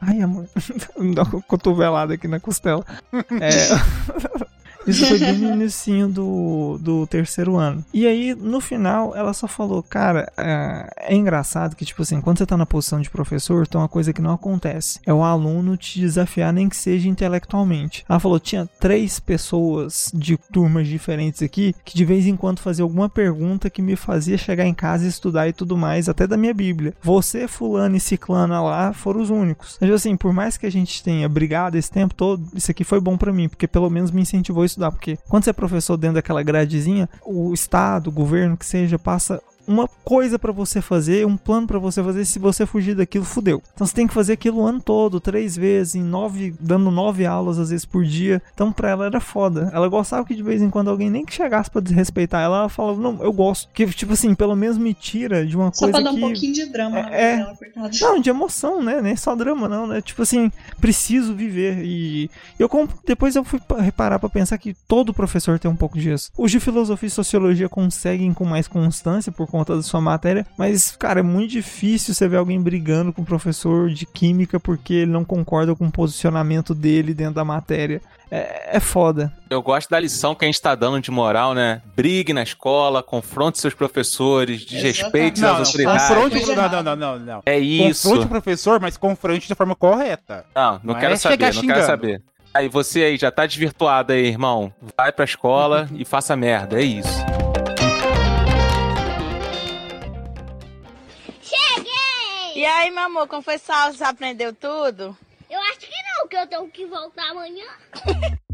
Ai, 0.00 0.20
amor. 0.20 0.46
Me 0.98 1.14
dá 1.14 1.22
uma 1.22 1.40
cotovelada 1.42 2.14
aqui 2.14 2.26
na 2.26 2.40
costela. 2.40 2.84
É... 3.12 4.48
Isso 4.90 5.06
foi 5.06 5.18
bem 5.18 5.38
no 5.38 5.52
início 5.54 6.08
do, 6.08 6.78
do 6.80 7.06
terceiro 7.06 7.56
ano. 7.56 7.84
E 7.92 8.06
aí, 8.06 8.34
no 8.34 8.60
final, 8.60 9.14
ela 9.14 9.32
só 9.32 9.46
falou, 9.46 9.82
cara, 9.82 10.30
é, 10.36 10.90
é, 11.08 11.14
engraçado 11.14 11.76
que, 11.76 11.84
tipo 11.84 12.02
assim, 12.02 12.20
quando 12.20 12.38
você 12.38 12.46
tá 12.46 12.56
na 12.56 12.66
posição 12.66 13.00
de 13.00 13.10
professor, 13.10 13.66
tem 13.66 13.80
uma 13.80 13.88
coisa 13.88 14.12
que 14.12 14.22
não 14.22 14.32
acontece. 14.32 15.00
É 15.04 15.12
o 15.12 15.22
aluno 15.22 15.76
te 15.76 16.00
desafiar, 16.00 16.52
nem 16.52 16.68
que 16.68 16.76
seja 16.76 17.08
intelectualmente. 17.08 18.04
Ela 18.08 18.20
falou, 18.20 18.38
tinha 18.38 18.68
três 18.78 19.18
pessoas 19.18 20.10
de 20.14 20.36
turmas 20.52 20.86
diferentes 20.86 21.42
aqui, 21.42 21.74
que 21.84 21.96
de 21.96 22.04
vez 22.04 22.26
em 22.26 22.36
quando 22.36 22.60
fazia 22.60 22.84
alguma 22.84 23.08
pergunta 23.08 23.70
que 23.70 23.82
me 23.82 23.96
fazia 23.96 24.38
chegar 24.38 24.66
em 24.66 24.74
casa 24.74 25.04
e 25.04 25.08
estudar 25.08 25.48
e 25.48 25.52
tudo 25.52 25.76
mais, 25.76 26.08
até 26.08 26.26
da 26.26 26.36
minha 26.36 26.54
Bíblia. 26.54 26.94
Você, 27.02 27.48
fulano 27.48 27.96
e 27.96 28.00
ciclana 28.00 28.60
lá, 28.62 28.92
foram 28.92 29.20
os 29.20 29.30
únicos. 29.30 29.78
Mas, 29.80 29.90
assim, 29.90 30.16
por 30.16 30.32
mais 30.32 30.56
que 30.56 30.66
a 30.66 30.70
gente 30.70 31.02
tenha 31.02 31.28
brigado 31.28 31.76
esse 31.76 31.90
tempo 31.90 32.14
todo, 32.14 32.46
isso 32.54 32.70
aqui 32.70 32.84
foi 32.84 33.00
bom 33.00 33.16
para 33.16 33.32
mim, 33.32 33.48
porque 33.48 33.66
pelo 33.66 33.90
menos 33.90 34.10
me 34.10 34.22
incentivou 34.22 34.62
a 34.62 34.66
estudar, 34.66 34.77
porque 34.90 35.18
quando 35.28 35.44
você 35.44 35.50
é 35.50 35.52
professor 35.52 35.96
dentro 35.96 36.16
daquela 36.16 36.42
gradezinha, 36.42 37.08
o 37.24 37.52
estado, 37.52 38.08
o 38.08 38.12
governo 38.12 38.56
que 38.56 38.64
seja, 38.64 38.98
passa 38.98 39.42
uma 39.68 39.86
coisa 40.04 40.38
para 40.38 40.50
você 40.50 40.80
fazer, 40.80 41.26
um 41.26 41.36
plano 41.36 41.66
para 41.66 41.78
você 41.78 42.02
fazer, 42.02 42.24
se 42.24 42.38
você 42.38 42.64
fugir 42.64 42.94
daquilo, 42.96 43.24
fudeu. 43.24 43.62
Então 43.74 43.86
você 43.86 43.94
tem 43.94 44.06
que 44.06 44.14
fazer 44.14 44.32
aquilo 44.32 44.62
o 44.62 44.66
ano 44.66 44.80
todo, 44.80 45.20
três 45.20 45.56
vezes, 45.56 45.94
em 45.94 46.02
nove, 46.02 46.54
dando 46.58 46.90
nove 46.90 47.26
aulas 47.26 47.58
às 47.58 47.70
vezes 47.70 47.84
por 47.84 48.04
dia. 48.04 48.42
Então 48.54 48.72
pra 48.72 48.90
ela 48.90 49.06
era 49.06 49.20
foda. 49.20 49.70
Ela 49.72 49.88
gostava 49.88 50.24
que 50.24 50.34
de 50.34 50.42
vez 50.42 50.62
em 50.62 50.70
quando 50.70 50.88
alguém 50.88 51.10
nem 51.10 51.24
que 51.24 51.34
chegasse 51.34 51.70
pra 51.70 51.80
desrespeitar 51.80 52.42
ela, 52.42 52.58
ela 52.60 52.68
falava, 52.68 53.00
não, 53.00 53.22
eu 53.22 53.32
gosto. 53.32 53.68
Que, 53.72 53.86
tipo 53.86 54.14
assim, 54.14 54.34
pelo 54.34 54.56
menos 54.56 54.78
me 54.78 54.94
tira 54.94 55.46
de 55.46 55.56
uma 55.56 55.72
Só 55.72 55.86
coisa 55.86 55.92
pra 55.92 56.00
dar 56.00 56.10
que... 56.10 56.16
um 56.16 56.20
pouquinho 56.20 56.54
de 56.54 56.66
drama 56.66 57.02
na 57.02 57.10
é, 57.10 57.36
dela. 57.36 57.58
Não, 58.00 58.20
de 58.20 58.30
emoção, 58.30 58.82
né? 58.82 59.02
Nem 59.02 59.16
só 59.16 59.34
drama, 59.36 59.68
não, 59.68 59.86
né? 59.86 60.00
Tipo 60.00 60.22
assim, 60.22 60.50
preciso 60.80 61.34
viver. 61.34 61.84
E 61.84 62.30
eu 62.58 62.68
depois 63.06 63.36
eu 63.36 63.44
fui 63.44 63.60
pa- 63.60 63.80
reparar 63.80 64.18
pra 64.18 64.28
pensar 64.28 64.56
que 64.58 64.74
todo 64.86 65.12
professor 65.12 65.58
tem 65.58 65.70
um 65.70 65.76
pouco 65.76 65.98
disso. 65.98 66.30
Os 66.36 66.50
de 66.50 66.58
filosofia 66.60 67.06
e 67.06 67.10
sociologia 67.10 67.68
conseguem 67.68 68.32
com 68.32 68.44
mais 68.44 68.66
constância 68.66 69.30
por 69.30 69.46
conta 69.46 69.57
da 69.64 69.82
sua 69.82 70.00
matéria, 70.00 70.46
mas, 70.56 70.90
cara, 70.96 71.20
é 71.20 71.22
muito 71.22 71.50
difícil 71.50 72.14
você 72.14 72.28
ver 72.28 72.36
alguém 72.36 72.60
brigando 72.60 73.12
com 73.12 73.22
o 73.22 73.26
professor 73.26 73.90
de 73.90 74.06
química 74.06 74.58
porque 74.60 74.94
ele 74.94 75.10
não 75.10 75.24
concorda 75.24 75.74
com 75.74 75.86
o 75.86 75.90
posicionamento 75.92 76.74
dele 76.74 77.14
dentro 77.14 77.34
da 77.34 77.44
matéria. 77.44 78.00
É, 78.30 78.76
é 78.76 78.80
foda. 78.80 79.32
Eu 79.48 79.62
gosto 79.62 79.88
da 79.88 79.98
lição 79.98 80.34
que 80.34 80.44
a 80.44 80.48
gente 80.48 80.60
tá 80.60 80.74
dando 80.74 81.00
de 81.00 81.10
moral, 81.10 81.54
né? 81.54 81.80
Brigue 81.96 82.32
na 82.34 82.42
escola, 82.42 83.02
confronte 83.02 83.58
seus 83.58 83.72
professores, 83.72 84.64
desrespeite 84.66 85.40
Não, 85.40 85.48
as 85.48 85.54
não, 85.54 85.64
autoridades. 85.64 86.08
confronte, 86.08 86.46
não, 86.46 86.68
não, 86.70 86.82
não, 86.82 86.96
não, 86.96 87.18
não. 87.18 87.42
É 87.46 87.58
isso. 87.58 88.08
Confronte 88.08 88.26
o 88.26 88.28
professor, 88.28 88.80
mas 88.80 88.96
confronte 88.96 89.48
da 89.48 89.54
forma 89.54 89.74
correta. 89.74 90.44
Não, 90.54 90.72
não, 90.72 90.80
Não 90.84 90.94
quero 91.00 91.14
é 91.14 91.16
saber, 91.16 91.44
não 91.46 91.52
xingando. 91.52 91.72
quero 91.74 91.86
saber. 91.86 92.22
Aí 92.52 92.68
você 92.68 93.02
aí 93.04 93.16
já 93.16 93.30
tá 93.30 93.46
desvirtuado 93.46 94.12
aí, 94.12 94.26
irmão. 94.26 94.72
Vai 94.96 95.10
pra 95.12 95.24
escola 95.24 95.88
e 95.94 96.04
faça 96.04 96.36
merda, 96.36 96.80
é 96.80 96.84
isso. 96.84 97.47
Aí, 102.68 102.90
meu 102.90 103.04
amor, 103.04 103.26
como 103.28 103.42
foi 103.42 103.58
sua 103.58 103.82
aula? 103.82 103.94
Você 103.94 104.04
aprendeu 104.04 104.54
tudo? 104.54 105.16
Eu 105.50 105.60
acho 105.60 105.80
que 105.80 106.02
não, 106.18 106.28
que 106.28 106.36
eu 106.36 106.46
tenho 106.46 106.68
que 106.70 106.86
voltar 106.86 107.30
amanhã. 107.30 107.66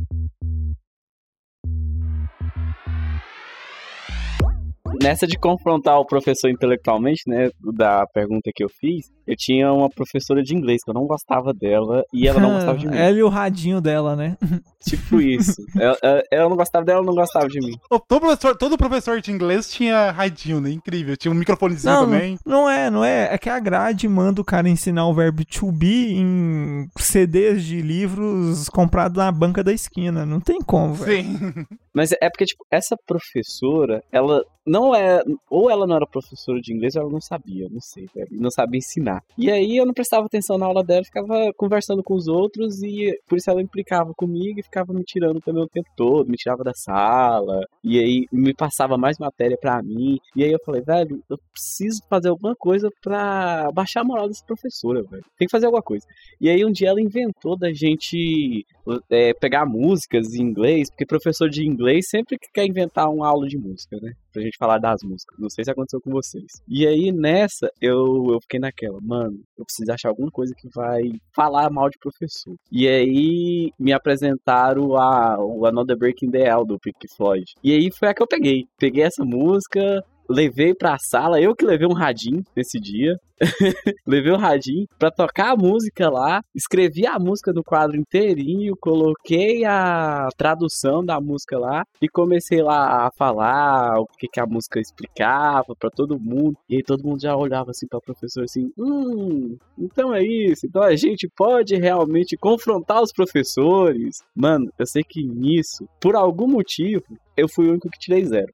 Nessa 5.03 5.27
de 5.27 5.39
confrontar 5.39 5.99
o 5.99 6.05
professor 6.07 6.49
intelectualmente, 6.51 7.23
né, 7.27 7.51
da 7.75 8.07
pergunta 8.07 8.51
que 8.55 8.63
eu 8.65 8.69
fiz, 8.69 9.07
eu 9.27 9.35
tinha 9.37 9.73
uma 9.73 9.89
professora 9.89 10.43
de 10.43 10.55
inglês 10.55 10.83
que 10.85 10.91
eu 10.91 10.95
não 10.95 11.07
gostava 11.07 11.53
dela 11.53 12.03
e 12.13 12.27
ela 12.29 12.41
não 12.41 12.53
gostava 12.55 12.79
de 12.79 12.87
mim. 12.89 12.97
Ela 12.97 13.17
e 13.19 13.23
o 13.23 13.29
radinho 13.29 13.81
dela, 13.81 14.15
né? 14.17 14.37
Tipo 14.87 15.21
isso. 15.21 15.55
ela, 15.79 15.97
ela- 16.03 16.23
ela 16.31 16.49
não 16.51 16.57
gostava 16.57 16.85
dela, 16.85 16.99
ela 16.99 17.07
não 17.07 17.15
gostava 17.15 17.49
de 17.49 17.59
mim. 17.59 17.73
Todo 18.07 18.21
professor, 18.21 18.57
todo 18.57 18.77
professor 18.77 19.21
de 19.21 19.33
inglês 19.33 19.71
tinha 19.71 20.11
radinho, 20.11 20.61
né? 20.61 20.71
Incrível. 20.71 21.17
Tinha 21.17 21.33
um 21.33 21.35
microfonezinho 21.35 21.93
Não, 21.95 22.05
também. 22.05 22.39
não, 22.45 22.63
não 22.63 22.71
é, 22.71 22.91
não 22.91 23.05
é. 23.05 23.35
É 23.35 23.39
que 23.39 23.49
a 23.49 23.59
grade 23.59 24.07
manda 24.09 24.41
o 24.41 24.45
cara 24.45 24.69
ensinar 24.69 25.07
o 25.07 25.15
verbo 25.15 25.45
to 25.45 25.73
be 25.73 26.13
em 26.15 26.87
CDs 26.99 27.65
de 27.65 27.81
livros 27.81 28.69
comprados 28.69 29.17
na 29.17 29.33
banca 29.33 29.65
da 29.65 29.73
esquina. 29.73 30.27
Não 30.27 30.39
tem 30.41 30.59
como, 30.61 30.95
velho. 30.95 31.23
Sim. 31.25 31.67
Mas 31.95 32.11
é 32.13 32.29
porque, 32.29 32.45
tipo, 32.45 32.65
essa 32.71 32.97
professora, 33.07 34.03
ela 34.11 34.43
não 34.67 34.95
é. 34.95 35.23
Ou 35.51 35.71
ela 35.71 35.87
não 35.87 35.97
era 35.97 36.07
professora 36.07 36.61
de 36.61 36.73
inglês 36.73 36.97
ou 36.97 37.03
ela 37.03 37.11
não 37.11 37.21
sabia, 37.21 37.69
não 37.71 37.81
sei, 37.81 38.09
velho. 38.15 38.29
Não 38.33 38.51
sabia 38.51 38.79
ensinar. 38.79 39.23
E 39.37 39.51
aí 39.51 39.77
eu 39.77 39.87
não 39.87 39.93
prestava 39.93 40.27
atenção 40.27 40.57
na 40.59 40.67
aula 40.67 40.83
dela, 40.83 41.05
ficava 41.05 41.53
conversando 41.57 42.03
com 42.03 42.15
os 42.15 42.27
outros 42.27 42.83
e 42.83 43.13
por 43.29 43.37
isso 43.37 43.51
ela 43.51 43.63
implicava 43.63 44.13
comigo 44.17 44.59
e 44.59 44.63
ficava 44.63 44.93
me 44.93 45.05
tirando 45.05 45.41
também 45.41 45.63
o 45.63 45.69
tempo 45.69 45.89
todo, 45.97 46.29
me 46.29 46.37
tirava 46.37 46.65
da 46.65 46.73
sala. 46.75 47.61
E 47.83 47.99
aí 47.99 48.27
me 48.33 48.55
passava 48.55 48.97
mais 48.97 49.19
matéria 49.19 49.57
pra 49.61 49.83
mim. 49.83 50.19
E 50.35 50.43
aí 50.43 50.51
eu 50.51 50.61
falei, 50.65 50.83
velho, 50.83 51.23
eu 51.29 51.39
preciso 51.53 52.01
fazer 52.09 52.31
alguma 52.31 52.57
coisa 52.57 52.89
pra 53.03 53.71
baixar 53.73 54.01
a 54.01 54.05
moral 54.05 54.29
dessa 54.29 54.45
professora, 54.45 55.03
velho. 55.03 55.25
Tem 55.39 55.47
que 55.47 55.53
fazer 55.53 55.67
alguma 55.67 55.83
coisa. 55.83 56.07
E 56.41 56.49
aí 56.49 56.65
um 56.65 56.73
dia 56.73 56.89
ela 56.89 57.01
inventou 57.01 57.57
da 57.57 57.73
gente 57.73 58.65
é, 59.11 59.33
pegar 59.35 59.67
músicas 59.67 60.35
em 60.35 60.43
inglês, 60.43 60.89
porque 60.91 61.07
professor 61.07 61.49
de 61.49 61.67
inglês 61.67 62.07
sempre 62.09 62.39
que 62.39 62.49
quer 62.53 62.67
inventar 62.67 63.09
uma 63.09 63.29
aula 63.29 63.47
de 63.47 63.59
música, 63.59 63.97
né? 64.01 64.13
Pra 64.33 64.43
gente 64.43 64.57
falar 64.59 64.79
das 64.79 65.01
músicas. 65.03 65.39
Não 65.39 65.49
sei 65.49 65.65
se 65.65 65.71
aconteceu 65.71 66.01
com 66.01 66.11
vocês. 66.11 66.47
E 66.69 66.87
aí 66.87 67.13
nessa, 67.13 67.71
eu, 67.81 68.33
eu 68.33 68.41
fiquei 68.43 68.61
naquela, 68.61 68.99
mano, 69.01 69.39
eu 69.59 69.65
preciso 69.65 69.93
achar 69.93 70.09
alguma 70.09 70.31
coisa 70.31 70.55
que 70.57 70.69
vai 70.75 71.03
falar 71.35 71.71
mal 71.71 71.89
de 71.89 71.99
professor. 71.99 72.55
E 72.71 72.89
aí 72.89 73.71
me 73.79 73.93
apresentaram 73.93 74.97
a, 74.97 75.37
o 75.39 75.67
Another 75.67 75.97
Breaking 75.97 76.31
the 76.31 76.47
Hell 76.49 76.65
do 76.65 76.79
Pink 76.79 77.07
Floyd. 77.17 77.45
E 77.63 77.73
aí 77.73 77.91
foi 77.99 78.09
a 78.09 78.15
que 78.15 78.23
eu 78.23 78.27
peguei. 78.27 78.65
Peguei 78.79 79.05
essa 79.05 79.25
música, 79.25 80.03
levei 80.29 80.75
pra 80.75 80.99
sala, 80.99 81.41
eu 81.41 81.55
que 81.55 81.65
levei 81.65 81.87
um 81.87 81.95
radinho 81.95 82.43
nesse 82.57 82.79
dia. 82.79 83.19
levei 84.07 84.33
um 84.33 84.37
radinho 84.37 84.87
pra 84.99 85.11
tocar 85.11 85.53
a 85.53 85.57
música 85.57 86.09
lá, 86.09 86.41
escrevi 86.55 87.05
a 87.05 87.19
música 87.19 87.53
no 87.53 87.65
quadro 87.65 87.97
inteirinho, 87.97 88.77
coloquei 88.81 89.65
a 89.65 90.29
tradução 90.37 91.05
da 91.05 91.21
música 91.21 91.59
lá 91.59 91.85
e 92.01 92.09
comecei 92.09 92.63
lá 92.63 93.07
a 93.07 93.11
falar 93.19 93.99
o 93.99 94.07
que, 94.07 94.29
que 94.29 94.41
a 94.41 94.47
música 94.47 94.81
explicava 94.81 95.75
pra 95.79 95.91
todo 95.91 96.19
mundo. 96.19 96.57
E 96.69 96.77
aí 96.77 96.83
todo 96.83 97.05
mundo 97.05 97.21
já 97.21 97.37
olhava 97.37 97.71
assim 97.71 97.87
pra 97.89 98.01
professor 98.01 98.45
assim, 98.45 98.71
hum, 98.79 99.57
então 99.79 100.15
é 100.15 100.23
isso, 100.23 100.67
então 100.67 100.83
a 100.83 100.95
gente 100.95 101.29
pode 101.37 101.75
realmente 101.77 102.37
confrontar 102.37 103.03
os 103.03 103.13
professores. 103.13 104.19
Mano, 104.35 104.71
eu 104.79 104.87
sei 104.87 105.03
que 105.03 105.25
nisso, 105.25 105.89
por 106.01 106.15
algum 106.15 106.47
motivo, 106.47 107.05
eu 107.37 107.49
fui 107.49 107.67
o 107.67 107.71
único 107.71 107.91
que 107.91 107.99
tirei 107.99 108.25
zero. 108.25 108.53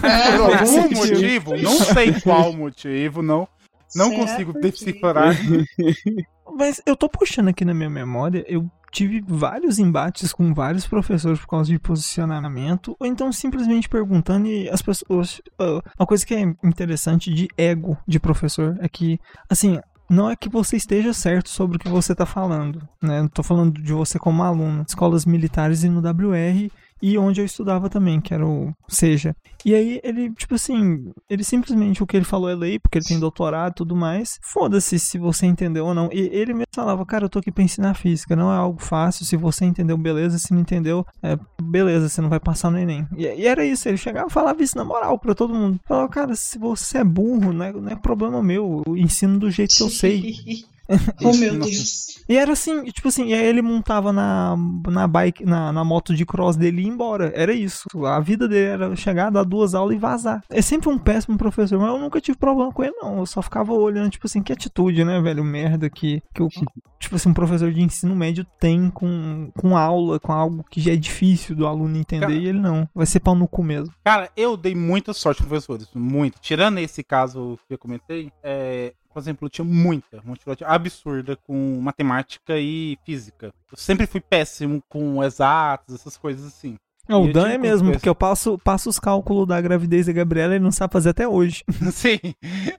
Por 0.00 0.54
algum 0.54 0.90
motivo, 0.94 1.56
não 1.56 1.72
sei 1.72 2.20
qual 2.20 2.52
motivo, 2.52 3.22
não, 3.22 3.48
não 3.94 4.10
consigo 4.14 4.52
decifrar. 4.52 5.34
Mas 6.56 6.80
eu 6.84 6.96
tô 6.96 7.08
puxando 7.08 7.48
aqui 7.48 7.64
na 7.64 7.74
minha 7.74 7.90
memória, 7.90 8.44
eu 8.48 8.68
tive 8.92 9.22
vários 9.26 9.78
embates 9.78 10.32
com 10.32 10.52
vários 10.52 10.86
professores 10.86 11.38
por 11.38 11.46
causa 11.46 11.70
de 11.70 11.78
posicionamento, 11.78 12.96
ou 12.98 13.06
então 13.06 13.32
simplesmente 13.32 13.88
perguntando 13.88 14.48
e 14.48 14.68
as 14.68 14.82
pessoas. 14.82 15.40
ah, 15.58 15.80
Uma 15.98 16.06
coisa 16.06 16.26
que 16.26 16.34
é 16.34 16.40
interessante 16.64 17.32
de 17.32 17.48
ego 17.56 17.96
de 18.06 18.18
professor 18.18 18.76
é 18.80 18.88
que, 18.88 19.18
assim. 19.48 19.78
Não 20.12 20.28
é 20.28 20.34
que 20.34 20.48
você 20.48 20.76
esteja 20.76 21.12
certo 21.12 21.48
sobre 21.48 21.76
o 21.76 21.78
que 21.78 21.88
você 21.88 22.16
tá 22.16 22.26
falando, 22.26 22.82
né? 23.00 23.20
Não 23.22 23.28
tô 23.28 23.44
falando 23.44 23.80
de 23.80 23.92
você 23.92 24.18
como 24.18 24.42
aluno. 24.42 24.84
Escolas 24.84 25.24
militares 25.24 25.84
e 25.84 25.88
no 25.88 26.00
WR 26.00 26.68
e 27.02 27.16
onde 27.18 27.40
eu 27.40 27.44
estudava 27.44 27.88
também, 27.88 28.20
que 28.20 28.34
era 28.34 28.46
o 28.46 28.72
Seja. 28.88 29.34
E 29.64 29.74
aí 29.74 30.00
ele, 30.02 30.32
tipo 30.32 30.54
assim, 30.54 31.12
ele 31.28 31.44
simplesmente 31.44 32.02
o 32.02 32.06
que 32.06 32.16
ele 32.16 32.24
falou 32.24 32.48
é 32.48 32.54
lei, 32.54 32.78
porque 32.78 32.98
ele 32.98 33.04
tem 33.04 33.20
doutorado 33.20 33.72
e 33.72 33.74
tudo 33.76 33.94
mais. 33.94 34.38
Foda-se 34.42 34.98
se 34.98 35.18
você 35.18 35.46
entendeu 35.46 35.86
ou 35.86 35.94
não. 35.94 36.08
E 36.12 36.20
ele 36.32 36.52
mesmo 36.52 36.66
falava, 36.74 37.04
cara, 37.06 37.24
eu 37.24 37.28
tô 37.28 37.38
aqui 37.38 37.52
pra 37.52 37.62
ensinar 37.62 37.94
física, 37.94 38.34
não 38.34 38.52
é 38.52 38.56
algo 38.56 38.82
fácil. 38.82 39.24
Se 39.24 39.36
você 39.36 39.64
entendeu, 39.64 39.96
beleza. 39.96 40.38
Se 40.38 40.52
não 40.52 40.60
entendeu, 40.60 41.04
é, 41.22 41.38
beleza, 41.62 42.08
você 42.08 42.20
não 42.20 42.28
vai 42.28 42.40
passar 42.40 42.70
no 42.70 42.78
Enem. 42.78 43.06
E, 43.16 43.24
e 43.24 43.46
era 43.46 43.64
isso, 43.64 43.88
ele 43.88 43.96
chegava 43.96 44.28
e 44.28 44.32
falava 44.32 44.62
isso 44.62 44.76
na 44.76 44.84
moral 44.84 45.18
pra 45.18 45.34
todo 45.34 45.54
mundo. 45.54 45.78
Falava, 45.86 46.08
cara, 46.08 46.34
se 46.34 46.58
você 46.58 46.98
é 46.98 47.04
burro, 47.04 47.52
não 47.52 47.64
é, 47.64 47.72
não 47.72 47.88
é 47.88 47.96
problema 47.96 48.42
meu. 48.42 48.82
Eu 48.86 48.96
ensino 48.96 49.38
do 49.38 49.50
jeito 49.50 49.76
que 49.76 49.82
eu 49.82 49.90
sei. 49.90 50.36
Oh, 51.22 51.34
meu 51.36 51.58
Deus. 51.58 52.18
E 52.28 52.36
era 52.36 52.52
assim, 52.52 52.84
tipo 52.84 53.08
assim, 53.08 53.26
e 53.28 53.34
aí 53.34 53.44
ele 53.44 53.60
montava 53.62 54.12
na, 54.12 54.56
na 54.88 55.06
bike, 55.06 55.44
na, 55.44 55.72
na 55.72 55.84
moto 55.84 56.14
de 56.14 56.24
cross 56.24 56.56
dele 56.56 56.82
e 56.82 56.84
ia 56.84 56.88
embora. 56.90 57.32
Era 57.34 57.52
isso. 57.52 57.88
A 58.06 58.20
vida 58.20 58.48
dele 58.48 58.66
era 58.66 58.96
chegar, 58.96 59.30
dar 59.30 59.44
duas 59.44 59.74
aulas 59.74 59.96
e 59.96 59.98
vazar. 59.98 60.42
É 60.48 60.62
sempre 60.62 60.88
um 60.88 60.98
péssimo 60.98 61.36
professor, 61.36 61.78
mas 61.78 61.88
eu 61.88 61.98
nunca 61.98 62.20
tive 62.20 62.38
problema 62.38 62.72
com 62.72 62.82
ele, 62.84 62.94
não. 63.00 63.18
Eu 63.18 63.26
só 63.26 63.42
ficava 63.42 63.72
olhando, 63.72 64.10
tipo 64.10 64.26
assim, 64.26 64.42
que 64.42 64.52
atitude, 64.52 65.04
né, 65.04 65.20
velho? 65.20 65.42
Merda 65.44 65.90
que, 65.90 66.22
que 66.34 66.42
o, 66.42 66.48
tipo 67.00 67.16
assim, 67.16 67.30
um 67.30 67.34
professor 67.34 67.72
de 67.72 67.82
ensino 67.82 68.14
médio 68.14 68.46
tem 68.58 68.90
com, 68.90 69.50
com 69.58 69.76
aula, 69.76 70.18
com 70.20 70.32
algo 70.32 70.64
que 70.70 70.80
já 70.80 70.92
é 70.92 70.96
difícil 70.96 71.56
do 71.56 71.66
aluno 71.66 71.96
entender, 71.96 72.26
Cara- 72.26 72.34
e 72.38 72.46
ele 72.46 72.60
não. 72.60 72.88
Vai 72.94 73.06
ser 73.06 73.20
pau 73.20 73.34
no 73.34 73.48
cu 73.48 73.62
mesmo. 73.62 73.92
Cara, 74.04 74.30
eu 74.36 74.56
dei 74.56 74.74
muita 74.74 75.12
sorte 75.12 75.42
professores, 75.42 75.88
muito. 75.94 76.38
Tirando 76.40 76.78
esse 76.78 77.02
caso 77.02 77.58
que 77.66 77.74
eu 77.74 77.78
comentei, 77.78 78.30
é, 78.42 78.92
por 79.12 79.18
exemplo, 79.18 79.46
eu 79.46 79.50
tinha 79.50 79.64
muita, 79.64 80.20
uma 80.20 80.34
dificuldade 80.34 80.64
absurda 80.64 81.36
com 81.36 81.80
matemática 81.80 82.58
e 82.58 82.96
física. 83.04 83.52
Eu 83.70 83.76
sempre 83.76 84.06
fui 84.06 84.20
péssimo 84.20 84.82
com 84.88 85.22
exatos, 85.22 85.94
essas 85.94 86.16
coisas 86.16 86.46
assim. 86.46 86.76
Não, 87.08 87.24
o 87.24 87.32
Dan 87.32 87.48
é 87.48 87.58
mesmo, 87.58 87.86
coisas- 87.86 87.92
porque 87.92 88.08
eu 88.08 88.14
passo, 88.14 88.56
passo 88.58 88.88
os 88.88 88.98
cálculos 89.00 89.46
da 89.46 89.60
gravidez 89.60 90.06
da 90.06 90.12
Gabriela 90.12 90.54
e 90.54 90.60
não 90.60 90.70
sabe 90.70 90.92
fazer 90.92 91.08
até 91.10 91.26
hoje. 91.26 91.64
Sim. 91.92 92.18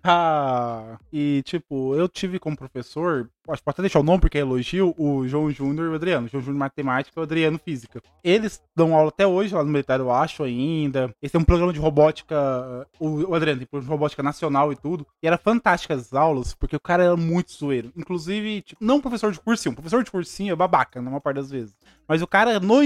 Ah, 0.03 0.97
e, 1.11 1.41
tipo, 1.45 1.95
eu 1.95 2.07
tive 2.07 2.39
como 2.39 2.55
professor, 2.55 3.30
pode 3.45 3.61
até 3.65 3.82
deixar 3.82 3.99
o 3.99 4.03
nome 4.03 4.22
porque 4.22 4.38
é 4.38 4.41
elogio, 4.41 4.95
o 4.97 5.28
João 5.28 5.51
Júnior 5.51 5.88
e 5.88 5.89
o 5.89 5.95
Adriano. 5.95 6.28
O 6.28 6.30
João 6.30 6.41
Júnior 6.43 6.59
Matemática 6.59 7.11
e 7.17 7.19
o 7.19 7.24
Adriano 7.24 7.59
Física. 7.59 8.01
Eles 8.24 8.61
dão 8.76 8.95
aula 8.95 9.09
até 9.09 9.28
hoje 9.28 9.53
lá 9.53 9.63
no 9.63 9.69
militar, 9.69 9.99
eu 9.99 10.11
acho 10.11 10.43
ainda. 10.43 11.13
Eles 11.22 11.32
têm 11.32 11.41
um 11.41 11.45
programa 11.45 11.74
de 11.74 11.80
robótica, 11.80 12.88
o, 12.99 13.32
o 13.32 13.36
Adriano 13.36 13.59
tem 13.59 13.65
um 13.65 13.69
programa 13.69 13.88
de 13.88 13.91
robótica 13.91 14.24
nacional 14.24 14.72
e 14.72 14.76
tudo. 14.76 15.05
E 15.22 15.28
era 15.28 15.38
fantástica 15.38 15.93
as 15.93 16.13
aulas, 16.13 16.53
porque 16.53 16.76
o 16.76 16.80
cara 16.80 17.03
era 17.03 17.17
muito 17.17 17.51
zoeiro. 17.51 17.91
Inclusive, 17.97 18.61
tipo, 18.61 18.84
não 18.84 19.01
professor 19.01 19.32
de 19.32 19.39
cursinho. 19.39 19.76
Professor 19.76 20.03
de 20.03 20.09
cursinho 20.11 20.53
é 20.53 20.55
babaca, 20.55 21.01
na 21.01 21.09
maior 21.09 21.19
parte 21.22 21.36
das 21.38 21.51
vezes. 21.51 21.76
Mas 22.07 22.22
o 22.22 22.28
cara 22.28 22.59
no. 22.59 22.82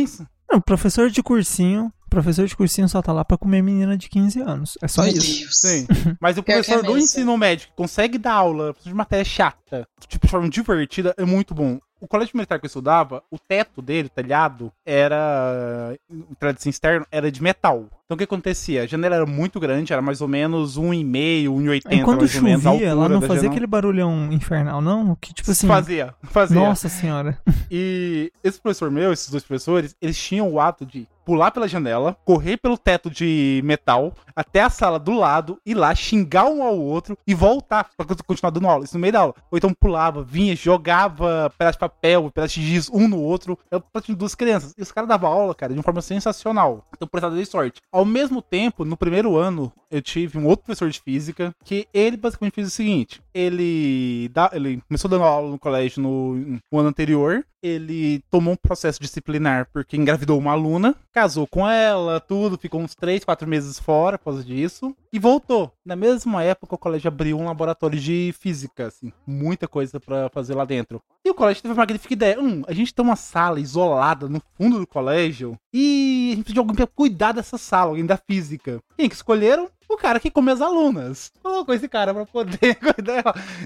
Não, 0.50 0.62
professor 0.62 1.10
de 1.10 1.22
cursinho, 1.24 1.92
professor 2.16 2.48
de 2.48 2.56
cursinho 2.56 2.88
só 2.88 3.02
tá 3.02 3.12
lá 3.12 3.26
pra 3.26 3.38
comer 3.38 3.62
menina 3.62 3.98
de 3.98 4.08
15 4.10 4.40
anos. 4.42 4.78
É 4.82 4.88
só 4.88 5.04
Meu 5.04 5.12
isso. 5.12 5.40
Deus. 5.40 5.60
Sim. 5.60 5.88
Mas 6.20 6.38
o 6.38 6.44
Pior 6.44 6.62
que 6.62 6.64
professor 6.64 6.86
é 6.86 6.88
do 6.88 6.98
ensino 6.98 7.38
médio 7.38 7.68
que 7.68 7.74
consegue 7.76 8.18
dar 8.18 8.34
aula 8.34 8.74
de 8.84 8.94
matéria 8.94 9.26
chata, 9.26 9.88
tipo, 10.08 10.26
de 10.26 10.32
forma 10.32 10.50
divertida, 10.50 11.14
é 11.18 11.26
muito 11.26 11.54
bom. 11.54 11.80
O 12.00 12.08
colégio 12.08 12.36
militar 12.36 12.60
que 12.60 12.66
eu 12.66 12.68
estudava, 12.68 13.24
o 13.32 13.40
teto 13.40 13.82
dele, 13.82 14.08
o 14.08 14.10
telhado, 14.10 14.72
era. 14.86 15.98
O 16.30 16.36
telhado 16.36 16.60
externo 16.66 17.06
era 17.12 17.32
de 17.32 17.42
metal. 17.42 17.86
Então 18.06 18.14
o 18.14 18.18
que 18.20 18.24
acontecia? 18.24 18.84
A 18.84 18.86
janela 18.86 19.16
era 19.16 19.26
muito 19.26 19.60
grande, 19.60 19.92
era 19.92 20.02
mais 20.02 20.22
ou 20.22 20.28
menos 20.28 20.78
1,5, 20.78 21.50
1,80 21.50 21.82
Aí 21.86 22.04
quando 22.04 22.20
mais 22.20 22.36
ou 22.36 22.42
menos. 22.44 22.66
a 22.68 22.72
chovia, 22.72 22.94
lá 22.94 23.04
altura 23.04 23.20
não 23.20 23.28
fazia 23.28 23.50
aquele 23.50 23.66
barulhão 23.66 24.32
infernal, 24.32 24.80
não? 24.80 25.16
Que 25.16 25.34
tipo 25.34 25.50
assim. 25.50 25.68
Fazia, 25.68 26.14
fazia. 26.22 26.60
Nossa 26.60 26.88
senhora. 26.88 27.38
E 27.72 28.32
esse 28.44 28.62
professor 28.62 28.92
meu, 28.92 29.12
esses 29.12 29.30
dois 29.30 29.44
professores, 29.44 29.96
eles 30.00 30.16
tinham 30.16 30.48
o 30.50 30.60
ato 30.60 30.86
de 30.86 31.08
pular 31.26 31.50
pela 31.50 31.68
janela, 31.68 32.16
correr 32.24 32.58
pelo 32.58 32.78
teto 32.78 33.10
de 33.10 33.60
metal 33.66 34.14
até 34.36 34.62
a 34.62 34.70
sala 34.70 35.00
do 35.00 35.14
lado, 35.14 35.60
ir 35.66 35.74
lá, 35.74 35.94
xingar 35.96 36.46
um 36.46 36.62
ao 36.62 36.78
outro 36.78 37.18
e 37.26 37.34
voltar 37.34 37.90
pra 37.98 38.06
continuar 38.26 38.52
dando 38.52 38.68
aula. 38.68 38.86
Isso 38.86 38.94
no 38.94 39.02
meio 39.02 39.14
da 39.14 39.22
aula. 39.22 39.34
Ou 39.50 39.58
então 39.58 39.74
pulava, 39.74 40.24
vinha, 40.24 40.56
jogava 40.56 41.52
pedaço 41.58 41.78
de 41.78 41.80
papel, 41.80 42.30
pedaço 42.32 42.54
de 42.54 42.68
giz 42.68 42.90
um 42.90 43.08
no 43.08 43.20
outro. 43.20 43.58
Eu 43.72 43.82
tinha 44.02 44.16
duas 44.16 44.36
crianças. 44.36 44.74
E 44.78 44.82
os 44.84 44.92
caras 44.92 45.10
davam 45.10 45.32
aula, 45.32 45.56
cara, 45.56 45.74
de 45.74 45.80
uma 45.80 45.84
forma 45.84 46.02
sensacional. 46.02 46.86
Então, 46.96 47.08
por 47.08 47.18
essa 47.18 47.32
dei 47.32 47.46
sorte. 47.46 47.82
Ao 47.96 48.04
mesmo 48.04 48.42
tempo, 48.42 48.84
no 48.84 48.98
primeiro 48.98 49.38
ano, 49.38 49.72
eu 49.90 50.02
tive 50.02 50.38
um 50.38 50.46
outro 50.46 50.66
professor 50.66 50.90
de 50.90 51.00
física 51.00 51.56
que 51.64 51.88
ele 51.94 52.18
basicamente 52.18 52.56
fez 52.56 52.68
o 52.68 52.72
seguinte: 52.72 53.22
ele, 53.34 54.30
dá, 54.34 54.52
ele 54.52 54.82
começou 54.86 55.10
dando 55.10 55.24
aula 55.24 55.50
no 55.50 55.58
colégio 55.58 56.02
no, 56.02 56.36
no 56.36 56.78
ano 56.78 56.90
anterior. 56.90 57.46
Ele 57.66 58.24
tomou 58.30 58.54
um 58.54 58.58
processo 58.58 59.02
disciplinar 59.02 59.68
porque 59.74 59.98
engravidou 59.98 60.38
uma 60.38 60.52
aluna, 60.52 60.96
casou 61.12 61.48
com 61.48 61.68
ela, 61.68 62.20
tudo, 62.20 62.58
ficou 62.58 62.80
uns 62.80 62.94
3, 62.94 63.24
4 63.24 63.48
meses 63.48 63.80
fora 63.80 64.18
por 64.18 64.26
causa 64.26 64.44
disso, 64.44 64.96
e 65.12 65.18
voltou. 65.18 65.72
Na 65.84 65.96
mesma 65.96 66.44
época, 66.44 66.76
o 66.76 66.78
colégio 66.78 67.08
abriu 67.08 67.40
um 67.40 67.46
laboratório 67.46 68.00
de 68.00 68.34
física, 68.40 68.88
assim, 68.88 69.12
muita 69.26 69.68
coisa 69.68 70.00
pra 70.00 70.30
fazer 70.30 70.54
lá 70.54 70.66
dentro. 70.66 71.02
E 71.26 71.30
o 71.30 71.34
colégio 71.34 71.64
teve 71.64 71.74
uma 71.74 71.80
magnífica 71.80 72.14
ideia. 72.14 72.40
Hum, 72.40 72.62
a 72.68 72.74
gente 72.74 72.94
tem 72.94 73.04
uma 73.04 73.16
sala 73.16 73.60
isolada 73.60 74.30
no 74.30 74.42
fundo 74.56 74.78
do 74.78 74.86
colégio 74.86 75.58
e 75.74 76.30
a 76.32 76.36
gente 76.36 76.44
precisa 76.44 76.54
de 76.54 76.60
alguém 76.60 76.76
pra 76.76 76.86
cuidar 76.88 77.32
dessa 77.32 77.58
sala, 77.58 77.92
alguém 77.92 78.06
da 78.06 78.18
física. 78.18 78.80
Quem 78.96 79.10
que 79.10 79.16
escolheram? 79.16 79.70
O 79.90 79.98
cara 79.98 80.20
que 80.20 80.32
come 80.32 80.52
as 80.52 80.62
alunas. 80.62 81.32
Colocou 81.42 81.74
esse 81.74 81.88
cara 81.88 82.14
pra 82.14 82.26
poder 82.26 82.76
cuidar, 82.96 83.24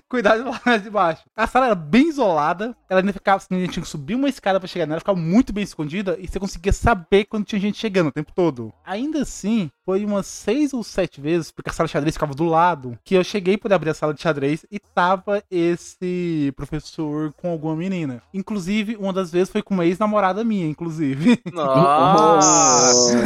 cuidar 0.08 0.38
de 0.38 0.44
lá 0.44 0.78
de 0.78 0.90
baixo. 0.90 1.24
A 1.36 1.48
sala 1.48 1.68
era 1.68 1.76
bem 1.76 2.10
isolada. 2.10 2.76
Ela 2.90 3.02
ainda 3.02 3.14
ficava 3.14 3.38
assim, 3.38 3.56
a 3.56 3.60
gente 3.60 3.74
tinha 3.74 3.84
que 3.84 3.90
subir 3.90 4.16
uma 4.16 4.30
escada 4.30 4.60
pra 4.60 4.68
chegar 4.68 4.86
nela. 4.86 5.00
Ficava 5.00 5.20
muito 5.20 5.54
bem 5.54 5.64
escondida. 5.64 6.18
E 6.20 6.28
você 6.28 6.40
conseguia 6.40 6.74
saber 6.74 7.26
quando 7.26 7.46
tinha 7.46 7.60
gente 7.60 7.78
chegando 7.78 8.08
o 8.08 8.12
tempo 8.12 8.32
todo. 8.34 8.74
Ainda 8.86 9.22
assim, 9.22 9.72
foi 9.90 10.06
umas 10.06 10.28
seis 10.28 10.72
ou 10.72 10.84
sete 10.84 11.20
vezes, 11.20 11.50
porque 11.50 11.72
a 11.72 11.74
sala 11.74 11.88
de 11.88 11.94
xadrez 11.94 12.14
ficava 12.14 12.36
do 12.36 12.46
lado, 12.46 12.96
que 13.04 13.16
eu 13.16 13.24
cheguei 13.24 13.58
pra 13.58 13.76
abrir 13.76 13.90
a 13.90 13.94
sala 13.96 14.14
de 14.14 14.22
xadrez 14.22 14.64
e 14.72 14.78
tava 14.78 15.44
esse 15.50 16.54
professor 16.56 17.34
com 17.34 17.50
alguma 17.50 17.76
menina. 17.76 18.22
Inclusive, 18.32 18.96
uma 18.98 19.12
das 19.12 19.32
vezes 19.32 19.50
foi 19.50 19.64
com 19.64 19.74
uma 19.74 19.88
ex-namorada 19.88 20.44
minha, 20.44 20.68
inclusive. 20.68 21.42
Nossa! 21.52 23.18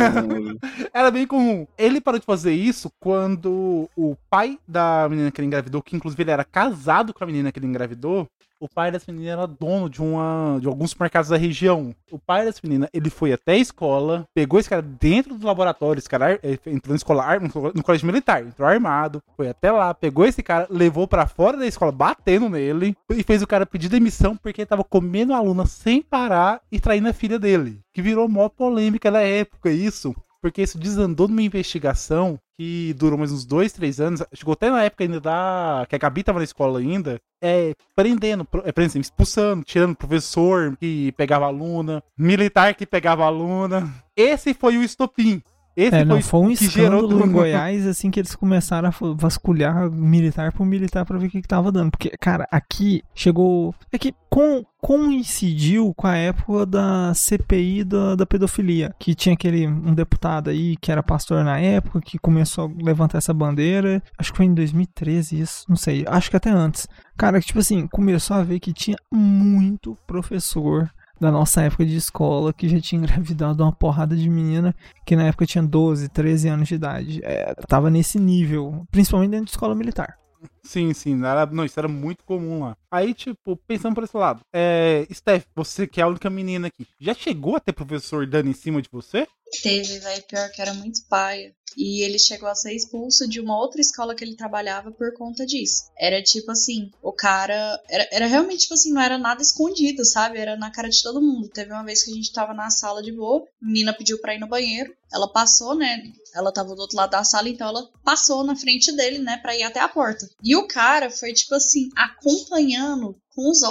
Era 0.94 1.12
bem 1.12 1.28
comum. 1.28 1.68
Ele 1.78 2.00
parou 2.00 2.18
de 2.18 2.26
fazer 2.26 2.54
isso 2.54 2.90
quando 2.98 3.90
o 3.94 4.16
pai 4.30 4.58
da 4.66 5.06
menina 5.10 5.32
que 5.32 5.42
ele 5.42 5.48
engravidou, 5.48 5.82
que 5.82 5.98
inclusive 5.98 6.24
ele 6.24 6.32
era 6.32 6.46
casado 6.46 7.14
com 7.14 7.26
a 7.26 7.28
menina 7.28 7.52
que 7.52 7.60
ele 7.60 7.68
engravidou, 7.68 8.26
o 8.64 8.70
pai 8.74 8.92
dessa 8.92 9.12
menina 9.12 9.32
era 9.34 9.46
dono 9.48 9.90
de, 9.90 10.02
uma, 10.02 10.58
de 10.62 10.68
alguns 10.68 10.92
supermercados 10.92 11.30
da 11.30 11.38
região. 11.38 11.94
O 12.10 12.18
pai 12.18 12.46
dessa 12.46 12.62
menina, 12.64 12.90
ele 12.94 13.10
foi 13.10 13.34
até 13.34 13.54
a 13.54 13.58
escola, 13.58 14.26
pegou 14.34 14.58
esse 14.60 14.70
cara 14.70 14.82
dentro 14.82 15.36
do 15.36 15.46
laboratório, 15.46 16.00
esse 16.00 16.10
cara 16.10 16.40
entrou 16.66 16.92
na 16.94 16.96
escola, 16.96 17.24
ar- 17.24 17.42
no 17.42 17.84
colégio 17.84 18.08
militar, 18.08 18.42
entrou 18.42 18.68
armado, 18.68 19.22
foi 19.36 19.50
até 19.50 19.70
lá, 19.70 19.94
pegou 19.94 20.26
esse 20.26 20.42
cara, 20.42 20.66
levou 20.70 21.08
pra 21.08 21.28
fora 21.28 21.58
da 21.58 21.68
escola, 21.68 21.92
batendo 21.92 22.50
nele, 22.50 22.96
e 23.10 23.22
fez 23.24 23.42
o 23.42 23.48
cara 23.48 23.66
pedir 23.66 23.90
demissão 23.90 24.38
porque 24.38 24.62
ele 24.62 24.66
tava 24.66 24.84
comendo 24.84 25.34
a 25.34 25.38
aluna 25.38 25.66
sem 25.66 26.02
parar 26.02 26.62
e 26.72 26.80
traindo 26.80 27.10
a 27.10 27.14
filha 27.14 27.38
dele. 27.38 27.82
Que 27.94 28.02
virou 28.02 28.30
mó 28.30 28.48
polêmica 28.48 29.12
na 29.12 29.22
época, 29.22 29.70
isso. 29.70 30.16
Porque 30.42 30.62
isso 30.62 30.78
desandou 30.78 31.28
numa 31.30 31.42
investigação 31.42 32.38
que 32.58 32.94
durou 32.94 33.18
mais 33.18 33.32
uns 33.32 33.46
dois, 33.46 33.74
três 33.74 34.00
anos. 34.00 34.24
Chegou 34.34 34.54
até 34.54 34.70
na 34.70 34.84
época 34.84 35.04
ainda 35.04 35.20
da. 35.20 35.86
que 35.90 35.96
a 35.96 36.00
Gabi 36.00 36.24
tava 36.24 36.40
na 36.40 36.46
escola 36.46 36.80
ainda. 36.80 37.20
É, 37.42 37.74
prendendo, 37.96 38.48
é, 38.64 38.72
prendendo, 38.72 39.02
expulsando, 39.02 39.64
tirando 39.64 39.96
professor 39.96 40.78
que 40.78 41.12
pegava 41.14 41.46
aluna, 41.46 42.04
militar 42.18 42.74
que 42.76 42.86
pegava 42.86 43.26
aluna. 43.26 43.94
Esse 44.16 44.54
foi 44.54 44.78
o 44.78 44.84
estopim. 44.84 45.42
Esse 45.76 45.96
É, 45.96 46.06
não, 46.06 46.22
foi, 46.22 46.40
um 46.40 46.48
que 46.50 46.68
gerou 46.68 47.00
escândalo 47.00 47.08
tudo. 47.10 47.26
em 47.26 47.32
Goiás, 47.32 47.88
assim, 47.88 48.12
que 48.12 48.20
eles 48.20 48.36
começaram 48.36 48.90
a 48.90 49.14
vasculhar 49.16 49.90
militar 49.90 50.52
por 50.52 50.66
militar 50.66 51.06
pra 51.06 51.18
ver 51.18 51.28
o 51.28 51.30
que, 51.30 51.42
que 51.42 51.48
tava 51.48 51.72
dando. 51.72 51.92
Porque, 51.92 52.10
cara, 52.20 52.48
aqui 52.52 53.02
chegou. 53.16 53.74
É 53.92 53.98
que 53.98 54.14
com, 54.30 54.64
coincidiu 54.80 55.94
com 55.96 56.06
a 56.06 56.16
época 56.16 56.66
da 56.66 57.14
CPI 57.16 57.84
da, 57.84 58.16
da 58.16 58.26
pedofilia. 58.26 58.94
Que 59.00 59.16
tinha 59.16 59.34
aquele 59.34 59.68
um 59.68 59.94
deputado 59.94 60.50
aí 60.50 60.78
que 60.78 60.92
era 60.92 61.02
pastor 61.02 61.44
na 61.44 61.60
época, 61.60 62.02
que 62.02 62.20
começou 62.20 62.66
a 62.66 62.84
levantar 62.84 63.18
essa 63.18 63.34
bandeira. 63.34 64.02
Acho 64.18 64.32
que 64.32 64.38
foi 64.38 64.46
em 64.46 64.54
2013 64.54 65.40
isso, 65.40 65.66
não 65.68 65.76
sei. 65.76 66.06
Acho 66.08 66.30
que 66.30 66.38
até 66.38 66.52
antes. 66.52 66.88
Cara, 67.18 67.40
que, 67.40 67.48
tipo 67.48 67.60
assim, 67.60 67.88
começou 67.88 68.38
a 68.38 68.44
ver 68.44 68.60
que 68.60 68.74
tinha 68.74 68.98
muito 69.12 69.98
professor 70.06 70.92
da 71.24 71.32
nossa 71.32 71.62
época 71.62 71.86
de 71.86 71.96
escola 71.96 72.54
que 72.54 72.68
já 72.68 72.80
tinha 72.80 73.00
engravidado 73.00 73.64
uma 73.64 73.72
porrada 73.72 74.16
de 74.16 74.30
menina 74.30 74.76
que 75.06 75.16
na 75.16 75.24
época 75.24 75.46
tinha 75.46 75.64
12, 75.64 76.10
13 76.10 76.50
anos 76.50 76.68
de 76.68 76.76
idade. 76.76 77.22
É, 77.24 77.54
tava 77.68 77.90
nesse 77.90 78.20
nível, 78.20 78.86
principalmente 78.92 79.32
dentro 79.32 79.46
de 79.46 79.52
escola 79.52 79.74
militar. 79.74 80.18
Sim, 80.62 80.94
sim, 80.94 81.24
era, 81.24 81.46
não, 81.46 81.64
isso 81.64 81.80
era 81.80 81.88
muito 81.88 82.24
comum 82.26 82.62
lá. 82.66 82.76
Aí, 82.92 83.14
tipo, 83.14 83.56
pensando 83.68 83.96
por 83.96 84.04
esse 84.04 84.16
lado, 84.16 84.42
é, 84.54 85.08
Steph, 85.12 85.46
você 85.56 85.88
que 85.88 86.02
é 86.02 86.04
a 86.04 86.08
única 86.08 86.30
menina 86.30 86.68
aqui, 86.68 86.86
já 87.00 87.14
chegou 87.14 87.56
a 87.56 87.60
ter 87.60 87.74
professor 87.74 88.28
dando 88.28 88.50
em 88.50 88.54
cima 88.54 88.82
de 88.82 88.90
você? 88.92 89.26
Teve, 89.62 90.00
velho, 90.00 90.24
pior 90.24 90.50
que 90.52 90.62
era 90.62 90.74
muito 90.74 91.06
paia. 91.08 91.54
E 91.78 92.04
ele 92.04 92.20
chegou 92.20 92.48
a 92.48 92.56
ser 92.56 92.74
expulso 92.74 93.28
de 93.28 93.40
uma 93.40 93.58
outra 93.58 93.82
escola 93.82 94.16
que 94.16 94.24
ele 94.24 94.36
trabalhava 94.36 94.92
por 94.92 95.14
conta 95.14 95.46
disso. 95.46 95.86
Era 95.98 96.22
tipo 96.22 96.52
assim, 96.52 96.92
o 97.02 97.12
cara. 97.12 97.82
Era, 97.90 98.08
era 98.12 98.28
realmente 98.28 98.62
tipo 98.62 98.74
assim, 98.74 98.94
não 98.94 99.02
era 99.02 99.18
nada 99.18 99.42
escondido, 99.42 100.06
sabe? 100.06 100.38
Era 100.38 100.56
na 100.56 100.72
cara 100.72 100.90
de 100.90 101.02
todo 101.02 101.22
mundo. 101.22 101.50
Teve 101.50 101.72
uma 101.72 101.84
vez 101.84 102.04
que 102.04 102.12
a 102.12 102.14
gente 102.14 102.32
tava 102.32 102.54
na 102.54 102.70
sala 102.70 103.02
de 103.02 103.12
boa, 103.12 103.44
a 103.44 103.66
menina 103.66 103.94
pediu 103.94 104.20
pra 104.20 104.36
ir 104.36 104.40
no 104.40 104.48
banheiro. 104.48 104.94
Ela 105.12 105.32
passou, 105.32 105.76
né? 105.76 106.04
Ela 106.36 106.52
tava 106.52 106.76
do 106.76 106.82
outro 106.82 106.98
lado 106.98 107.12
da 107.12 107.24
sala, 107.24 107.50
então 107.50 107.68
ela 107.68 107.88
passou 108.04 108.44
na 108.44 108.56
frente 108.56 108.92
dele, 108.92 109.20
né, 109.20 109.38
pra 109.38 109.56
ir 109.56 109.62
até 109.62 109.80
a 109.80 109.88
porta. 109.88 110.28
E 110.44 110.56
o 110.56 110.68
cara 110.68 111.12
foi, 111.12 111.34
tipo 111.34 111.54
assim, 111.54 111.90
acompanhando 111.96 113.16
com 113.36 113.50
os 113.50 113.62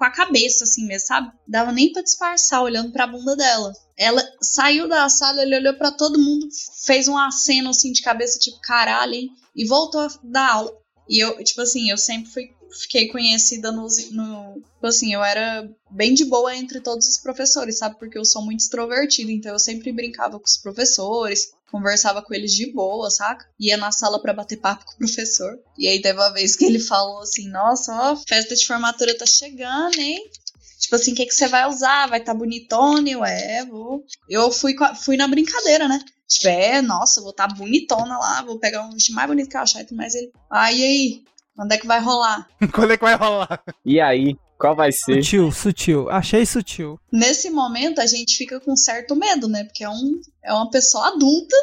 com 0.00 0.04
a 0.06 0.10
cabeça, 0.10 0.64
assim 0.64 0.86
mesmo, 0.86 1.08
sabe? 1.08 1.30
Dava 1.46 1.70
nem 1.70 1.92
pra 1.92 2.00
disfarçar, 2.00 2.62
olhando 2.62 2.90
pra 2.90 3.06
bunda 3.06 3.36
dela. 3.36 3.70
Ela 3.98 4.22
saiu 4.40 4.88
da 4.88 5.06
sala, 5.10 5.42
ele 5.42 5.54
olhou 5.54 5.74
pra 5.74 5.90
todo 5.90 6.18
mundo, 6.18 6.48
fez 6.86 7.06
um 7.06 7.18
aceno, 7.18 7.68
assim, 7.68 7.92
de 7.92 8.00
cabeça, 8.00 8.38
tipo, 8.38 8.58
caralho, 8.62 9.12
hein? 9.12 9.28
E 9.54 9.66
voltou 9.66 10.00
a 10.00 10.08
dar 10.24 10.52
aula. 10.52 10.72
E 11.06 11.22
eu, 11.22 11.44
tipo 11.44 11.60
assim, 11.60 11.90
eu 11.90 11.98
sempre 11.98 12.32
fui, 12.32 12.44
fiquei 12.70 13.08
conhecida 13.08 13.70
no, 13.72 13.86
no. 14.12 14.54
Tipo 14.54 14.86
assim, 14.86 15.12
eu 15.12 15.22
era 15.22 15.68
bem 15.90 16.14
de 16.14 16.24
boa 16.24 16.54
entre 16.56 16.80
todos 16.80 17.08
os 17.08 17.18
professores, 17.18 17.78
sabe? 17.78 17.98
Porque 17.98 18.18
eu 18.18 18.24
sou 18.24 18.42
muito 18.42 18.60
extrovertida, 18.60 19.30
então 19.30 19.52
eu 19.52 19.58
sempre 19.58 19.92
brincava 19.92 20.38
com 20.38 20.46
os 20.46 20.56
professores, 20.56 21.52
conversava 21.70 22.22
com 22.22 22.34
eles 22.34 22.52
de 22.52 22.72
boa, 22.72 23.10
saca? 23.10 23.46
Ia 23.58 23.76
na 23.76 23.92
sala 23.92 24.20
pra 24.20 24.32
bater 24.32 24.56
papo 24.56 24.84
com 24.84 24.92
o 24.92 24.98
professor. 24.98 25.58
E 25.78 25.88
aí 25.88 26.00
teve 26.00 26.18
uma 26.18 26.32
vez 26.32 26.56
que 26.56 26.64
ele 26.64 26.78
falou 26.78 27.20
assim: 27.20 27.48
Nossa, 27.48 27.92
ó, 27.92 28.16
festa 28.16 28.54
de 28.54 28.66
formatura 28.66 29.16
tá 29.16 29.26
chegando, 29.26 29.98
hein? 29.98 30.30
Tipo 30.78 30.96
assim, 30.96 31.12
o 31.12 31.14
que, 31.14 31.26
que 31.26 31.34
você 31.34 31.46
vai 31.46 31.68
usar? 31.68 32.08
Vai 32.08 32.20
tá 32.20 32.32
bonitona? 32.32 33.08
Eu, 33.08 33.22
é, 33.24 33.64
vou. 33.66 34.02
Eu 34.28 34.50
fui, 34.50 34.74
fui 35.04 35.16
na 35.16 35.28
brincadeira, 35.28 35.86
né? 35.86 36.02
Tipo, 36.26 36.48
é, 36.48 36.80
nossa, 36.80 37.20
vou 37.20 37.32
tá 37.32 37.46
bonitona 37.46 38.16
lá, 38.16 38.42
vou 38.42 38.58
pegar 38.58 38.84
um 38.84 38.92
vestido 38.92 39.16
mais 39.16 39.28
bonito 39.28 39.50
que 39.50 39.56
eu 39.56 39.60
achar 39.60 39.84
mais. 39.92 40.14
Ele, 40.14 40.32
ah, 40.48 40.72
e 40.72 40.82
aí? 40.82 41.24
Quando 41.56 41.72
é 41.72 41.78
que 41.78 41.86
vai 41.86 42.00
rolar? 42.00 42.48
Quando 42.72 42.92
é 42.92 42.96
que 42.96 43.04
vai 43.04 43.14
rolar? 43.16 43.62
E 43.84 44.00
aí, 44.00 44.36
qual 44.58 44.74
vai 44.76 44.90
ser? 44.92 45.22
Sutil, 45.22 45.52
sutil. 45.52 46.10
Achei 46.10 46.44
sutil. 46.46 46.98
Nesse 47.12 47.50
momento, 47.50 48.00
a 48.00 48.06
gente 48.06 48.36
fica 48.36 48.60
com 48.60 48.76
certo 48.76 49.14
medo, 49.16 49.48
né? 49.48 49.64
Porque 49.64 49.84
é, 49.84 49.88
um, 49.90 50.20
é 50.44 50.52
uma 50.52 50.70
pessoa 50.70 51.08
adulta, 51.08 51.56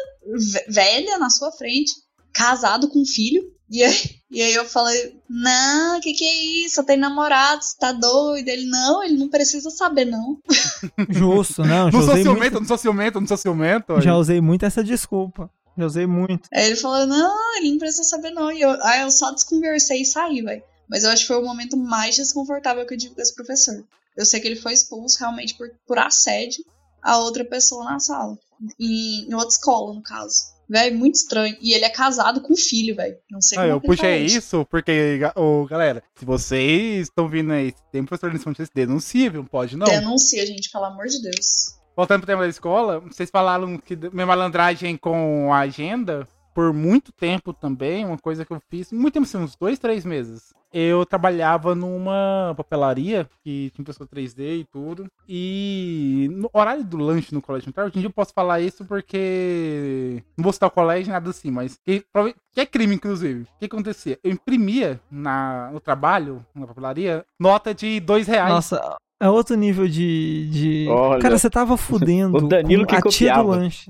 ve- 0.51 0.65
velha 0.67 1.17
na 1.17 1.29
sua 1.29 1.51
frente, 1.51 1.91
casado 2.33 2.87
com 2.89 3.01
um 3.01 3.05
filho. 3.05 3.43
E 3.69 3.83
aí, 3.83 3.95
e 4.31 4.41
aí 4.41 4.53
eu 4.53 4.65
falei, 4.65 5.19
não, 5.29 5.99
que 5.99 6.13
que 6.13 6.23
é 6.25 6.65
isso? 6.65 6.83
Tenho 6.85 7.01
namorado, 7.01 7.63
você 7.63 7.75
tá 7.77 7.91
doido? 7.91 8.47
Ele, 8.47 8.65
não, 8.69 9.03
ele 9.03 9.17
não 9.17 9.29
precisa 9.29 9.69
saber, 9.69 10.05
não. 10.05 10.37
Justo, 11.09 11.63
não. 11.65 11.89
Não 11.89 12.01
sou 12.03 12.15
ciumento, 12.15 12.37
muito, 12.37 12.59
não 12.59 12.67
sou 12.67 12.77
ciumento, 12.77 13.19
não 13.19 13.27
sou 13.27 13.37
ciumento. 13.37 14.01
já 14.01 14.15
usei 14.15 14.39
muito 14.41 14.65
essa 14.65 14.83
desculpa. 14.83 15.49
Já 15.77 15.85
usei 15.85 16.07
muito. 16.07 16.49
Aí 16.53 16.65
ele 16.67 16.75
falou, 16.75 17.05
não, 17.05 17.57
ele 17.57 17.71
não 17.71 17.77
precisa 17.77 18.03
saber, 18.03 18.31
não. 18.31 18.51
E 18.51 18.61
eu, 18.61 18.71
aí 18.83 19.01
eu 19.01 19.11
só 19.11 19.31
desconversei 19.31 20.01
e 20.01 20.05
saí, 20.05 20.41
velho. 20.41 20.63
Mas 20.89 21.03
eu 21.03 21.09
acho 21.11 21.21
que 21.23 21.27
foi 21.27 21.37
o 21.41 21.45
momento 21.45 21.75
mais 21.77 22.15
desconfortável 22.15 22.85
que 22.85 22.93
eu 22.93 22.97
tive 22.97 23.13
com 23.15 23.21
esse 23.21 23.35
professor. 23.35 23.83
Eu 24.15 24.25
sei 24.25 24.39
que 24.39 24.47
ele 24.47 24.55
foi 24.55 24.73
expulso 24.73 25.19
realmente 25.19 25.53
por, 25.55 25.69
por 25.85 25.99
assédio 25.99 26.63
a 27.03 27.19
outra 27.19 27.45
pessoa 27.45 27.83
na 27.85 27.99
sala. 27.99 28.37
Em, 28.79 29.29
em 29.29 29.33
outra 29.35 29.49
escola, 29.49 29.93
no 29.93 30.01
caso. 30.01 30.55
Velho, 30.69 30.97
muito 30.97 31.15
estranho. 31.15 31.55
E 31.61 31.73
ele 31.73 31.85
é 31.85 31.89
casado 31.89 32.41
com 32.41 32.53
um 32.53 32.57
filho, 32.57 32.95
velho. 32.95 33.17
Não 33.29 33.41
sei 33.41 33.57
Ah, 33.57 33.61
como 33.61 33.73
eu 33.73 33.77
é 33.77 33.79
puxei 33.81 34.19
faz. 34.21 34.33
isso 34.33 34.65
porque, 34.69 35.19
ô, 35.35 35.65
galera, 35.65 36.03
se 36.15 36.25
vocês 36.25 37.03
estão 37.07 37.29
vindo 37.29 37.53
aí, 37.53 37.69
se 37.69 37.83
tem 37.91 38.03
professor 38.03 38.31
de 38.31 38.37
vocês 38.43 38.69
denuncia, 38.73 39.29
viu? 39.29 39.43
Pode 39.45 39.77
não. 39.77 39.85
Denuncia, 39.85 40.45
gente, 40.45 40.69
pelo 40.71 40.85
amor 40.85 41.05
de 41.07 41.21
Deus. 41.21 41.77
Voltando 41.97 42.19
pro 42.19 42.27
tema 42.27 42.43
da 42.43 42.47
escola, 42.47 42.99
vocês 42.99 43.27
falaram 43.31 43.75
que 43.79 43.97
minha 44.13 44.27
malandragem 44.27 44.95
com 44.95 45.51
a 45.51 45.61
agenda, 45.61 46.27
por 46.53 46.71
muito 46.71 47.11
tempo 47.11 47.51
também, 47.51 48.05
uma 48.05 48.19
coisa 48.19 48.45
que 48.45 48.53
eu 48.53 48.61
fiz, 48.69 48.91
muito 48.91 49.15
tempo, 49.15 49.25
assim, 49.25 49.39
uns 49.39 49.55
dois, 49.55 49.79
três 49.79 50.05
meses. 50.05 50.53
Eu 50.71 51.03
trabalhava 51.07 51.73
numa 51.73 52.53
papelaria 52.55 53.27
que 53.43 53.71
tinha 53.73 53.81
impressora 53.81 54.07
3D 54.07 54.59
e 54.59 54.65
tudo. 54.65 55.07
E 55.27 56.27
no 56.31 56.51
horário 56.53 56.83
do 56.83 56.97
lanche 56.97 57.33
no 57.33 57.41
colégio 57.41 57.67
militar, 57.67 57.85
hoje 57.85 57.97
em 57.97 58.01
dia 58.01 58.09
eu 58.09 58.13
posso 58.13 58.31
falar 58.31 58.59
isso 58.59 58.85
porque. 58.85 60.23
Não 60.37 60.43
vou 60.43 60.53
citar 60.53 60.67
o 60.67 60.71
colégio, 60.71 61.11
nada 61.11 61.31
assim, 61.31 61.49
mas. 61.49 61.79
Que, 61.83 62.05
que 62.53 62.61
é 62.61 62.65
crime, 62.65 62.93
inclusive. 62.93 63.43
O 63.43 63.59
que 63.59 63.65
acontecia? 63.65 64.19
Eu 64.23 64.31
imprimia 64.31 65.01
na, 65.09 65.71
no 65.71 65.79
trabalho, 65.79 66.45
na 66.53 66.67
papelaria, 66.67 67.25
nota 67.39 67.73
de 67.73 67.99
dois 67.99 68.27
reais. 68.27 68.53
Nossa, 68.53 68.97
é 69.19 69.29
outro 69.29 69.55
nível 69.55 69.87
de. 69.87 70.47
de... 70.49 70.87
Cara, 71.21 71.37
você 71.37 71.49
tava 71.49 71.75
fudendo 71.77 72.37
O 72.37 72.47
Danilo 72.47 72.85
com 72.85 72.89
que 72.89 72.95
a 72.95 73.01
tia 73.11 73.35
do 73.35 73.47
lanche. 73.47 73.89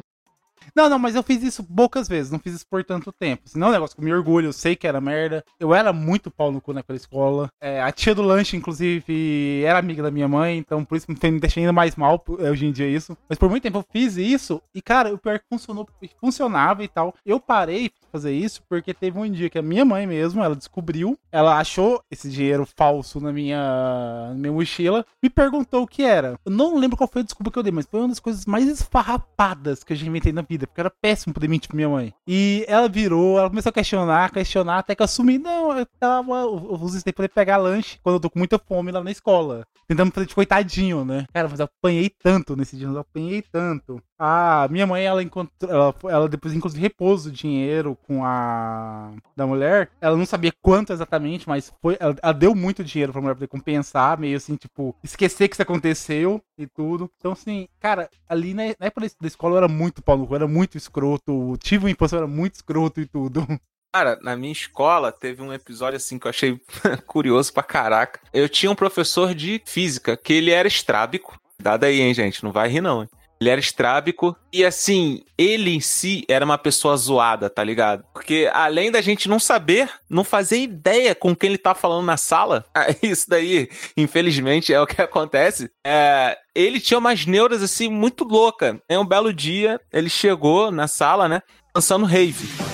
Não, 0.78 0.88
não, 0.88 1.00
mas 1.00 1.16
eu 1.16 1.24
fiz 1.24 1.42
isso 1.42 1.64
poucas 1.64 2.08
vezes, 2.08 2.32
não 2.32 2.38
fiz 2.38 2.54
isso 2.54 2.68
por 2.70 2.84
tanto 2.84 3.12
tempo. 3.12 3.42
Senão 3.46 3.66
é 3.66 3.70
um 3.72 3.74
negócio 3.74 3.96
que 3.96 4.00
eu 4.00 4.06
me 4.06 4.14
orgulho, 4.14 4.50
eu 4.50 4.54
sei 4.54 4.76
que 4.76 4.86
era 4.86 5.02
merda. 5.02 5.44
Eu 5.60 5.74
era 5.74 5.92
muito 5.92 6.30
pau 6.30 6.52
no 6.52 6.62
cu 6.62 6.72
naquela 6.72 6.96
escola. 6.96 7.50
É, 7.60 7.82
a 7.82 7.92
tia 7.92 8.14
do 8.14 8.22
lanche, 8.22 8.56
inclusive, 8.56 9.64
era 9.66 9.80
amiga 9.80 10.04
da 10.04 10.12
minha 10.12 10.28
mãe, 10.28 10.56
então 10.56 10.86
por 10.86 10.96
isso 10.96 11.08
me 11.10 11.40
deixa 11.40 11.60
ainda 11.60 11.74
mais 11.74 11.96
mal 11.96 12.24
eh, 12.38 12.52
hoje 12.52 12.68
em 12.68 12.72
dia 12.72 12.88
isso. 12.88 13.18
Mas 13.28 13.40
por 13.40 13.50
muito 13.50 13.64
tempo 13.64 13.80
eu 13.80 13.86
fiz 13.92 14.18
isso, 14.18 14.62
e 14.72 14.80
cara, 14.80 15.12
o 15.12 15.18
pior 15.18 15.34
é 15.34 15.40
que 15.40 15.46
funcionou, 15.50 15.90
funcionava 16.20 16.84
e 16.84 16.88
tal. 16.88 17.12
Eu 17.26 17.40
parei 17.40 17.86
de 17.86 17.96
fazer 18.12 18.34
isso 18.34 18.62
porque 18.70 18.94
teve 18.94 19.18
um 19.18 19.28
dia 19.32 19.50
que 19.50 19.58
a 19.58 19.64
minha 19.64 19.84
mãe 19.84 20.06
mesmo, 20.06 20.44
ela 20.44 20.56
descobriu, 20.56 21.18
ela 21.32 21.58
achou 21.58 22.04
esse 22.12 22.30
dinheiro 22.30 22.68
falso 22.76 23.20
na 23.20 23.34
minha, 23.34 24.28
na 24.28 24.36
minha 24.36 24.54
mochila, 24.54 25.04
me 25.24 25.30
perguntou 25.30 25.82
o 25.82 25.88
que 25.88 26.04
era. 26.04 26.40
Eu 26.46 26.52
não 26.52 26.78
lembro 26.78 26.96
qual 26.96 27.10
foi 27.12 27.24
a 27.24 27.26
desculpa 27.26 27.50
que 27.50 27.58
eu 27.58 27.64
dei, 27.64 27.72
mas 27.72 27.88
foi 27.88 28.00
uma 28.00 28.10
das 28.10 28.20
coisas 28.20 28.46
mais 28.46 28.68
esfarrapadas 28.68 29.84
que 29.84 29.94
eu 29.94 29.98
já 29.98 30.06
inventei 30.06 30.32
na 30.32 30.44
vida, 30.44 30.67
porque 30.68 30.82
era 30.82 30.92
péssimo 31.02 31.34
poder 31.34 31.48
mentir 31.48 31.68
pra 31.68 31.76
minha 31.76 31.90
mãe. 31.90 32.14
E 32.28 32.66
ela 32.68 32.88
virou, 32.88 33.40
ela 33.40 33.50
começou 33.50 33.70
a 33.70 33.74
questionar, 33.74 34.32
questionar, 34.32 34.80
até 34.80 34.96
que 34.96 35.02
eu 35.02 35.06
assumi, 35.06 35.38
não, 35.38 35.78
eu, 35.78 35.86
tava, 36.00 36.34
eu 36.34 36.78
daí 37.04 37.14
pra 37.14 37.30
pegar 37.30 37.58
lanche 37.58 38.00
quando 38.04 38.16
eu 38.16 38.20
tô 38.20 38.30
com 38.30 38.40
muita 38.40 38.60
fome 38.60 38.92
lá 38.92 39.04
na 39.04 39.12
escola. 39.12 39.66
Tentando 39.88 40.12
fazer 40.12 40.28
de 40.28 40.36
coitadinho, 40.36 41.06
né? 41.06 41.26
Cara, 41.34 41.48
mas 41.48 41.60
eu 41.60 41.66
apanhei 41.66 42.10
tanto 42.10 42.56
nesse 42.56 42.76
dia, 42.76 42.88
eu 42.88 43.00
apanhei 43.00 43.42
tanto. 43.42 44.02
Ah, 44.20 44.68
minha 44.72 44.88
mãe, 44.88 45.06
ela 45.06 45.22
encontrou. 45.22 45.72
Ela, 45.72 45.96
ela 46.10 46.30
depois, 46.30 46.54
inclusive, 46.54 46.82
repôs 46.82 47.26
o 47.26 47.32
dinheiro 47.32 47.96
com 48.08 48.26
a. 48.26 49.12
da 49.36 49.46
mulher. 49.46 49.92
Ela 50.02 50.18
não 50.18 50.26
sabia 50.26 50.52
quanto 50.62 50.92
exatamente, 50.92 51.48
mas 51.48 51.72
foi. 51.82 51.98
Ela, 52.00 52.16
ela 52.22 52.34
deu 52.34 52.56
muito 52.56 52.84
dinheiro 52.84 53.12
pra 53.12 53.22
mulher 53.22 53.36
poder 53.36 53.48
compensar, 53.48 54.20
meio 54.20 54.36
assim, 54.38 54.56
tipo, 54.56 54.96
esquecer 55.04 55.48
que 55.48 55.56
isso 55.56 55.62
aconteceu 55.62 56.42
e 56.58 56.66
tudo. 56.66 57.12
Então, 57.20 57.34
assim, 57.34 57.68
cara, 57.80 58.10
ali 58.28 58.54
na, 58.54 58.64
na 58.80 58.88
época 58.88 59.08
da 59.22 59.28
escola 59.28 59.54
eu 59.54 59.58
era 59.58 59.68
muito 59.68 60.02
pau 60.02 60.18
no 60.18 60.26
cu, 60.26 60.36
era 60.36 60.48
muito 60.48 60.78
escroto. 60.78 61.56
Tive 61.62 61.86
uma 61.86 61.92
infância, 61.92 62.16
eu 62.16 62.20
era 62.20 62.28
muito 62.28 62.56
escroto 62.56 63.00
e 63.00 63.06
tudo. 63.06 63.46
Cara, 63.94 64.20
na 64.22 64.36
minha 64.36 64.52
escola 64.52 65.12
teve 65.12 65.42
um 65.42 65.54
episódio 65.54 65.98
assim 65.98 66.20
que 66.20 66.28
eu 66.28 66.30
achei 66.30 66.60
curioso 67.06 67.54
pra 67.54 67.64
caraca. 67.64 68.20
Eu 68.34 68.50
tinha 68.50 68.72
um 68.72 68.76
professor 68.76 69.34
de 69.34 69.62
física 69.66 70.18
que 70.18 70.34
ele 70.34 70.52
era 70.52 70.68
estrábico. 70.68 71.40
Dado 71.62 71.86
aí, 71.86 72.02
hein, 72.02 72.14
gente? 72.14 72.44
Não 72.44 72.52
vai 72.52 72.70
rir, 72.70 72.82
não. 72.82 73.02
Hein? 73.04 73.10
Ele 73.40 73.50
era 73.50 73.60
estrábico 73.60 74.36
e 74.52 74.66
assim, 74.66 75.24
ele 75.38 75.72
em 75.72 75.80
si 75.80 76.26
era 76.28 76.44
uma 76.44 76.58
pessoa 76.58 76.98
zoada, 76.98 77.50
tá 77.50 77.64
ligado? 77.64 78.04
Porque 78.14 78.50
além 78.52 78.92
da 78.92 79.02
gente 79.02 79.30
não 79.30 79.40
saber, 79.40 79.90
não 80.10 80.24
fazer 80.24 80.58
ideia 80.58 81.14
com 81.14 81.36
quem 81.36 81.52
ele 81.52 81.58
tá 81.58 81.76
falando 81.76 82.06
na 82.06 82.18
sala, 82.18 82.66
isso 83.02 83.30
daí, 83.30 83.70
infelizmente, 83.96 84.74
é 84.74 84.82
o 84.82 84.88
que 84.88 85.02
acontece. 85.02 85.70
É, 85.86 86.38
ele 86.56 86.80
tinha 86.80 86.98
umas 86.98 87.26
neuras 87.26 87.62
assim 87.62 87.90
muito 87.90 88.24
louca. 88.24 88.82
Em 88.90 88.98
um 88.98 89.06
belo 89.06 89.32
dia, 89.34 89.80
ele 89.94 90.10
chegou 90.10 90.72
na 90.72 90.88
sala, 90.88 91.28
né, 91.30 91.42
dançando 91.74 92.06
rave. 92.06 92.67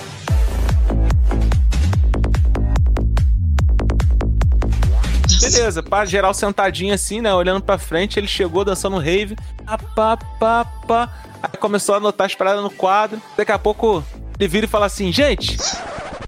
Beleza, 5.50 5.82
pá, 5.82 6.04
geral 6.04 6.32
sentadinho 6.32 6.94
assim, 6.94 7.20
né? 7.20 7.32
Olhando 7.34 7.62
pra 7.62 7.78
frente, 7.78 8.18
ele 8.18 8.26
chegou 8.26 8.64
dançando 8.64 8.98
rave. 8.98 9.36
Pá, 9.66 9.78
pá, 9.78 10.16
pá, 10.16 10.64
pá. 10.86 11.12
Aí 11.42 11.58
começou 11.58 11.94
a 11.94 11.98
anotar 11.98 12.26
as 12.26 12.34
paradas 12.34 12.62
no 12.62 12.70
quadro. 12.70 13.20
Daqui 13.36 13.52
a 13.52 13.58
pouco 13.58 14.02
ele 14.38 14.48
vira 14.48 14.66
e 14.66 14.68
fala 14.68 14.86
assim: 14.86 15.12
gente, 15.12 15.56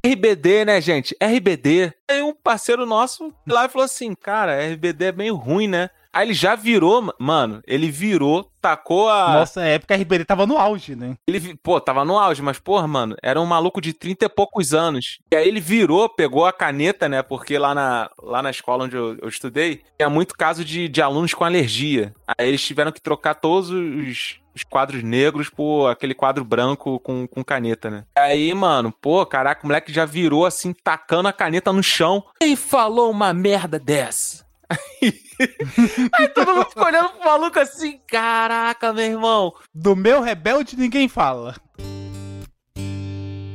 RBD, 0.05 0.65
né, 0.65 0.81
gente? 0.81 1.17
RBD. 1.21 1.93
Aí 2.09 2.23
um 2.23 2.35
parceiro 2.35 2.85
nosso 2.85 3.33
lá 3.47 3.69
falou 3.69 3.85
assim: 3.85 4.15
cara, 4.15 4.63
RBD 4.73 5.07
é 5.07 5.13
meio 5.13 5.35
ruim, 5.35 5.67
né? 5.67 5.91
Aí 6.17 6.29
ele 6.29 6.33
já 6.33 6.55
virou, 6.55 7.13
mano, 7.19 7.63
ele 7.67 7.91
virou, 7.91 8.51
tacou 8.59 9.11
a. 9.11 9.35
Nossa 9.35 9.61
época 9.61 9.93
a 9.93 9.99
RBD 9.99 10.25
tava 10.25 10.47
no 10.47 10.57
auge, 10.57 10.97
né? 10.97 11.15
Ele, 11.29 11.55
pô, 11.63 11.79
tava 11.79 12.07
no 12.07 12.19
auge, 12.19 12.41
mas, 12.41 12.59
porra, 12.59 12.89
mano, 12.89 13.15
era 13.23 13.39
um 13.39 13.45
maluco 13.45 13.83
de 13.83 13.93
30 13.93 14.25
e 14.25 14.29
poucos 14.31 14.73
anos. 14.73 15.19
E 15.31 15.37
aí 15.37 15.47
ele 15.47 15.61
virou, 15.61 16.09
pegou 16.09 16.47
a 16.47 16.55
caneta, 16.55 17.07
né? 17.07 17.23
Porque 17.23 17.59
lá 17.59 17.75
na, 17.75 18.11
lá 18.23 18.41
na 18.41 18.49
escola 18.49 18.85
onde 18.85 18.97
eu, 18.97 19.19
eu 19.21 19.29
estudei, 19.29 19.83
tinha 19.99 20.09
muito 20.09 20.35
caso 20.35 20.65
de, 20.65 20.89
de 20.89 21.03
alunos 21.03 21.35
com 21.35 21.45
alergia. 21.45 22.15
Aí 22.27 22.49
eles 22.49 22.65
tiveram 22.65 22.93
que 22.93 23.03
trocar 23.03 23.35
todos 23.35 23.69
os, 23.69 24.41
os 24.55 24.63
quadros 24.65 25.03
negros 25.03 25.51
por 25.51 25.91
aquele 25.91 26.15
quadro 26.15 26.47
branco 26.47 26.99
com, 27.01 27.27
com 27.29 27.45
caneta, 27.45 27.91
né? 27.91 28.05
Aí, 28.17 28.55
mano, 28.55 28.91
pô, 28.91 29.27
caraca, 29.27 29.63
o 29.63 29.67
moleque 29.67 29.93
já 29.93 30.07
virou 30.07 30.47
assim, 30.47 30.73
tacando 30.73 31.29
a 31.29 31.33
caneta 31.33 31.75
no 31.75 31.83
chão 31.83 32.25
e 32.43 32.57
falou 32.57 33.11
uma 33.11 33.35
merda 33.35 33.79
dessa. 33.79 34.46
Aí 36.15 36.29
todo 36.29 36.55
mundo 36.55 36.69
ficou 36.69 36.85
olhando 36.85 37.11
pro 37.11 37.25
maluco 37.25 37.59
assim, 37.59 38.01
caraca, 38.09 38.93
meu 38.93 39.05
irmão. 39.05 39.55
Do 39.75 39.95
meu 39.95 40.21
rebelde 40.21 40.77
ninguém 40.77 41.09
fala. 41.09 41.55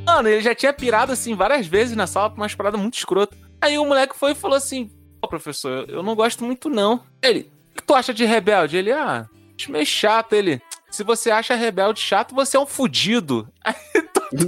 Mano, 0.05 0.29
ele 0.29 0.41
já 0.41 0.53
tinha 0.53 0.73
pirado 0.73 1.11
assim 1.11 1.35
várias 1.35 1.67
vezes 1.67 1.95
na 1.95 2.07
sala 2.07 2.29
pra 2.29 2.41
umas 2.41 2.55
paradas 2.55 2.79
muito 2.79 2.97
escrotas. 2.97 3.37
Aí 3.61 3.77
o 3.77 3.85
moleque 3.85 4.17
foi 4.17 4.31
e 4.31 4.35
falou 4.35 4.57
assim: 4.57 4.89
Pô, 5.21 5.27
professor, 5.27 5.85
eu 5.87 6.01
não 6.01 6.15
gosto 6.15 6.43
muito 6.43 6.69
não. 6.69 7.03
Ele, 7.21 7.51
o 7.71 7.77
que 7.77 7.83
tu 7.83 7.93
acha 7.93 8.13
de 8.13 8.25
rebelde? 8.25 8.77
Ele, 8.77 8.91
ah, 8.91 9.27
acho 9.57 9.71
meio 9.71 9.85
chato. 9.85 10.33
Ele, 10.33 10.61
se 10.89 11.03
você 11.03 11.29
acha 11.29 11.55
rebelde 11.55 12.01
chato, 12.01 12.33
você 12.33 12.57
é 12.57 12.59
um 12.59 12.65
fudido. 12.65 13.47
Aí 13.63 13.75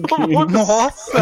todo 0.08 0.28
mundo. 0.28 0.52
Nossa! 0.52 1.20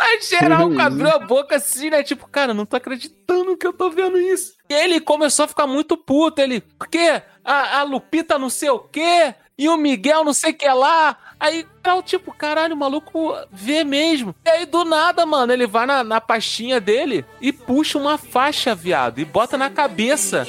Aí 0.00 0.20
geral 0.22 0.70
abriu 0.80 1.08
a 1.08 1.18
boca 1.18 1.56
assim, 1.56 1.90
né? 1.90 2.02
Tipo, 2.02 2.28
cara, 2.28 2.54
não 2.54 2.66
tô 2.66 2.76
acreditando 2.76 3.56
que 3.56 3.66
eu 3.66 3.72
tô 3.72 3.90
vendo 3.90 4.18
isso. 4.18 4.54
E 4.68 4.74
ele 4.74 5.00
começou 5.00 5.44
a 5.44 5.48
ficar 5.48 5.66
muito 5.66 5.96
puto. 5.96 6.40
Ele, 6.40 6.60
por 6.60 6.88
quê? 6.88 7.22
A, 7.44 7.80
a 7.80 7.82
Lupita 7.82 8.38
não 8.38 8.50
sei 8.50 8.70
o 8.70 8.78
quê? 8.78 9.34
E 9.56 9.68
o 9.68 9.76
Miguel 9.76 10.24
não 10.24 10.32
sei 10.34 10.50
o 10.50 10.54
que 10.54 10.68
lá. 10.68 11.16
Aí, 11.38 11.66
eu, 11.84 12.02
tipo, 12.02 12.32
caralho, 12.32 12.74
o 12.74 12.78
maluco 12.78 13.34
vê 13.52 13.84
mesmo. 13.84 14.34
E 14.44 14.48
aí, 14.48 14.66
do 14.66 14.84
nada, 14.84 15.24
mano, 15.26 15.52
ele 15.52 15.66
vai 15.66 15.86
na, 15.86 16.02
na 16.02 16.20
pastinha 16.20 16.80
dele 16.80 17.24
e 17.40 17.52
puxa 17.52 17.98
uma 17.98 18.18
faixa, 18.18 18.74
viado, 18.74 19.20
e 19.20 19.24
bota 19.24 19.56
na 19.56 19.70
cabeça. 19.70 20.46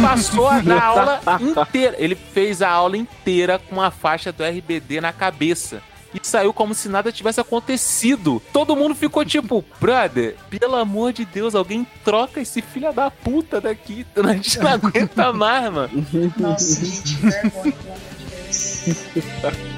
Passou 0.00 0.48
a 0.48 0.60
da 0.60 0.82
aula 0.82 1.20
inteira. 1.40 1.96
Ele 1.98 2.14
fez 2.14 2.62
a 2.62 2.70
aula 2.70 2.96
inteira 2.96 3.58
com 3.58 3.80
a 3.80 3.90
faixa 3.90 4.32
do 4.32 4.44
RBD 4.44 5.00
na 5.00 5.12
cabeça. 5.12 5.82
E 6.14 6.26
saiu 6.26 6.54
como 6.54 6.74
se 6.74 6.88
nada 6.88 7.12
tivesse 7.12 7.40
acontecido. 7.40 8.42
Todo 8.52 8.74
mundo 8.74 8.94
ficou 8.94 9.24
tipo, 9.24 9.64
brother, 9.78 10.36
pelo 10.48 10.76
amor 10.76 11.12
de 11.12 11.24
Deus, 11.24 11.54
alguém 11.54 11.86
troca 12.04 12.40
esse 12.40 12.62
filho 12.62 12.92
da 12.92 13.10
puta 13.10 13.60
daqui. 13.60 14.06
A 14.16 14.32
gente 14.32 14.58
não 14.58 14.70
aguenta 14.70 15.32
mais, 15.32 15.72
mano. 15.72 16.06
Nossa, 16.38 16.84
gente, 16.84 17.14
vergonha, 17.16 17.72
pelo 17.72 17.92
amor 17.94 18.16
de 18.18 19.12
Deus. 19.14 19.74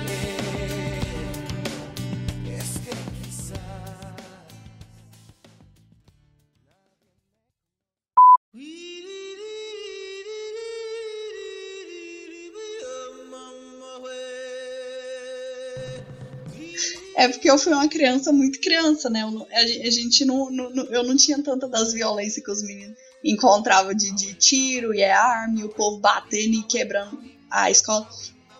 É 17.22 17.28
porque 17.28 17.50
eu 17.50 17.58
fui 17.58 17.72
uma 17.72 17.88
criança 17.88 18.32
muito 18.32 18.60
criança, 18.60 19.10
né? 19.10 19.22
Eu 19.22 19.46
a 19.52 19.60
a 19.60 19.90
gente 19.90 20.24
não, 20.24 20.50
não- 20.50 20.70
não- 20.70 20.84
Eu 20.86 21.02
não 21.04 21.16
tinha 21.16 21.42
tanta 21.42 21.68
das 21.68 21.92
violências 21.92 22.44
que 22.44 22.50
os 22.50 22.62
meninos 22.62 22.96
encontravam 23.22 23.92
de, 23.94 24.10
de 24.12 24.34
tiro 24.34 24.94
e 24.94 25.02
é 25.02 25.12
arma, 25.12 25.60
e 25.60 25.64
o 25.64 25.68
povo 25.68 25.98
batendo 25.98 26.54
e 26.54 26.62
quebrando 26.62 27.18
a 27.50 27.70
escola. 27.70 28.08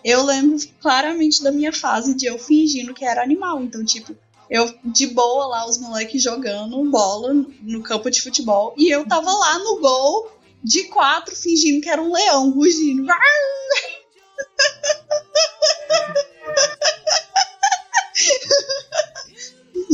Eu 0.03 0.23
lembro 0.23 0.57
claramente 0.79 1.41
da 1.43 1.51
minha 1.51 1.73
fase 1.73 2.13
de 2.13 2.25
eu 2.25 2.37
fingindo 2.37 2.93
que 2.93 3.05
era 3.05 3.23
animal. 3.23 3.63
Então, 3.63 3.83
tipo, 3.83 4.15
eu 4.49 4.71
de 4.85 5.07
boa 5.07 5.47
lá, 5.47 5.67
os 5.67 5.79
moleques 5.79 6.21
jogando 6.21 6.83
bola 6.91 7.33
no 7.61 7.81
campo 7.81 8.09
de 8.11 8.21
futebol. 8.21 8.73
E 8.77 8.89
eu 8.89 9.07
tava 9.07 9.31
lá 9.31 9.57
no 9.59 9.79
gol 9.79 10.31
de 10.63 10.83
quatro, 10.85 11.35
fingindo 11.35 11.81
que 11.81 11.89
era 11.89 12.01
um 12.01 12.13
leão, 12.13 12.51
rugindo. 12.51 13.07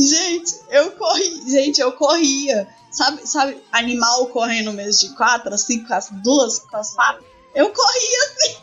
Gente, 0.08 0.54
eu 0.70 0.92
corri. 0.92 1.50
Gente, 1.50 1.80
eu 1.80 1.92
corria. 1.92 2.68
Sabe, 2.90 3.26
sabe, 3.26 3.62
animal 3.70 4.28
correndo 4.28 4.72
mesmo 4.72 5.08
de 5.08 5.16
quatro, 5.16 5.52
assim, 5.54 5.84
com 5.84 5.94
as 5.94 6.08
duas, 6.22 6.58
com 6.60 6.76
as 6.76 6.94
patas? 6.94 7.24
Eu 7.54 7.72
corria 7.72 8.18
assim. 8.24 8.56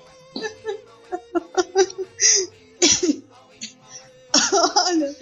Olha, 4.53 5.15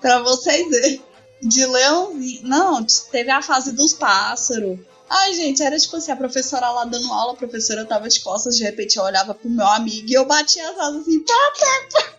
pra 0.00 0.20
vocês 0.20 0.68
verem. 0.68 1.02
De 1.40 1.66
leãozinho. 1.66 2.46
Não, 2.46 2.84
teve 2.84 3.28
a 3.30 3.42
fase 3.42 3.72
dos 3.72 3.92
pássaros. 3.92 4.78
Ai, 5.10 5.34
gente, 5.34 5.62
era 5.62 5.78
tipo 5.78 5.96
assim, 5.96 6.12
a 6.12 6.16
professora 6.16 6.70
lá 6.70 6.84
dando 6.84 7.12
aula, 7.12 7.32
a 7.32 7.36
professora 7.36 7.84
tava 7.84 8.08
de 8.08 8.20
costas, 8.20 8.56
de 8.56 8.62
repente 8.62 8.96
eu 8.96 9.02
olhava 9.02 9.34
pro 9.34 9.50
meu 9.50 9.66
amigo 9.66 10.08
e 10.08 10.14
eu 10.14 10.24
batia 10.24 10.70
as 10.70 10.78
asas 10.78 11.02
assim, 11.02 11.20
pá, 11.20 11.34
pá, 11.58 11.88
pá. 11.92 12.12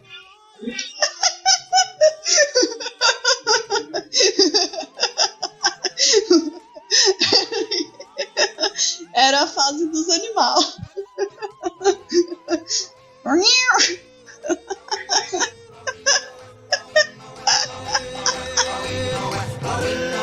Era 9.16 9.44
a 9.44 9.48
fase 9.48 9.86
dos 9.88 10.10
animais. 10.10 10.78